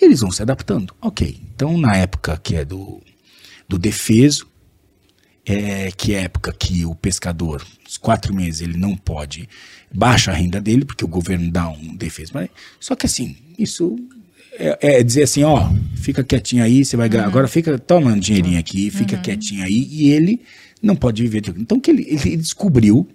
eles 0.00 0.20
vão 0.20 0.30
se 0.30 0.42
adaptando. 0.42 0.94
Ok. 1.00 1.40
Então, 1.54 1.76
na 1.76 1.96
época 1.96 2.38
que 2.42 2.56
é 2.56 2.64
do, 2.64 3.02
do 3.68 3.78
defeso, 3.78 4.46
é, 5.44 5.90
que 5.90 6.14
é 6.14 6.18
a 6.18 6.22
época 6.22 6.52
que 6.52 6.84
o 6.84 6.94
pescador, 6.94 7.64
os 7.86 7.96
quatro 7.96 8.34
meses, 8.34 8.60
ele 8.60 8.76
não 8.76 8.96
pode, 8.96 9.48
baixa 9.92 10.30
a 10.30 10.34
renda 10.34 10.60
dele, 10.60 10.84
porque 10.84 11.04
o 11.04 11.08
governo 11.08 11.50
dá 11.50 11.68
um 11.68 11.96
defeso. 11.96 12.32
Mas, 12.34 12.50
só 12.78 12.94
que 12.94 13.06
assim, 13.06 13.36
isso 13.58 13.96
é, 14.58 14.98
é 14.98 15.02
dizer 15.02 15.22
assim, 15.22 15.42
ó, 15.44 15.70
fica 15.96 16.22
quietinho 16.22 16.62
aí, 16.62 16.84
você 16.84 16.96
vai 16.96 17.08
ganhar. 17.08 17.26
Agora 17.26 17.48
fica, 17.48 17.78
toma 17.78 18.12
um 18.12 18.18
dinheirinho 18.18 18.58
aqui, 18.58 18.90
fica 18.90 19.16
quietinho 19.16 19.64
aí, 19.64 19.88
e 19.90 20.10
ele 20.10 20.42
não 20.82 20.94
pode 20.94 21.22
viver. 21.22 21.54
Então, 21.56 21.80
que 21.80 21.90
ele, 21.90 22.06
ele 22.08 22.36
descobriu 22.36 23.08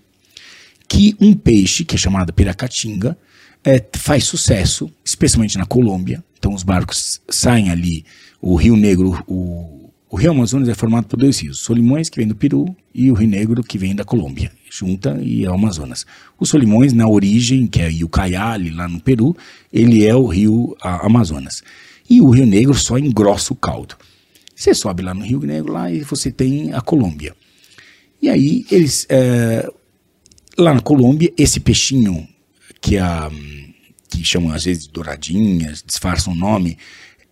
que 0.87 1.15
um 1.19 1.33
peixe, 1.33 1.85
que 1.85 1.95
é 1.95 1.97
chamado 1.97 2.33
piracatinga, 2.33 3.17
é, 3.63 3.83
faz 3.95 4.25
sucesso, 4.25 4.91
especialmente 5.13 5.57
na 5.57 5.65
Colômbia. 5.65 6.23
Então 6.37 6.53
os 6.53 6.63
barcos 6.63 7.21
saem 7.29 7.69
ali, 7.69 8.03
o 8.41 8.55
Rio 8.55 8.75
Negro, 8.75 9.23
o, 9.27 9.89
o 10.09 10.15
Rio 10.17 10.31
Amazonas 10.31 10.67
é 10.67 10.73
formado 10.73 11.07
por 11.07 11.17
dois 11.17 11.39
rios, 11.39 11.59
Solimões, 11.59 12.09
que 12.09 12.17
vem 12.17 12.27
do 12.27 12.35
Peru, 12.35 12.75
e 12.93 13.09
o 13.09 13.13
Rio 13.13 13.29
Negro, 13.29 13.63
que 13.63 13.77
vem 13.77 13.95
da 13.95 14.03
Colômbia, 14.03 14.51
junta 14.69 15.19
e 15.21 15.45
é 15.45 15.49
o 15.49 15.53
Amazonas. 15.53 16.05
O 16.37 16.45
Solimões, 16.45 16.93
na 16.93 17.07
origem, 17.07 17.67
que 17.67 17.79
é 17.79 17.89
o 17.89 18.05
Ucayali, 18.05 18.71
lá 18.71 18.87
no 18.87 18.99
Peru, 18.99 19.35
ele 19.71 20.05
é 20.05 20.15
o 20.15 20.25
Rio 20.25 20.75
Amazonas. 20.81 21.63
E 22.09 22.19
o 22.19 22.29
Rio 22.29 22.45
Negro 22.45 22.73
só 22.73 22.97
engrossa 22.97 23.53
o 23.53 23.55
caldo. 23.55 23.95
Você 24.55 24.73
sobe 24.73 25.03
lá 25.03 25.13
no 25.13 25.23
Rio 25.23 25.39
Negro, 25.39 25.71
lá, 25.71 25.91
e 25.91 26.01
você 26.01 26.31
tem 26.31 26.73
a 26.73 26.81
Colômbia. 26.81 27.35
E 28.21 28.29
aí 28.29 28.65
eles 28.71 29.05
é, 29.09 29.69
lá 30.57 30.73
na 30.73 30.81
Colômbia, 30.81 31.31
esse 31.37 31.59
peixinho 31.59 32.27
que 32.81 32.97
a 32.97 33.31
que 34.17 34.23
chamam 34.25 34.51
às 34.51 34.63
vezes 34.65 34.87
de 34.87 34.91
douradinhas, 34.93 35.83
disfarçam 35.85 36.33
o 36.33 36.35
nome, 36.35 36.77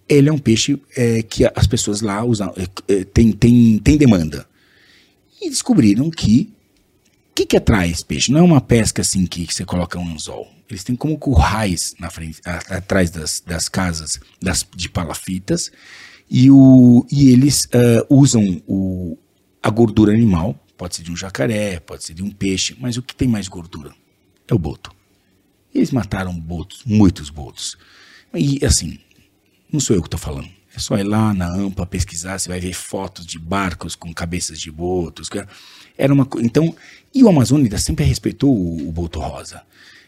ele 0.08 0.30
é 0.30 0.34
um 0.34 0.38
peixe 0.38 0.80
é, 0.96 1.22
que 1.24 1.46
as 1.56 1.68
pessoas 1.68 2.02
lá 2.02 2.24
usam, 2.24 2.54
é, 2.58 2.94
é, 2.94 3.04
tem, 3.06 3.32
tem, 3.32 3.80
tem 3.80 3.98
demanda. 3.98 4.48
E 5.42 5.50
descobriram 5.50 6.10
que 6.10 6.54
o 7.32 7.34
que, 7.34 7.46
que 7.46 7.58
atrai 7.58 7.90
esse 7.90 8.04
peixe? 8.06 8.32
Não 8.32 8.42
é 8.42 8.44
uma 8.44 8.60
pesca 8.62 9.02
assim 9.02 9.26
que 9.26 9.52
você 9.52 9.64
coloca 9.64 9.98
um 9.98 10.14
anzol. 10.14 10.52
Eles 10.70 10.84
têm 10.84 10.96
como 10.96 11.18
currais 11.18 11.96
na 11.98 12.10
frente, 12.10 12.42
a- 12.46 12.78
atrás 12.78 13.10
das, 13.10 13.42
das 13.46 13.70
casas 13.70 14.20
das, 14.42 14.68
de 14.76 14.90
palafitas 14.90 15.72
e, 16.30 16.52
o, 16.52 17.06
e 17.12 17.30
eles 17.30 17.68
ah, 17.74 18.06
usam 18.10 18.62
o, 18.68 19.18
a 19.64 19.70
gordura 19.70 20.12
animal. 20.14 20.58
Pode 20.78 20.96
ser 20.96 21.04
de 21.04 21.12
um 21.12 21.16
jacaré, 21.16 21.80
pode 21.80 22.04
ser 22.04 22.14
de 22.14 22.24
um 22.24 22.32
peixe, 22.32 22.76
mas 22.80 22.98
o 22.98 23.02
que 23.02 23.16
tem 23.16 23.28
mais 23.28 23.48
gordura? 23.48 23.94
É 24.48 24.54
o 24.54 24.60
boto. 24.60 24.92
Eles 25.74 25.92
mataram 25.92 26.34
botos, 26.38 26.84
muitos 26.86 27.30
botos. 27.30 27.78
E 28.34 28.64
assim, 28.66 29.00
não 29.72 29.80
sou 29.80 29.96
eu 29.96 30.02
que 30.02 30.08
estou 30.08 30.20
falando. 30.20 30.48
É 30.76 30.80
só 30.80 30.98
ir 30.98 31.04
lá 31.04 31.34
na 31.34 31.48
AMPA 31.54 31.86
pesquisar, 31.86 32.38
você 32.40 32.48
vai 32.48 32.60
ver 32.60 32.74
fotos 32.74 33.26
de 33.26 33.38
barcos 33.38 33.94
com 33.96 34.14
cabeças 34.14 34.60
de 34.60 34.72
botos. 34.72 35.30
Era 35.98 36.14
uma 36.14 36.28
Então, 36.40 36.74
e 37.14 37.24
o 37.24 37.30
Amazônida 37.30 37.78
sempre 37.78 38.06
respeitou 38.06 38.56
o, 38.56 38.88
o 38.88 38.92
boto 38.92 39.20
rosa. 39.20 39.62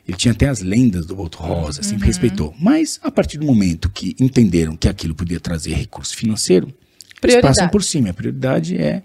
Ele 0.08 0.18
tinha 0.18 0.34
até 0.34 0.48
as 0.50 0.60
lendas 0.62 1.06
do 1.06 1.16
boto 1.16 1.38
rosa, 1.38 1.82
sempre 1.84 2.08
respeitou. 2.08 2.54
Mas, 2.60 3.00
a 3.04 3.10
partir 3.12 3.38
do 3.38 3.46
momento 3.46 3.90
que 3.90 4.16
entenderam 4.20 4.76
que 4.76 4.88
aquilo 4.90 5.16
podia 5.16 5.40
trazer 5.40 5.74
recurso 5.76 6.16
financeiro, 6.16 6.68
eles 6.68 7.36
passam 7.42 7.64
por 7.70 7.84
cima. 7.84 8.10
A 8.10 8.14
prioridade 8.14 8.78
é 8.78 9.04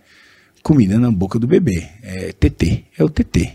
comida 0.62 0.98
na 0.98 1.10
boca 1.10 1.38
do 1.38 1.46
bebê. 1.46 1.88
É 2.02 2.32
TT, 2.32 2.84
é 2.96 3.04
o 3.04 3.08
TT. 3.08 3.52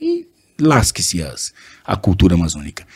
E 0.00 0.26
lasque-se 0.60 1.22
as- 1.22 1.52
a 1.86 1.96
cultura 1.96 2.34
amazônica. 2.34 2.86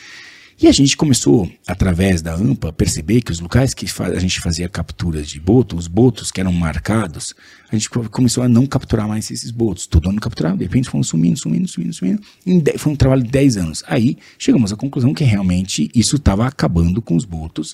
E 0.61 0.67
a 0.67 0.71
gente 0.71 0.95
começou, 0.95 1.51
através 1.65 2.21
da 2.21 2.35
AMPA, 2.35 2.69
a 2.69 2.73
perceber 2.73 3.21
que 3.23 3.31
os 3.31 3.39
locais 3.39 3.73
que 3.73 3.87
a 3.99 4.19
gente 4.19 4.39
fazia 4.39 4.69
capturas 4.69 5.27
de 5.27 5.39
boto, 5.39 5.75
os 5.75 5.87
botos 5.87 6.29
que 6.31 6.39
eram 6.39 6.53
marcados, 6.53 7.33
a 7.71 7.75
gente 7.75 7.89
co- 7.89 8.07
começou 8.11 8.43
a 8.43 8.47
não 8.47 8.67
capturar 8.67 9.07
mais 9.07 9.31
esses 9.31 9.49
botos. 9.49 9.87
Todo 9.87 10.07
ano 10.07 10.21
capturava, 10.21 10.55
de 10.57 10.63
repente 10.63 10.87
foram 10.87 11.03
sumindo, 11.03 11.39
sumindo, 11.39 11.67
sumindo, 11.67 11.93
sumindo. 11.93 12.21
Foi 12.77 12.91
um 12.91 12.95
trabalho 12.95 13.23
de 13.23 13.31
10 13.31 13.57
anos. 13.57 13.83
Aí 13.87 14.19
chegamos 14.37 14.71
à 14.71 14.75
conclusão 14.75 15.15
que 15.15 15.23
realmente 15.23 15.89
isso 15.95 16.17
estava 16.17 16.45
acabando 16.45 17.01
com 17.01 17.15
os 17.15 17.25
botos 17.25 17.73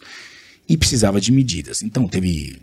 e 0.69 0.77
precisava 0.77 1.19
de 1.19 1.33
medidas. 1.33 1.81
Então 1.81 2.07
teve 2.07 2.57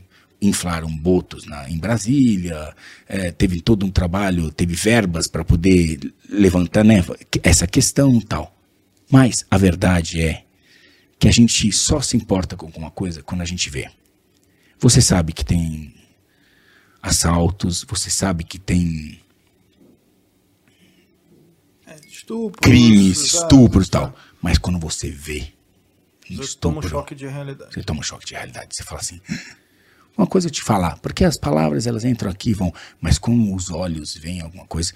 inflaram 0.47 0.95
botos 0.97 1.47
na, 1.47 1.69
em 1.71 1.79
Brasília, 1.79 2.75
eh, 3.09 3.31
teve 3.33 3.61
todo 3.61 3.85
um 3.87 3.91
trabalho, 3.91 4.51
teve 4.51 4.75
verbas 4.75 5.27
para 5.27 5.45
poder 5.45 6.13
levantar 6.29 6.85
né, 6.85 7.05
essa 7.43 7.67
questão 7.67 8.17
e 8.17 8.25
tal. 8.25 8.57
Mas 9.11 9.45
a 9.51 9.59
verdade 9.59 10.21
é 10.23 10.45
que 11.19 11.29
a 11.29 11.33
gente 11.33 11.71
só 11.73 12.01
se 12.01 12.17
importa 12.17 12.57
com 12.57 12.67
alguma 12.67 12.91
coisa 12.91 13.23
quando 13.23 13.41
a 13.43 13.47
gente 13.47 13.71
vê. 13.71 13.91
Você 14.79 15.01
sabe 15.01 15.33
que 15.33 15.45
tem 15.45 15.95
assaltos, 17.03 17.85
você 17.89 18.11
sabe 18.11 18.45
que 18.45 18.59
tem 18.59 19.21
Estupro, 22.09 22.61
crimes, 22.61 23.21
estupros 23.23 23.89
e 23.89 23.91
tal. 23.91 24.17
Mas 24.41 24.59
quando 24.59 24.79
você 24.79 25.11
vê 25.11 25.53
Você 26.31 26.57
toma 26.57 26.77
um 26.77 26.81
estupro, 26.81 26.89
choque 26.89 27.15
de 27.15 27.27
realidade. 27.27 27.75
você 27.75 27.83
toma 27.83 28.01
um 28.01 28.03
choque 28.03 28.27
de 28.27 28.35
realidade. 28.35 28.69
Você 28.75 28.83
fala 28.83 29.01
assim: 29.01 29.21
Uma 30.17 30.27
coisa 30.27 30.47
eu 30.47 30.51
te 30.51 30.63
falar, 30.63 30.97
porque 30.99 31.25
as 31.25 31.37
palavras 31.37 31.87
elas 31.87 32.05
entram 32.05 32.31
aqui 32.31 32.53
vão, 32.53 32.73
mas 33.01 33.19
como 33.19 33.55
os 33.55 33.71
olhos 33.71 34.15
veem 34.15 34.41
alguma 34.41 34.67
coisa. 34.67 34.93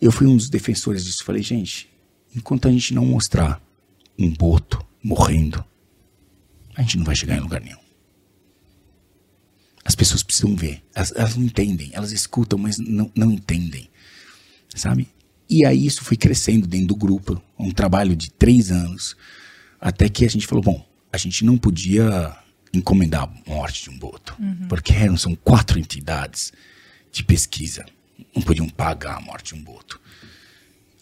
Eu 0.00 0.12
fui 0.12 0.26
um 0.26 0.36
dos 0.36 0.50
defensores 0.50 1.04
disso. 1.04 1.24
Falei, 1.24 1.42
gente, 1.42 1.88
enquanto 2.34 2.68
a 2.68 2.70
gente 2.70 2.94
não 2.94 3.04
mostrar 3.04 3.60
um 4.18 4.30
boto 4.30 4.84
morrendo, 5.02 5.64
a 6.76 6.82
gente 6.82 6.98
não 6.98 7.04
vai 7.04 7.16
chegar 7.16 7.36
em 7.36 7.40
lugar 7.40 7.60
nenhum. 7.60 7.78
As 9.84 9.94
pessoas 9.94 10.22
precisam 10.22 10.54
ver. 10.54 10.82
Elas, 10.94 11.12
elas 11.16 11.36
não 11.36 11.44
entendem, 11.44 11.90
elas 11.92 12.12
escutam, 12.12 12.58
mas 12.58 12.78
não, 12.78 13.10
não 13.14 13.30
entendem. 13.30 13.90
Sabe? 14.74 15.08
E 15.48 15.64
aí 15.64 15.84
isso 15.84 16.04
foi 16.04 16.16
crescendo 16.16 16.66
dentro 16.66 16.88
do 16.88 16.96
grupo, 16.96 17.42
um 17.58 17.72
trabalho 17.72 18.14
de 18.14 18.30
três 18.30 18.70
anos, 18.70 19.16
até 19.80 20.08
que 20.08 20.24
a 20.24 20.28
gente 20.28 20.46
falou, 20.46 20.62
bom, 20.62 20.86
a 21.12 21.16
gente 21.16 21.44
não 21.44 21.58
podia 21.58 22.36
encomendar 22.72 23.24
a 23.24 23.50
morte 23.50 23.84
de 23.84 23.90
um 23.90 23.98
boto, 23.98 24.36
uhum. 24.38 24.68
porque 24.68 24.92
eram, 24.92 25.16
são 25.16 25.34
quatro 25.34 25.78
entidades 25.78 26.52
de 27.10 27.24
pesquisa, 27.24 27.84
não 28.34 28.42
podiam 28.42 28.68
pagar 28.68 29.16
a 29.16 29.20
morte 29.20 29.54
de 29.54 29.60
um 29.60 29.64
boto. 29.64 30.00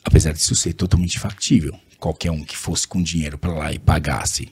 Apesar 0.04 0.32
disso 0.32 0.54
ser 0.54 0.72
totalmente 0.72 1.18
factível, 1.18 1.78
qualquer 1.98 2.30
um 2.30 2.42
que 2.42 2.56
fosse 2.56 2.86
com 2.86 3.02
dinheiro 3.02 3.36
para 3.36 3.52
lá 3.52 3.72
e 3.72 3.78
pagasse. 3.78 4.50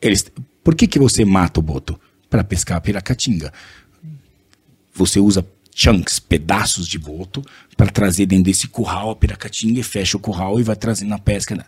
Eles, 0.00 0.30
por 0.62 0.74
que, 0.74 0.86
que 0.86 0.98
você 0.98 1.24
mata 1.24 1.58
o 1.58 1.62
boto? 1.62 1.98
Para 2.30 2.44
pescar 2.44 2.80
piracatinga. 2.80 3.52
Você 4.94 5.18
usa 5.18 5.46
chunks, 5.74 6.18
pedaços 6.18 6.86
de 6.86 6.98
boto, 6.98 7.42
para 7.76 7.90
trazer 7.90 8.26
dentro 8.26 8.44
desse 8.44 8.68
curral 8.68 9.10
a 9.10 9.16
piracatinga 9.16 9.80
e 9.80 9.82
fecha 9.82 10.16
o 10.16 10.20
curral 10.20 10.60
e 10.60 10.62
vai 10.62 10.76
trazendo 10.76 11.14
a 11.14 11.18
pesca. 11.18 11.66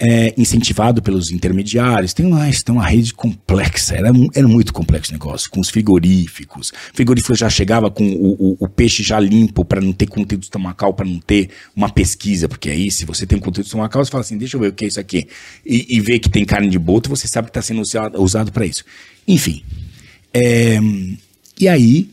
É, 0.00 0.32
incentivado 0.38 1.02
pelos 1.02 1.32
intermediários, 1.32 2.12
tem 2.14 2.24
uma, 2.24 2.48
tem 2.48 2.72
uma 2.72 2.86
rede 2.86 3.12
complexa, 3.12 3.96
era, 3.96 4.10
era 4.32 4.46
muito 4.46 4.72
complexo 4.72 5.10
o 5.10 5.14
negócio, 5.14 5.50
com 5.50 5.58
os 5.58 5.70
frigoríficos. 5.70 6.70
O 6.70 6.94
frigorífico 6.94 7.34
já 7.34 7.50
chegava 7.50 7.90
com 7.90 8.04
o, 8.04 8.52
o, 8.52 8.56
o 8.60 8.68
peixe 8.68 9.02
já 9.02 9.18
limpo 9.18 9.64
para 9.64 9.80
não 9.80 9.92
ter 9.92 10.06
conteúdo 10.06 10.44
estomacal, 10.44 10.94
para 10.94 11.04
não 11.04 11.18
ter 11.18 11.50
uma 11.74 11.90
pesquisa, 11.90 12.48
porque 12.48 12.70
aí 12.70 12.92
se 12.92 13.04
você 13.04 13.26
tem 13.26 13.38
um 13.38 13.40
conteúdo 13.40 13.66
estomacal, 13.66 14.04
você 14.04 14.10
fala 14.12 14.20
assim, 14.22 14.38
deixa 14.38 14.56
eu 14.56 14.60
ver 14.60 14.68
o 14.68 14.72
que 14.72 14.84
é 14.84 14.88
isso 14.88 15.00
aqui, 15.00 15.26
e, 15.66 15.96
e 15.96 16.00
vê 16.00 16.20
que 16.20 16.28
tem 16.28 16.44
carne 16.44 16.68
de 16.68 16.78
boto, 16.78 17.10
você 17.10 17.26
sabe 17.26 17.46
que 17.46 17.50
está 17.50 17.62
sendo 17.62 17.80
usado, 17.80 18.22
usado 18.22 18.52
para 18.52 18.64
isso. 18.64 18.84
Enfim, 19.26 19.64
é, 20.32 20.78
e 21.58 21.66
aí 21.66 22.08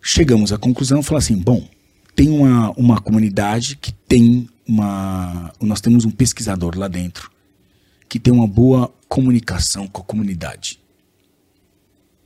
chegamos 0.00 0.54
à 0.54 0.58
conclusão, 0.58 1.02
falar 1.02 1.18
assim, 1.18 1.36
bom, 1.36 1.68
tem 2.16 2.30
uma, 2.30 2.70
uma 2.72 3.00
comunidade 3.00 3.76
que 3.76 3.92
tem 3.92 4.48
uma, 4.68 5.52
nós 5.60 5.80
temos 5.80 6.04
um 6.04 6.10
pesquisador 6.10 6.78
lá 6.78 6.86
dentro 6.86 7.30
que 8.06 8.20
tem 8.20 8.32
uma 8.32 8.46
boa 8.46 8.92
comunicação 9.08 9.88
com 9.88 10.02
a 10.02 10.04
comunidade. 10.04 10.78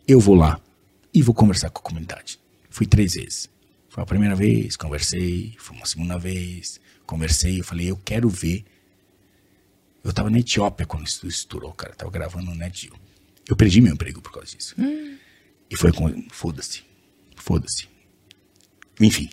Eu 0.06 0.18
vou 0.18 0.34
lá 0.34 0.60
e 1.14 1.22
vou 1.22 1.34
conversar 1.34 1.70
com 1.70 1.78
a 1.78 1.82
comunidade. 1.82 2.40
Fui 2.68 2.86
três 2.86 3.14
vezes. 3.14 3.48
Foi 3.88 4.02
a 4.02 4.06
primeira 4.06 4.34
vez, 4.34 4.76
conversei, 4.76 5.54
foi 5.58 5.76
uma 5.76 5.86
segunda 5.86 6.18
vez, 6.18 6.80
conversei, 7.06 7.60
eu 7.60 7.64
falei, 7.64 7.90
eu 7.90 7.96
quero 7.96 8.28
ver. 8.28 8.64
Eu 10.02 10.12
tava 10.12 10.30
na 10.30 10.38
Etiópia 10.38 10.86
quando 10.86 11.06
isso 11.06 11.26
estourou, 11.26 11.72
cara, 11.72 11.92
eu 11.92 11.96
tava 11.96 12.10
gravando 12.10 12.46
no 12.46 12.54
NetGeo. 12.54 12.94
Eu 13.48 13.54
perdi 13.54 13.80
meu 13.80 13.92
emprego 13.92 14.20
por 14.20 14.32
causa 14.32 14.56
disso. 14.56 14.74
Hum. 14.78 15.16
E 15.70 15.76
foi 15.76 15.92
com, 15.92 16.24
foda-se, 16.30 16.82
Foda-se. 17.36 17.88
Enfim. 19.00 19.28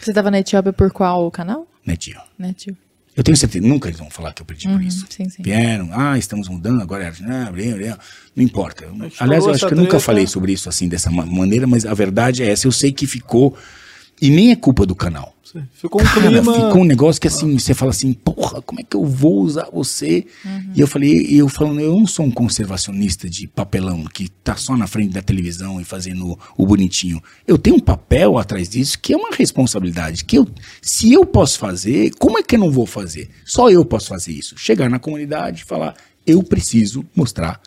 Você 0.00 0.12
tava 0.12 0.30
na 0.30 0.38
Etiópia 0.38 0.72
por 0.72 0.90
qual 0.92 1.30
canal? 1.30 1.66
Netio. 1.86 2.20
Netio. 2.38 2.76
Eu 3.16 3.22
tenho 3.22 3.36
certeza, 3.36 3.64
nunca 3.64 3.88
eles 3.88 3.98
vão 3.98 4.10
falar 4.10 4.32
que 4.32 4.42
eu 4.42 4.46
perdi 4.46 4.66
uhum, 4.66 4.74
por 4.74 4.82
isso. 4.82 5.06
Sim, 5.08 5.28
sim. 5.28 5.42
Vieram, 5.42 5.88
ah, 5.92 6.18
estamos 6.18 6.48
mudando, 6.48 6.82
agora 6.82 7.04
é 7.04 7.08
ah, 7.08 7.98
não 8.34 8.42
importa. 8.42 8.86
Aliás, 9.20 9.44
eu 9.44 9.52
acho 9.52 9.66
que 9.66 9.72
eu 9.72 9.78
nunca 9.78 10.00
falei 10.00 10.26
sobre 10.26 10.52
isso 10.52 10.68
assim, 10.68 10.88
dessa 10.88 11.10
maneira, 11.10 11.66
mas 11.66 11.86
a 11.86 11.94
verdade 11.94 12.42
é 12.42 12.48
essa. 12.48 12.66
Eu 12.66 12.72
sei 12.72 12.92
que 12.92 13.06
ficou, 13.06 13.56
e 14.20 14.30
nem 14.30 14.50
é 14.50 14.56
culpa 14.56 14.84
do 14.84 14.96
canal. 14.96 15.33
Ficou 15.72 16.00
um 16.00 16.04
Cara, 16.04 16.28
clima... 16.28 16.54
ficou 16.54 16.82
um 16.82 16.84
negócio 16.84 17.20
que 17.20 17.28
assim, 17.28 17.58
você 17.58 17.74
fala 17.74 17.90
assim, 17.90 18.12
porra, 18.12 18.62
como 18.62 18.80
é 18.80 18.82
que 18.82 18.96
eu 18.96 19.04
vou 19.04 19.42
usar 19.42 19.68
você? 19.72 20.26
Uhum. 20.44 20.72
E 20.74 20.80
eu 20.80 20.86
falei, 20.86 21.26
eu 21.30 21.48
falando, 21.48 21.80
eu 21.80 21.92
não 21.92 22.06
sou 22.06 22.24
um 22.24 22.30
conservacionista 22.30 23.28
de 23.28 23.46
papelão 23.46 24.04
que 24.04 24.28
tá 24.28 24.56
só 24.56 24.76
na 24.76 24.86
frente 24.86 25.12
da 25.12 25.22
televisão 25.22 25.80
e 25.80 25.84
fazendo 25.84 26.38
o 26.56 26.66
bonitinho. 26.66 27.22
Eu 27.46 27.58
tenho 27.58 27.76
um 27.76 27.80
papel 27.80 28.38
atrás 28.38 28.68
disso 28.68 28.98
que 28.98 29.12
é 29.12 29.16
uma 29.16 29.30
responsabilidade. 29.30 30.24
Que 30.24 30.38
eu, 30.38 30.48
se 30.80 31.12
eu 31.12 31.26
posso 31.26 31.58
fazer, 31.58 32.10
como 32.18 32.38
é 32.38 32.42
que 32.42 32.56
eu 32.56 32.60
não 32.60 32.70
vou 32.70 32.86
fazer? 32.86 33.28
Só 33.44 33.70
eu 33.70 33.84
posso 33.84 34.08
fazer 34.08 34.32
isso. 34.32 34.56
Chegar 34.56 34.88
na 34.88 34.98
comunidade 34.98 35.62
e 35.62 35.64
falar, 35.64 35.94
eu 36.26 36.42
preciso 36.42 37.04
mostrar 37.14 37.60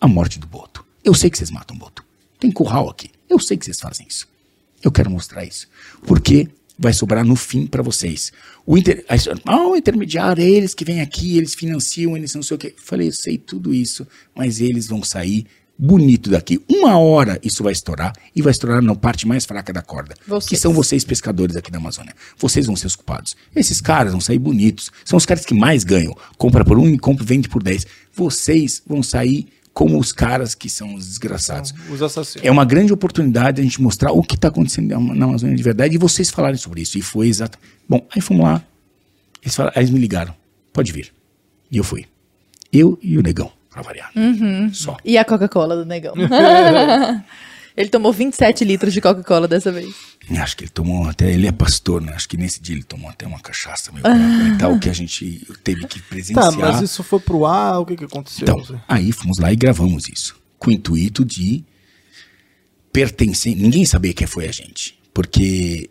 a 0.00 0.06
morte 0.06 0.38
do 0.38 0.46
boto. 0.46 0.84
Eu 1.04 1.14
sei 1.14 1.30
que 1.30 1.38
vocês 1.38 1.50
matam 1.50 1.76
boto. 1.76 2.04
Tem 2.38 2.50
curral 2.50 2.88
aqui. 2.88 3.10
Eu 3.28 3.38
sei 3.38 3.56
que 3.56 3.64
vocês 3.64 3.80
fazem 3.80 4.06
isso. 4.08 4.28
Eu 4.82 4.92
quero 4.92 5.10
mostrar 5.10 5.44
isso. 5.44 5.66
Porque 6.06 6.48
vai 6.78 6.92
sobrar 6.92 7.24
no 7.24 7.34
fim 7.34 7.66
para 7.66 7.82
vocês. 7.82 8.32
O, 8.64 8.78
inter, 8.78 9.04
ah, 9.44 9.66
o 9.66 9.76
intermediário, 9.76 10.42
é 10.42 10.46
eles 10.46 10.74
que 10.74 10.84
vêm 10.84 11.00
aqui, 11.00 11.36
eles 11.36 11.54
financiam, 11.54 12.16
eles 12.16 12.34
não 12.34 12.42
sei 12.42 12.54
o 12.54 12.58
que. 12.58 12.74
Falei, 12.76 13.08
eu 13.08 13.12
sei 13.12 13.36
tudo 13.36 13.74
isso, 13.74 14.06
mas 14.34 14.60
eles 14.60 14.86
vão 14.86 15.02
sair 15.02 15.46
bonito 15.78 16.30
daqui. 16.30 16.60
Uma 16.68 16.98
hora 16.98 17.38
isso 17.42 17.62
vai 17.62 17.72
estourar 17.72 18.12
e 18.34 18.42
vai 18.42 18.50
estourar 18.50 18.82
na 18.82 18.94
parte 18.94 19.26
mais 19.26 19.44
fraca 19.46 19.72
da 19.72 19.80
corda, 19.80 20.14
vocês. 20.26 20.48
que 20.48 20.56
são 20.56 20.72
vocês 20.72 21.04
pescadores 21.04 21.56
aqui 21.56 21.70
da 21.70 21.78
Amazônia. 21.78 22.14
Vocês 22.36 22.66
vão 22.66 22.74
ser 22.74 22.88
os 22.88 22.96
culpados. 22.96 23.36
Esses 23.54 23.80
caras 23.80 24.12
vão 24.12 24.20
sair 24.20 24.38
bonitos. 24.38 24.90
São 25.04 25.16
os 25.16 25.24
caras 25.24 25.44
que 25.44 25.54
mais 25.54 25.84
ganham. 25.84 26.16
Compra 26.36 26.64
por 26.64 26.78
um 26.78 26.88
e 26.88 26.98
compra 26.98 27.24
vende 27.24 27.48
por 27.48 27.62
dez. 27.62 27.86
Vocês 28.12 28.82
vão 28.86 29.02
sair 29.02 29.46
como 29.78 29.96
os 29.96 30.10
caras 30.10 30.56
que 30.56 30.68
são 30.68 30.96
os 30.96 31.06
desgraçados. 31.06 31.72
Os 31.88 32.02
assassinos. 32.02 32.44
É 32.44 32.50
uma 32.50 32.64
grande 32.64 32.92
oportunidade 32.92 33.60
a 33.60 33.64
gente 33.64 33.80
mostrar 33.80 34.10
o 34.10 34.24
que 34.24 34.34
está 34.34 34.48
acontecendo 34.48 34.88
na 34.98 35.24
Amazônia 35.24 35.54
de 35.54 35.62
verdade 35.62 35.94
e 35.94 35.98
vocês 35.98 36.30
falarem 36.30 36.56
sobre 36.56 36.80
isso. 36.80 36.98
E 36.98 37.00
foi 37.00 37.28
exato. 37.28 37.56
Bom, 37.88 38.04
aí 38.12 38.20
fomos 38.20 38.42
lá. 38.42 38.60
Eles, 39.40 39.54
falaram, 39.54 39.74
aí 39.76 39.82
eles 39.84 39.90
me 39.90 40.00
ligaram. 40.00 40.34
Pode 40.72 40.90
vir. 40.90 41.12
E 41.70 41.76
eu 41.76 41.84
fui. 41.84 42.06
Eu 42.72 42.98
e 43.00 43.16
o 43.18 43.22
negão, 43.22 43.52
pra 43.70 43.80
variar. 43.80 44.10
Uhum. 44.16 44.74
Só. 44.74 44.96
E 45.04 45.16
a 45.16 45.24
Coca-Cola 45.24 45.76
do 45.76 45.86
negão. 45.86 46.14
Ele 47.78 47.88
tomou 47.88 48.12
27 48.12 48.64
litros 48.64 48.92
de 48.92 49.00
Coca-Cola 49.00 49.46
dessa 49.46 49.70
vez. 49.70 49.94
Acho 50.36 50.56
que 50.56 50.64
ele 50.64 50.70
tomou 50.70 51.08
até. 51.08 51.32
Ele 51.32 51.46
é 51.46 51.52
pastor, 51.52 52.02
né? 52.02 52.12
Acho 52.12 52.28
que 52.28 52.36
nesse 52.36 52.60
dia 52.60 52.74
ele 52.74 52.82
tomou 52.82 53.08
até 53.08 53.24
uma 53.24 53.38
cachaça 53.38 53.92
meio 53.92 54.04
ah. 54.04 54.68
o 54.68 54.80
que 54.80 54.90
a 54.90 54.92
gente 54.92 55.46
teve 55.62 55.86
que 55.86 56.02
presenciar. 56.02 56.50
Tá, 56.50 56.58
mas 56.58 56.82
isso 56.82 57.04
foi 57.04 57.20
pro 57.20 57.46
ar? 57.46 57.78
O 57.78 57.86
que, 57.86 57.96
que 57.96 58.04
aconteceu? 58.04 58.42
Então, 58.42 58.80
aí 58.88 59.12
fomos 59.12 59.38
lá 59.38 59.52
e 59.52 59.56
gravamos 59.56 60.08
isso. 60.08 60.36
Com 60.58 60.72
o 60.72 60.74
intuito 60.74 61.24
de 61.24 61.64
pertencer. 62.92 63.54
Ninguém 63.54 63.84
sabia 63.84 64.12
quem 64.12 64.26
foi 64.26 64.48
a 64.48 64.52
gente. 64.52 64.98
Porque 65.14 65.88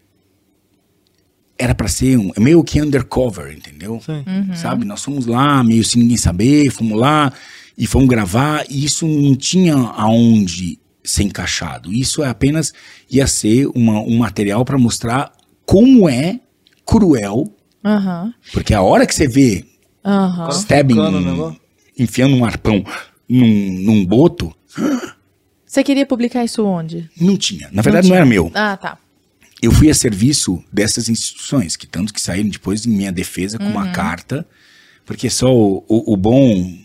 era 1.58 1.74
para 1.74 1.88
ser 1.88 2.18
um, 2.18 2.34
meio 2.38 2.62
que 2.66 2.82
undercover, 2.82 3.56
entendeu? 3.56 4.02
Uhum. 4.06 4.54
Sabe? 4.58 4.84
Nós 4.84 5.02
fomos 5.02 5.26
lá, 5.26 5.64
meio 5.64 5.86
sem 5.86 6.02
ninguém 6.02 6.18
saber, 6.18 6.70
fomos 6.70 7.00
lá 7.00 7.32
e 7.78 7.88
fomos 7.88 8.10
gravar, 8.10 8.66
e 8.70 8.84
isso 8.84 9.08
não 9.08 9.38
tinha 9.38 9.74
aonde 9.74 10.78
ser 11.10 11.24
encaixado. 11.24 11.92
Isso 11.92 12.24
é 12.24 12.30
apenas 12.30 12.74
ia 13.10 13.28
ser 13.28 13.68
uma, 13.76 14.00
um 14.02 14.18
material 14.18 14.64
para 14.66 14.78
mostrar 14.78 15.32
como 15.66 16.10
é 16.10 16.40
cruel. 16.86 17.52
Uhum. 17.84 18.34
Porque 18.52 18.74
a 18.74 18.82
hora 18.82 19.06
que 19.06 19.16
você 19.16 19.28
vê 19.28 19.66
uhum. 20.04 20.50
stabbing, 20.50 20.98
enfiando 21.98 22.36
um 22.36 22.46
arpão 22.46 22.84
num, 23.28 23.80
num 23.80 24.06
boto. 24.06 24.54
Você 25.66 25.84
queria 25.84 26.06
publicar 26.06 26.44
isso 26.44 26.64
onde? 26.66 27.10
Não 27.20 27.38
tinha. 27.38 27.70
Na 27.72 27.82
verdade, 27.82 28.08
não, 28.08 28.16
não 28.16 28.18
era 28.18 28.26
meu. 28.26 28.52
Ah, 28.54 28.78
tá. 28.78 28.98
Eu 29.62 29.72
fui 29.72 29.90
a 29.90 29.94
serviço 29.94 30.64
dessas 30.72 31.10
instituições, 31.10 31.76
que 31.76 31.88
tanto 31.88 32.14
que 32.14 32.22
saíram 32.22 32.50
depois 32.50 32.86
em 32.86 32.92
minha 32.92 33.12
defesa 33.12 33.58
com 33.58 33.66
uhum. 33.66 33.72
uma 33.72 33.92
carta, 33.92 34.48
porque 35.06 35.30
só 35.30 35.52
o, 35.52 35.84
o, 35.88 36.14
o 36.14 36.18
bom 36.18 36.78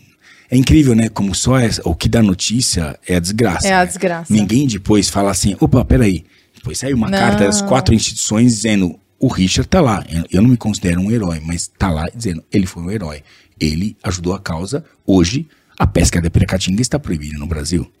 é 0.53 0.55
incrível, 0.55 0.93
né? 0.93 1.09
Como 1.09 1.33
só 1.33 1.57
é, 1.57 1.67
o 1.83 1.95
que 1.95 2.07
dá 2.07 2.21
notícia 2.21 2.99
é 3.07 3.15
a 3.15 3.19
desgraça. 3.19 3.67
É 3.67 3.73
a 3.73 3.79
né? 3.79 3.85
desgraça. 3.87 4.31
Ninguém 4.31 4.67
depois 4.67 5.09
fala 5.09 5.31
assim, 5.31 5.57
opa, 5.59 5.83
peraí. 5.83 6.23
Depois 6.53 6.77
saiu 6.77 6.95
uma 6.95 7.09
não. 7.09 7.17
carta 7.17 7.45
das 7.45 7.59
quatro 7.63 7.91
instituições 7.95 8.57
dizendo, 8.57 8.99
o 9.19 9.27
Richard 9.27 9.67
tá 9.67 9.81
lá. 9.81 10.05
Eu 10.31 10.43
não 10.43 10.51
me 10.51 10.57
considero 10.57 11.01
um 11.01 11.09
herói, 11.09 11.41
mas 11.43 11.67
tá 11.67 11.89
lá 11.89 12.07
dizendo, 12.15 12.43
ele 12.51 12.67
foi 12.67 12.83
um 12.83 12.91
herói. 12.91 13.23
Ele 13.59 13.97
ajudou 14.03 14.35
a 14.35 14.39
causa. 14.39 14.85
Hoje, 15.07 15.47
a 15.77 15.87
pesca 15.87 16.21
da 16.21 16.29
piracatinga 16.29 16.83
está 16.83 16.99
proibida 16.99 17.39
no 17.39 17.47
Brasil. 17.47 17.91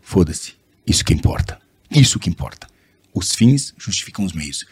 Foda-se. 0.00 0.54
Isso 0.86 1.04
que 1.04 1.12
importa. 1.12 1.58
Isso 1.90 2.18
que 2.18 2.30
importa. 2.30 2.66
Os 3.12 3.34
fins 3.34 3.74
justificam 3.76 4.24
os 4.24 4.32
meios. 4.32 4.64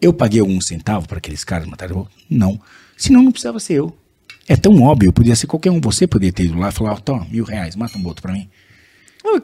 Eu 0.00 0.14
paguei 0.14 0.40
algum 0.40 0.58
centavo 0.58 1.06
para 1.06 1.18
aqueles 1.18 1.44
caras 1.44 1.68
matarem? 1.68 2.06
Não. 2.30 2.58
Senão 2.96 3.22
não 3.22 3.30
precisava 3.30 3.60
ser 3.60 3.74
eu. 3.74 3.94
É 4.48 4.56
tão 4.56 4.80
óbvio, 4.82 5.12
podia 5.12 5.36
ser 5.36 5.46
qualquer 5.46 5.70
um. 5.70 5.80
Você 5.80 6.06
poderia 6.06 6.32
ter 6.32 6.44
ido 6.44 6.58
lá 6.58 6.68
e 6.68 6.72
falar, 6.72 6.98
toma, 7.00 7.26
mil 7.30 7.44
reais, 7.44 7.76
mata 7.76 7.96
um 7.96 8.02
boto 8.02 8.20
pra 8.22 8.32
mim. 8.32 8.48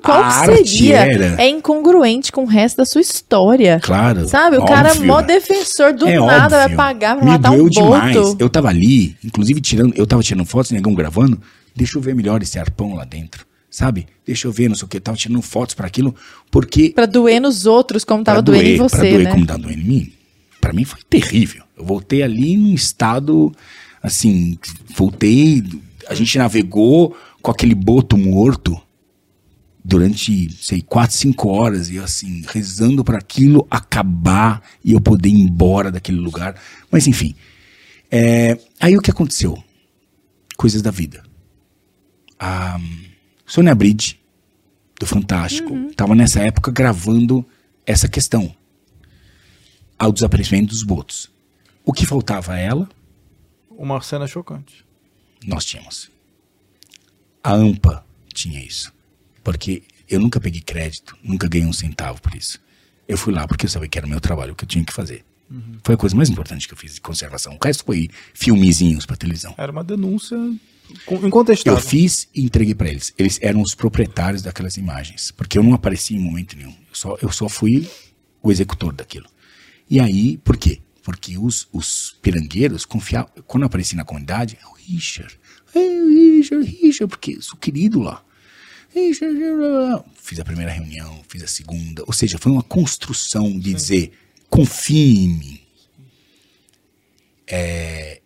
Qual 0.02 0.22
a 0.24 0.44
seria? 0.44 0.96
Era... 1.06 1.40
É 1.40 1.48
incongruente 1.48 2.32
com 2.32 2.42
o 2.42 2.46
resto 2.46 2.78
da 2.78 2.84
sua 2.84 3.00
história. 3.00 3.80
Claro. 3.82 4.26
Sabe? 4.28 4.56
O 4.56 4.62
óbvio. 4.62 4.74
cara 4.74 4.90
é 4.90 4.94
mó 4.98 5.22
defensor 5.22 5.92
do 5.94 6.06
é 6.06 6.18
nada 6.18 6.56
óbvio. 6.56 6.58
vai 6.58 6.76
pagar 6.76 7.16
pra 7.16 7.24
Me 7.24 7.30
matar 7.30 7.50
doeu 7.50 7.66
um 7.66 7.68
demais. 7.68 8.16
boto. 8.16 8.36
Eu 8.40 8.48
tava 8.50 8.68
ali, 8.68 9.16
inclusive 9.24 9.60
tirando, 9.60 9.94
eu 9.96 10.04
tava 10.06 10.20
tirando 10.22 10.44
fotos, 10.44 10.72
negão 10.72 10.92
gravando. 10.94 11.40
Deixa 11.76 11.96
eu 11.96 12.02
ver 12.02 12.14
melhor 12.14 12.42
esse 12.42 12.58
arpão 12.58 12.94
lá 12.94 13.04
dentro. 13.04 13.46
sabe? 13.70 14.06
Deixa 14.26 14.48
eu 14.48 14.52
ver, 14.52 14.68
não 14.68 14.74
sei 14.74 14.84
o 14.84 14.88
que, 14.88 14.98
tava 14.98 15.16
tirando 15.16 15.40
fotos 15.42 15.74
para 15.74 15.86
aquilo, 15.86 16.14
porque 16.50 16.90
Pra 16.90 17.06
doer 17.06 17.40
nos 17.40 17.64
outros, 17.64 18.04
como 18.04 18.24
tava 18.24 18.42
pra 18.42 18.52
doendo 18.52 18.64
doer, 18.64 18.74
em 18.74 18.78
pra 18.78 18.88
você, 18.88 19.10
doer 19.10 19.24
né? 19.24 19.30
como 19.30 19.46
tá 19.46 19.56
doendo 19.56 19.80
em 19.80 19.84
mim, 19.84 20.12
pra 20.60 20.72
mim 20.72 20.84
foi 20.84 20.98
terrível. 21.08 21.62
Eu 21.76 21.84
voltei 21.84 22.22
ali 22.24 22.56
num 22.56 22.74
estado, 22.74 23.52
assim, 24.02 24.58
voltei, 24.94 25.62
a 26.08 26.14
gente 26.14 26.38
navegou 26.38 27.16
com 27.42 27.50
aquele 27.50 27.74
boto 27.74 28.16
morto 28.16 28.80
durante, 29.84 30.52
sei, 30.62 30.82
quatro, 30.82 31.16
cinco 31.16 31.48
horas, 31.48 31.88
e 31.88 31.96
eu, 31.96 32.04
assim, 32.04 32.42
rezando 32.48 33.02
para 33.02 33.18
aquilo 33.18 33.66
acabar 33.70 34.62
e 34.84 34.92
eu 34.92 35.00
poder 35.00 35.30
ir 35.30 35.40
embora 35.40 35.90
daquele 35.90 36.18
lugar. 36.18 36.54
Mas, 36.90 37.06
enfim, 37.06 37.34
é, 38.10 38.58
aí 38.78 38.96
o 38.96 39.00
que 39.00 39.10
aconteceu? 39.10 39.62
Coisas 40.56 40.82
da 40.82 40.90
vida. 40.90 41.22
A 42.38 42.78
Sônia 43.46 43.74
Bride, 43.74 44.20
do 45.00 45.06
Fantástico, 45.06 45.74
estava 45.90 46.14
nessa 46.14 46.40
época 46.40 46.70
gravando 46.70 47.46
essa 47.86 48.08
questão 48.08 48.54
ao 49.98 50.12
desaparecimento 50.12 50.68
dos 50.68 50.82
botos. 50.82 51.30
O 51.84 51.92
que 51.92 52.04
faltava 52.04 52.52
a 52.52 52.58
ela, 52.58 52.88
Uma 53.78 54.00
cena 54.02 54.26
chocante. 54.26 54.84
nós 55.46 55.64
tínhamos. 55.64 56.10
A 57.42 57.52
AMPA 57.54 58.04
tinha 58.34 58.60
isso. 58.60 58.92
Porque 59.44 59.84
eu 60.08 60.18
nunca 60.18 60.40
peguei 60.40 60.60
crédito, 60.60 61.16
nunca 61.22 61.48
ganhei 61.48 61.66
um 61.66 61.72
centavo 61.72 62.20
por 62.20 62.34
isso. 62.34 62.60
Eu 63.06 63.16
fui 63.16 63.32
lá 63.32 63.46
porque 63.46 63.66
eu 63.66 63.70
sabia 63.70 63.88
que 63.88 63.96
era 63.96 64.06
o 64.06 64.10
meu 64.10 64.20
trabalho, 64.20 64.52
o 64.52 64.56
que 64.56 64.64
eu 64.64 64.68
tinha 64.68 64.84
que 64.84 64.92
fazer. 64.92 65.24
Foi 65.82 65.94
a 65.94 65.98
coisa 65.98 66.14
mais 66.14 66.28
importante 66.28 66.66
que 66.68 66.74
eu 66.74 66.76
fiz 66.76 66.96
de 66.96 67.00
conservação. 67.00 67.54
O 67.54 67.64
resto 67.64 67.84
foi 67.84 68.10
filmezinhos 68.34 69.06
pra 69.06 69.16
televisão. 69.16 69.54
Era 69.56 69.72
uma 69.72 69.82
denúncia 69.82 70.36
incontestável. 71.22 71.78
Eu 71.78 71.82
fiz 71.82 72.28
e 72.34 72.42
entreguei 72.42 72.74
pra 72.74 72.88
eles. 72.88 73.14
Eles 73.16 73.38
eram 73.40 73.62
os 73.62 73.74
proprietários 73.74 74.42
daquelas 74.42 74.76
imagens. 74.76 75.30
Porque 75.30 75.56
eu 75.56 75.62
não 75.62 75.72
apareci 75.72 76.16
em 76.16 76.18
momento 76.18 76.54
nenhum. 76.54 76.72
Eu 76.72 76.94
só, 76.94 77.16
eu 77.22 77.32
só 77.32 77.48
fui 77.48 77.88
o 78.42 78.50
executor 78.50 78.92
daquilo. 78.92 79.26
E 79.88 79.98
aí, 80.00 80.36
por 80.38 80.58
quê? 80.58 80.80
Porque 81.08 81.38
os, 81.38 81.66
os 81.72 82.18
pirangueiros 82.20 82.84
confiavam. 82.84 83.30
Quando 83.46 83.62
eu 83.62 83.68
apareci 83.68 83.96
na 83.96 84.04
comunidade, 84.04 84.58
é 84.62 84.66
o 84.66 84.74
Richard. 84.74 85.40
É 85.74 85.78
o 85.78 86.06
Richard, 86.06 86.66
Richard, 86.66 87.08
porque 87.08 87.40
sou 87.40 87.58
querido 87.58 87.98
lá. 88.02 88.22
Richard, 88.94 89.34
Fiz 90.16 90.38
a 90.38 90.44
primeira 90.44 90.70
reunião, 90.70 91.24
fiz 91.26 91.42
a 91.42 91.46
segunda. 91.46 92.04
Ou 92.06 92.12
seja, 92.12 92.36
foi 92.36 92.52
uma 92.52 92.62
construção 92.62 93.58
de 93.58 93.72
dizer: 93.72 94.12
confie 94.50 95.24
em 95.24 95.28
mim. 95.28 95.60
É, 97.46 98.20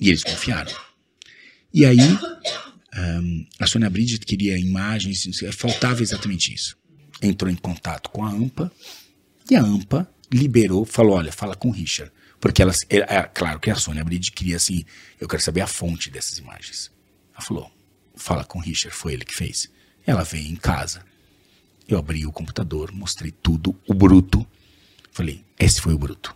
e 0.00 0.08
eles 0.08 0.24
confiaram. 0.24 0.72
E 1.74 1.84
aí, 1.84 1.98
ahn, 2.94 3.44
a 3.58 3.66
Sônia 3.66 3.90
Bridget 3.90 4.24
queria 4.24 4.56
imagens, 4.56 5.28
faltava 5.52 6.00
exatamente 6.00 6.54
isso. 6.54 6.74
Entrou 7.20 7.50
em 7.50 7.56
contato 7.56 8.08
com 8.08 8.24
a 8.24 8.30
AMPA 8.30 8.72
e 9.50 9.56
a 9.56 9.60
AMPA 9.60 10.13
liberou, 10.34 10.84
falou: 10.84 11.16
olha, 11.16 11.32
fala 11.32 11.54
com 11.54 11.68
o 11.68 11.72
Richard. 11.72 12.12
Porque 12.40 12.60
ela, 12.60 12.72
é, 12.90 12.96
é 12.96 13.22
claro 13.22 13.60
que 13.60 13.70
a 13.70 13.76
Sônia 13.76 14.04
Bridget 14.04 14.32
queria 14.32 14.56
assim: 14.56 14.84
eu 15.20 15.28
quero 15.28 15.42
saber 15.42 15.60
a 15.60 15.66
fonte 15.66 16.10
dessas 16.10 16.38
imagens. 16.38 16.90
Ela 17.32 17.40
falou: 17.42 17.70
fala 18.16 18.44
com 18.44 18.58
o 18.58 18.62
Richard, 18.62 18.94
foi 18.94 19.12
ele 19.12 19.24
que 19.24 19.34
fez. 19.34 19.70
Ela 20.06 20.24
veio 20.24 20.50
em 20.50 20.56
casa. 20.56 21.04
Eu 21.88 21.98
abri 21.98 22.26
o 22.26 22.32
computador, 22.32 22.92
mostrei 22.92 23.30
tudo, 23.30 23.78
o 23.86 23.94
bruto. 23.94 24.46
Falei: 25.12 25.44
esse 25.58 25.80
foi 25.80 25.94
o 25.94 25.98
bruto. 25.98 26.34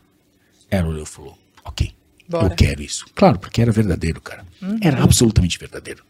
Ela 0.70 0.88
olhou 0.88 1.02
e 1.02 1.06
falou: 1.06 1.38
ok, 1.64 1.92
Bora. 2.28 2.46
eu 2.46 2.56
quero 2.56 2.80
isso. 2.80 3.06
Claro, 3.14 3.38
porque 3.38 3.60
era 3.60 3.72
verdadeiro, 3.72 4.20
cara. 4.20 4.46
Era 4.80 5.02
absolutamente 5.02 5.58
verdadeiro. 5.58 6.04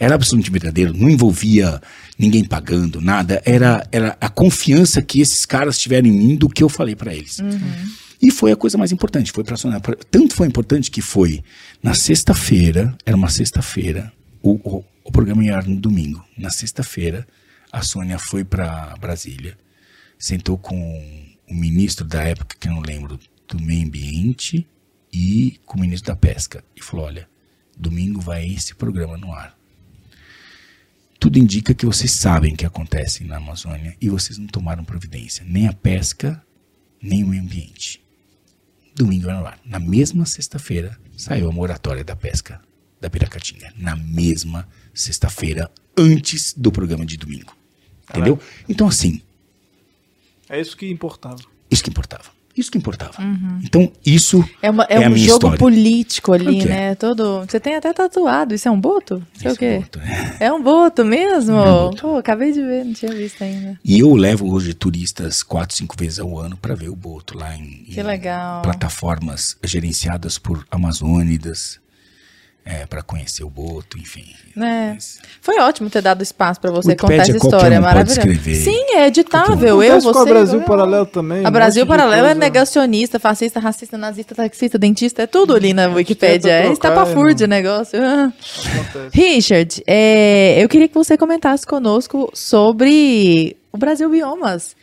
Era 0.00 0.14
absolutamente 0.14 0.50
verdadeiro, 0.50 0.94
não 0.96 1.10
envolvia 1.10 1.78
ninguém 2.18 2.42
pagando, 2.42 3.00
nada. 3.02 3.42
Era, 3.44 3.86
era 3.92 4.16
a 4.20 4.30
confiança 4.30 5.02
que 5.02 5.20
esses 5.20 5.44
caras 5.44 5.78
tiveram 5.78 6.08
em 6.08 6.12
mim 6.12 6.36
do 6.36 6.48
que 6.48 6.62
eu 6.62 6.70
falei 6.70 6.96
pra 6.96 7.14
eles. 7.14 7.38
E 8.22 8.30
foi 8.30 8.50
a 8.50 8.56
coisa 8.56 8.78
mais 8.78 8.92
importante, 8.92 9.30
foi. 9.30 9.44
Pra- 9.44 9.56
Tanto 10.10 10.34
foi 10.34 10.46
importante 10.48 10.90
que 10.90 11.02
foi 11.02 11.42
na 11.82 11.92
sexta-feira, 11.94 12.96
era 13.04 13.16
uma 13.16 13.28
sexta-feira, 13.28 14.10
o, 14.42 14.52
o, 14.64 14.84
o 15.04 15.12
programa 15.12 15.44
ia 15.44 15.60
no 15.62 15.76
domingo. 15.76 16.24
Na 16.36 16.48
sexta-feira, 16.50 17.26
a 17.70 17.82
Sônia 17.82 18.18
foi 18.18 18.42
pra 18.42 18.94
Brasília, 19.00 19.56
sentou 20.18 20.56
com 20.58 20.76
o 21.48 21.54
ministro 21.54 22.06
da 22.06 22.22
época, 22.22 22.56
que 22.58 22.68
eu 22.68 22.72
não 22.72 22.80
lembro, 22.82 23.18
do 23.48 23.60
meio 23.60 23.86
ambiente 23.86 24.66
e 25.12 25.58
com 25.66 25.76
o 25.76 25.80
ministro 25.80 26.08
da 26.12 26.16
pesca. 26.16 26.64
E 26.76 26.82
falou: 26.82 27.04
olha, 27.06 27.28
domingo 27.78 28.18
vai 28.20 28.46
esse 28.48 28.74
programa 28.74 29.16
no 29.18 29.32
ar. 29.32 29.54
Tudo 31.20 31.38
indica 31.38 31.74
que 31.74 31.84
vocês 31.84 32.10
sabem 32.12 32.54
o 32.54 32.56
que 32.56 32.64
acontece 32.64 33.22
na 33.24 33.36
Amazônia 33.36 33.94
e 34.00 34.08
vocês 34.08 34.38
não 34.38 34.46
tomaram 34.46 34.82
providência, 34.84 35.44
nem 35.46 35.68
a 35.68 35.72
pesca, 35.72 36.42
nem 37.00 37.22
o 37.22 37.26
meio 37.28 37.42
ambiente. 37.42 38.02
Domingo 38.96 39.26
no 39.30 39.46
ar. 39.46 39.60
Na 39.64 39.78
mesma 39.78 40.24
sexta-feira 40.24 40.98
saiu 41.16 41.48
a 41.48 41.52
moratória 41.52 42.02
da 42.02 42.16
pesca 42.16 42.60
da 43.00 43.10
Piracatinga. 43.10 43.72
Na 43.76 43.94
mesma 43.94 44.66
sexta-feira, 44.94 45.70
antes 45.96 46.54
do 46.54 46.72
programa 46.72 47.04
de 47.04 47.16
domingo. 47.18 47.54
Entendeu? 48.08 48.40
Então, 48.68 48.88
assim, 48.88 49.20
É 50.48 50.60
isso 50.60 50.76
que 50.76 50.90
importava. 50.90 51.42
isso 51.70 51.84
que 51.84 51.90
importava. 51.90 52.24
Isso 52.56 52.70
que 52.70 52.76
importava. 52.78 53.14
Então, 53.62 53.90
isso 54.04 54.44
É, 54.60 54.70
uma- 54.70 54.84
é 54.90 54.94
É 54.96 55.04
a 55.04 55.08
um 55.08 55.12
minha 55.12 55.24
jogo 55.26 55.36
história. 55.38 55.58
político 55.58 56.32
ali, 56.32 56.44
Claro 56.44 56.60
é. 56.60 56.64
né? 56.74 56.94
Todo. 56.96 57.40
Você 57.48 57.60
tem 57.60 57.76
até 57.76 57.92
tatuado. 57.92 58.54
Isso 58.54 58.66
é 58.68 58.70
um 58.70 58.80
boto? 58.80 59.22
Sei 59.34 59.46
o 59.46 59.52
Esse 59.52 59.58
quê. 59.58 59.78
voto, 59.78 59.98
né? 60.00 60.36
É 60.40 60.52
um 60.52 60.62
boto 60.62 61.04
mesmo? 61.04 61.56
É 61.56 61.60
um 61.60 61.64
boto. 61.64 62.02
Pô, 62.02 62.16
acabei 62.16 62.52
de 62.52 62.60
ver, 62.60 62.84
não 62.84 62.92
tinha 62.92 63.12
visto 63.12 63.42
ainda. 63.42 63.78
E 63.84 64.00
eu 64.00 64.12
levo 64.14 64.52
hoje 64.52 64.74
turistas 64.74 65.42
quatro, 65.42 65.76
cinco 65.76 65.94
vezes 65.96 66.18
ao 66.18 66.36
ano 66.38 66.56
para 66.56 66.74
ver 66.74 66.88
o 66.88 66.96
boto 66.96 67.38
lá 67.38 67.54
em, 67.56 67.84
Que 67.84 68.00
em 68.00 68.02
legal. 68.02 68.62
plataformas 68.62 69.56
gerenciadas 69.64 70.36
por 70.36 70.66
amazônidas, 70.70 71.78
é, 72.64 72.86
para 72.86 73.02
conhecer 73.02 73.42
o 73.42 73.50
boto, 73.50 73.98
enfim. 73.98 74.24
É. 74.60 74.96
Foi 75.40 75.58
ótimo 75.60 75.88
ter 75.88 76.02
dado 76.02 76.22
espaço 76.22 76.60
pra 76.60 76.70
você 76.70 76.90
Wikipédia, 76.90 77.18
contar 77.24 77.36
essa 77.36 77.46
história. 77.46 77.78
um 77.78 77.82
Maravilhosa. 77.82 78.20
escrever. 78.20 78.54
Sim, 78.56 78.84
é 78.96 79.06
editável. 79.06 79.82
Eu, 79.82 80.00
você. 80.00 80.12
com 80.12 80.18
a 80.18 80.24
Brasil 80.24 80.60
eu- 80.60 80.66
Paralelo 80.66 81.06
também. 81.06 81.44
A 81.46 81.50
Brasil 81.50 81.86
Paralelo 81.86 82.26
é 82.26 82.34
negacionista, 82.34 83.18
fascista, 83.18 83.58
racista, 83.60 83.96
nazista, 83.96 84.34
taxista, 84.34 84.78
dentista, 84.78 85.22
é 85.22 85.26
tudo 85.26 85.54
ali 85.54 85.72
na 85.72 85.86
Wikipédia. 85.88 86.40
tenta 86.40 86.50
É 86.50 86.62
trocar, 86.62 86.72
estapafúrdia 86.74 87.46
o 87.46 87.48
não- 87.48 87.56
negócio. 87.56 87.98
Richard, 89.12 89.82
é, 89.86 90.62
eu 90.62 90.68
queria 90.68 90.88
que 90.88 90.94
você 90.94 91.16
comentasse 91.16 91.66
conosco 91.66 92.30
sobre 92.34 93.56
o 93.72 93.78
Brasil 93.78 94.08
Biomas. 94.10 94.76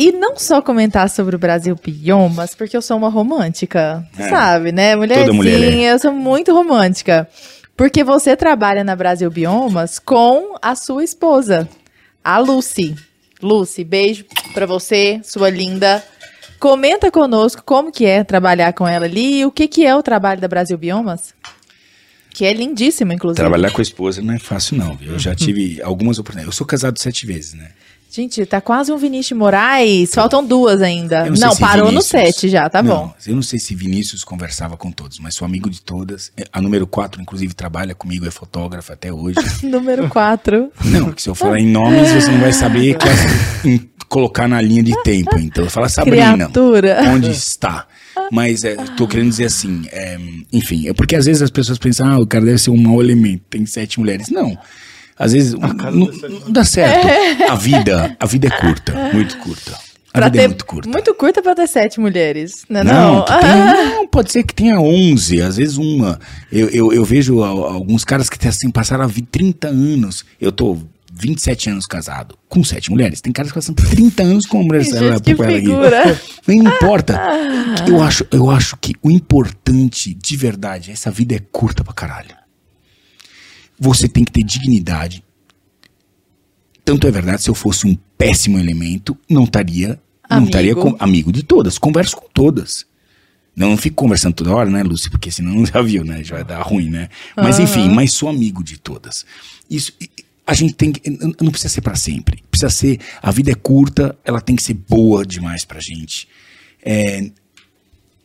E 0.00 0.12
não 0.12 0.34
só 0.34 0.62
comentar 0.62 1.10
sobre 1.10 1.36
o 1.36 1.38
Brasil 1.38 1.76
Biomas, 1.76 2.54
porque 2.54 2.74
eu 2.74 2.80
sou 2.80 2.96
uma 2.96 3.10
romântica, 3.10 4.02
É. 4.16 4.30
sabe, 4.30 4.72
né? 4.72 4.96
Mulherzinha, 4.96 5.30
mulher 5.34 5.74
é. 5.74 5.92
eu 5.92 5.98
sou 5.98 6.10
muito 6.10 6.54
romântica. 6.54 7.28
Porque 7.76 8.02
você 8.02 8.34
trabalha 8.34 8.82
na 8.82 8.96
Brasil 8.96 9.30
Biomas 9.30 9.98
com 9.98 10.56
a 10.62 10.74
sua 10.74 11.04
esposa, 11.04 11.68
a 12.24 12.38
Lucy. 12.38 12.96
Lucy, 13.42 13.84
beijo 13.84 14.24
pra 14.54 14.64
você, 14.64 15.20
sua 15.22 15.50
linda. 15.50 16.02
Comenta 16.58 17.10
conosco 17.10 17.62
como 17.62 17.92
que 17.92 18.06
é 18.06 18.24
trabalhar 18.24 18.72
com 18.72 18.88
ela 18.88 19.04
ali 19.04 19.40
e 19.40 19.44
o 19.44 19.52
que 19.52 19.68
que 19.68 19.84
é 19.84 19.94
o 19.94 20.02
trabalho 20.02 20.40
da 20.40 20.48
Brasil 20.48 20.78
Biomas. 20.78 21.34
Que 22.30 22.46
é 22.46 22.54
lindíssimo, 22.54 23.12
inclusive. 23.12 23.36
Trabalhar 23.42 23.70
com 23.70 23.80
a 23.80 23.82
esposa 23.82 24.22
não 24.22 24.32
é 24.32 24.38
fácil, 24.38 24.78
não. 24.78 24.94
viu? 24.96 25.12
Eu 25.12 25.18
já 25.18 25.34
tive 25.36 25.82
algumas 25.82 26.18
oportunidades. 26.18 26.54
Eu 26.54 26.56
sou 26.56 26.66
casado 26.66 26.98
sete 26.98 27.26
vezes, 27.26 27.52
né? 27.52 27.72
Gente, 28.10 28.44
tá 28.44 28.60
quase 28.60 28.90
um 28.92 28.96
Vinícius 28.96 29.38
Moraes. 29.38 30.10
Faltam 30.12 30.44
duas 30.44 30.82
ainda. 30.82 31.30
Não, 31.30 31.52
se 31.52 31.60
parou 31.60 31.84
no 31.86 32.00
Vinícius- 32.00 32.06
sete 32.34 32.48
já, 32.48 32.68
tá 32.68 32.82
Não, 32.82 33.06
bom. 33.06 33.14
Eu 33.26 33.34
não 33.36 33.42
sei 33.42 33.58
se 33.58 33.74
Vinícius 33.74 34.24
conversava 34.24 34.76
com 34.76 34.90
todos, 34.90 35.18
mas 35.20 35.34
sou 35.34 35.46
amigo 35.46 35.70
de 35.70 35.80
todas. 35.80 36.32
É, 36.36 36.44
A 36.52 36.60
número 36.60 36.86
4, 36.86 37.22
inclusive, 37.22 37.54
trabalha 37.54 37.94
comigo, 37.94 38.26
é 38.26 38.30
fotógrafa 38.30 38.94
até 38.94 39.12
hoje. 39.12 39.36
Número 39.62 40.08
quatro. 40.08 40.72
Não, 40.84 41.12
que 41.12 41.22
se 41.22 41.28
eu 41.28 41.34
falar 41.34 41.60
em 41.60 41.66
nomes, 41.66 42.10
você 42.10 42.30
não 42.30 42.40
vai 42.40 42.52
saber 42.52 42.96
que 42.98 43.68
em- 43.68 43.88
colocar 44.08 44.48
na 44.48 44.60
linha 44.60 44.82
de 44.82 44.92
tempo. 45.04 45.38
Então, 45.38 45.70
fala 45.70 45.88
Sabrina, 45.88 46.34
Criatura. 46.34 47.02
onde 47.14 47.30
está? 47.30 47.86
Mas 48.32 48.64
é, 48.64 48.74
tô 48.96 49.06
querendo 49.06 49.28
dizer 49.30 49.44
assim, 49.44 49.82
é, 49.92 50.18
enfim, 50.52 50.88
é 50.88 50.92
porque 50.92 51.14
às 51.14 51.26
vezes 51.26 51.42
as 51.42 51.50
pessoas 51.50 51.78
pensam, 51.78 52.08
ah, 52.08 52.16
o 52.18 52.26
cara 52.26 52.44
deve 52.44 52.58
ser 52.58 52.70
um 52.70 52.76
mau 52.76 53.00
elemento, 53.00 53.44
tem 53.48 53.64
sete 53.66 54.00
mulheres. 54.00 54.28
Não. 54.28 54.58
Às 55.20 55.32
vezes 55.34 55.52
não, 55.52 55.68
não 55.68 56.50
dá 56.50 56.64
certo. 56.64 57.06
A 57.48 57.54
vida, 57.54 58.16
a 58.18 58.26
vida 58.26 58.48
é 58.48 58.50
curta, 58.50 58.92
muito 59.12 59.36
curta. 59.38 59.72
A 60.12 60.18
Pra 60.18 60.26
vida 60.26 60.38
ter, 60.38 60.44
é 60.44 60.48
muito 60.48 60.66
curta. 60.66 60.88
Muito 60.88 61.14
curta 61.14 61.40
pra 61.42 61.54
ter 61.54 61.68
sete 61.68 62.00
mulheres, 62.00 62.64
né? 62.68 62.82
Não, 62.82 63.16
Não, 63.16 63.24
tem- 63.24 63.36
não, 63.94 64.08
pode 64.08 64.32
ser 64.32 64.42
que 64.42 64.52
tenha 64.54 64.80
11, 64.80 65.40
às 65.42 65.56
vezes 65.56 65.76
uma. 65.76 66.18
Eu, 66.50 66.68
eu, 66.70 66.92
eu 66.92 67.04
vejo 67.04 67.42
al- 67.44 67.64
alguns 67.64 68.02
caras 68.04 68.28
que 68.28 68.36
têm, 68.36 68.48
assim, 68.48 68.70
passaram 68.70 69.04
a 69.04 69.06
vida 69.06 69.28
30 69.30 69.68
anos. 69.68 70.24
Eu 70.40 70.50
tô 70.50 70.76
27 71.12 71.70
anos 71.70 71.86
casado 71.86 72.36
com 72.48 72.64
sete 72.64 72.90
mulheres. 72.90 73.20
Tem 73.20 73.32
caras 73.32 73.52
que 73.52 73.54
passam 73.58 73.72
30 73.74 74.22
anos 74.24 74.46
com 74.46 74.56
uma 74.58 74.64
mulher. 74.66 74.84
Que 74.84 74.96
ela- 74.96 75.12
gente, 75.12 75.22
que 75.22 75.34
com 75.36 75.44
ela. 75.44 76.20
Não 76.48 76.54
importa. 76.54 77.20
Eu 77.86 78.02
acho, 78.02 78.26
eu 78.32 78.50
acho 78.50 78.76
que 78.80 78.94
o 79.02 79.10
importante, 79.10 80.12
de 80.12 80.36
verdade, 80.36 80.90
essa 80.90 81.10
vida 81.10 81.34
é 81.36 81.38
curta 81.52 81.82
pra 81.84 81.92
caralho. 81.94 82.39
Você 83.80 84.08
tem 84.08 84.24
que 84.24 84.30
ter 84.30 84.44
dignidade. 84.44 85.24
Tanto 86.84 87.06
é 87.06 87.10
verdade, 87.10 87.42
se 87.42 87.50
eu 87.50 87.54
fosse 87.54 87.86
um 87.86 87.96
péssimo 88.16 88.58
elemento, 88.58 89.16
não 89.28 89.44
estaria 89.44 90.00
não 90.30 90.36
Amigo. 90.38 90.50
estaria 90.50 90.74
com, 90.76 90.96
amigo 91.00 91.32
de 91.32 91.42
todas. 91.42 91.76
Converso 91.76 92.16
com 92.16 92.28
todas. 92.32 92.86
Não, 93.56 93.70
não 93.70 93.76
fico 93.76 93.96
conversando 93.96 94.34
toda 94.34 94.54
hora, 94.54 94.70
né, 94.70 94.80
Lúcia? 94.82 95.10
Porque 95.10 95.30
senão 95.30 95.66
já 95.66 95.82
viu, 95.82 96.04
né? 96.04 96.22
Já 96.22 96.36
vai 96.36 96.44
dar 96.44 96.62
ruim, 96.62 96.88
né? 96.88 97.08
Mas 97.36 97.58
enfim, 97.58 97.88
mas 97.90 98.12
sou 98.12 98.28
amigo 98.28 98.62
de 98.62 98.78
todas. 98.78 99.26
Isso, 99.68 99.92
a 100.46 100.54
gente 100.54 100.74
tem 100.74 100.92
que. 100.92 101.10
Não 101.10 101.50
precisa 101.50 101.68
ser 101.68 101.80
pra 101.80 101.96
sempre. 101.96 102.44
Precisa 102.48 102.70
ser. 102.70 103.00
A 103.20 103.32
vida 103.32 103.50
é 103.50 103.54
curta, 103.56 104.16
ela 104.24 104.40
tem 104.40 104.54
que 104.54 104.62
ser 104.62 104.74
boa 104.74 105.26
demais 105.26 105.64
pra 105.64 105.80
gente. 105.80 106.28
É, 106.80 107.28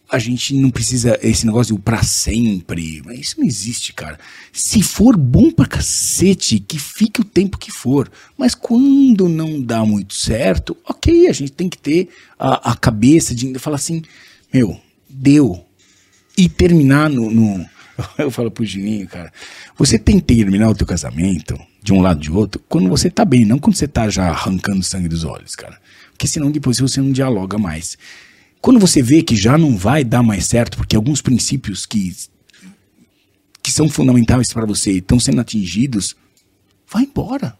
a 0.10 0.20
gente 0.20 0.54
não 0.54 0.70
precisa 0.70 1.18
esse 1.22 1.46
negócio 1.46 1.76
de 1.76 1.82
pra 1.82 2.04
sempre. 2.04 3.02
Mas 3.06 3.20
Isso 3.20 3.40
não 3.40 3.46
existe, 3.48 3.94
cara. 3.94 4.20
Se 4.54 4.82
for 4.84 5.18
bom 5.18 5.52
pra 5.52 5.66
cacete, 5.66 6.60
que 6.60 6.78
fique 6.80 7.22
o 7.22 7.26
tempo 7.26 7.58
que 7.58 7.72
for. 7.72 8.12
Mas 8.38 8.54
quando 8.56 9.28
não 9.28 9.62
dá 9.62 9.84
muito 9.86 10.14
certo, 10.14 10.76
ok, 10.88 11.28
a 11.28 11.34
gente 11.34 11.52
tem 11.52 11.68
que 11.70 11.78
ter 11.78 12.10
a, 12.38 12.72
a 12.72 12.76
cabeça 12.76 13.34
de 13.34 13.58
falar 13.60 13.78
assim, 13.78 14.02
meu, 14.54 14.80
deu. 15.10 15.64
E 16.38 16.48
terminar 16.50 17.10
no, 17.10 17.32
no- 17.32 17.66
Eu 18.18 18.30
falo 18.30 18.52
pro 18.52 18.66
Juninho, 18.66 19.08
cara, 19.08 19.32
você 19.78 19.98
tem 19.98 20.20
que 20.20 20.26
terminar 20.36 20.70
o 20.70 20.76
teu 20.76 20.86
casamento 20.86 21.58
de 21.82 21.94
um 21.94 22.02
lado 22.02 22.20
de 22.20 22.30
outro 22.30 22.62
quando 22.68 22.90
você 22.90 23.10
tá 23.10 23.24
bem, 23.24 23.46
não 23.46 23.58
quando 23.58 23.76
você 23.76 23.88
tá 23.88 24.10
já 24.10 24.28
arrancando 24.30 24.84
sangue 24.84 25.08
dos 25.08 25.24
olhos, 25.24 25.56
cara. 25.56 25.80
Porque 26.12 26.28
senão 26.28 26.52
depois 26.52 26.78
você 26.80 27.00
não 27.02 27.12
dialoga 27.12 27.58
mais. 27.58 27.98
Quando 28.66 28.80
você 28.80 29.00
vê 29.00 29.22
que 29.22 29.36
já 29.36 29.60
não 29.60 29.78
vai 29.78 30.04
dar 30.04 30.24
mais 30.24 30.48
certo, 30.48 30.78
porque 30.78 30.96
alguns 30.96 31.22
princípios 31.22 31.86
que, 31.86 32.12
que 33.62 33.72
são 33.72 33.88
fundamentais 33.88 34.52
para 34.52 34.66
você 34.66 34.94
estão 34.94 35.20
sendo 35.20 35.40
atingidos, 35.40 36.16
vai 36.92 37.04
embora. 37.04 37.56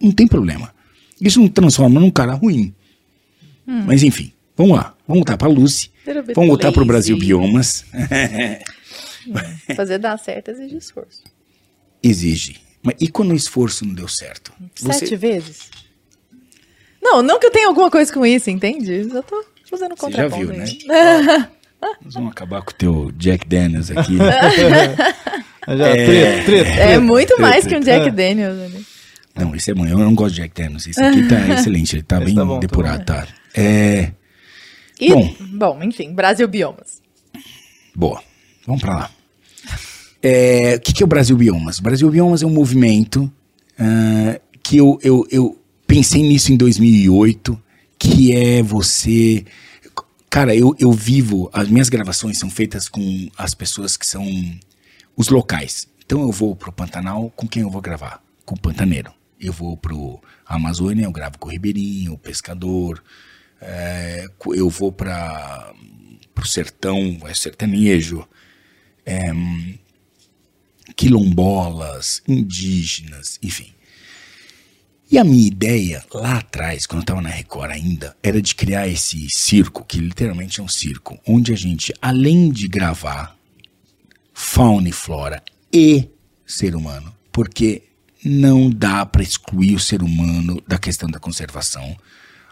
Não 0.00 0.10
tem 0.10 0.26
problema. 0.26 0.74
Isso 1.20 1.38
não 1.38 1.46
transforma 1.46 2.00
num 2.00 2.10
cara 2.10 2.34
ruim. 2.34 2.74
Mas 3.64 4.02
enfim, 4.02 4.32
vamos 4.56 4.76
lá. 4.76 4.96
Vamos 5.06 5.20
voltar 5.20 5.36
para 5.36 5.46
Lucy. 5.46 5.92
Little 6.04 6.22
bit 6.24 6.34
Vamos 6.34 6.48
voltar 6.48 6.72
para 6.72 6.82
o. 6.82 6.84
Brasil 6.84 7.16
Biomas. 7.16 7.84
Fazer 9.76 9.98
dar 9.98 10.18
certo 10.18 10.50
exige 10.50 10.78
esforço. 10.78 11.22
Exige. 12.02 12.60
Mas 12.82 12.96
e 12.98 13.06
quando 13.06 13.30
o 13.30 13.36
esforço 13.36 13.84
não 13.84 13.94
deu 13.94 14.08
certo? 14.08 14.52
Sete 14.74 15.14
vezes? 15.14 15.70
Não, 17.00 17.22
não 17.22 17.38
que 17.38 17.46
eu 17.46 17.52
tenha 17.52 17.68
alguma 17.68 17.88
coisa 17.88 18.12
com 18.12 18.26
isso, 18.26 18.50
entende? 18.50 18.92
Eu 18.92 19.22
tô 19.22 19.49
fazendo 19.70 19.94
Você 19.96 20.10
já 20.12 20.28
viu, 20.28 20.48
né? 20.48 20.64
Nós 22.04 22.12
vamos 22.14 22.32
acabar 22.32 22.60
com 22.62 22.70
o 22.70 22.74
teu 22.74 23.12
Jack 23.16 23.48
Daniels 23.48 23.90
aqui. 23.90 24.16
Já, 25.68 25.92
treta, 25.92 26.44
treta, 26.44 26.68
É 26.70 26.84
treta. 26.86 27.00
muito 27.00 27.40
mais 27.40 27.66
que 27.66 27.76
um 27.76 27.80
Jack 27.80 28.08
É. 28.08 28.10
Daniels. 28.10 28.56
né? 28.72 28.80
Não, 29.36 29.54
esse 29.54 29.70
é 29.70 29.74
bom. 29.74 29.86
Eu 29.86 29.98
não 29.98 30.14
gosto 30.14 30.34
de 30.34 30.42
Jack 30.42 30.60
Daniels. 30.60 30.86
Esse 30.86 31.02
aqui 31.02 31.26
tá 31.28 31.48
excelente. 31.54 31.96
Ele 31.96 32.02
tá 32.02 32.16
Esse 32.16 32.24
bem 32.26 32.34
tá 32.34 32.44
bom, 32.44 32.54
tá 32.54 32.60
depurado, 32.60 33.04
tá? 33.04 33.26
É. 33.54 34.12
E, 35.00 35.08
Bom. 35.10 35.34
bom. 35.52 35.82
enfim, 35.82 36.12
Brasil 36.12 36.46
Biomas. 36.48 37.00
Boa. 37.94 38.22
Vamos 38.66 38.82
pra 38.82 38.94
lá. 38.94 39.10
É, 40.22 40.74
O 40.76 40.80
que, 40.80 40.92
que 40.92 41.02
é 41.02 41.06
o 41.06 41.08
Brasil 41.08 41.36
Biomas? 41.36 41.78
O 41.78 41.82
Brasil 41.82 42.10
Biomas 42.10 42.42
é 42.42 42.46
um 42.46 42.50
movimento 42.50 43.30
ah, 43.78 44.38
que 44.62 44.76
eu, 44.76 44.98
eu, 45.02 45.26
eu 45.30 45.58
pensei 45.86 46.22
nisso 46.22 46.52
em 46.52 46.56
2008, 46.56 47.58
que 48.00 48.34
é 48.34 48.62
você... 48.62 49.44
Cara, 50.30 50.56
eu, 50.56 50.74
eu 50.78 50.90
vivo... 50.90 51.50
As 51.52 51.68
minhas 51.68 51.90
gravações 51.90 52.38
são 52.38 52.50
feitas 52.50 52.88
com 52.88 53.30
as 53.36 53.54
pessoas 53.54 53.96
que 53.96 54.06
são 54.06 54.26
os 55.14 55.28
locais. 55.28 55.86
Então 56.04 56.22
eu 56.22 56.32
vou 56.32 56.56
pro 56.56 56.72
Pantanal, 56.72 57.30
com 57.36 57.46
quem 57.46 57.62
eu 57.62 57.70
vou 57.70 57.82
gravar? 57.82 58.24
Com 58.46 58.54
o 58.54 58.60
Pantaneiro. 58.60 59.12
Eu 59.38 59.52
vou 59.52 59.76
pro 59.76 60.20
Amazônia, 60.46 61.04
eu 61.04 61.12
gravo 61.12 61.38
com 61.38 61.48
o 61.48 61.50
Ribeirinho, 61.52 62.14
o 62.14 62.18
Pescador. 62.18 63.02
É, 63.60 64.26
eu 64.54 64.70
vou 64.70 64.90
para 64.90 65.74
pro 66.34 66.48
sertão, 66.48 67.18
é 67.26 67.34
sertanejo, 67.34 68.26
é, 69.04 69.30
quilombolas, 70.96 72.22
indígenas, 72.26 73.38
enfim. 73.42 73.74
E 75.10 75.18
a 75.18 75.24
minha 75.24 75.48
ideia 75.48 76.04
lá 76.14 76.38
atrás, 76.38 76.86
quando 76.86 77.00
eu 77.00 77.02
estava 77.02 77.20
na 77.20 77.30
Record 77.30 77.72
ainda, 77.72 78.16
era 78.22 78.40
de 78.40 78.54
criar 78.54 78.86
esse 78.86 79.28
circo, 79.28 79.84
que 79.84 79.98
literalmente 79.98 80.60
é 80.60 80.62
um 80.62 80.68
circo, 80.68 81.18
onde 81.26 81.52
a 81.52 81.56
gente, 81.56 81.92
além 82.00 82.48
de 82.48 82.68
gravar 82.68 83.36
fauna 84.32 84.88
e 84.88 84.92
flora 84.92 85.42
e 85.72 86.08
ser 86.46 86.76
humano, 86.76 87.12
porque 87.32 87.82
não 88.24 88.70
dá 88.70 89.04
para 89.04 89.24
excluir 89.24 89.74
o 89.74 89.80
ser 89.80 90.00
humano 90.00 90.62
da 90.68 90.78
questão 90.78 91.10
da 91.10 91.18
conservação. 91.18 91.96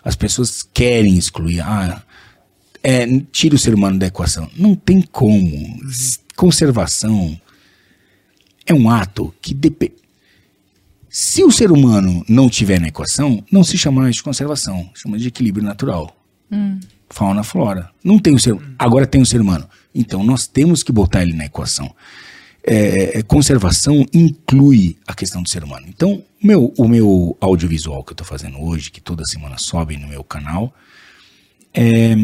As 0.03 0.17
pessoas 0.17 0.63
querem 0.63 1.17
excluir, 1.17 1.61
ah, 1.61 2.03
é, 2.83 3.07
tira 3.31 3.55
o 3.55 3.59
ser 3.59 3.73
humano 3.73 4.01
da 4.01 4.07
equação. 4.09 4.51
Não 4.57 4.75
tem 4.75 5.01
como. 5.01 5.81
Conservação 6.35 7.41
é 8.67 8.75
um 8.75 8.91
ato 8.91 9.33
que 9.41 9.55
depende. 9.55 10.08
Se 11.09 11.43
o 11.43 11.51
ser 11.51 11.73
humano 11.73 12.25
não 12.29 12.49
tiver 12.49 12.81
na 12.81 12.89
equação, 12.89 13.43
não 13.51 13.65
se 13.65 13.79
chama 13.79 14.03
mais 14.03 14.17
de 14.17 14.23
conservação, 14.23 14.91
chama 14.95 15.19
de 15.19 15.29
equilíbrio 15.29 15.65
natural. 15.65 16.15
Fauna, 17.11 17.43
flora. 17.43 17.91
Não 18.05 18.19
tem 18.19 18.35
o 18.35 18.39
ser 18.39 18.57
Agora 18.79 19.07
tem 19.07 19.21
o 19.21 19.27
ser 19.27 19.41
humano. 19.41 19.69
Então 19.95 20.23
nós 20.23 20.47
temos 20.47 20.83
que 20.83 20.93
botar 20.93 21.23
ele 21.23 21.33
na 21.33 21.47
equação. 21.47 21.95
É, 22.63 23.19
é, 23.19 23.23
conservação 23.23 24.05
inclui 24.13 24.99
a 25.07 25.15
questão 25.15 25.43
do 25.43 25.49
ser 25.49 25.65
humano. 25.65 25.87
Então, 25.89 26.23
meu, 26.43 26.75
o 26.77 26.87
meu 26.87 27.37
audiovisual 27.41 28.05
que 28.05 28.11
eu 28.11 28.15
estou 28.15 28.27
fazendo 28.27 28.61
hoje, 28.61 28.91
que 28.91 29.01
toda 29.01 29.25
semana 29.25 29.57
sobe 29.57 29.97
no 29.97 30.07
meu 30.07 30.23
canal, 30.23 30.75
é, 31.73 32.15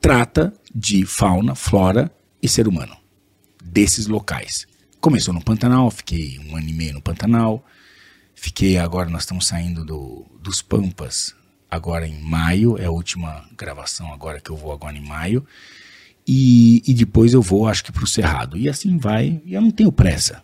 trata 0.00 0.52
de 0.72 1.04
fauna, 1.04 1.56
flora 1.56 2.10
e 2.40 2.48
ser 2.48 2.68
humano 2.68 2.96
desses 3.64 4.06
locais. 4.06 4.66
Começou 5.00 5.34
no 5.34 5.42
Pantanal, 5.42 5.90
fiquei 5.90 6.38
um 6.38 6.56
ano 6.56 6.68
e 6.68 6.72
meio 6.72 6.94
no 6.94 7.02
Pantanal. 7.02 7.64
Fiquei 8.40 8.78
agora, 8.78 9.10
nós 9.10 9.22
estamos 9.22 9.48
saindo 9.48 9.84
do, 9.84 10.24
dos 10.40 10.62
Pampas 10.62 11.34
agora 11.68 12.06
em 12.06 12.20
maio, 12.22 12.78
é 12.78 12.84
a 12.84 12.90
última 12.90 13.44
gravação 13.56 14.12
agora 14.12 14.40
que 14.40 14.48
eu 14.48 14.56
vou 14.56 14.72
agora 14.72 14.96
em 14.96 15.04
maio. 15.04 15.44
E, 16.24 16.80
e 16.86 16.94
depois 16.94 17.32
eu 17.32 17.42
vou, 17.42 17.66
acho 17.66 17.82
que 17.82 17.90
para 17.90 18.04
o 18.04 18.06
Cerrado. 18.06 18.56
E 18.56 18.68
assim 18.68 18.96
vai, 18.96 19.42
e 19.44 19.54
eu 19.54 19.60
não 19.60 19.72
tenho 19.72 19.90
pressa. 19.90 20.40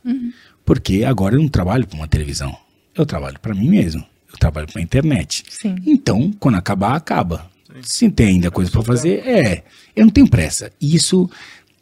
Porque 0.64 1.04
agora 1.04 1.36
eu 1.36 1.40
não 1.40 1.48
trabalho 1.48 1.86
para 1.86 1.96
uma 1.96 2.08
televisão. 2.08 2.56
Eu 2.96 3.06
trabalho 3.06 3.38
para 3.38 3.54
mim 3.54 3.68
mesmo. 3.68 4.04
Eu 4.28 4.38
trabalho 4.38 4.66
para 4.66 4.80
a 4.80 4.82
internet. 4.82 5.44
Sim. 5.48 5.76
Então, 5.86 6.32
quando 6.40 6.56
acabar, 6.56 6.96
acaba. 6.96 7.48
Se 7.80 8.10
tem 8.10 8.26
ainda 8.26 8.50
coisa 8.50 8.72
para 8.72 8.82
fazer, 8.82 9.24
é. 9.24 9.62
Eu 9.94 10.04
não 10.04 10.12
tenho 10.12 10.28
pressa. 10.28 10.72
E 10.80 10.96
isso 10.96 11.30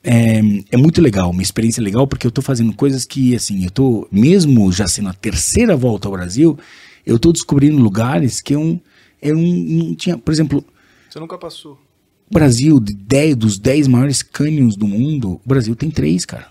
é, 0.05 0.41
é 0.71 0.77
muito 0.77 1.01
legal, 1.01 1.31
uma 1.31 1.43
experiência 1.43 1.83
legal, 1.83 2.07
porque 2.07 2.27
eu 2.27 2.31
tô 2.31 2.43
fazendo 2.43 2.73
coisas 2.73 3.05
que, 3.05 3.35
assim, 3.37 3.65
eu 3.65 3.71
tô, 3.71 4.09
mesmo 4.11 4.71
já 4.73 4.89
sendo 4.89 5.09
a 5.09 5.15
terceira 5.15 5.77
volta 5.77 6.09
ao 6.09 6.13
Brasil, 6.13 6.59
eu 7.07 7.19
tô 7.19 7.33
descobrindo 7.33 7.81
lugares 7.81 8.41
que 8.41 8.55
eu, 8.55 8.81
eu 9.21 9.37
não, 9.37 9.43
não 9.43 9.95
tinha. 9.95 10.19
Por 10.19 10.33
exemplo, 10.33 10.65
Você 11.09 11.21
nunca 11.21 11.39
passou. 11.39 11.81
o 12.29 12.35
Brasil, 12.35 12.81
de 12.81 12.95
10, 12.95 13.37
dos 13.37 13.59
10 13.59 13.87
maiores 13.89 14.23
cânions 14.23 14.77
do 14.77 14.89
mundo, 14.89 15.41
o 15.45 15.49
Brasil 15.49 15.77
tem 15.77 15.91
três, 15.91 16.25
cara. 16.25 16.49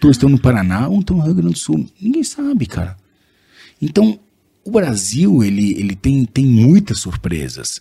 Dois 0.00 0.16
estão 0.16 0.28
no 0.28 0.38
Paraná, 0.38 0.88
um 0.88 1.00
estão 1.00 1.16
no 1.16 1.22
Rio 1.22 1.34
Grande 1.34 1.54
do 1.54 1.58
Sul. 1.58 1.86
Ninguém 2.00 2.24
sabe, 2.24 2.66
cara. 2.66 2.96
Então, 3.80 4.18
o 4.64 4.70
Brasil, 4.70 5.42
ele, 5.42 5.78
ele 5.78 5.94
tem, 5.94 6.24
tem 6.24 6.44
muitas 6.44 6.98
surpresas. 6.98 7.80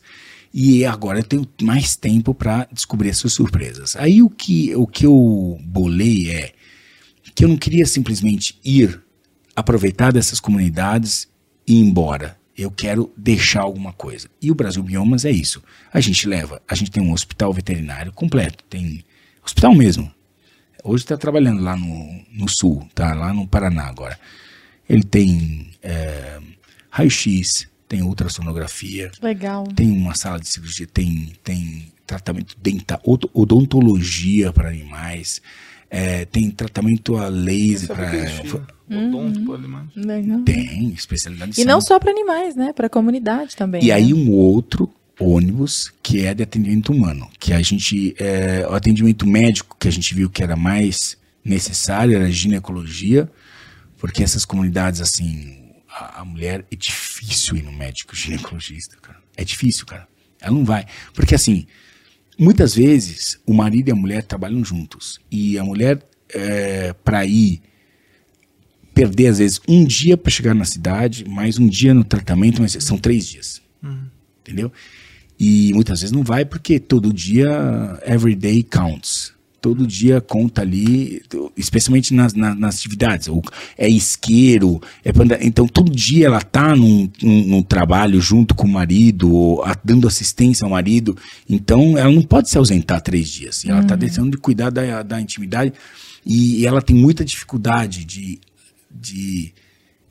E 0.54 0.86
agora 0.86 1.20
eu 1.20 1.24
tenho 1.24 1.48
mais 1.62 1.96
tempo 1.96 2.34
para 2.34 2.68
descobrir 2.72 3.10
essas 3.10 3.32
surpresas. 3.32 3.96
Aí 3.96 4.22
o 4.22 4.30
que, 4.30 4.76
o 4.76 4.86
que 4.86 5.06
eu 5.06 5.58
bolei 5.64 6.30
é 6.30 6.54
que 7.34 7.46
eu 7.46 7.50
não 7.50 7.58
queria 7.58 7.86
simplesmente 7.86 8.60
ir 8.64 9.02
aproveitar 9.56 10.12
dessas 10.12 10.40
comunidades 10.40 11.28
e 11.66 11.76
ir 11.76 11.80
embora. 11.80 12.38
Eu 12.58 12.70
quero 12.70 13.12
deixar 13.16 13.62
alguma 13.62 13.94
coisa. 13.94 14.30
E 14.42 14.52
o 14.52 14.56
Brasil 14.56 14.84
Biomas 14.84 15.24
é 15.24 15.32
isso. 15.32 15.64
A 15.92 16.02
gente 16.02 16.28
leva, 16.28 16.62
a 16.68 16.76
gente 16.76 16.92
tem 16.92 17.02
um 17.02 17.14
hospital 17.14 17.54
veterinário 17.54 18.12
completo, 18.12 18.64
tem 18.66 19.04
hospital 19.44 19.74
mesmo. 19.74 20.12
Hoje 20.84 21.04
está 21.04 21.16
trabalhando 21.16 21.62
lá 21.62 21.78
no, 21.78 22.26
no 22.32 22.50
sul, 22.50 22.88
tá 22.94 23.14
lá 23.14 23.34
no 23.34 23.48
Paraná 23.48 23.88
agora. 23.88 24.20
Ele 24.90 25.04
tem 25.04 25.72
é, 25.82 26.40
raio-x, 26.90 27.68
tem 27.92 28.02
ultrassonografia, 28.02 29.12
Legal. 29.22 29.68
tem 29.76 29.92
uma 29.92 30.16
sala 30.16 30.40
de 30.40 30.48
cirurgia, 30.48 30.88
tem, 30.88 31.34
tem 31.44 31.92
tratamento 32.08 32.56
dental, 32.58 33.02
od- 33.04 33.30
odontologia 33.34 34.54
para 34.54 34.70
animais, 34.70 35.42
é, 35.90 36.24
tem 36.24 36.50
tratamento 36.50 37.18
a 37.18 37.28
laser 37.28 37.90
para. 37.94 38.72
Odonto 38.90 39.44
para 39.44 39.56
animais. 39.56 39.88
Legal. 39.94 40.42
Tem 40.44 40.94
especialidade 40.94 41.60
E 41.60 41.66
não 41.66 41.82
só 41.82 42.00
para 42.00 42.12
animais, 42.12 42.56
né? 42.56 42.72
Para 42.72 42.88
a 42.88 42.90
comunidade 42.90 43.58
também. 43.58 43.84
E 43.84 43.88
né? 43.88 43.94
aí 43.94 44.14
um 44.14 44.32
outro 44.32 44.90
ônibus 45.20 45.92
que 46.02 46.26
é 46.26 46.34
de 46.34 46.44
atendimento 46.44 46.94
humano, 46.94 47.30
que 47.38 47.52
a 47.52 47.62
gente 47.62 48.16
é, 48.18 48.66
o 48.70 48.74
atendimento 48.74 49.28
médico 49.28 49.76
que 49.78 49.90
a 49.90 49.92
gente 49.92 50.16
viu 50.16 50.30
que 50.30 50.42
era 50.42 50.56
mais 50.56 51.18
necessário 51.44 52.16
era 52.16 52.26
a 52.26 52.32
ginecologia, 52.32 53.30
porque 53.98 54.24
essas 54.24 54.46
comunidades 54.46 55.02
assim 55.02 55.61
a, 55.92 56.22
a 56.22 56.26
mulher, 56.26 56.66
é 56.72 56.76
difícil 56.76 57.58
ir 57.58 57.64
no 57.64 57.72
médico 57.72 58.16
ginecologista, 58.16 58.98
cara. 59.02 59.20
É 59.36 59.44
difícil, 59.44 59.86
cara. 59.86 60.08
Ela 60.40 60.56
não 60.56 60.66
vai. 60.66 60.86
Porque 61.14 61.36
assim, 61.36 61.68
muitas 62.38 62.74
vezes 62.74 63.40
o 63.46 63.54
marido 63.54 63.90
e 63.90 63.92
a 63.92 63.96
mulher 63.96 64.24
trabalham 64.24 64.64
juntos. 64.64 65.20
E 65.30 65.58
a 65.60 65.64
mulher, 65.64 66.02
é, 66.34 66.94
para 66.94 67.26
ir 67.26 67.62
perder, 68.94 69.28
às 69.28 69.38
vezes, 69.38 69.60
um 69.68 69.86
dia 69.86 70.18
para 70.18 70.32
chegar 70.32 70.54
na 70.54 70.66
cidade, 70.66 71.26
mais 71.28 71.58
um 71.58 71.68
dia 71.68 71.94
no 71.94 72.04
tratamento, 72.04 72.62
mas 72.62 72.74
são 72.80 72.98
três 72.98 73.28
dias. 73.28 73.62
Entendeu? 74.42 74.72
E 75.40 75.74
muitas 75.74 76.02
vezes 76.02 76.12
não 76.12 76.24
vai 76.24 76.46
porque 76.46 76.80
todo 76.80 77.12
dia, 77.12 77.50
every 78.06 78.36
day 78.36 78.64
counts. 78.64 79.34
Todo 79.62 79.86
dia 79.86 80.20
conta 80.20 80.62
ali, 80.64 81.22
especialmente 81.56 82.16
nas, 82.16 82.34
nas, 82.34 82.58
nas 82.58 82.76
atividades. 82.80 83.28
É 83.78 83.88
isqueiro, 83.88 84.82
é 85.06 85.14
panda- 85.14 85.38
então 85.40 85.68
todo 85.68 85.92
dia 85.92 86.26
ela 86.26 86.42
tá 86.42 86.76
num, 86.76 87.08
num, 87.22 87.44
num 87.46 87.62
trabalho 87.64 88.20
junto 88.20 88.56
com 88.56 88.66
o 88.66 88.72
marido, 88.72 89.32
ou 89.32 89.64
a- 89.64 89.78
dando 89.84 90.08
assistência 90.08 90.66
ao 90.66 90.72
marido. 90.72 91.16
Então 91.48 91.96
ela 91.96 92.12
não 92.12 92.24
pode 92.24 92.50
se 92.50 92.58
ausentar 92.58 93.02
três 93.02 93.30
dias. 93.30 93.64
E 93.64 93.70
ela 93.70 93.84
tá 93.84 93.96
deixando 93.96 94.32
de 94.32 94.38
cuidar 94.38 94.72
da, 94.72 95.04
da 95.04 95.22
intimidade. 95.22 95.74
E, 96.26 96.66
ela 96.66 96.82
tem 96.82 96.96
muita 96.96 97.24
dificuldade 97.24 98.04
de, 98.04 98.40
de 98.90 99.54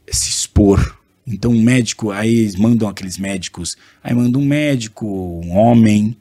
se 0.09 0.29
expor. 0.29 0.97
Então, 1.27 1.53
um 1.53 1.63
médico, 1.63 2.11
aí 2.11 2.35
eles 2.35 2.57
mandam 2.57 2.89
aqueles 2.89 3.17
médicos, 3.19 3.77
aí 4.03 4.15
manda 4.15 4.37
um 4.39 4.45
médico, 4.45 5.07
um 5.07 5.53
homem, 5.57 6.17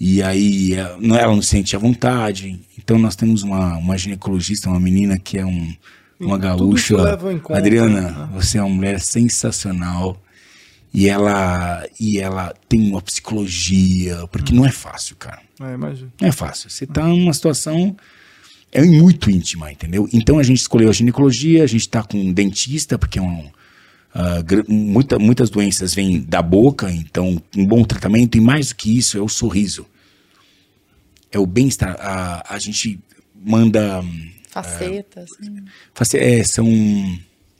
e 0.00 0.22
aí 0.22 0.74
eh, 0.74 0.96
não- 1.00 1.16
ela 1.16 1.34
não 1.34 1.42
se 1.42 1.48
sente 1.50 1.74
à 1.74 1.78
vontade. 1.78 2.60
Então, 2.78 2.98
nós 2.98 3.16
temos 3.16 3.42
uma, 3.42 3.76
uma 3.76 3.96
ginecologista, 3.98 4.68
uma 4.68 4.80
menina 4.80 5.18
que 5.18 5.38
é 5.38 5.44
um, 5.44 5.74
uma 6.20 6.36
isso 6.36 6.38
gaúcha. 6.38 6.96
conta, 6.96 7.58
Adriana, 7.58 8.00
né? 8.10 8.28
você 8.32 8.58
é 8.58 8.62
uma 8.62 8.74
mulher 8.74 9.00
sensacional. 9.00 10.20
E 10.92 11.06
ela, 11.06 11.86
e 12.00 12.18
ela 12.18 12.54
tem 12.66 12.90
uma 12.90 13.02
psicologia, 13.02 14.26
porque 14.32 14.54
não 14.54 14.64
é 14.64 14.70
fácil, 14.72 15.16
cara. 15.16 15.40
É, 15.60 15.74
imagina. 15.74 16.10
Não 16.18 16.28
é 16.28 16.32
fácil. 16.32 16.70
Você 16.70 16.84
está 16.84 17.06
numa 17.06 17.32
situação 17.34 17.94
é 18.72 18.82
muito 18.82 19.30
íntima, 19.30 19.70
entendeu? 19.72 20.08
Então 20.12 20.38
a 20.38 20.42
gente 20.42 20.58
escolheu 20.58 20.88
a 20.90 20.92
ginecologia, 20.92 21.62
a 21.62 21.66
gente 21.66 21.82
está 21.82 22.02
com 22.02 22.18
um 22.18 22.32
dentista, 22.32 22.98
porque 22.98 23.18
é 23.18 23.22
um, 23.22 23.50
ah, 24.14 24.42
muita- 24.68 25.18
muitas 25.18 25.50
doenças 25.50 25.94
vêm 25.94 26.20
da 26.20 26.40
boca, 26.42 26.90
então 26.90 27.40
um 27.56 27.64
bom 27.66 27.84
tratamento, 27.84 28.36
e 28.36 28.40
mais 28.40 28.68
do 28.68 28.76
que 28.76 28.96
isso, 28.96 29.16
é 29.18 29.20
o 29.20 29.28
sorriso. 29.28 29.86
É 31.30 31.38
o 31.38 31.46
bem-estar. 31.46 31.96
A, 32.00 32.54
a 32.54 32.58
gente 32.58 32.98
manda. 33.34 34.00
hum, 34.00 34.30
Facetas. 34.50 35.30
face- 35.94 36.16
é, 36.18 36.42
são 36.42 36.66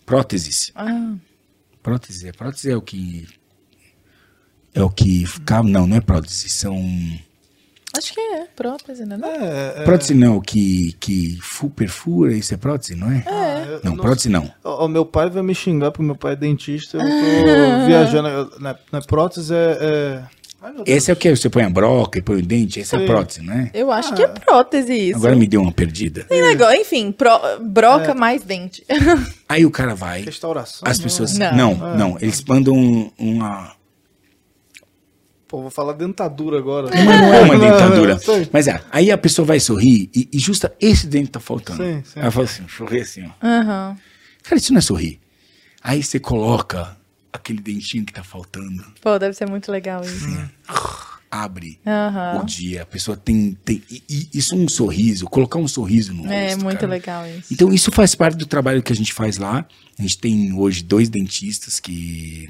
próteses. 0.06 0.72
Ah, 0.74 1.14
Prótese, 1.82 2.32
prótese 2.32 2.70
é 2.70 2.76
o 2.76 2.82
que. 2.82 3.26
É 4.74 4.82
o 4.82 4.90
que. 4.90 5.24
Não, 5.64 5.86
não 5.86 5.96
é 5.96 6.00
prótese, 6.00 6.48
são. 6.48 6.74
Acho 7.98 8.12
que 8.14 8.20
é 8.20 8.46
prótese, 8.56 9.04
né? 9.04 9.16
Não? 9.16 9.28
É, 9.28 9.74
é, 9.78 9.84
Prótese 9.84 10.14
não, 10.14 10.40
que, 10.40 10.94
que 11.00 11.38
fu, 11.42 11.68
perfura, 11.68 12.32
isso 12.32 12.54
é 12.54 12.56
prótese, 12.56 12.94
não 12.94 13.10
é? 13.10 13.24
eu 13.68 13.80
Não, 13.84 13.92
não 13.92 13.96
prótese 14.02 14.28
não. 14.28 14.50
O 14.64 14.84
o 14.84 14.88
meu 14.88 15.04
pai 15.04 15.28
vai 15.28 15.42
me 15.42 15.54
xingar 15.54 15.90
porque 15.90 16.04
meu 16.04 16.16
pai 16.16 16.32
é 16.32 16.36
dentista. 16.36 16.96
Eu 16.98 17.02
tô 17.02 17.86
viajando. 17.86 18.52
Na, 18.60 18.76
na 18.92 19.00
prótese 19.02 19.52
é. 19.54 19.78
é... 19.80 20.22
Ai. 20.60 20.72
Esse 20.86 21.10
é 21.10 21.14
o 21.14 21.16
que 21.16 21.30
você 21.36 21.48
põe 21.48 21.62
a 21.62 21.70
broca 21.70 22.18
e 22.18 22.22
põe 22.22 22.38
o 22.38 22.42
dente, 22.44 22.80
essa 22.80 22.96
é 22.96 23.06
prótese, 23.06 23.42
não 23.42 23.54
é? 23.54 23.70
Eu 23.72 23.92
acho 23.92 24.12
que 24.14 24.22
é 24.24 24.26
prótese 24.26 24.92
isso. 24.92 25.16
Agora 25.16 25.36
me 25.36 25.46
deu 25.46 25.60
uma 25.62 25.70
perdida. 25.70 26.24
Tem 26.24 26.42
negócio, 26.42 26.80
enfim, 26.80 27.12
pro- 27.12 27.60
broca 27.62 28.12
mais 28.12 28.42
dente. 28.42 28.84
Aí 29.48 29.64
o 29.64 29.70
cara 29.70 29.94
vai, 29.94 30.22
Restauração. 30.22 30.80
as 30.84 30.98
né? 30.98 31.04
pessoas. 31.04 31.38
Não. 31.38 31.52
Não, 31.56 31.96
não, 31.96 32.18
eles 32.20 32.42
mandam 32.44 32.74
um- 32.74 33.08
uma. 33.16 33.70
Pô, 35.48 35.62
vou 35.62 35.70
falar 35.70 35.94
dentadura 35.94 36.58
agora. 36.58 36.90
Mas 36.94 37.04
não 37.04 37.34
é 37.34 37.40
uma 37.40 37.54
Não, 37.56 37.64
não, 37.66 37.70
dentadura. 37.70 38.20
Mas 38.52 38.68
é, 38.68 38.82
aí 38.92 39.10
a 39.10 39.16
pessoa 39.16 39.46
vai 39.46 39.58
sorrir 39.58 40.10
e, 40.14 40.28
e 40.30 40.38
justa 40.38 40.76
esse 40.78 41.06
dente 41.06 41.30
tá 41.30 41.40
faltando. 41.40 41.82
Sim, 41.82 42.02
sim. 42.04 42.20
Ela 42.20 42.30
fala 42.30 42.44
assim, 42.44 42.68
sorri 42.68 43.00
assim, 43.00 43.24
ó. 43.24 43.46
Aham. 43.46 43.96
Cara, 44.42 44.56
isso 44.56 44.72
não 44.72 44.78
é 44.78 44.82
sorrir. 44.82 45.18
Aí 45.82 46.02
você 46.02 46.20
coloca 46.20 46.96
aquele 47.32 47.60
dentinho 47.60 48.04
que 48.04 48.12
tá 48.12 48.22
faltando, 48.22 48.84
Pô, 49.00 49.18
deve 49.18 49.34
ser 49.34 49.48
muito 49.48 49.72
legal 49.72 50.02
isso. 50.02 50.26
Abre 51.30 51.78
Aham. 51.86 52.40
o 52.42 52.44
dia, 52.44 52.82
a 52.82 52.86
pessoa 52.86 53.16
tem. 53.16 53.56
tem 53.64 53.82
e, 53.90 54.28
isso 54.34 54.54
é 54.54 54.58
um 54.58 54.68
sorriso, 54.68 55.26
colocar 55.26 55.58
um 55.58 55.68
sorriso 55.68 56.12
no 56.14 56.30
É 56.30 56.50
rosto. 56.50 56.64
muito 56.64 56.78
cara. 56.80 56.92
legal 56.92 57.26
isso. 57.26 57.52
Então 57.52 57.72
isso 57.72 57.90
faz 57.90 58.14
parte 58.14 58.36
do 58.36 58.46
trabalho 58.46 58.82
que 58.82 58.92
a 58.92 58.96
gente 58.96 59.12
faz 59.12 59.36
lá. 59.38 59.66
A 59.98 60.02
gente 60.02 60.18
tem 60.18 60.52
hoje 60.52 60.82
dois 60.82 61.08
dentistas 61.08 61.80
que 61.80 62.48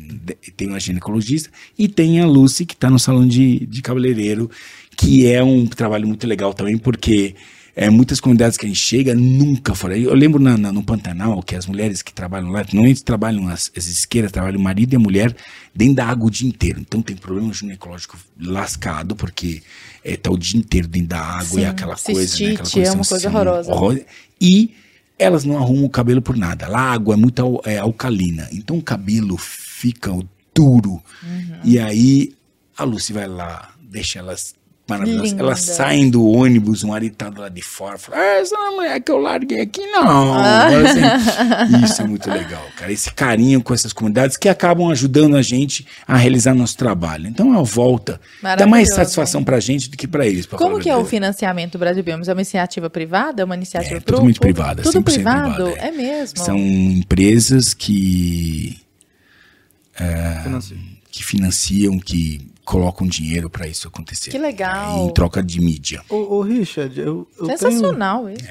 tem 0.56 0.68
uma 0.68 0.78
ginecologista 0.78 1.50
e 1.78 1.88
tem 1.88 2.20
a 2.20 2.26
Lucy 2.26 2.66
que 2.66 2.74
está 2.74 2.90
no 2.90 2.98
salão 2.98 3.26
de, 3.26 3.66
de 3.66 3.80
cabeleireiro, 3.80 4.50
que 4.96 5.26
é 5.26 5.42
um 5.42 5.66
trabalho 5.66 6.06
muito 6.06 6.26
legal 6.26 6.52
também, 6.52 6.76
porque 6.76 7.34
é, 7.80 7.88
muitas 7.88 8.18
comunidades 8.18 8.56
que 8.59 8.66
a 8.66 8.68
gente 8.68 8.80
chega 8.80 9.14
nunca 9.14 9.72
foram. 9.72 9.94
Eu 9.94 10.12
lembro 10.12 10.42
na, 10.42 10.59
na- 10.59 10.72
no 10.72 10.82
Pantanal 10.82 11.40
que 11.44 11.55
as 11.55 11.64
mulheres 11.66 12.02
que 12.02 12.12
trabalham 12.12 12.50
lá, 12.50 12.64
normalmente 12.72 13.05
trabalham 13.05 13.46
as, 13.48 13.70
as 13.76 13.86
isqueiras, 13.86 14.32
trabalham 14.32 14.59
o 14.59 14.62
marido 14.62 14.94
e 14.94 14.96
a 14.96 14.98
mulher 14.98 15.34
dentro 15.72 15.94
da 15.94 16.06
água 16.06 16.26
o 16.26 16.30
dia 16.30 16.48
inteiro. 16.48 16.80
Então 16.80 17.00
tem 17.00 17.14
problema 17.14 17.52
ginecológico 17.52 18.18
lascado, 18.40 19.14
porque 19.14 19.62
é, 20.05 20.16
tá 20.16 20.28
o 20.30 20.36
dia 20.36 20.59
inteiro 20.59 20.88
dentro 20.88 21.10
da 21.10 21.20
água 21.20 21.44
Sim, 21.44 21.60
e 21.60 21.64
aquela 21.66 21.94
coisa, 21.96 22.44
né? 22.44 22.55
Aquela 22.55 22.84
é 22.86 22.90
uma 22.90 22.96
coisa 23.05 23.16
assim, 23.16 23.26
horrorosa. 23.28 23.72
horror- 23.72 24.00
E 24.40 24.74
elas 25.16 25.44
não 25.44 25.56
arrumam 25.56 25.84
o 25.84 25.90
cabelo 25.90 26.20
por 26.20 26.36
nada. 26.36 26.66
Lá 26.68 26.80
a 26.80 26.92
água 26.92 27.14
é 27.14 27.16
muito 27.16 27.60
é, 27.64 27.78
alcalina. 27.78 28.48
Então 28.52 28.76
o 28.76 28.82
cabelo 28.82 29.36
fica 29.36 30.10
duro. 30.55 31.00
Uhum. 31.22 31.60
E 31.62 31.78
aí 31.78 32.34
a 32.76 32.82
Lucy 32.82 33.12
vai 33.12 33.28
lá, 33.28 33.72
deixa 33.80 34.18
elas 34.18 34.55
maravilhosas. 34.89 35.31
Linda. 35.31 35.43
Elas 35.43 35.60
saem 35.60 36.09
do 36.10 36.27
ônibus, 36.27 36.82
o 36.82 36.89
marido 36.89 37.15
tá 37.16 37.28
do 37.28 37.40
lado 37.40 37.52
de 37.55 37.62
fora. 37.62 37.98
Fala, 37.98 38.19
ah, 38.19 38.40
essa 38.40 38.55
não 38.55 38.65
é 38.65 38.69
a 38.69 38.73
mulher 38.73 39.01
que 39.01 39.10
eu 39.12 39.19
larguei 39.19 39.60
aqui, 39.60 39.86
não. 39.86 40.35
Ah. 40.35 40.66
Assim, 40.69 41.85
isso 41.85 42.02
é 42.02 42.05
muito 42.06 42.31
legal, 42.31 42.65
cara. 42.77 42.93
Esse 42.93 43.12
carinho 43.12 43.62
com 43.62 43.74
essas 43.74 43.93
comunidades 43.93 44.36
que 44.36 44.48
acabam 44.48 44.89
ajudando 44.90 45.36
a 45.36 45.43
gente 45.43 45.86
a 46.06 46.16
realizar 46.16 46.55
nosso 46.55 46.77
trabalho. 46.77 47.27
Então, 47.27 47.59
a 47.59 47.62
volta 47.62 48.20
dá 48.43 48.66
mais 48.66 48.94
satisfação 48.94 49.44
pra 49.44 49.60
gente 49.60 49.90
do 49.90 49.97
que 49.97 50.06
pra 50.09 50.27
eles. 50.27 50.47
pra 50.47 50.59
Como 50.59 50.78
que 50.81 50.89
é 50.89 50.97
o 50.97 51.05
financiamento 51.05 51.73
do 51.73 51.78
Brasil 51.78 52.02
Biomas? 52.02 52.28
É 52.28 52.32
uma 52.32 52.40
iniciativa 52.40 52.89
privada? 52.89 53.43
É 53.43 53.44
uma 53.44 53.55
iniciativa 53.56 53.97
É, 53.97 54.01
totalmente 54.01 54.40
privada, 54.40 54.82
Tudo 54.82 55.01
100% 55.01 55.05
privado? 55.05 55.55
privada, 55.65 55.78
é. 55.81 55.89
É 55.89 55.90
mesmo? 55.90 56.39
São 56.39 56.56
empresas 56.59 57.74
que, 57.74 58.78
Financeiro. 60.43 60.82
que 61.10 61.24
financiam, 61.24 61.98
que 61.98 62.40
colocam 62.68 63.06
dinheiro 63.06 63.48
para 63.48 63.66
isso 63.66 63.88
acontecer. 63.88 64.30
Que 64.30 64.36
legal. 64.38 65.06
Em 65.06 65.12
troca 65.14 65.42
de 65.42 65.58
mídia. 65.58 66.02
Ô, 66.08 66.36
ô, 66.36 66.40
Richard, 66.42 67.00
eu, 67.00 67.26
eu 67.38 67.46
tenho, 67.46 67.58
Sensacional 67.58 68.28
isso. 68.28 68.44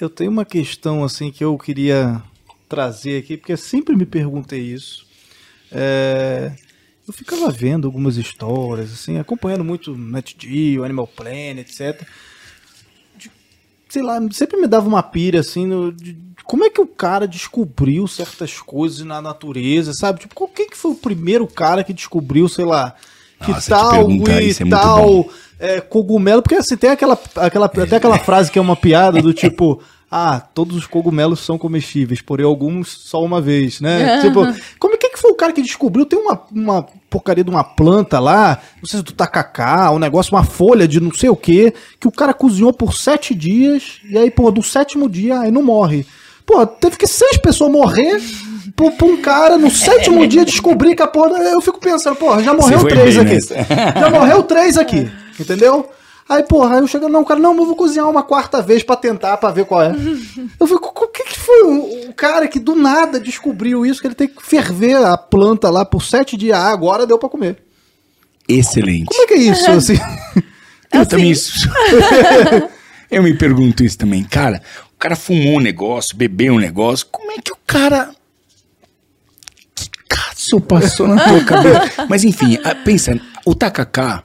eu 0.00 0.08
tenho 0.08 0.30
uma 0.30 0.44
questão 0.44 1.02
assim 1.02 1.32
que 1.32 1.42
eu 1.42 1.58
queria 1.58 2.22
trazer 2.68 3.18
aqui, 3.18 3.36
porque 3.36 3.52
eu 3.52 3.56
sempre 3.56 3.96
me 3.96 4.06
perguntei 4.06 4.60
isso. 4.60 5.04
É, 5.72 6.52
eu 7.06 7.12
ficava 7.12 7.50
vendo 7.50 7.88
algumas 7.88 8.16
histórias, 8.16 8.92
assim, 8.92 9.18
acompanhando 9.18 9.64
muito 9.64 9.96
Net 9.96 10.36
Geo, 10.38 10.84
Animal 10.84 11.08
Planet, 11.08 11.58
etc. 11.58 12.06
De- 13.18 13.30
sei 13.88 14.02
lá, 14.02 14.20
sempre 14.30 14.56
me 14.60 14.68
dava 14.68 14.86
uma 14.86 15.02
pira 15.02 15.40
assim, 15.40 15.66
no- 15.66 15.92
de, 15.92 16.16
como 16.44 16.64
é 16.64 16.70
que 16.70 16.80
o 16.80 16.86
cara 16.86 17.26
descobriu 17.26 18.06
certas 18.06 18.60
coisas 18.60 19.04
na 19.04 19.20
natureza, 19.20 19.92
sabe? 19.94 20.20
Tipo, 20.20 20.34
qual- 20.36 20.48
quem 20.48 20.68
que 20.70 20.76
foi 20.76 20.92
o 20.92 20.96
primeiro 20.96 21.44
cara 21.48 21.82
que 21.82 21.92
descobriu, 21.92 22.48
sei 22.48 22.64
lá, 22.64 22.94
que 23.44 23.52
Nossa, 23.52 23.62
que 23.62 23.68
tal 23.68 24.10
e 24.10 24.48
isso 24.48 24.62
é 24.62 24.68
tal 24.68 25.26
é, 25.58 25.80
cogumelo, 25.80 26.42
porque 26.42 26.56
assim, 26.56 26.76
tem 26.76 26.90
aquela, 26.90 27.18
aquela, 27.36 27.66
até 27.66 27.96
aquela 27.96 28.18
frase 28.18 28.50
que 28.50 28.58
é 28.58 28.62
uma 28.62 28.76
piada 28.76 29.22
do 29.22 29.32
tipo, 29.32 29.80
ah, 30.10 30.40
todos 30.40 30.76
os 30.76 30.86
cogumelos 30.86 31.40
são 31.40 31.56
comestíveis, 31.56 32.20
porém 32.20 32.44
alguns 32.44 32.88
só 32.88 33.22
uma 33.24 33.40
vez, 33.40 33.80
né? 33.80 34.20
tipo, 34.20 34.40
como 34.78 34.94
é 34.94 34.98
que, 34.98 35.10
que 35.10 35.18
foi 35.18 35.30
o 35.30 35.34
cara 35.34 35.52
que 35.52 35.62
descobriu? 35.62 36.04
Tem 36.04 36.18
uma, 36.18 36.40
uma 36.52 36.86
porcaria 37.08 37.44
de 37.44 37.50
uma 37.50 37.64
planta 37.64 38.18
lá, 38.18 38.60
não 38.80 38.88
sei 38.88 38.98
se 38.98 39.04
do 39.04 39.12
tacacá, 39.12 39.90
um 39.90 39.98
negócio, 39.98 40.34
uma 40.34 40.44
folha 40.44 40.86
de 40.86 41.00
não 41.00 41.12
sei 41.12 41.30
o 41.30 41.36
que, 41.36 41.72
que 41.98 42.08
o 42.08 42.12
cara 42.12 42.34
cozinhou 42.34 42.72
por 42.72 42.94
sete 42.94 43.34
dias, 43.34 44.00
e 44.08 44.18
aí, 44.18 44.30
pô, 44.30 44.50
do 44.50 44.62
sétimo 44.62 45.08
dia, 45.08 45.40
aí 45.40 45.50
não 45.50 45.62
morre. 45.62 46.06
Pô, 46.44 46.66
teve 46.66 46.98
que 46.98 47.06
seis 47.06 47.38
pessoas 47.38 47.72
morrer 47.72 48.20
pra, 48.76 48.90
pra 48.90 49.06
um 49.06 49.16
cara 49.18 49.56
no 49.56 49.70
sétimo 49.72 50.26
dia 50.26 50.44
descobrir 50.44 50.94
que 50.94 51.02
a 51.02 51.06
porra. 51.06 51.38
Eu 51.42 51.60
fico 51.60 51.78
pensando, 51.80 52.16
porra, 52.16 52.42
já 52.42 52.52
morreu 52.54 52.84
três 52.84 53.16
bem 53.16 53.24
aqui. 53.24 53.34
nessa. 53.34 53.54
Já 54.00 54.10
morreu 54.10 54.42
três 54.42 54.76
aqui, 54.78 55.10
entendeu? 55.38 55.88
Aí, 56.26 56.42
porra, 56.42 56.76
aí 56.76 56.80
eu 56.80 56.86
chego, 56.86 57.06
não, 57.06 57.20
o 57.20 57.24
cara, 57.24 57.38
não, 57.38 57.54
eu 57.54 57.66
vou 57.66 57.76
cozinhar 57.76 58.08
uma 58.08 58.22
quarta 58.22 58.62
vez 58.62 58.82
pra 58.82 58.96
tentar, 58.96 59.36
pra 59.36 59.50
ver 59.50 59.66
qual 59.66 59.82
é. 59.82 59.92
Eu 60.58 60.66
fico, 60.66 60.88
o 61.04 61.08
que 61.08 61.22
que 61.22 61.38
foi 61.38 61.62
o, 61.64 62.08
o 62.08 62.14
cara 62.14 62.48
que 62.48 62.58
do 62.58 62.74
nada 62.74 63.20
descobriu 63.20 63.84
isso, 63.84 64.00
que 64.00 64.06
ele 64.06 64.14
tem 64.14 64.28
que 64.28 64.42
ferver 64.42 64.96
a 64.96 65.18
planta 65.18 65.68
lá 65.68 65.84
por 65.84 66.02
sete 66.02 66.34
dias, 66.34 66.56
ah, 66.56 66.70
agora 66.72 67.06
deu 67.06 67.18
pra 67.18 67.28
comer. 67.28 67.58
Excelente. 68.48 69.04
Como 69.06 69.22
é 69.22 69.26
que 69.26 69.34
é 69.34 69.38
isso, 69.38 69.70
assim? 69.70 69.98
Eu 70.92 71.00
Assim. 71.02 71.10
também. 71.10 71.32
eu 73.10 73.22
me 73.22 73.34
pergunto 73.34 73.84
isso 73.84 73.98
também. 73.98 74.24
Cara, 74.24 74.62
o 74.94 74.98
cara 74.98 75.16
fumou 75.16 75.56
um 75.56 75.60
negócio, 75.60 76.16
bebeu 76.16 76.54
um 76.54 76.58
negócio. 76.58 77.06
Como 77.10 77.32
é 77.32 77.36
que 77.36 77.52
o 77.52 77.56
cara. 77.66 78.10
Isso 80.44 80.60
passou 80.60 81.08
na 81.08 81.22
tua 81.24 81.44
cabeça. 81.44 82.06
Mas 82.08 82.24
enfim, 82.24 82.58
a- 82.64 82.74
pensa, 82.74 83.18
o 83.44 83.54
tacacá. 83.54 84.22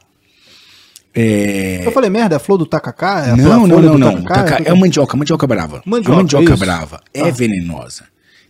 É... 1.13 1.85
Eu 1.85 1.91
falei, 1.91 2.09
merda, 2.09 2.35
é 2.35 2.37
a 2.37 2.39
flor 2.39 2.57
do 2.57 2.65
tacacá? 2.65 3.25
É 3.27 3.31
a 3.31 3.35
Não, 3.37 3.65
não, 3.67 3.81
não, 3.81 3.97
não. 3.97 4.23
tacacá? 4.23 4.61
É 4.63 4.69
a 4.71 4.75
mandioca, 4.75 5.17
mandioca 5.17 5.47
brava. 5.47 5.81
Mandioca, 5.85 6.13
a 6.13 6.15
mandioca 6.17 6.53
isso. 6.53 6.57
brava 6.57 7.01
é 7.13 7.21
Ah. 7.21 7.31
venenosa. 7.31 8.05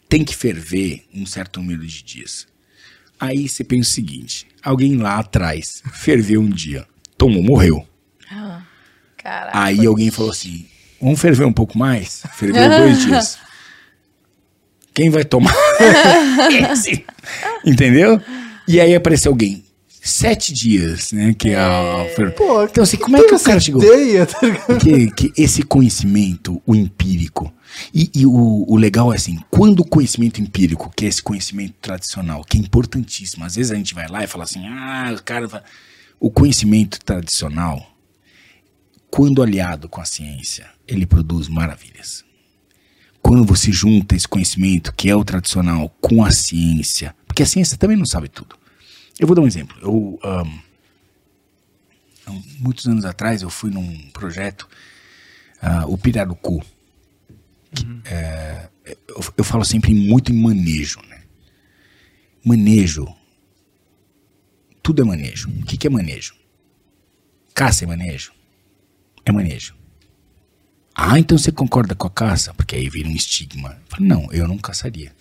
Tem 0.10 0.24
que 0.24 0.36
ferver 0.36 1.04
um 1.14 1.26
certo 1.26 1.60
número 1.62 1.86
de 1.86 2.04
dias. 2.04 2.48
Aí 3.20 3.48
você 3.48 3.64
pensa 3.64 3.90
o 3.90 3.94
seguinte: 3.94 4.48
alguém 4.64 4.98
lá 4.98 5.18
atrás 5.20 5.82
ferveu 5.94 6.42
um 6.42 6.50
dia, 6.50 6.86
tomou, 7.18 7.44
morreu. 7.44 7.86
Caraca. 9.18 9.52
Aí 9.60 9.86
alguém 9.86 10.10
falou 10.10 10.32
assim: 10.32 10.66
vamos 11.02 11.20
ferver 11.20 11.46
um 11.46 11.54
pouco 11.54 11.78
mais? 11.78 12.24
Ferveu 12.34 12.70
dois 12.70 13.00
dias. 13.06 13.38
Quem 15.00 15.10
vai 15.10 15.24
tomar? 15.24 15.56
Esse. 16.74 17.06
Entendeu? 17.66 18.22
E 18.68 18.82
aí 18.82 18.94
apareceu 18.94 19.32
alguém. 19.32 19.64
Sete 19.88 20.52
dias, 20.52 21.14
né? 21.14 21.34
Que 21.34 21.52
é 21.52 21.56
a. 21.56 22.06
Pô, 22.36 22.66
então, 22.66 22.84
assim, 22.84 22.98
como 22.98 23.16
é 23.16 23.24
que 23.24 23.34
o 23.34 23.40
cara 23.40 23.62
chegou? 23.62 23.82
ideia, 23.82 24.26
tá 24.26 24.40
que, 24.78 25.10
que 25.12 25.32
esse 25.42 25.64
conhecimento, 25.64 26.62
o 26.66 26.76
empírico, 26.76 27.50
e, 27.94 28.12
e 28.14 28.26
o, 28.26 28.66
o 28.68 28.76
legal 28.76 29.14
é 29.14 29.16
assim, 29.16 29.40
quando 29.50 29.80
o 29.80 29.88
conhecimento 29.88 30.42
empírico, 30.42 30.92
que 30.94 31.06
é 31.06 31.08
esse 31.08 31.24
conhecimento 31.24 31.76
tradicional, 31.82 32.44
que 32.44 32.58
é 32.58 32.60
importantíssimo, 32.60 33.46
às 33.46 33.56
vezes 33.56 33.72
a 33.72 33.76
gente 33.76 33.96
vai 33.96 34.10
lá 34.10 34.26
e 34.26 34.28
fala 34.28 34.44
assim, 34.44 34.68
ah, 34.68 35.16
o 35.18 35.24
cara. 35.24 35.48
vai-" 35.48 35.64
O 36.20 36.30
conhecimento 36.30 37.00
tradicional, 37.06 37.82
quando 39.10 39.42
aliado 39.42 39.88
com 39.88 40.02
a 40.02 40.06
ciência, 40.06 40.70
ele 40.86 41.06
produz 41.06 41.48
maravilhas. 41.48 42.28
Quando 43.22 43.46
você 43.46 43.72
junta 43.72 44.16
esse 44.16 44.28
conhecimento, 44.28 44.94
que 44.94 45.10
é 45.10 45.16
o 45.16 45.24
tradicional, 45.24 45.90
com 46.02 46.24
a 46.24 46.32
ciência, 46.32 47.16
porque 47.28 47.44
a 47.44 47.46
ciência 47.46 47.78
também 47.78 47.98
não 47.98 48.06
sabe 48.06 48.30
tudo. 48.30 48.58
Eu 49.20 49.28
vou 49.28 49.36
dar 49.36 49.42
um 49.42 49.48
exemplo. 49.48 49.78
Eu, 49.82 50.20
há 50.24 50.44
muitos 52.60 52.86
anos 52.88 53.06
atrás, 53.06 53.42
eu 53.42 53.50
fui 53.50 53.70
num 53.70 54.10
projeto, 54.12 54.68
ah, 55.62 55.86
o 55.88 55.98
Pirarucu. 55.98 56.64
que, 57.74 57.86
é, 58.06 58.70
eu, 58.86 59.24
eu 59.38 59.44
falo 59.44 59.66
sempre 59.66 59.94
muito 59.94 60.32
em 60.32 60.42
manejo, 60.42 61.02
né? 61.08 61.24
Manejo. 62.44 63.08
Tudo 64.82 65.02
é 65.02 65.06
manejo. 65.06 65.50
O 65.50 65.66
que, 65.66 65.78
que 65.78 65.88
é 65.88 65.90
manejo? 65.90 66.36
Caça 67.54 67.84
é 67.84 67.88
manejo? 67.88 68.32
É 69.26 69.32
manejo. 69.32 69.76
Ah, 71.02 71.18
então 71.18 71.38
você 71.38 71.50
concorda 71.50 71.96
com 71.96 72.08
a 72.08 72.10
caça? 72.10 72.54
Porque 72.54 72.76
aí 72.76 72.90
vira 72.90 73.08
um 73.08 73.16
estigma. 73.16 73.70
Eu 73.70 73.78
falo, 73.88 74.06
não, 74.06 74.28
eu 74.34 74.46
não 74.46 74.58
caçaria. 74.58 75.16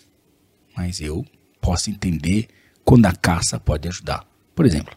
Mas 0.75 0.99
eu 0.99 1.25
posso 1.61 1.89
entender 1.89 2.49
quando 2.83 3.05
a 3.05 3.13
caça 3.13 3.57
pode 3.57 3.87
ajudar. 3.87 4.27
Por 4.53 4.65
exemplo, 4.65 4.93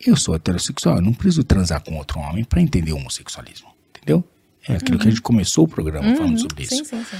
eu 0.00 0.16
sou 0.16 0.34
heterossexual, 0.34 0.96
eu 0.96 1.02
não 1.02 1.12
preciso 1.12 1.44
transar 1.44 1.82
com 1.82 1.98
outro 1.98 2.18
homem 2.18 2.44
para 2.44 2.62
entender 2.62 2.92
o 2.92 2.96
homossexualismo. 2.96 3.68
Entendeu? 3.94 4.24
É 4.66 4.74
aquilo 4.74 4.98
que 4.98 5.06
a 5.06 5.10
gente 5.10 5.20
começou 5.20 5.66
o 5.66 5.68
programa 5.68 6.16
falando 6.16 6.40
sobre 6.40 6.62
isso. 6.62 6.76
Sim, 6.76 6.84
sim, 6.84 7.04
sim. 7.04 7.16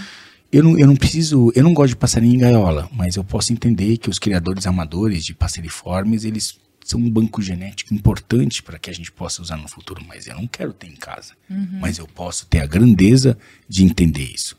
Eu 0.51 0.65
não, 0.65 0.79
eu 0.79 0.87
não 0.87 0.97
preciso, 0.97 1.53
eu 1.55 1.63
não 1.63 1.75
gosto 1.75 1.91
de 1.91 1.97
passarinho 1.97 2.35
em 2.35 2.39
gaiola, 2.39 2.89
mas 2.95 3.17
eu 3.17 3.25
posso 3.25 3.53
entender 3.53 3.99
que 3.99 4.09
os 4.09 4.19
criadores 4.19 4.67
amadores 4.67 5.23
de 5.23 5.35
passeriformes, 5.35 6.25
eles 6.25 6.59
são 6.85 7.01
um 7.01 7.11
banco 7.11 7.41
genético 7.41 7.95
importante 7.95 8.63
para 8.63 8.79
que 8.79 8.91
a 8.91 8.93
gente 8.93 9.11
possa 9.11 9.41
usar 9.41 9.57
no 9.57 9.67
futuro, 9.67 10.05
mas 10.07 10.27
eu 10.27 10.37
não 10.37 10.47
quero 10.47 10.73
ter 10.73 10.87
em 10.87 10.95
casa. 10.95 11.33
Mas 11.81 11.97
eu 11.97 12.07
posso 12.07 12.45
ter 12.47 12.61
a 12.61 12.67
grandeza 12.67 13.39
de 13.67 13.83
entender 13.85 14.23
isso. 14.23 14.55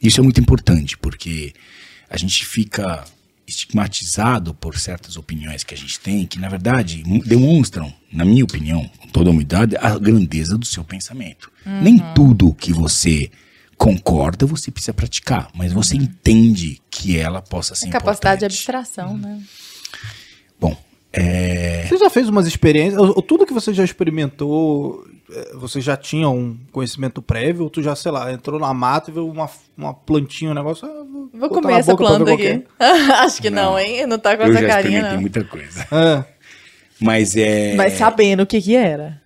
Isso 0.00 0.20
é 0.20 0.22
muito 0.22 0.40
importante, 0.40 0.96
porque 0.96 1.52
a 2.08 2.16
gente 2.16 2.46
fica 2.46 3.04
estigmatizado 3.44 4.54
por 4.54 4.78
certas 4.78 5.16
opiniões 5.16 5.64
que 5.64 5.74
a 5.74 5.76
gente 5.76 5.98
tem, 5.98 6.26
que 6.26 6.38
na 6.38 6.48
verdade 6.48 7.02
demonstram, 7.26 7.92
na 8.12 8.24
minha 8.24 8.44
opinião, 8.44 8.88
com 8.98 9.08
toda 9.08 9.28
a 9.28 9.32
humildade, 9.32 9.76
a 9.76 9.98
grandeza 9.98 10.56
do 10.56 10.64
seu 10.64 10.84
pensamento. 10.84 11.50
Nem 11.66 11.98
tudo 12.14 12.54
que 12.54 12.72
você 12.72 13.30
concorda 13.76 14.46
você 14.46 14.70
precisa 14.70 14.94
praticar, 14.94 15.50
mas 15.54 15.72
você 15.72 15.96
entende 15.96 16.80
que 16.88 17.18
ela 17.18 17.42
possa 17.42 17.74
ser 17.74 17.90
Capacidade 17.90 18.38
de 18.38 18.44
importante. 18.46 18.76
abstração, 18.76 19.18
né? 19.18 19.42
Bom, 20.60 20.76
é, 21.12 21.84
Você 21.88 21.96
já 21.98 22.08
fez 22.10 22.28
umas 22.28 22.46
experiências? 22.46 23.00
Tudo 23.26 23.46
que 23.46 23.52
você 23.52 23.72
já 23.74 23.84
experimentou, 23.84 25.04
eh, 25.30 25.52
você 25.54 25.80
já 25.80 25.96
tinha 25.96 26.28
um 26.28 26.56
conhecimento 26.72 27.20
prévio? 27.20 27.64
Ou 27.64 27.70
tu 27.70 27.82
já, 27.82 27.94
sei 27.94 28.10
lá, 28.12 28.32
entrou 28.32 28.58
na 28.58 28.72
mata 28.72 29.10
e 29.10 29.14
viu 29.14 29.28
uma, 29.28 29.48
uma 29.76 29.92
plantinha, 29.92 30.50
um 30.50 30.54
negócio? 30.54 30.86
ah, 30.88 31.04
Vou 31.12 31.28
botar 31.48 31.48
comer 31.60 31.74
essa 31.80 31.94
planta 31.96 32.32
aqui. 32.32 32.64
é. 32.78 32.84
Acho 33.24 33.42
que 33.42 33.50
não, 33.50 33.72
Não. 33.72 33.78
hein? 33.78 34.06
Não 34.06 34.18
tá 34.18 34.36
com 34.36 34.44
eu 34.44 34.50
essa 34.52 34.60
já 34.62 34.68
carinha, 34.68 35.00
experimentei 35.00 35.14
não. 35.14 35.20
muita 35.20 35.44
coisa. 35.44 35.86
É. 35.90 36.24
Mas 37.00 37.36
é. 37.36 37.74
Mas 37.74 37.94
sabendo 37.94 38.42
o 38.44 38.46
que 38.46 38.60
que 38.60 38.74
era. 38.76 39.20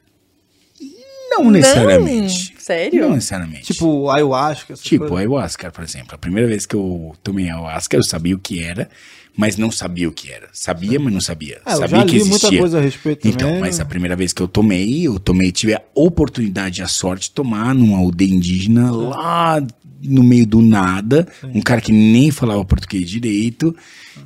Não 1.30 1.50
necessariamente. 1.50 2.52
Não, 2.54 2.60
sério? 2.60 3.02
Não 3.02 3.14
necessariamente. 3.14 3.64
Tipo, 3.72 4.08
ayahuasca, 4.08 4.74
Tipo, 4.74 5.00
coisas. 5.00 5.18
ayahuasca, 5.18 5.70
por 5.70 5.84
exemplo. 5.84 6.14
A 6.14 6.18
primeira 6.18 6.48
vez 6.48 6.64
que 6.64 6.74
eu 6.74 7.14
tomei 7.22 7.50
ayahuasca, 7.50 7.96
eu 7.96 8.02
sabia 8.02 8.34
o 8.34 8.38
que 8.38 8.62
era, 8.62 8.88
mas 9.36 9.56
não 9.56 9.70
sabia 9.70 10.08
o 10.08 10.12
que 10.12 10.30
era. 10.32 10.48
Sabia, 10.52 10.98
mas 10.98 11.12
não 11.12 11.20
sabia. 11.20 11.60
É, 11.66 11.72
eu 11.72 11.76
sabia 11.78 11.98
já 11.98 12.04
que 12.06 12.12
li 12.12 12.16
existia. 12.18 12.48
muita 12.48 12.58
coisa 12.58 12.78
a 12.78 12.80
respeito 12.80 13.28
Então, 13.28 13.48
também. 13.48 13.60
mas 13.60 13.78
a 13.80 13.84
primeira 13.84 14.16
vez 14.16 14.32
que 14.32 14.40
eu 14.42 14.48
tomei, 14.48 15.06
eu 15.06 15.18
tomei, 15.18 15.52
tive 15.52 15.74
a 15.74 15.82
oportunidade, 15.94 16.82
a 16.82 16.88
sorte 16.88 17.24
de 17.28 17.32
tomar 17.32 17.74
numa 17.74 17.98
aldeia 17.98 18.32
indígena 18.32 18.90
lá 18.90 19.64
no 20.02 20.22
meio 20.22 20.46
do 20.46 20.60
nada, 20.62 21.26
um 21.44 21.60
cara 21.60 21.80
que 21.80 21.92
nem 21.92 22.30
falava 22.30 22.64
português 22.64 23.08
direito 23.10 23.74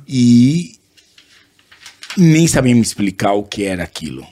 e 0.07 0.75
nem 2.17 2.45
sabia 2.47 2.75
me 2.75 2.81
explicar 2.81 3.33
o 3.33 3.43
que 3.43 3.63
era 3.63 3.83
aquilo. 3.83 4.25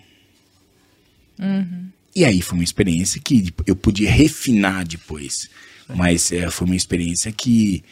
E 2.16 2.26
aí 2.26 2.42
foi 2.42 2.58
uma 2.58 2.64
experiência 2.64 3.22
que 3.24 3.54
eu 3.66 3.76
podia 3.76 4.12
refinar 4.12 4.86
depois, 4.86 5.50
mas 5.96 6.32
eh, 6.32 6.50
foi 6.50 6.66
uma 6.68 6.76
experiência 6.76 7.32
que 7.32 7.84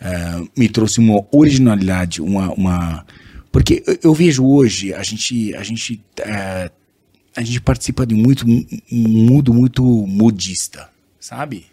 ah, 0.00 0.42
me 0.56 0.68
trouxe 0.68 1.00
uma 1.00 1.24
originalidade, 1.32 2.20
uma, 2.22 2.52
uma 2.52 3.06
porque 3.50 3.82
eu, 3.86 3.98
eu 4.04 4.14
vejo 4.14 4.44
hoje 4.44 4.92
a 4.94 5.02
gente 5.02 5.54
a 5.54 5.62
gente 5.62 6.00
eh, 6.18 6.70
a 7.36 7.42
gente 7.42 7.60
participa 7.60 8.06
de 8.06 8.14
muito 8.14 8.44
um 8.46 8.64
mundo 9.08 9.52
muito 9.54 9.82
modista, 10.06 10.88
sabe? 11.20 11.66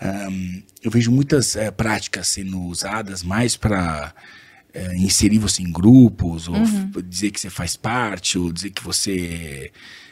Ahn, 0.00 0.62
eu 0.82 0.90
vejo 0.90 1.12
muitas 1.12 1.54
eh, 1.56 1.70
práticas 1.70 2.26
sendo 2.28 2.60
usadas 2.62 3.22
mais 3.22 3.56
para 3.56 4.12
inserir 4.96 5.38
você 5.38 5.62
em 5.62 5.70
grupos, 5.70 6.48
ou 6.48 6.56
f- 6.66 7.02
dizer 7.02 7.30
que 7.30 7.38
você 7.38 7.50
faz 7.50 7.76
parte, 7.76 8.38
ou 8.38 8.50
dizer 8.50 8.70
que 8.70 8.82
você 8.82 9.70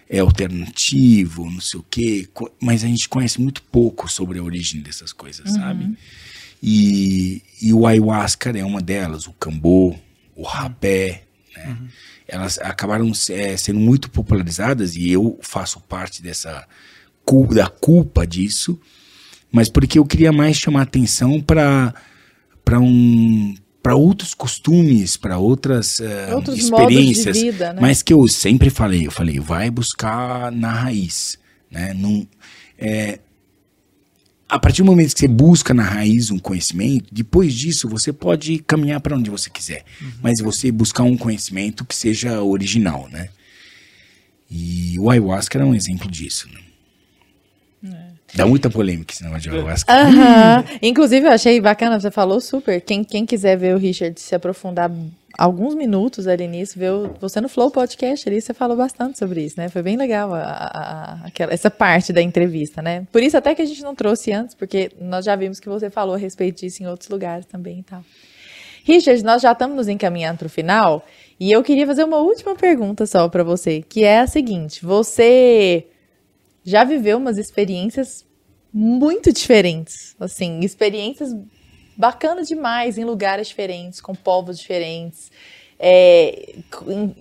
é 0.09 0.19
alternativo, 0.19 1.49
não 1.49 1.61
sei 1.61 1.81
o 1.81 1.87
quê. 1.91 2.29
Mas 2.61 2.85
a 2.85 2.87
gente 2.87 3.09
conhece 3.09 3.41
muito 3.41 3.63
pouco 3.63 4.07
sobre 4.11 4.39
a 4.39 4.43
origem 4.43 4.81
dessas 4.83 5.13
coisas, 5.15 5.51
sabe? 5.53 5.97
E, 6.63 7.43
e 7.61 7.73
o 7.73 7.87
ayahuasca 7.87 8.51
é 8.51 8.65
uma 8.65 8.81
delas, 8.81 9.27
o 9.27 9.33
cambô, 9.33 9.95
o 10.37 10.43
rapé, 10.43 11.23
né? 11.57 11.77
Elas 12.27 12.59
acabaram 12.59 13.11
eh, 13.31 13.57
sendo 13.57 13.81
muito 13.81 14.09
popularizadas 14.09 14.95
e 14.95 15.11
eu 15.11 15.39
faço 15.43 15.81
parte 15.81 16.23
dessa 16.23 16.67
da 17.55 17.69
culpa 17.69 18.27
disso, 18.27 18.81
mas 19.53 19.69
porque 19.69 19.99
eu 19.99 20.05
queria 20.05 20.33
mais 20.33 20.57
chamar 20.57 20.83
atenção 20.83 21.41
para 21.41 21.95
para 22.65 22.81
um 22.81 23.55
para 23.83 23.95
outros 23.95 24.35
costumes, 24.35 25.17
para 25.17 25.39
outras 25.39 26.01
Outros 26.35 26.57
de 26.57 26.63
experiências, 26.63 27.41
vida, 27.41 27.73
né? 27.73 27.81
mas 27.81 28.03
que 28.03 28.13
eu 28.13 28.27
sempre 28.29 28.69
falei, 28.69 29.07
eu 29.07 29.11
falei, 29.11 29.41
vai 29.41 29.71
buscar 29.71 30.53
na 30.53 30.73
raiz, 30.73 31.39
né? 31.71 31.95
Não, 31.95 32.27
é, 32.79 33.21
a 34.51 34.59
partir 34.59 34.83
do 34.83 34.87
momento 34.87 35.15
que 35.15 35.21
você 35.21 35.29
busca 35.29 35.73
na 35.73 35.85
raiz 35.85 36.31
um 36.31 36.39
conhecimento, 36.39 37.07
depois 37.13 37.55
disso 37.55 37.89
você 37.89 38.13
pode 38.13 38.59
caminhar 38.59 39.01
para 39.01 39.17
onde 39.17 39.31
você 39.31 39.49
quiser, 39.49 39.85
mas 40.21 40.41
você 40.41 40.73
buscar 40.73 41.05
um 41.05 41.17
conhecimento 41.17 41.85
que 41.85 41.95
seja 41.95 42.43
original, 42.43 43.09
né? 43.11 43.29
E 44.51 44.99
o 44.99 45.09
ayahuasca 45.09 45.57
era 45.57 45.65
um 45.65 45.75
exemplo 45.75 46.11
disso, 46.11 46.49
né? 46.53 46.61
Dá 48.35 48.47
muita 48.47 48.71
polêmica 48.71 49.13
esse 49.13 49.23
negócio 49.23 49.43
de 49.43 49.51
ayahuasca. 49.51 49.93
Aham. 49.93 50.65
Inclusive, 50.83 51.27
eu 51.27 51.33
achei 51.33 51.61
bacana, 51.61 51.99
você 51.99 52.11
falou 52.11 52.41
super. 52.41 52.81
Quem, 52.81 53.03
quem 53.03 53.27
quiser 53.27 53.57
ver 53.57 53.75
o 53.75 53.79
Richard 53.79 54.21
se 54.21 54.35
aprofundar 54.35 54.91
alguns 55.43 55.75
minutos 55.75 56.27
ali 56.27 56.47
nisso, 56.47 56.79
o- 56.79 57.15
você 57.19 57.41
no 57.41 57.49
Flow 57.49 57.71
Podcast 57.71 58.29
ali, 58.29 58.41
você 58.43 58.53
falou 58.53 58.77
bastante 58.77 59.19
sobre 59.19 59.43
isso, 59.43 59.55
né? 59.59 59.71
Foi 59.71 59.83
bem 59.83 59.97
legal 59.97 60.35
a- 60.35 60.43
a- 60.43 61.21
aquela, 61.27 61.53
essa 61.53 61.71
parte 61.71 62.13
da 62.13 62.21
entrevista, 62.21 62.83
né? 62.83 63.07
Por 63.11 63.23
isso 63.23 63.37
até 63.39 63.55
que 63.55 63.63
a 63.63 63.65
gente 63.65 63.83
não 63.83 63.95
trouxe 63.95 64.33
antes, 64.33 64.55
porque 64.55 64.91
nós 65.01 65.25
já 65.25 65.35
vimos 65.35 65.59
que 65.59 65.69
você 65.69 65.89
falou 65.89 66.15
a 66.15 66.19
respeito 66.19 66.61
disso 66.61 66.83
em 66.83 66.87
outros 66.87 67.09
lugares 67.09 67.47
também 67.47 67.79
e 67.79 67.83
tal. 67.83 68.05
Richard, 68.85 69.23
nós 69.25 69.41
já 69.41 69.53
estamos 69.53 69.77
nos 69.77 69.89
encaminhando 69.89 70.39
para 70.39 70.47
o 70.47 70.51
final 70.51 71.05
e 71.39 71.51
eu 71.51 71.63
queria 71.63 71.87
fazer 71.87 72.05
uma 72.05 72.19
última 72.19 72.55
pergunta 72.55 73.07
só 73.07 73.27
para 73.29 73.43
você, 73.43 73.83
que 73.83 74.05
é 74.05 74.21
a 74.21 74.27
seguinte: 74.27 74.85
você 74.85 75.87
já 76.65 76.85
viveu 76.85 77.17
umas 77.17 77.39
experiências 77.39 78.27
muito 78.73 79.33
diferentes, 79.33 80.15
assim, 80.21 80.61
experiências 80.61 81.35
bacana 82.01 82.43
demais 82.43 82.97
em 82.97 83.05
lugares 83.05 83.49
diferentes, 83.49 84.01
com 84.01 84.15
povos 84.15 84.59
diferentes, 84.59 85.31
é, 85.79 86.55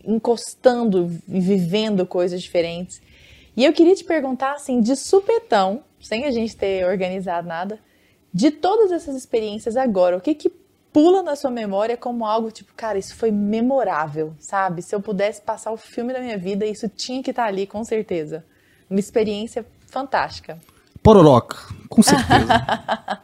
encostando 0.05 1.11
e 1.27 1.39
vivendo 1.41 2.05
coisas 2.05 2.41
diferentes. 2.41 3.01
E 3.57 3.65
eu 3.65 3.73
queria 3.73 3.93
te 3.93 4.05
perguntar, 4.05 4.53
assim, 4.53 4.79
de 4.79 4.95
supetão, 4.95 5.83
sem 5.99 6.23
a 6.23 6.31
gente 6.31 6.55
ter 6.55 6.85
organizado 6.85 7.45
nada, 7.45 7.77
de 8.33 8.51
todas 8.51 8.89
essas 8.93 9.17
experiências 9.17 9.75
agora, 9.75 10.15
o 10.15 10.21
que 10.21 10.33
que 10.33 10.49
pula 10.93 11.21
na 11.21 11.35
sua 11.35 11.51
memória 11.51 11.97
como 11.97 12.25
algo 12.25 12.49
tipo, 12.49 12.73
cara, 12.73 12.97
isso 12.97 13.15
foi 13.15 13.31
memorável, 13.31 14.33
sabe? 14.39 14.81
Se 14.81 14.95
eu 14.95 15.01
pudesse 15.01 15.41
passar 15.41 15.73
o 15.73 15.77
filme 15.77 16.13
da 16.13 16.21
minha 16.21 16.37
vida, 16.37 16.65
isso 16.65 16.87
tinha 16.87 17.21
que 17.21 17.31
estar 17.31 17.43
ali, 17.43 17.67
com 17.67 17.83
certeza. 17.83 18.45
Uma 18.89 18.99
experiência 18.99 19.65
fantástica. 19.87 20.57
Pororoca, 21.03 21.57
com 21.89 22.01
certeza. 22.01 23.19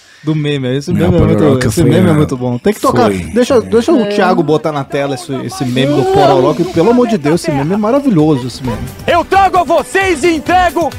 Do 0.26 0.34
meme, 0.34 0.76
esse 0.76 0.92
Não, 0.92 1.12
meme, 1.12 1.34
é 1.34 1.36
muito, 1.36 1.68
esse 1.68 1.84
meme 1.84 2.10
é 2.10 2.12
muito 2.12 2.36
bom. 2.36 2.58
Tem 2.58 2.74
que 2.74 2.80
tocar. 2.80 3.12
foi. 3.12 3.18
Deixa, 3.32 3.60
deixa 3.60 3.92
o 3.92 4.08
Thiago 4.08 4.42
botar 4.42 4.72
na 4.72 4.82
tela 4.82 5.14
esse, 5.14 5.32
esse 5.32 5.64
meme 5.64 5.94
do 5.94 6.02
Pororoca. 6.02 6.64
Pelo 6.64 6.90
amor 6.90 7.06
de 7.06 7.16
Deus, 7.16 7.40
esse 7.40 7.52
meme 7.52 7.74
é 7.74 7.76
maravilhoso. 7.76 8.48
Esse 8.48 8.60
meme. 8.64 8.76
Eu 9.06 9.24
trago 9.24 9.58
a 9.58 9.62
vocês 9.62 10.24
e 10.24 10.34
entrego 10.34 10.90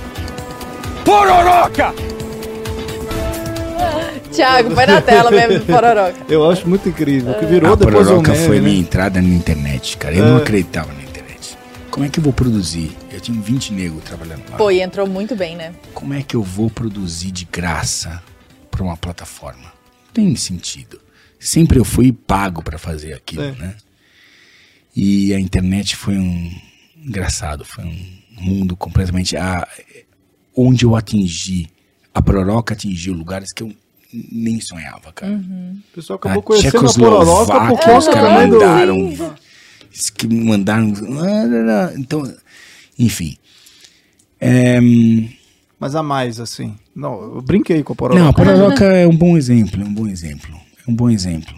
Pororoca! 1.03 1.93
Tiago, 4.31 4.73
põe 4.73 4.85
na 4.85 5.01
tela 5.01 5.29
mesmo 5.29 5.59
do 5.59 5.65
Pororoca. 5.65 6.15
Eu 6.29 6.49
acho 6.49 6.65
muito 6.65 6.87
incrível. 6.87 7.33
Que 7.33 7.45
virou 7.45 7.73
a 7.73 7.75
depois 7.75 8.07
um 8.07 8.11
Pororoca 8.11 8.31
meme. 8.31 8.45
foi 8.45 8.55
né? 8.59 8.61
minha 8.61 8.79
entrada 8.79 9.21
na 9.21 9.27
internet, 9.27 9.97
cara. 9.97 10.15
Eu 10.15 10.25
não 10.25 10.37
acreditava 10.37 10.87
na 10.93 11.03
internet. 11.03 11.57
Como 11.91 12.05
é 12.05 12.09
que 12.09 12.17
eu 12.17 12.23
vou 12.23 12.31
produzir? 12.31 12.95
Eu 13.11 13.19
tinha 13.19 13.37
20 13.41 13.73
negros 13.73 14.01
trabalhando 14.05 14.43
lá. 14.49 14.55
Pô, 14.55 14.71
e 14.71 14.81
entrou 14.81 15.05
muito 15.05 15.35
bem, 15.35 15.57
né? 15.57 15.73
Como 15.93 16.13
é 16.13 16.23
que 16.23 16.33
eu 16.33 16.41
vou 16.41 16.69
produzir 16.69 17.31
de 17.31 17.45
graça 17.51 18.21
para 18.77 18.83
uma 18.85 18.95
plataforma? 18.97 19.73
Não 20.05 20.13
tem 20.13 20.35
sentido. 20.35 20.99
Sempre 21.39 21.79
eu 21.79 21.85
fui 21.85 22.11
pago 22.11 22.61
para 22.61 22.77
fazer 22.77 23.13
aquilo, 23.13 23.43
É. 23.43 23.51
né? 23.53 23.75
E 24.95 25.33
a 25.33 25.39
internet 25.39 25.95
foi 25.95 26.17
um 26.17 26.51
engraçado, 26.95 27.65
foi 27.65 27.83
um 27.83 28.17
mundo 28.39 28.75
completamente 28.75 29.35
a, 29.35 29.67
onde 30.55 30.85
eu 30.85 30.95
atingi, 30.95 31.67
a 32.13 32.21
Pororoca 32.21 32.73
atingiu 32.73 33.13
lugares 33.13 33.51
que 33.53 33.63
eu 33.63 33.73
nem 34.31 34.59
sonhava, 34.59 35.11
cara. 35.11 35.33
Uhum. 35.33 35.79
O 35.91 35.95
pessoal 35.95 36.17
acabou 36.17 36.39
A 36.39 36.43
conhecendo 36.43 36.77
a 36.77 36.93
Pororoca 36.93 37.53
por 37.67 37.79
Tchecoslováquia, 37.79 37.97
os 37.97 38.07
caras 38.07 38.49
mandaram. 38.49 39.37
Que 40.15 40.27
me 40.27 40.43
mandaram. 40.43 40.93
Então, 41.97 42.35
enfim. 42.97 43.37
É, 44.39 44.79
Mas 45.79 45.95
a 45.95 46.03
mais, 46.03 46.39
assim. 46.39 46.75
Não, 46.97 47.35
eu 47.35 47.41
brinquei 47.41 47.83
com 47.83 47.93
a 47.93 47.95
Pororoca. 47.95 48.21
não, 48.23 48.29
a 48.29 48.33
Pororoca 48.33 48.83
é 48.91 49.07
um 49.07 49.15
bom 49.15 49.37
exemplo, 49.37 49.81
é 49.81 49.85
um 49.85 49.93
bom 49.93 50.07
exemplo. 50.07 50.49
É 50.87 50.91
um 50.91 50.95
bom 50.95 51.09
exemplo. 51.09 51.53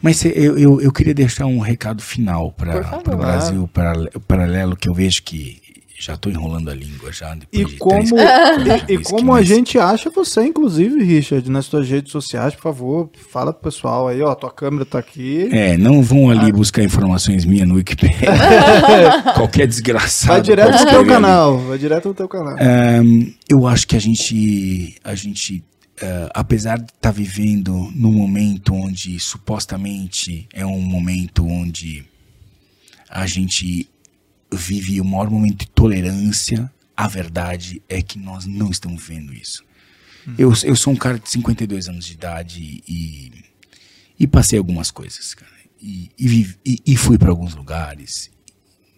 Mas 0.00 0.24
eu, 0.24 0.56
eu, 0.56 0.80
eu 0.80 0.92
queria 0.92 1.12
deixar 1.12 1.46
um 1.46 1.58
recado 1.58 2.00
final 2.02 2.52
para 2.52 3.00
o 3.12 3.16
Brasil 3.16 3.68
parale- 3.72 4.10
paralelo, 4.26 4.76
que 4.76 4.88
eu 4.88 4.94
vejo 4.94 5.22
que 5.24 5.60
já 6.00 6.14
estou 6.14 6.30
enrolando 6.30 6.70
a 6.70 6.74
língua 6.74 7.10
já. 7.12 7.36
E 7.52 7.64
como, 7.76 8.06
três, 8.06 8.82
e, 8.88 8.92
e 8.94 8.98
como 9.02 9.34
a 9.34 9.42
gente 9.42 9.78
acha 9.78 10.08
você, 10.10 10.44
inclusive, 10.44 11.02
Richard, 11.02 11.50
nas 11.50 11.66
suas 11.66 11.88
redes 11.88 12.12
sociais, 12.12 12.54
por 12.54 12.62
favor, 12.62 13.10
fala 13.32 13.52
pro 13.52 13.64
pessoal 13.70 14.06
aí, 14.06 14.22
ó, 14.22 14.32
tua 14.34 14.52
câmera 14.52 14.84
tá 14.86 14.98
aqui. 15.00 15.48
É, 15.50 15.76
não 15.76 16.00
vão 16.00 16.30
Ah. 16.30 16.32
ali 16.34 16.52
buscar 16.52 16.84
informações 16.84 17.44
minhas 17.44 17.66
no 17.66 17.74
Wikipedia. 17.74 18.28
Qualquer 19.34 19.66
desgraçado. 19.66 20.34
Vai 20.34 20.42
direto 20.42 20.84
no 20.84 20.90
teu 20.90 21.06
canal, 21.06 21.58
vai 21.58 21.78
direto 21.78 22.08
no 22.08 22.14
teu 22.14 22.28
canal. 22.28 22.54
Ahn, 22.60 23.32
eu 23.50 23.66
acho 23.66 23.86
que 23.86 23.96
a 23.96 24.00
gente, 24.00 24.94
a 25.02 25.14
gente, 25.16 25.64
ah, 26.00 26.28
apesar 26.32 26.78
de 26.78 26.92
estar 26.92 27.10
vivendo 27.10 27.90
num 27.94 28.12
momento 28.12 28.72
onde 28.72 29.18
supostamente 29.18 30.46
é 30.54 30.64
um 30.64 30.80
momento 30.80 31.44
onde 31.44 32.04
a 33.10 33.26
gente 33.26 33.88
vive 34.52 35.00
o 35.00 35.04
maior 35.04 35.30
momento 35.30 35.58
de 35.60 35.68
tolerância, 35.70 36.72
a 36.96 37.06
verdade 37.08 37.82
é 37.88 38.02
que 38.02 38.18
nós 38.18 38.46
não 38.46 38.70
estamos 38.70 39.06
vendo 39.06 39.32
isso. 39.32 39.62
Eu, 40.36 40.52
eu 40.64 40.76
sou 40.76 40.92
um 40.92 40.96
cara 40.96 41.18
de 41.18 41.28
52 41.30 41.88
anos 41.88 42.04
de 42.06 42.12
idade 42.14 42.82
e, 42.86 43.32
e 44.18 44.26
passei 44.26 44.58
algumas 44.58 44.90
coisas, 44.90 45.32
cara. 45.34 45.50
E, 45.80 46.10
e, 46.18 46.54
e- 46.66 46.82
e 46.86 46.96
fui 46.96 47.16
para 47.16 47.30
alguns 47.30 47.54
lugares, 47.54 48.30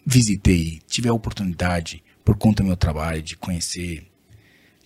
visitei, 0.04 0.80
tive 0.88 1.08
a 1.08 1.12
oportunidade, 1.12 2.02
por 2.24 2.36
conta 2.36 2.62
do 2.62 2.66
meu 2.66 2.76
trabalho, 2.76 3.22
de 3.22 3.36
conhecer 3.36 4.06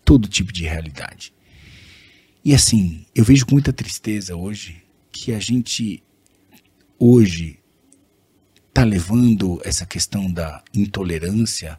todo 0.05 0.29
tipo 0.29 0.53
de 0.53 0.65
realidade. 0.65 1.33
E 2.45 2.55
assim, 2.55 3.07
eu 3.15 3.25
vejo 3.25 3.47
com 3.47 3.53
muita 3.53 3.73
tristeza 3.73 4.37
hoje 4.37 4.83
que 5.11 5.33
a 5.33 5.39
gente, 5.39 6.03
hoje, 6.99 7.59
está 8.75 8.83
levando 8.83 9.61
essa 9.65 9.87
questão 9.87 10.29
da 10.31 10.61
intolerância 10.75 11.79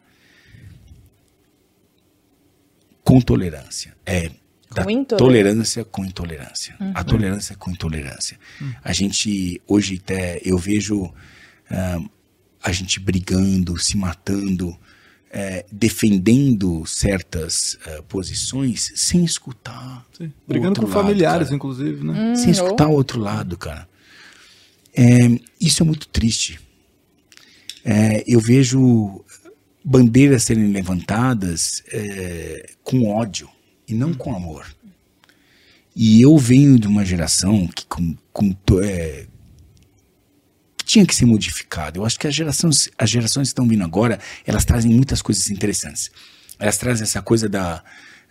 com 3.04 3.20
tolerância. 3.20 3.94
É, 4.06 4.30
da 4.74 4.84
Com 4.86 4.90
intolerância. 4.90 5.18
tolerância 5.18 5.86
com 5.86 6.06
intolerância. 6.06 6.76
A 6.94 7.04
tolerância 7.04 7.56
com 7.58 7.70
intolerância. 7.70 8.40
A 8.82 8.94
gente, 8.94 9.62
hoje 9.68 10.00
até, 10.02 10.40
eu 10.44 10.58
vejo 10.58 11.14
ah, 11.70 12.00
a 12.64 12.72
gente 12.72 13.00
brigando, 13.00 13.78
se 13.78 13.96
matando, 13.98 14.76
eh, 15.32 15.66
defendendo 15.72 16.86
certas 16.86 17.78
ah, 17.86 18.02
posições 18.04 18.92
sem 18.96 19.24
escutar. 19.24 20.06
o 20.20 20.30
Brigando 20.48 20.70
outro 20.70 20.88
com 20.88 20.94
lado, 20.94 21.02
familiares, 21.04 21.48
cara. 21.48 21.56
inclusive, 21.56 22.04
né? 22.06 22.32
Hum, 22.32 22.36
Sem 22.36 22.52
escutar 22.52 22.88
o 22.88 22.94
outro 22.94 23.20
lado, 23.20 23.58
cara. 23.58 23.88
É, 24.98 25.06
isso 25.60 25.84
é 25.84 25.86
muito 25.86 26.08
triste. 26.08 26.60
É, 27.86 28.24
eu 28.26 28.40
vejo 28.40 29.24
bandeiras 29.84 30.44
serem 30.44 30.72
levantadas 30.72 31.84
é, 31.94 32.72
com 32.84 33.08
ódio 33.08 33.48
e 33.88 33.94
não 33.94 34.12
com 34.12 34.36
amor. 34.36 34.66
E 35.96 36.20
eu 36.20 36.36
venho 36.38 36.80
de 36.80 36.88
uma 36.88 37.06
geração 37.06 37.68
que, 37.68 37.86
com, 37.86 38.18
com 38.34 38.56
é, 38.84 39.28
tinha 40.84 41.06
que 41.06 41.16
ser 41.16 41.26
modificada. 41.26 42.00
Eu 42.00 42.06
acho 42.06 42.20
que 42.20 42.28
as 42.28 42.34
gerações, 42.34 42.90
as 42.98 43.10
gerações 43.10 43.50
que 43.50 43.52
estão 43.52 43.68
vindo 43.68 43.84
agora, 43.84 44.20
elas 44.46 44.66
trazem 44.66 44.92
muitas 44.92 45.22
coisas 45.22 45.50
interessantes. 45.52 46.12
Elas 46.60 46.78
trazem 46.78 47.04
essa 47.04 47.22
coisa 47.22 47.48
da. 47.48 47.84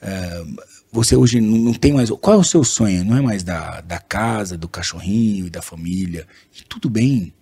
ah, 0.03 0.45
você 0.93 1.17
hoje 1.17 1.41
não, 1.41 1.57
não 1.59 1.75
tem 1.75 1.93
mais. 1.93 2.11
Qual 2.11 2.37
é 2.37 2.39
o 2.39 2.45
seu 2.45 2.63
sonho? 2.65 3.05
Não 3.05 3.17
é 3.17 3.21
mais 3.21 3.43
da, 3.43 3.81
da 3.81 3.99
casa, 3.99 4.57
do 4.57 4.69
cachorrinho 4.69 5.47
e 5.47 5.51
da 5.51 5.63
família. 5.63 6.27
E 6.57 6.63
tudo 6.65 6.91
bem. 6.91 7.33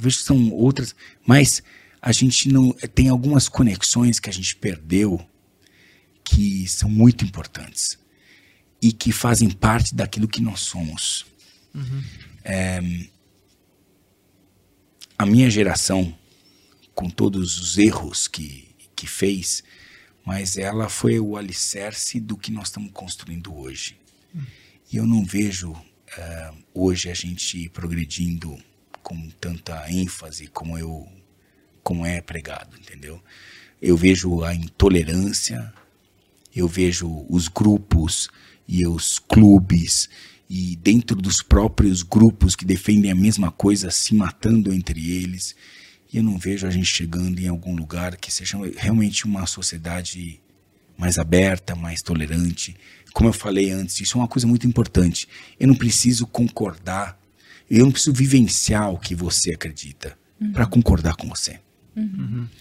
Eu 0.00 0.04
vejo 0.04 0.18
que 0.18 0.24
são 0.24 0.50
outras. 0.50 0.94
Mas 1.26 1.62
a 2.00 2.10
gente 2.10 2.48
não. 2.48 2.72
Tem 2.72 3.08
algumas 3.08 3.48
conexões 3.48 4.18
que 4.18 4.30
a 4.30 4.32
gente 4.32 4.56
perdeu 4.56 5.20
que 6.24 6.66
são 6.66 6.88
muito 6.88 7.24
importantes 7.24 7.98
e 8.80 8.92
que 8.92 9.12
fazem 9.12 9.50
parte 9.50 9.94
daquilo 9.94 10.26
que 10.26 10.40
nós 10.40 10.60
somos. 10.60 11.26
É, 12.42 12.80
a 15.18 15.26
minha 15.26 15.50
geração, 15.50 16.16
com 16.94 17.10
todos 17.10 17.58
os 17.58 17.76
erros 17.76 18.26
que, 18.26 18.74
que 18.96 19.06
fez, 19.06 19.62
mas 20.24 20.56
ela 20.56 20.88
foi 20.88 21.20
o 21.20 21.36
alicerce 21.36 22.18
do 22.18 22.38
que 22.38 22.50
nós 22.50 22.68
estamos 22.68 22.90
construindo 22.92 23.54
hoje. 23.54 23.98
E 24.90 24.96
eu 24.96 25.06
não 25.06 25.24
vejo 25.24 25.76
eh, 26.16 26.52
hoje 26.74 27.10
a 27.10 27.14
gente 27.14 27.68
progredindo 27.68 28.58
com 29.02 29.28
tanta 29.40 29.90
ênfase 29.90 30.46
como 30.48 30.78
eu 30.78 31.06
como 31.82 32.04
é 32.04 32.20
pregado, 32.20 32.76
entendeu? 32.78 33.22
Eu 33.80 33.96
vejo 33.96 34.42
a 34.44 34.54
intolerância, 34.54 35.72
eu 36.54 36.68
vejo 36.68 37.26
os 37.28 37.48
grupos 37.48 38.28
e 38.68 38.86
os 38.86 39.18
clubes 39.18 40.08
e 40.48 40.76
dentro 40.76 41.16
dos 41.16 41.42
próprios 41.42 42.02
grupos 42.02 42.56
que 42.56 42.64
defendem 42.64 43.10
a 43.10 43.14
mesma 43.14 43.52
coisa 43.52 43.90
se 43.90 44.14
matando 44.14 44.72
entre 44.72 45.12
eles. 45.12 45.54
E 46.12 46.16
eu 46.16 46.24
não 46.24 46.38
vejo 46.38 46.66
a 46.66 46.70
gente 46.70 46.86
chegando 46.86 47.38
em 47.38 47.46
algum 47.46 47.74
lugar 47.74 48.16
que 48.16 48.32
seja 48.32 48.58
realmente 48.76 49.24
uma 49.24 49.46
sociedade 49.46 50.40
mais 50.98 51.18
aberta, 51.18 51.76
mais 51.76 52.02
tolerante. 52.02 52.76
Como 53.12 53.28
eu 53.28 53.32
falei 53.32 53.70
antes, 53.70 54.00
isso 54.00 54.18
é 54.18 54.20
uma 54.20 54.28
coisa 54.28 54.46
muito 54.46 54.66
importante. 54.66 55.28
Eu 55.58 55.68
não 55.68 55.74
preciso 55.74 56.26
concordar, 56.26 57.19
eu 57.70 57.84
não 57.84 57.92
preciso 57.92 58.12
vivenciar 58.12 58.90
o 58.90 58.98
que 58.98 59.14
você 59.14 59.52
acredita 59.52 60.18
para 60.52 60.66
concordar 60.66 61.14
com 61.16 61.28
você. 61.28 61.60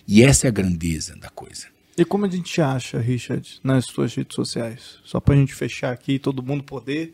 E 0.07 0.23
essa 0.23 0.48
é 0.48 0.49
a 0.49 0.52
grandeza 0.52 1.15
da 1.15 1.30
coisa. 1.30 1.68
E 1.98 2.06
como 2.06 2.26
a 2.26 2.30
gente 2.30 2.61
acha, 2.61 2.99
Richard, 2.99 3.60
nas 3.64 3.86
suas 3.86 4.14
redes 4.15 4.36
sociais? 4.36 4.99
Só 5.03 5.19
pra 5.19 5.36
gente 5.36 5.53
fechar 5.53 5.91
aqui 5.91 6.14
e 6.14 6.19
todo 6.19 6.41
mundo 6.41 6.64
poder 6.64 7.14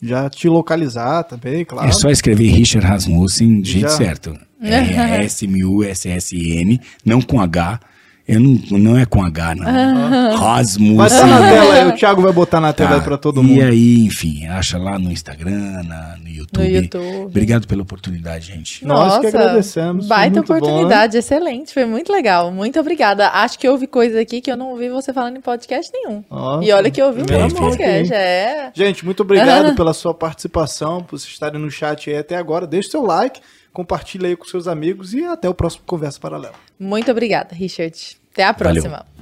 já 0.00 0.30
te 0.30 0.48
localizar 0.48 1.24
também, 1.24 1.64
claro. 1.64 1.88
É 1.88 1.92
só 1.92 2.08
escrever 2.10 2.48
Richard 2.48 2.86
Rasmussen 2.86 3.64
jeito 3.64 3.88
Já. 3.88 3.96
certo. 3.96 4.38
R-S-M-U-S-S-N, 4.62 6.80
não 7.04 7.20
com 7.20 7.40
H. 7.40 7.80
Eu 8.32 8.40
não, 8.40 8.78
não 8.78 8.98
é 8.98 9.04
com 9.04 9.22
H, 9.22 9.54
não. 9.56 9.64
Vai 9.64 10.36
Rasmussen. 10.36 11.04
estar 11.06 11.26
na 11.26 11.40
tela 11.50 11.88
o 11.88 11.92
Thiago 11.96 12.22
vai 12.22 12.32
botar 12.32 12.60
na 12.60 12.72
tela 12.72 12.90
Tá. 12.90 12.96
aí 12.96 13.00
pra 13.02 13.16
todo 13.18 13.40
E 13.42 13.44
mundo. 13.44 13.62
aí, 13.62 14.04
enfim, 14.06 14.46
acha 14.46 14.78
lá 14.78 14.98
no 14.98 15.10
Instagram, 15.10 15.82
na- 15.84 16.16
no 16.22 16.28
YouTube. 16.28 16.58
No 16.62 16.64
YouTube. 16.76 17.26
Obrigado 17.26 17.66
pela 17.66 17.82
oportunidade, 17.82 18.46
gente. 18.46 18.84
Nós 18.84 19.18
que 19.18 19.26
agradecemos, 19.26 20.06
foi 20.06 20.16
Baita 20.16 20.36
muito 20.36 20.46
bom, 20.48 20.54
né? 20.54 20.60
oportunidade, 20.60 21.16
excelente, 21.18 21.74
foi 21.74 21.84
muito 21.84 22.12
legal. 22.12 22.50
Muito 22.52 22.78
obrigada. 22.78 23.28
Acho 23.28 23.58
que 23.58 23.68
houve 23.68 23.86
coisa 23.86 24.20
aqui 24.20 24.40
que 24.40 24.50
eu 24.50 24.56
não 24.56 24.70
ouvi 24.70 24.88
você 24.88 25.12
falando 25.12 25.36
em 25.36 25.40
podcast 25.40 25.90
nenhum. 25.92 26.24
Nossa, 26.30 26.64
e 26.64 26.72
olha 26.72 26.90
que 26.90 27.00
eu 27.02 27.06
ouvi 27.06 27.22
um 27.22 27.26
mão 27.38 27.44
aqui, 27.46 27.54
podcast, 27.56 28.12
é. 28.14 28.70
Gente, 28.74 29.04
muito 29.04 29.22
obrigado 29.22 29.74
pela 29.76 29.92
sua 29.92 30.14
participação, 30.14 31.02
por 31.02 31.18
vocês 31.18 31.32
estarem 31.32 31.60
no 31.60 31.70
chat 31.70 32.08
aí 32.10 32.16
até 32.18 32.36
agora. 32.36 32.66
Deixe 32.66 32.90
seu 32.90 33.02
like, 33.02 33.40
compartilhe 33.72 34.26
aí 34.26 34.36
com 34.36 34.44
seus 34.44 34.66
amigos 34.66 35.14
e 35.14 35.24
até 35.24 35.48
o 35.48 35.54
próximo 35.54 35.84
Conversa 35.86 36.18
Paralela. 36.20 36.54
Muito 36.78 37.10
obrigada, 37.10 37.54
Richard. 37.54 38.18
Até 38.32 38.44
a 38.44 38.52
Valeu. 38.52 38.82
próxima. 38.82 39.19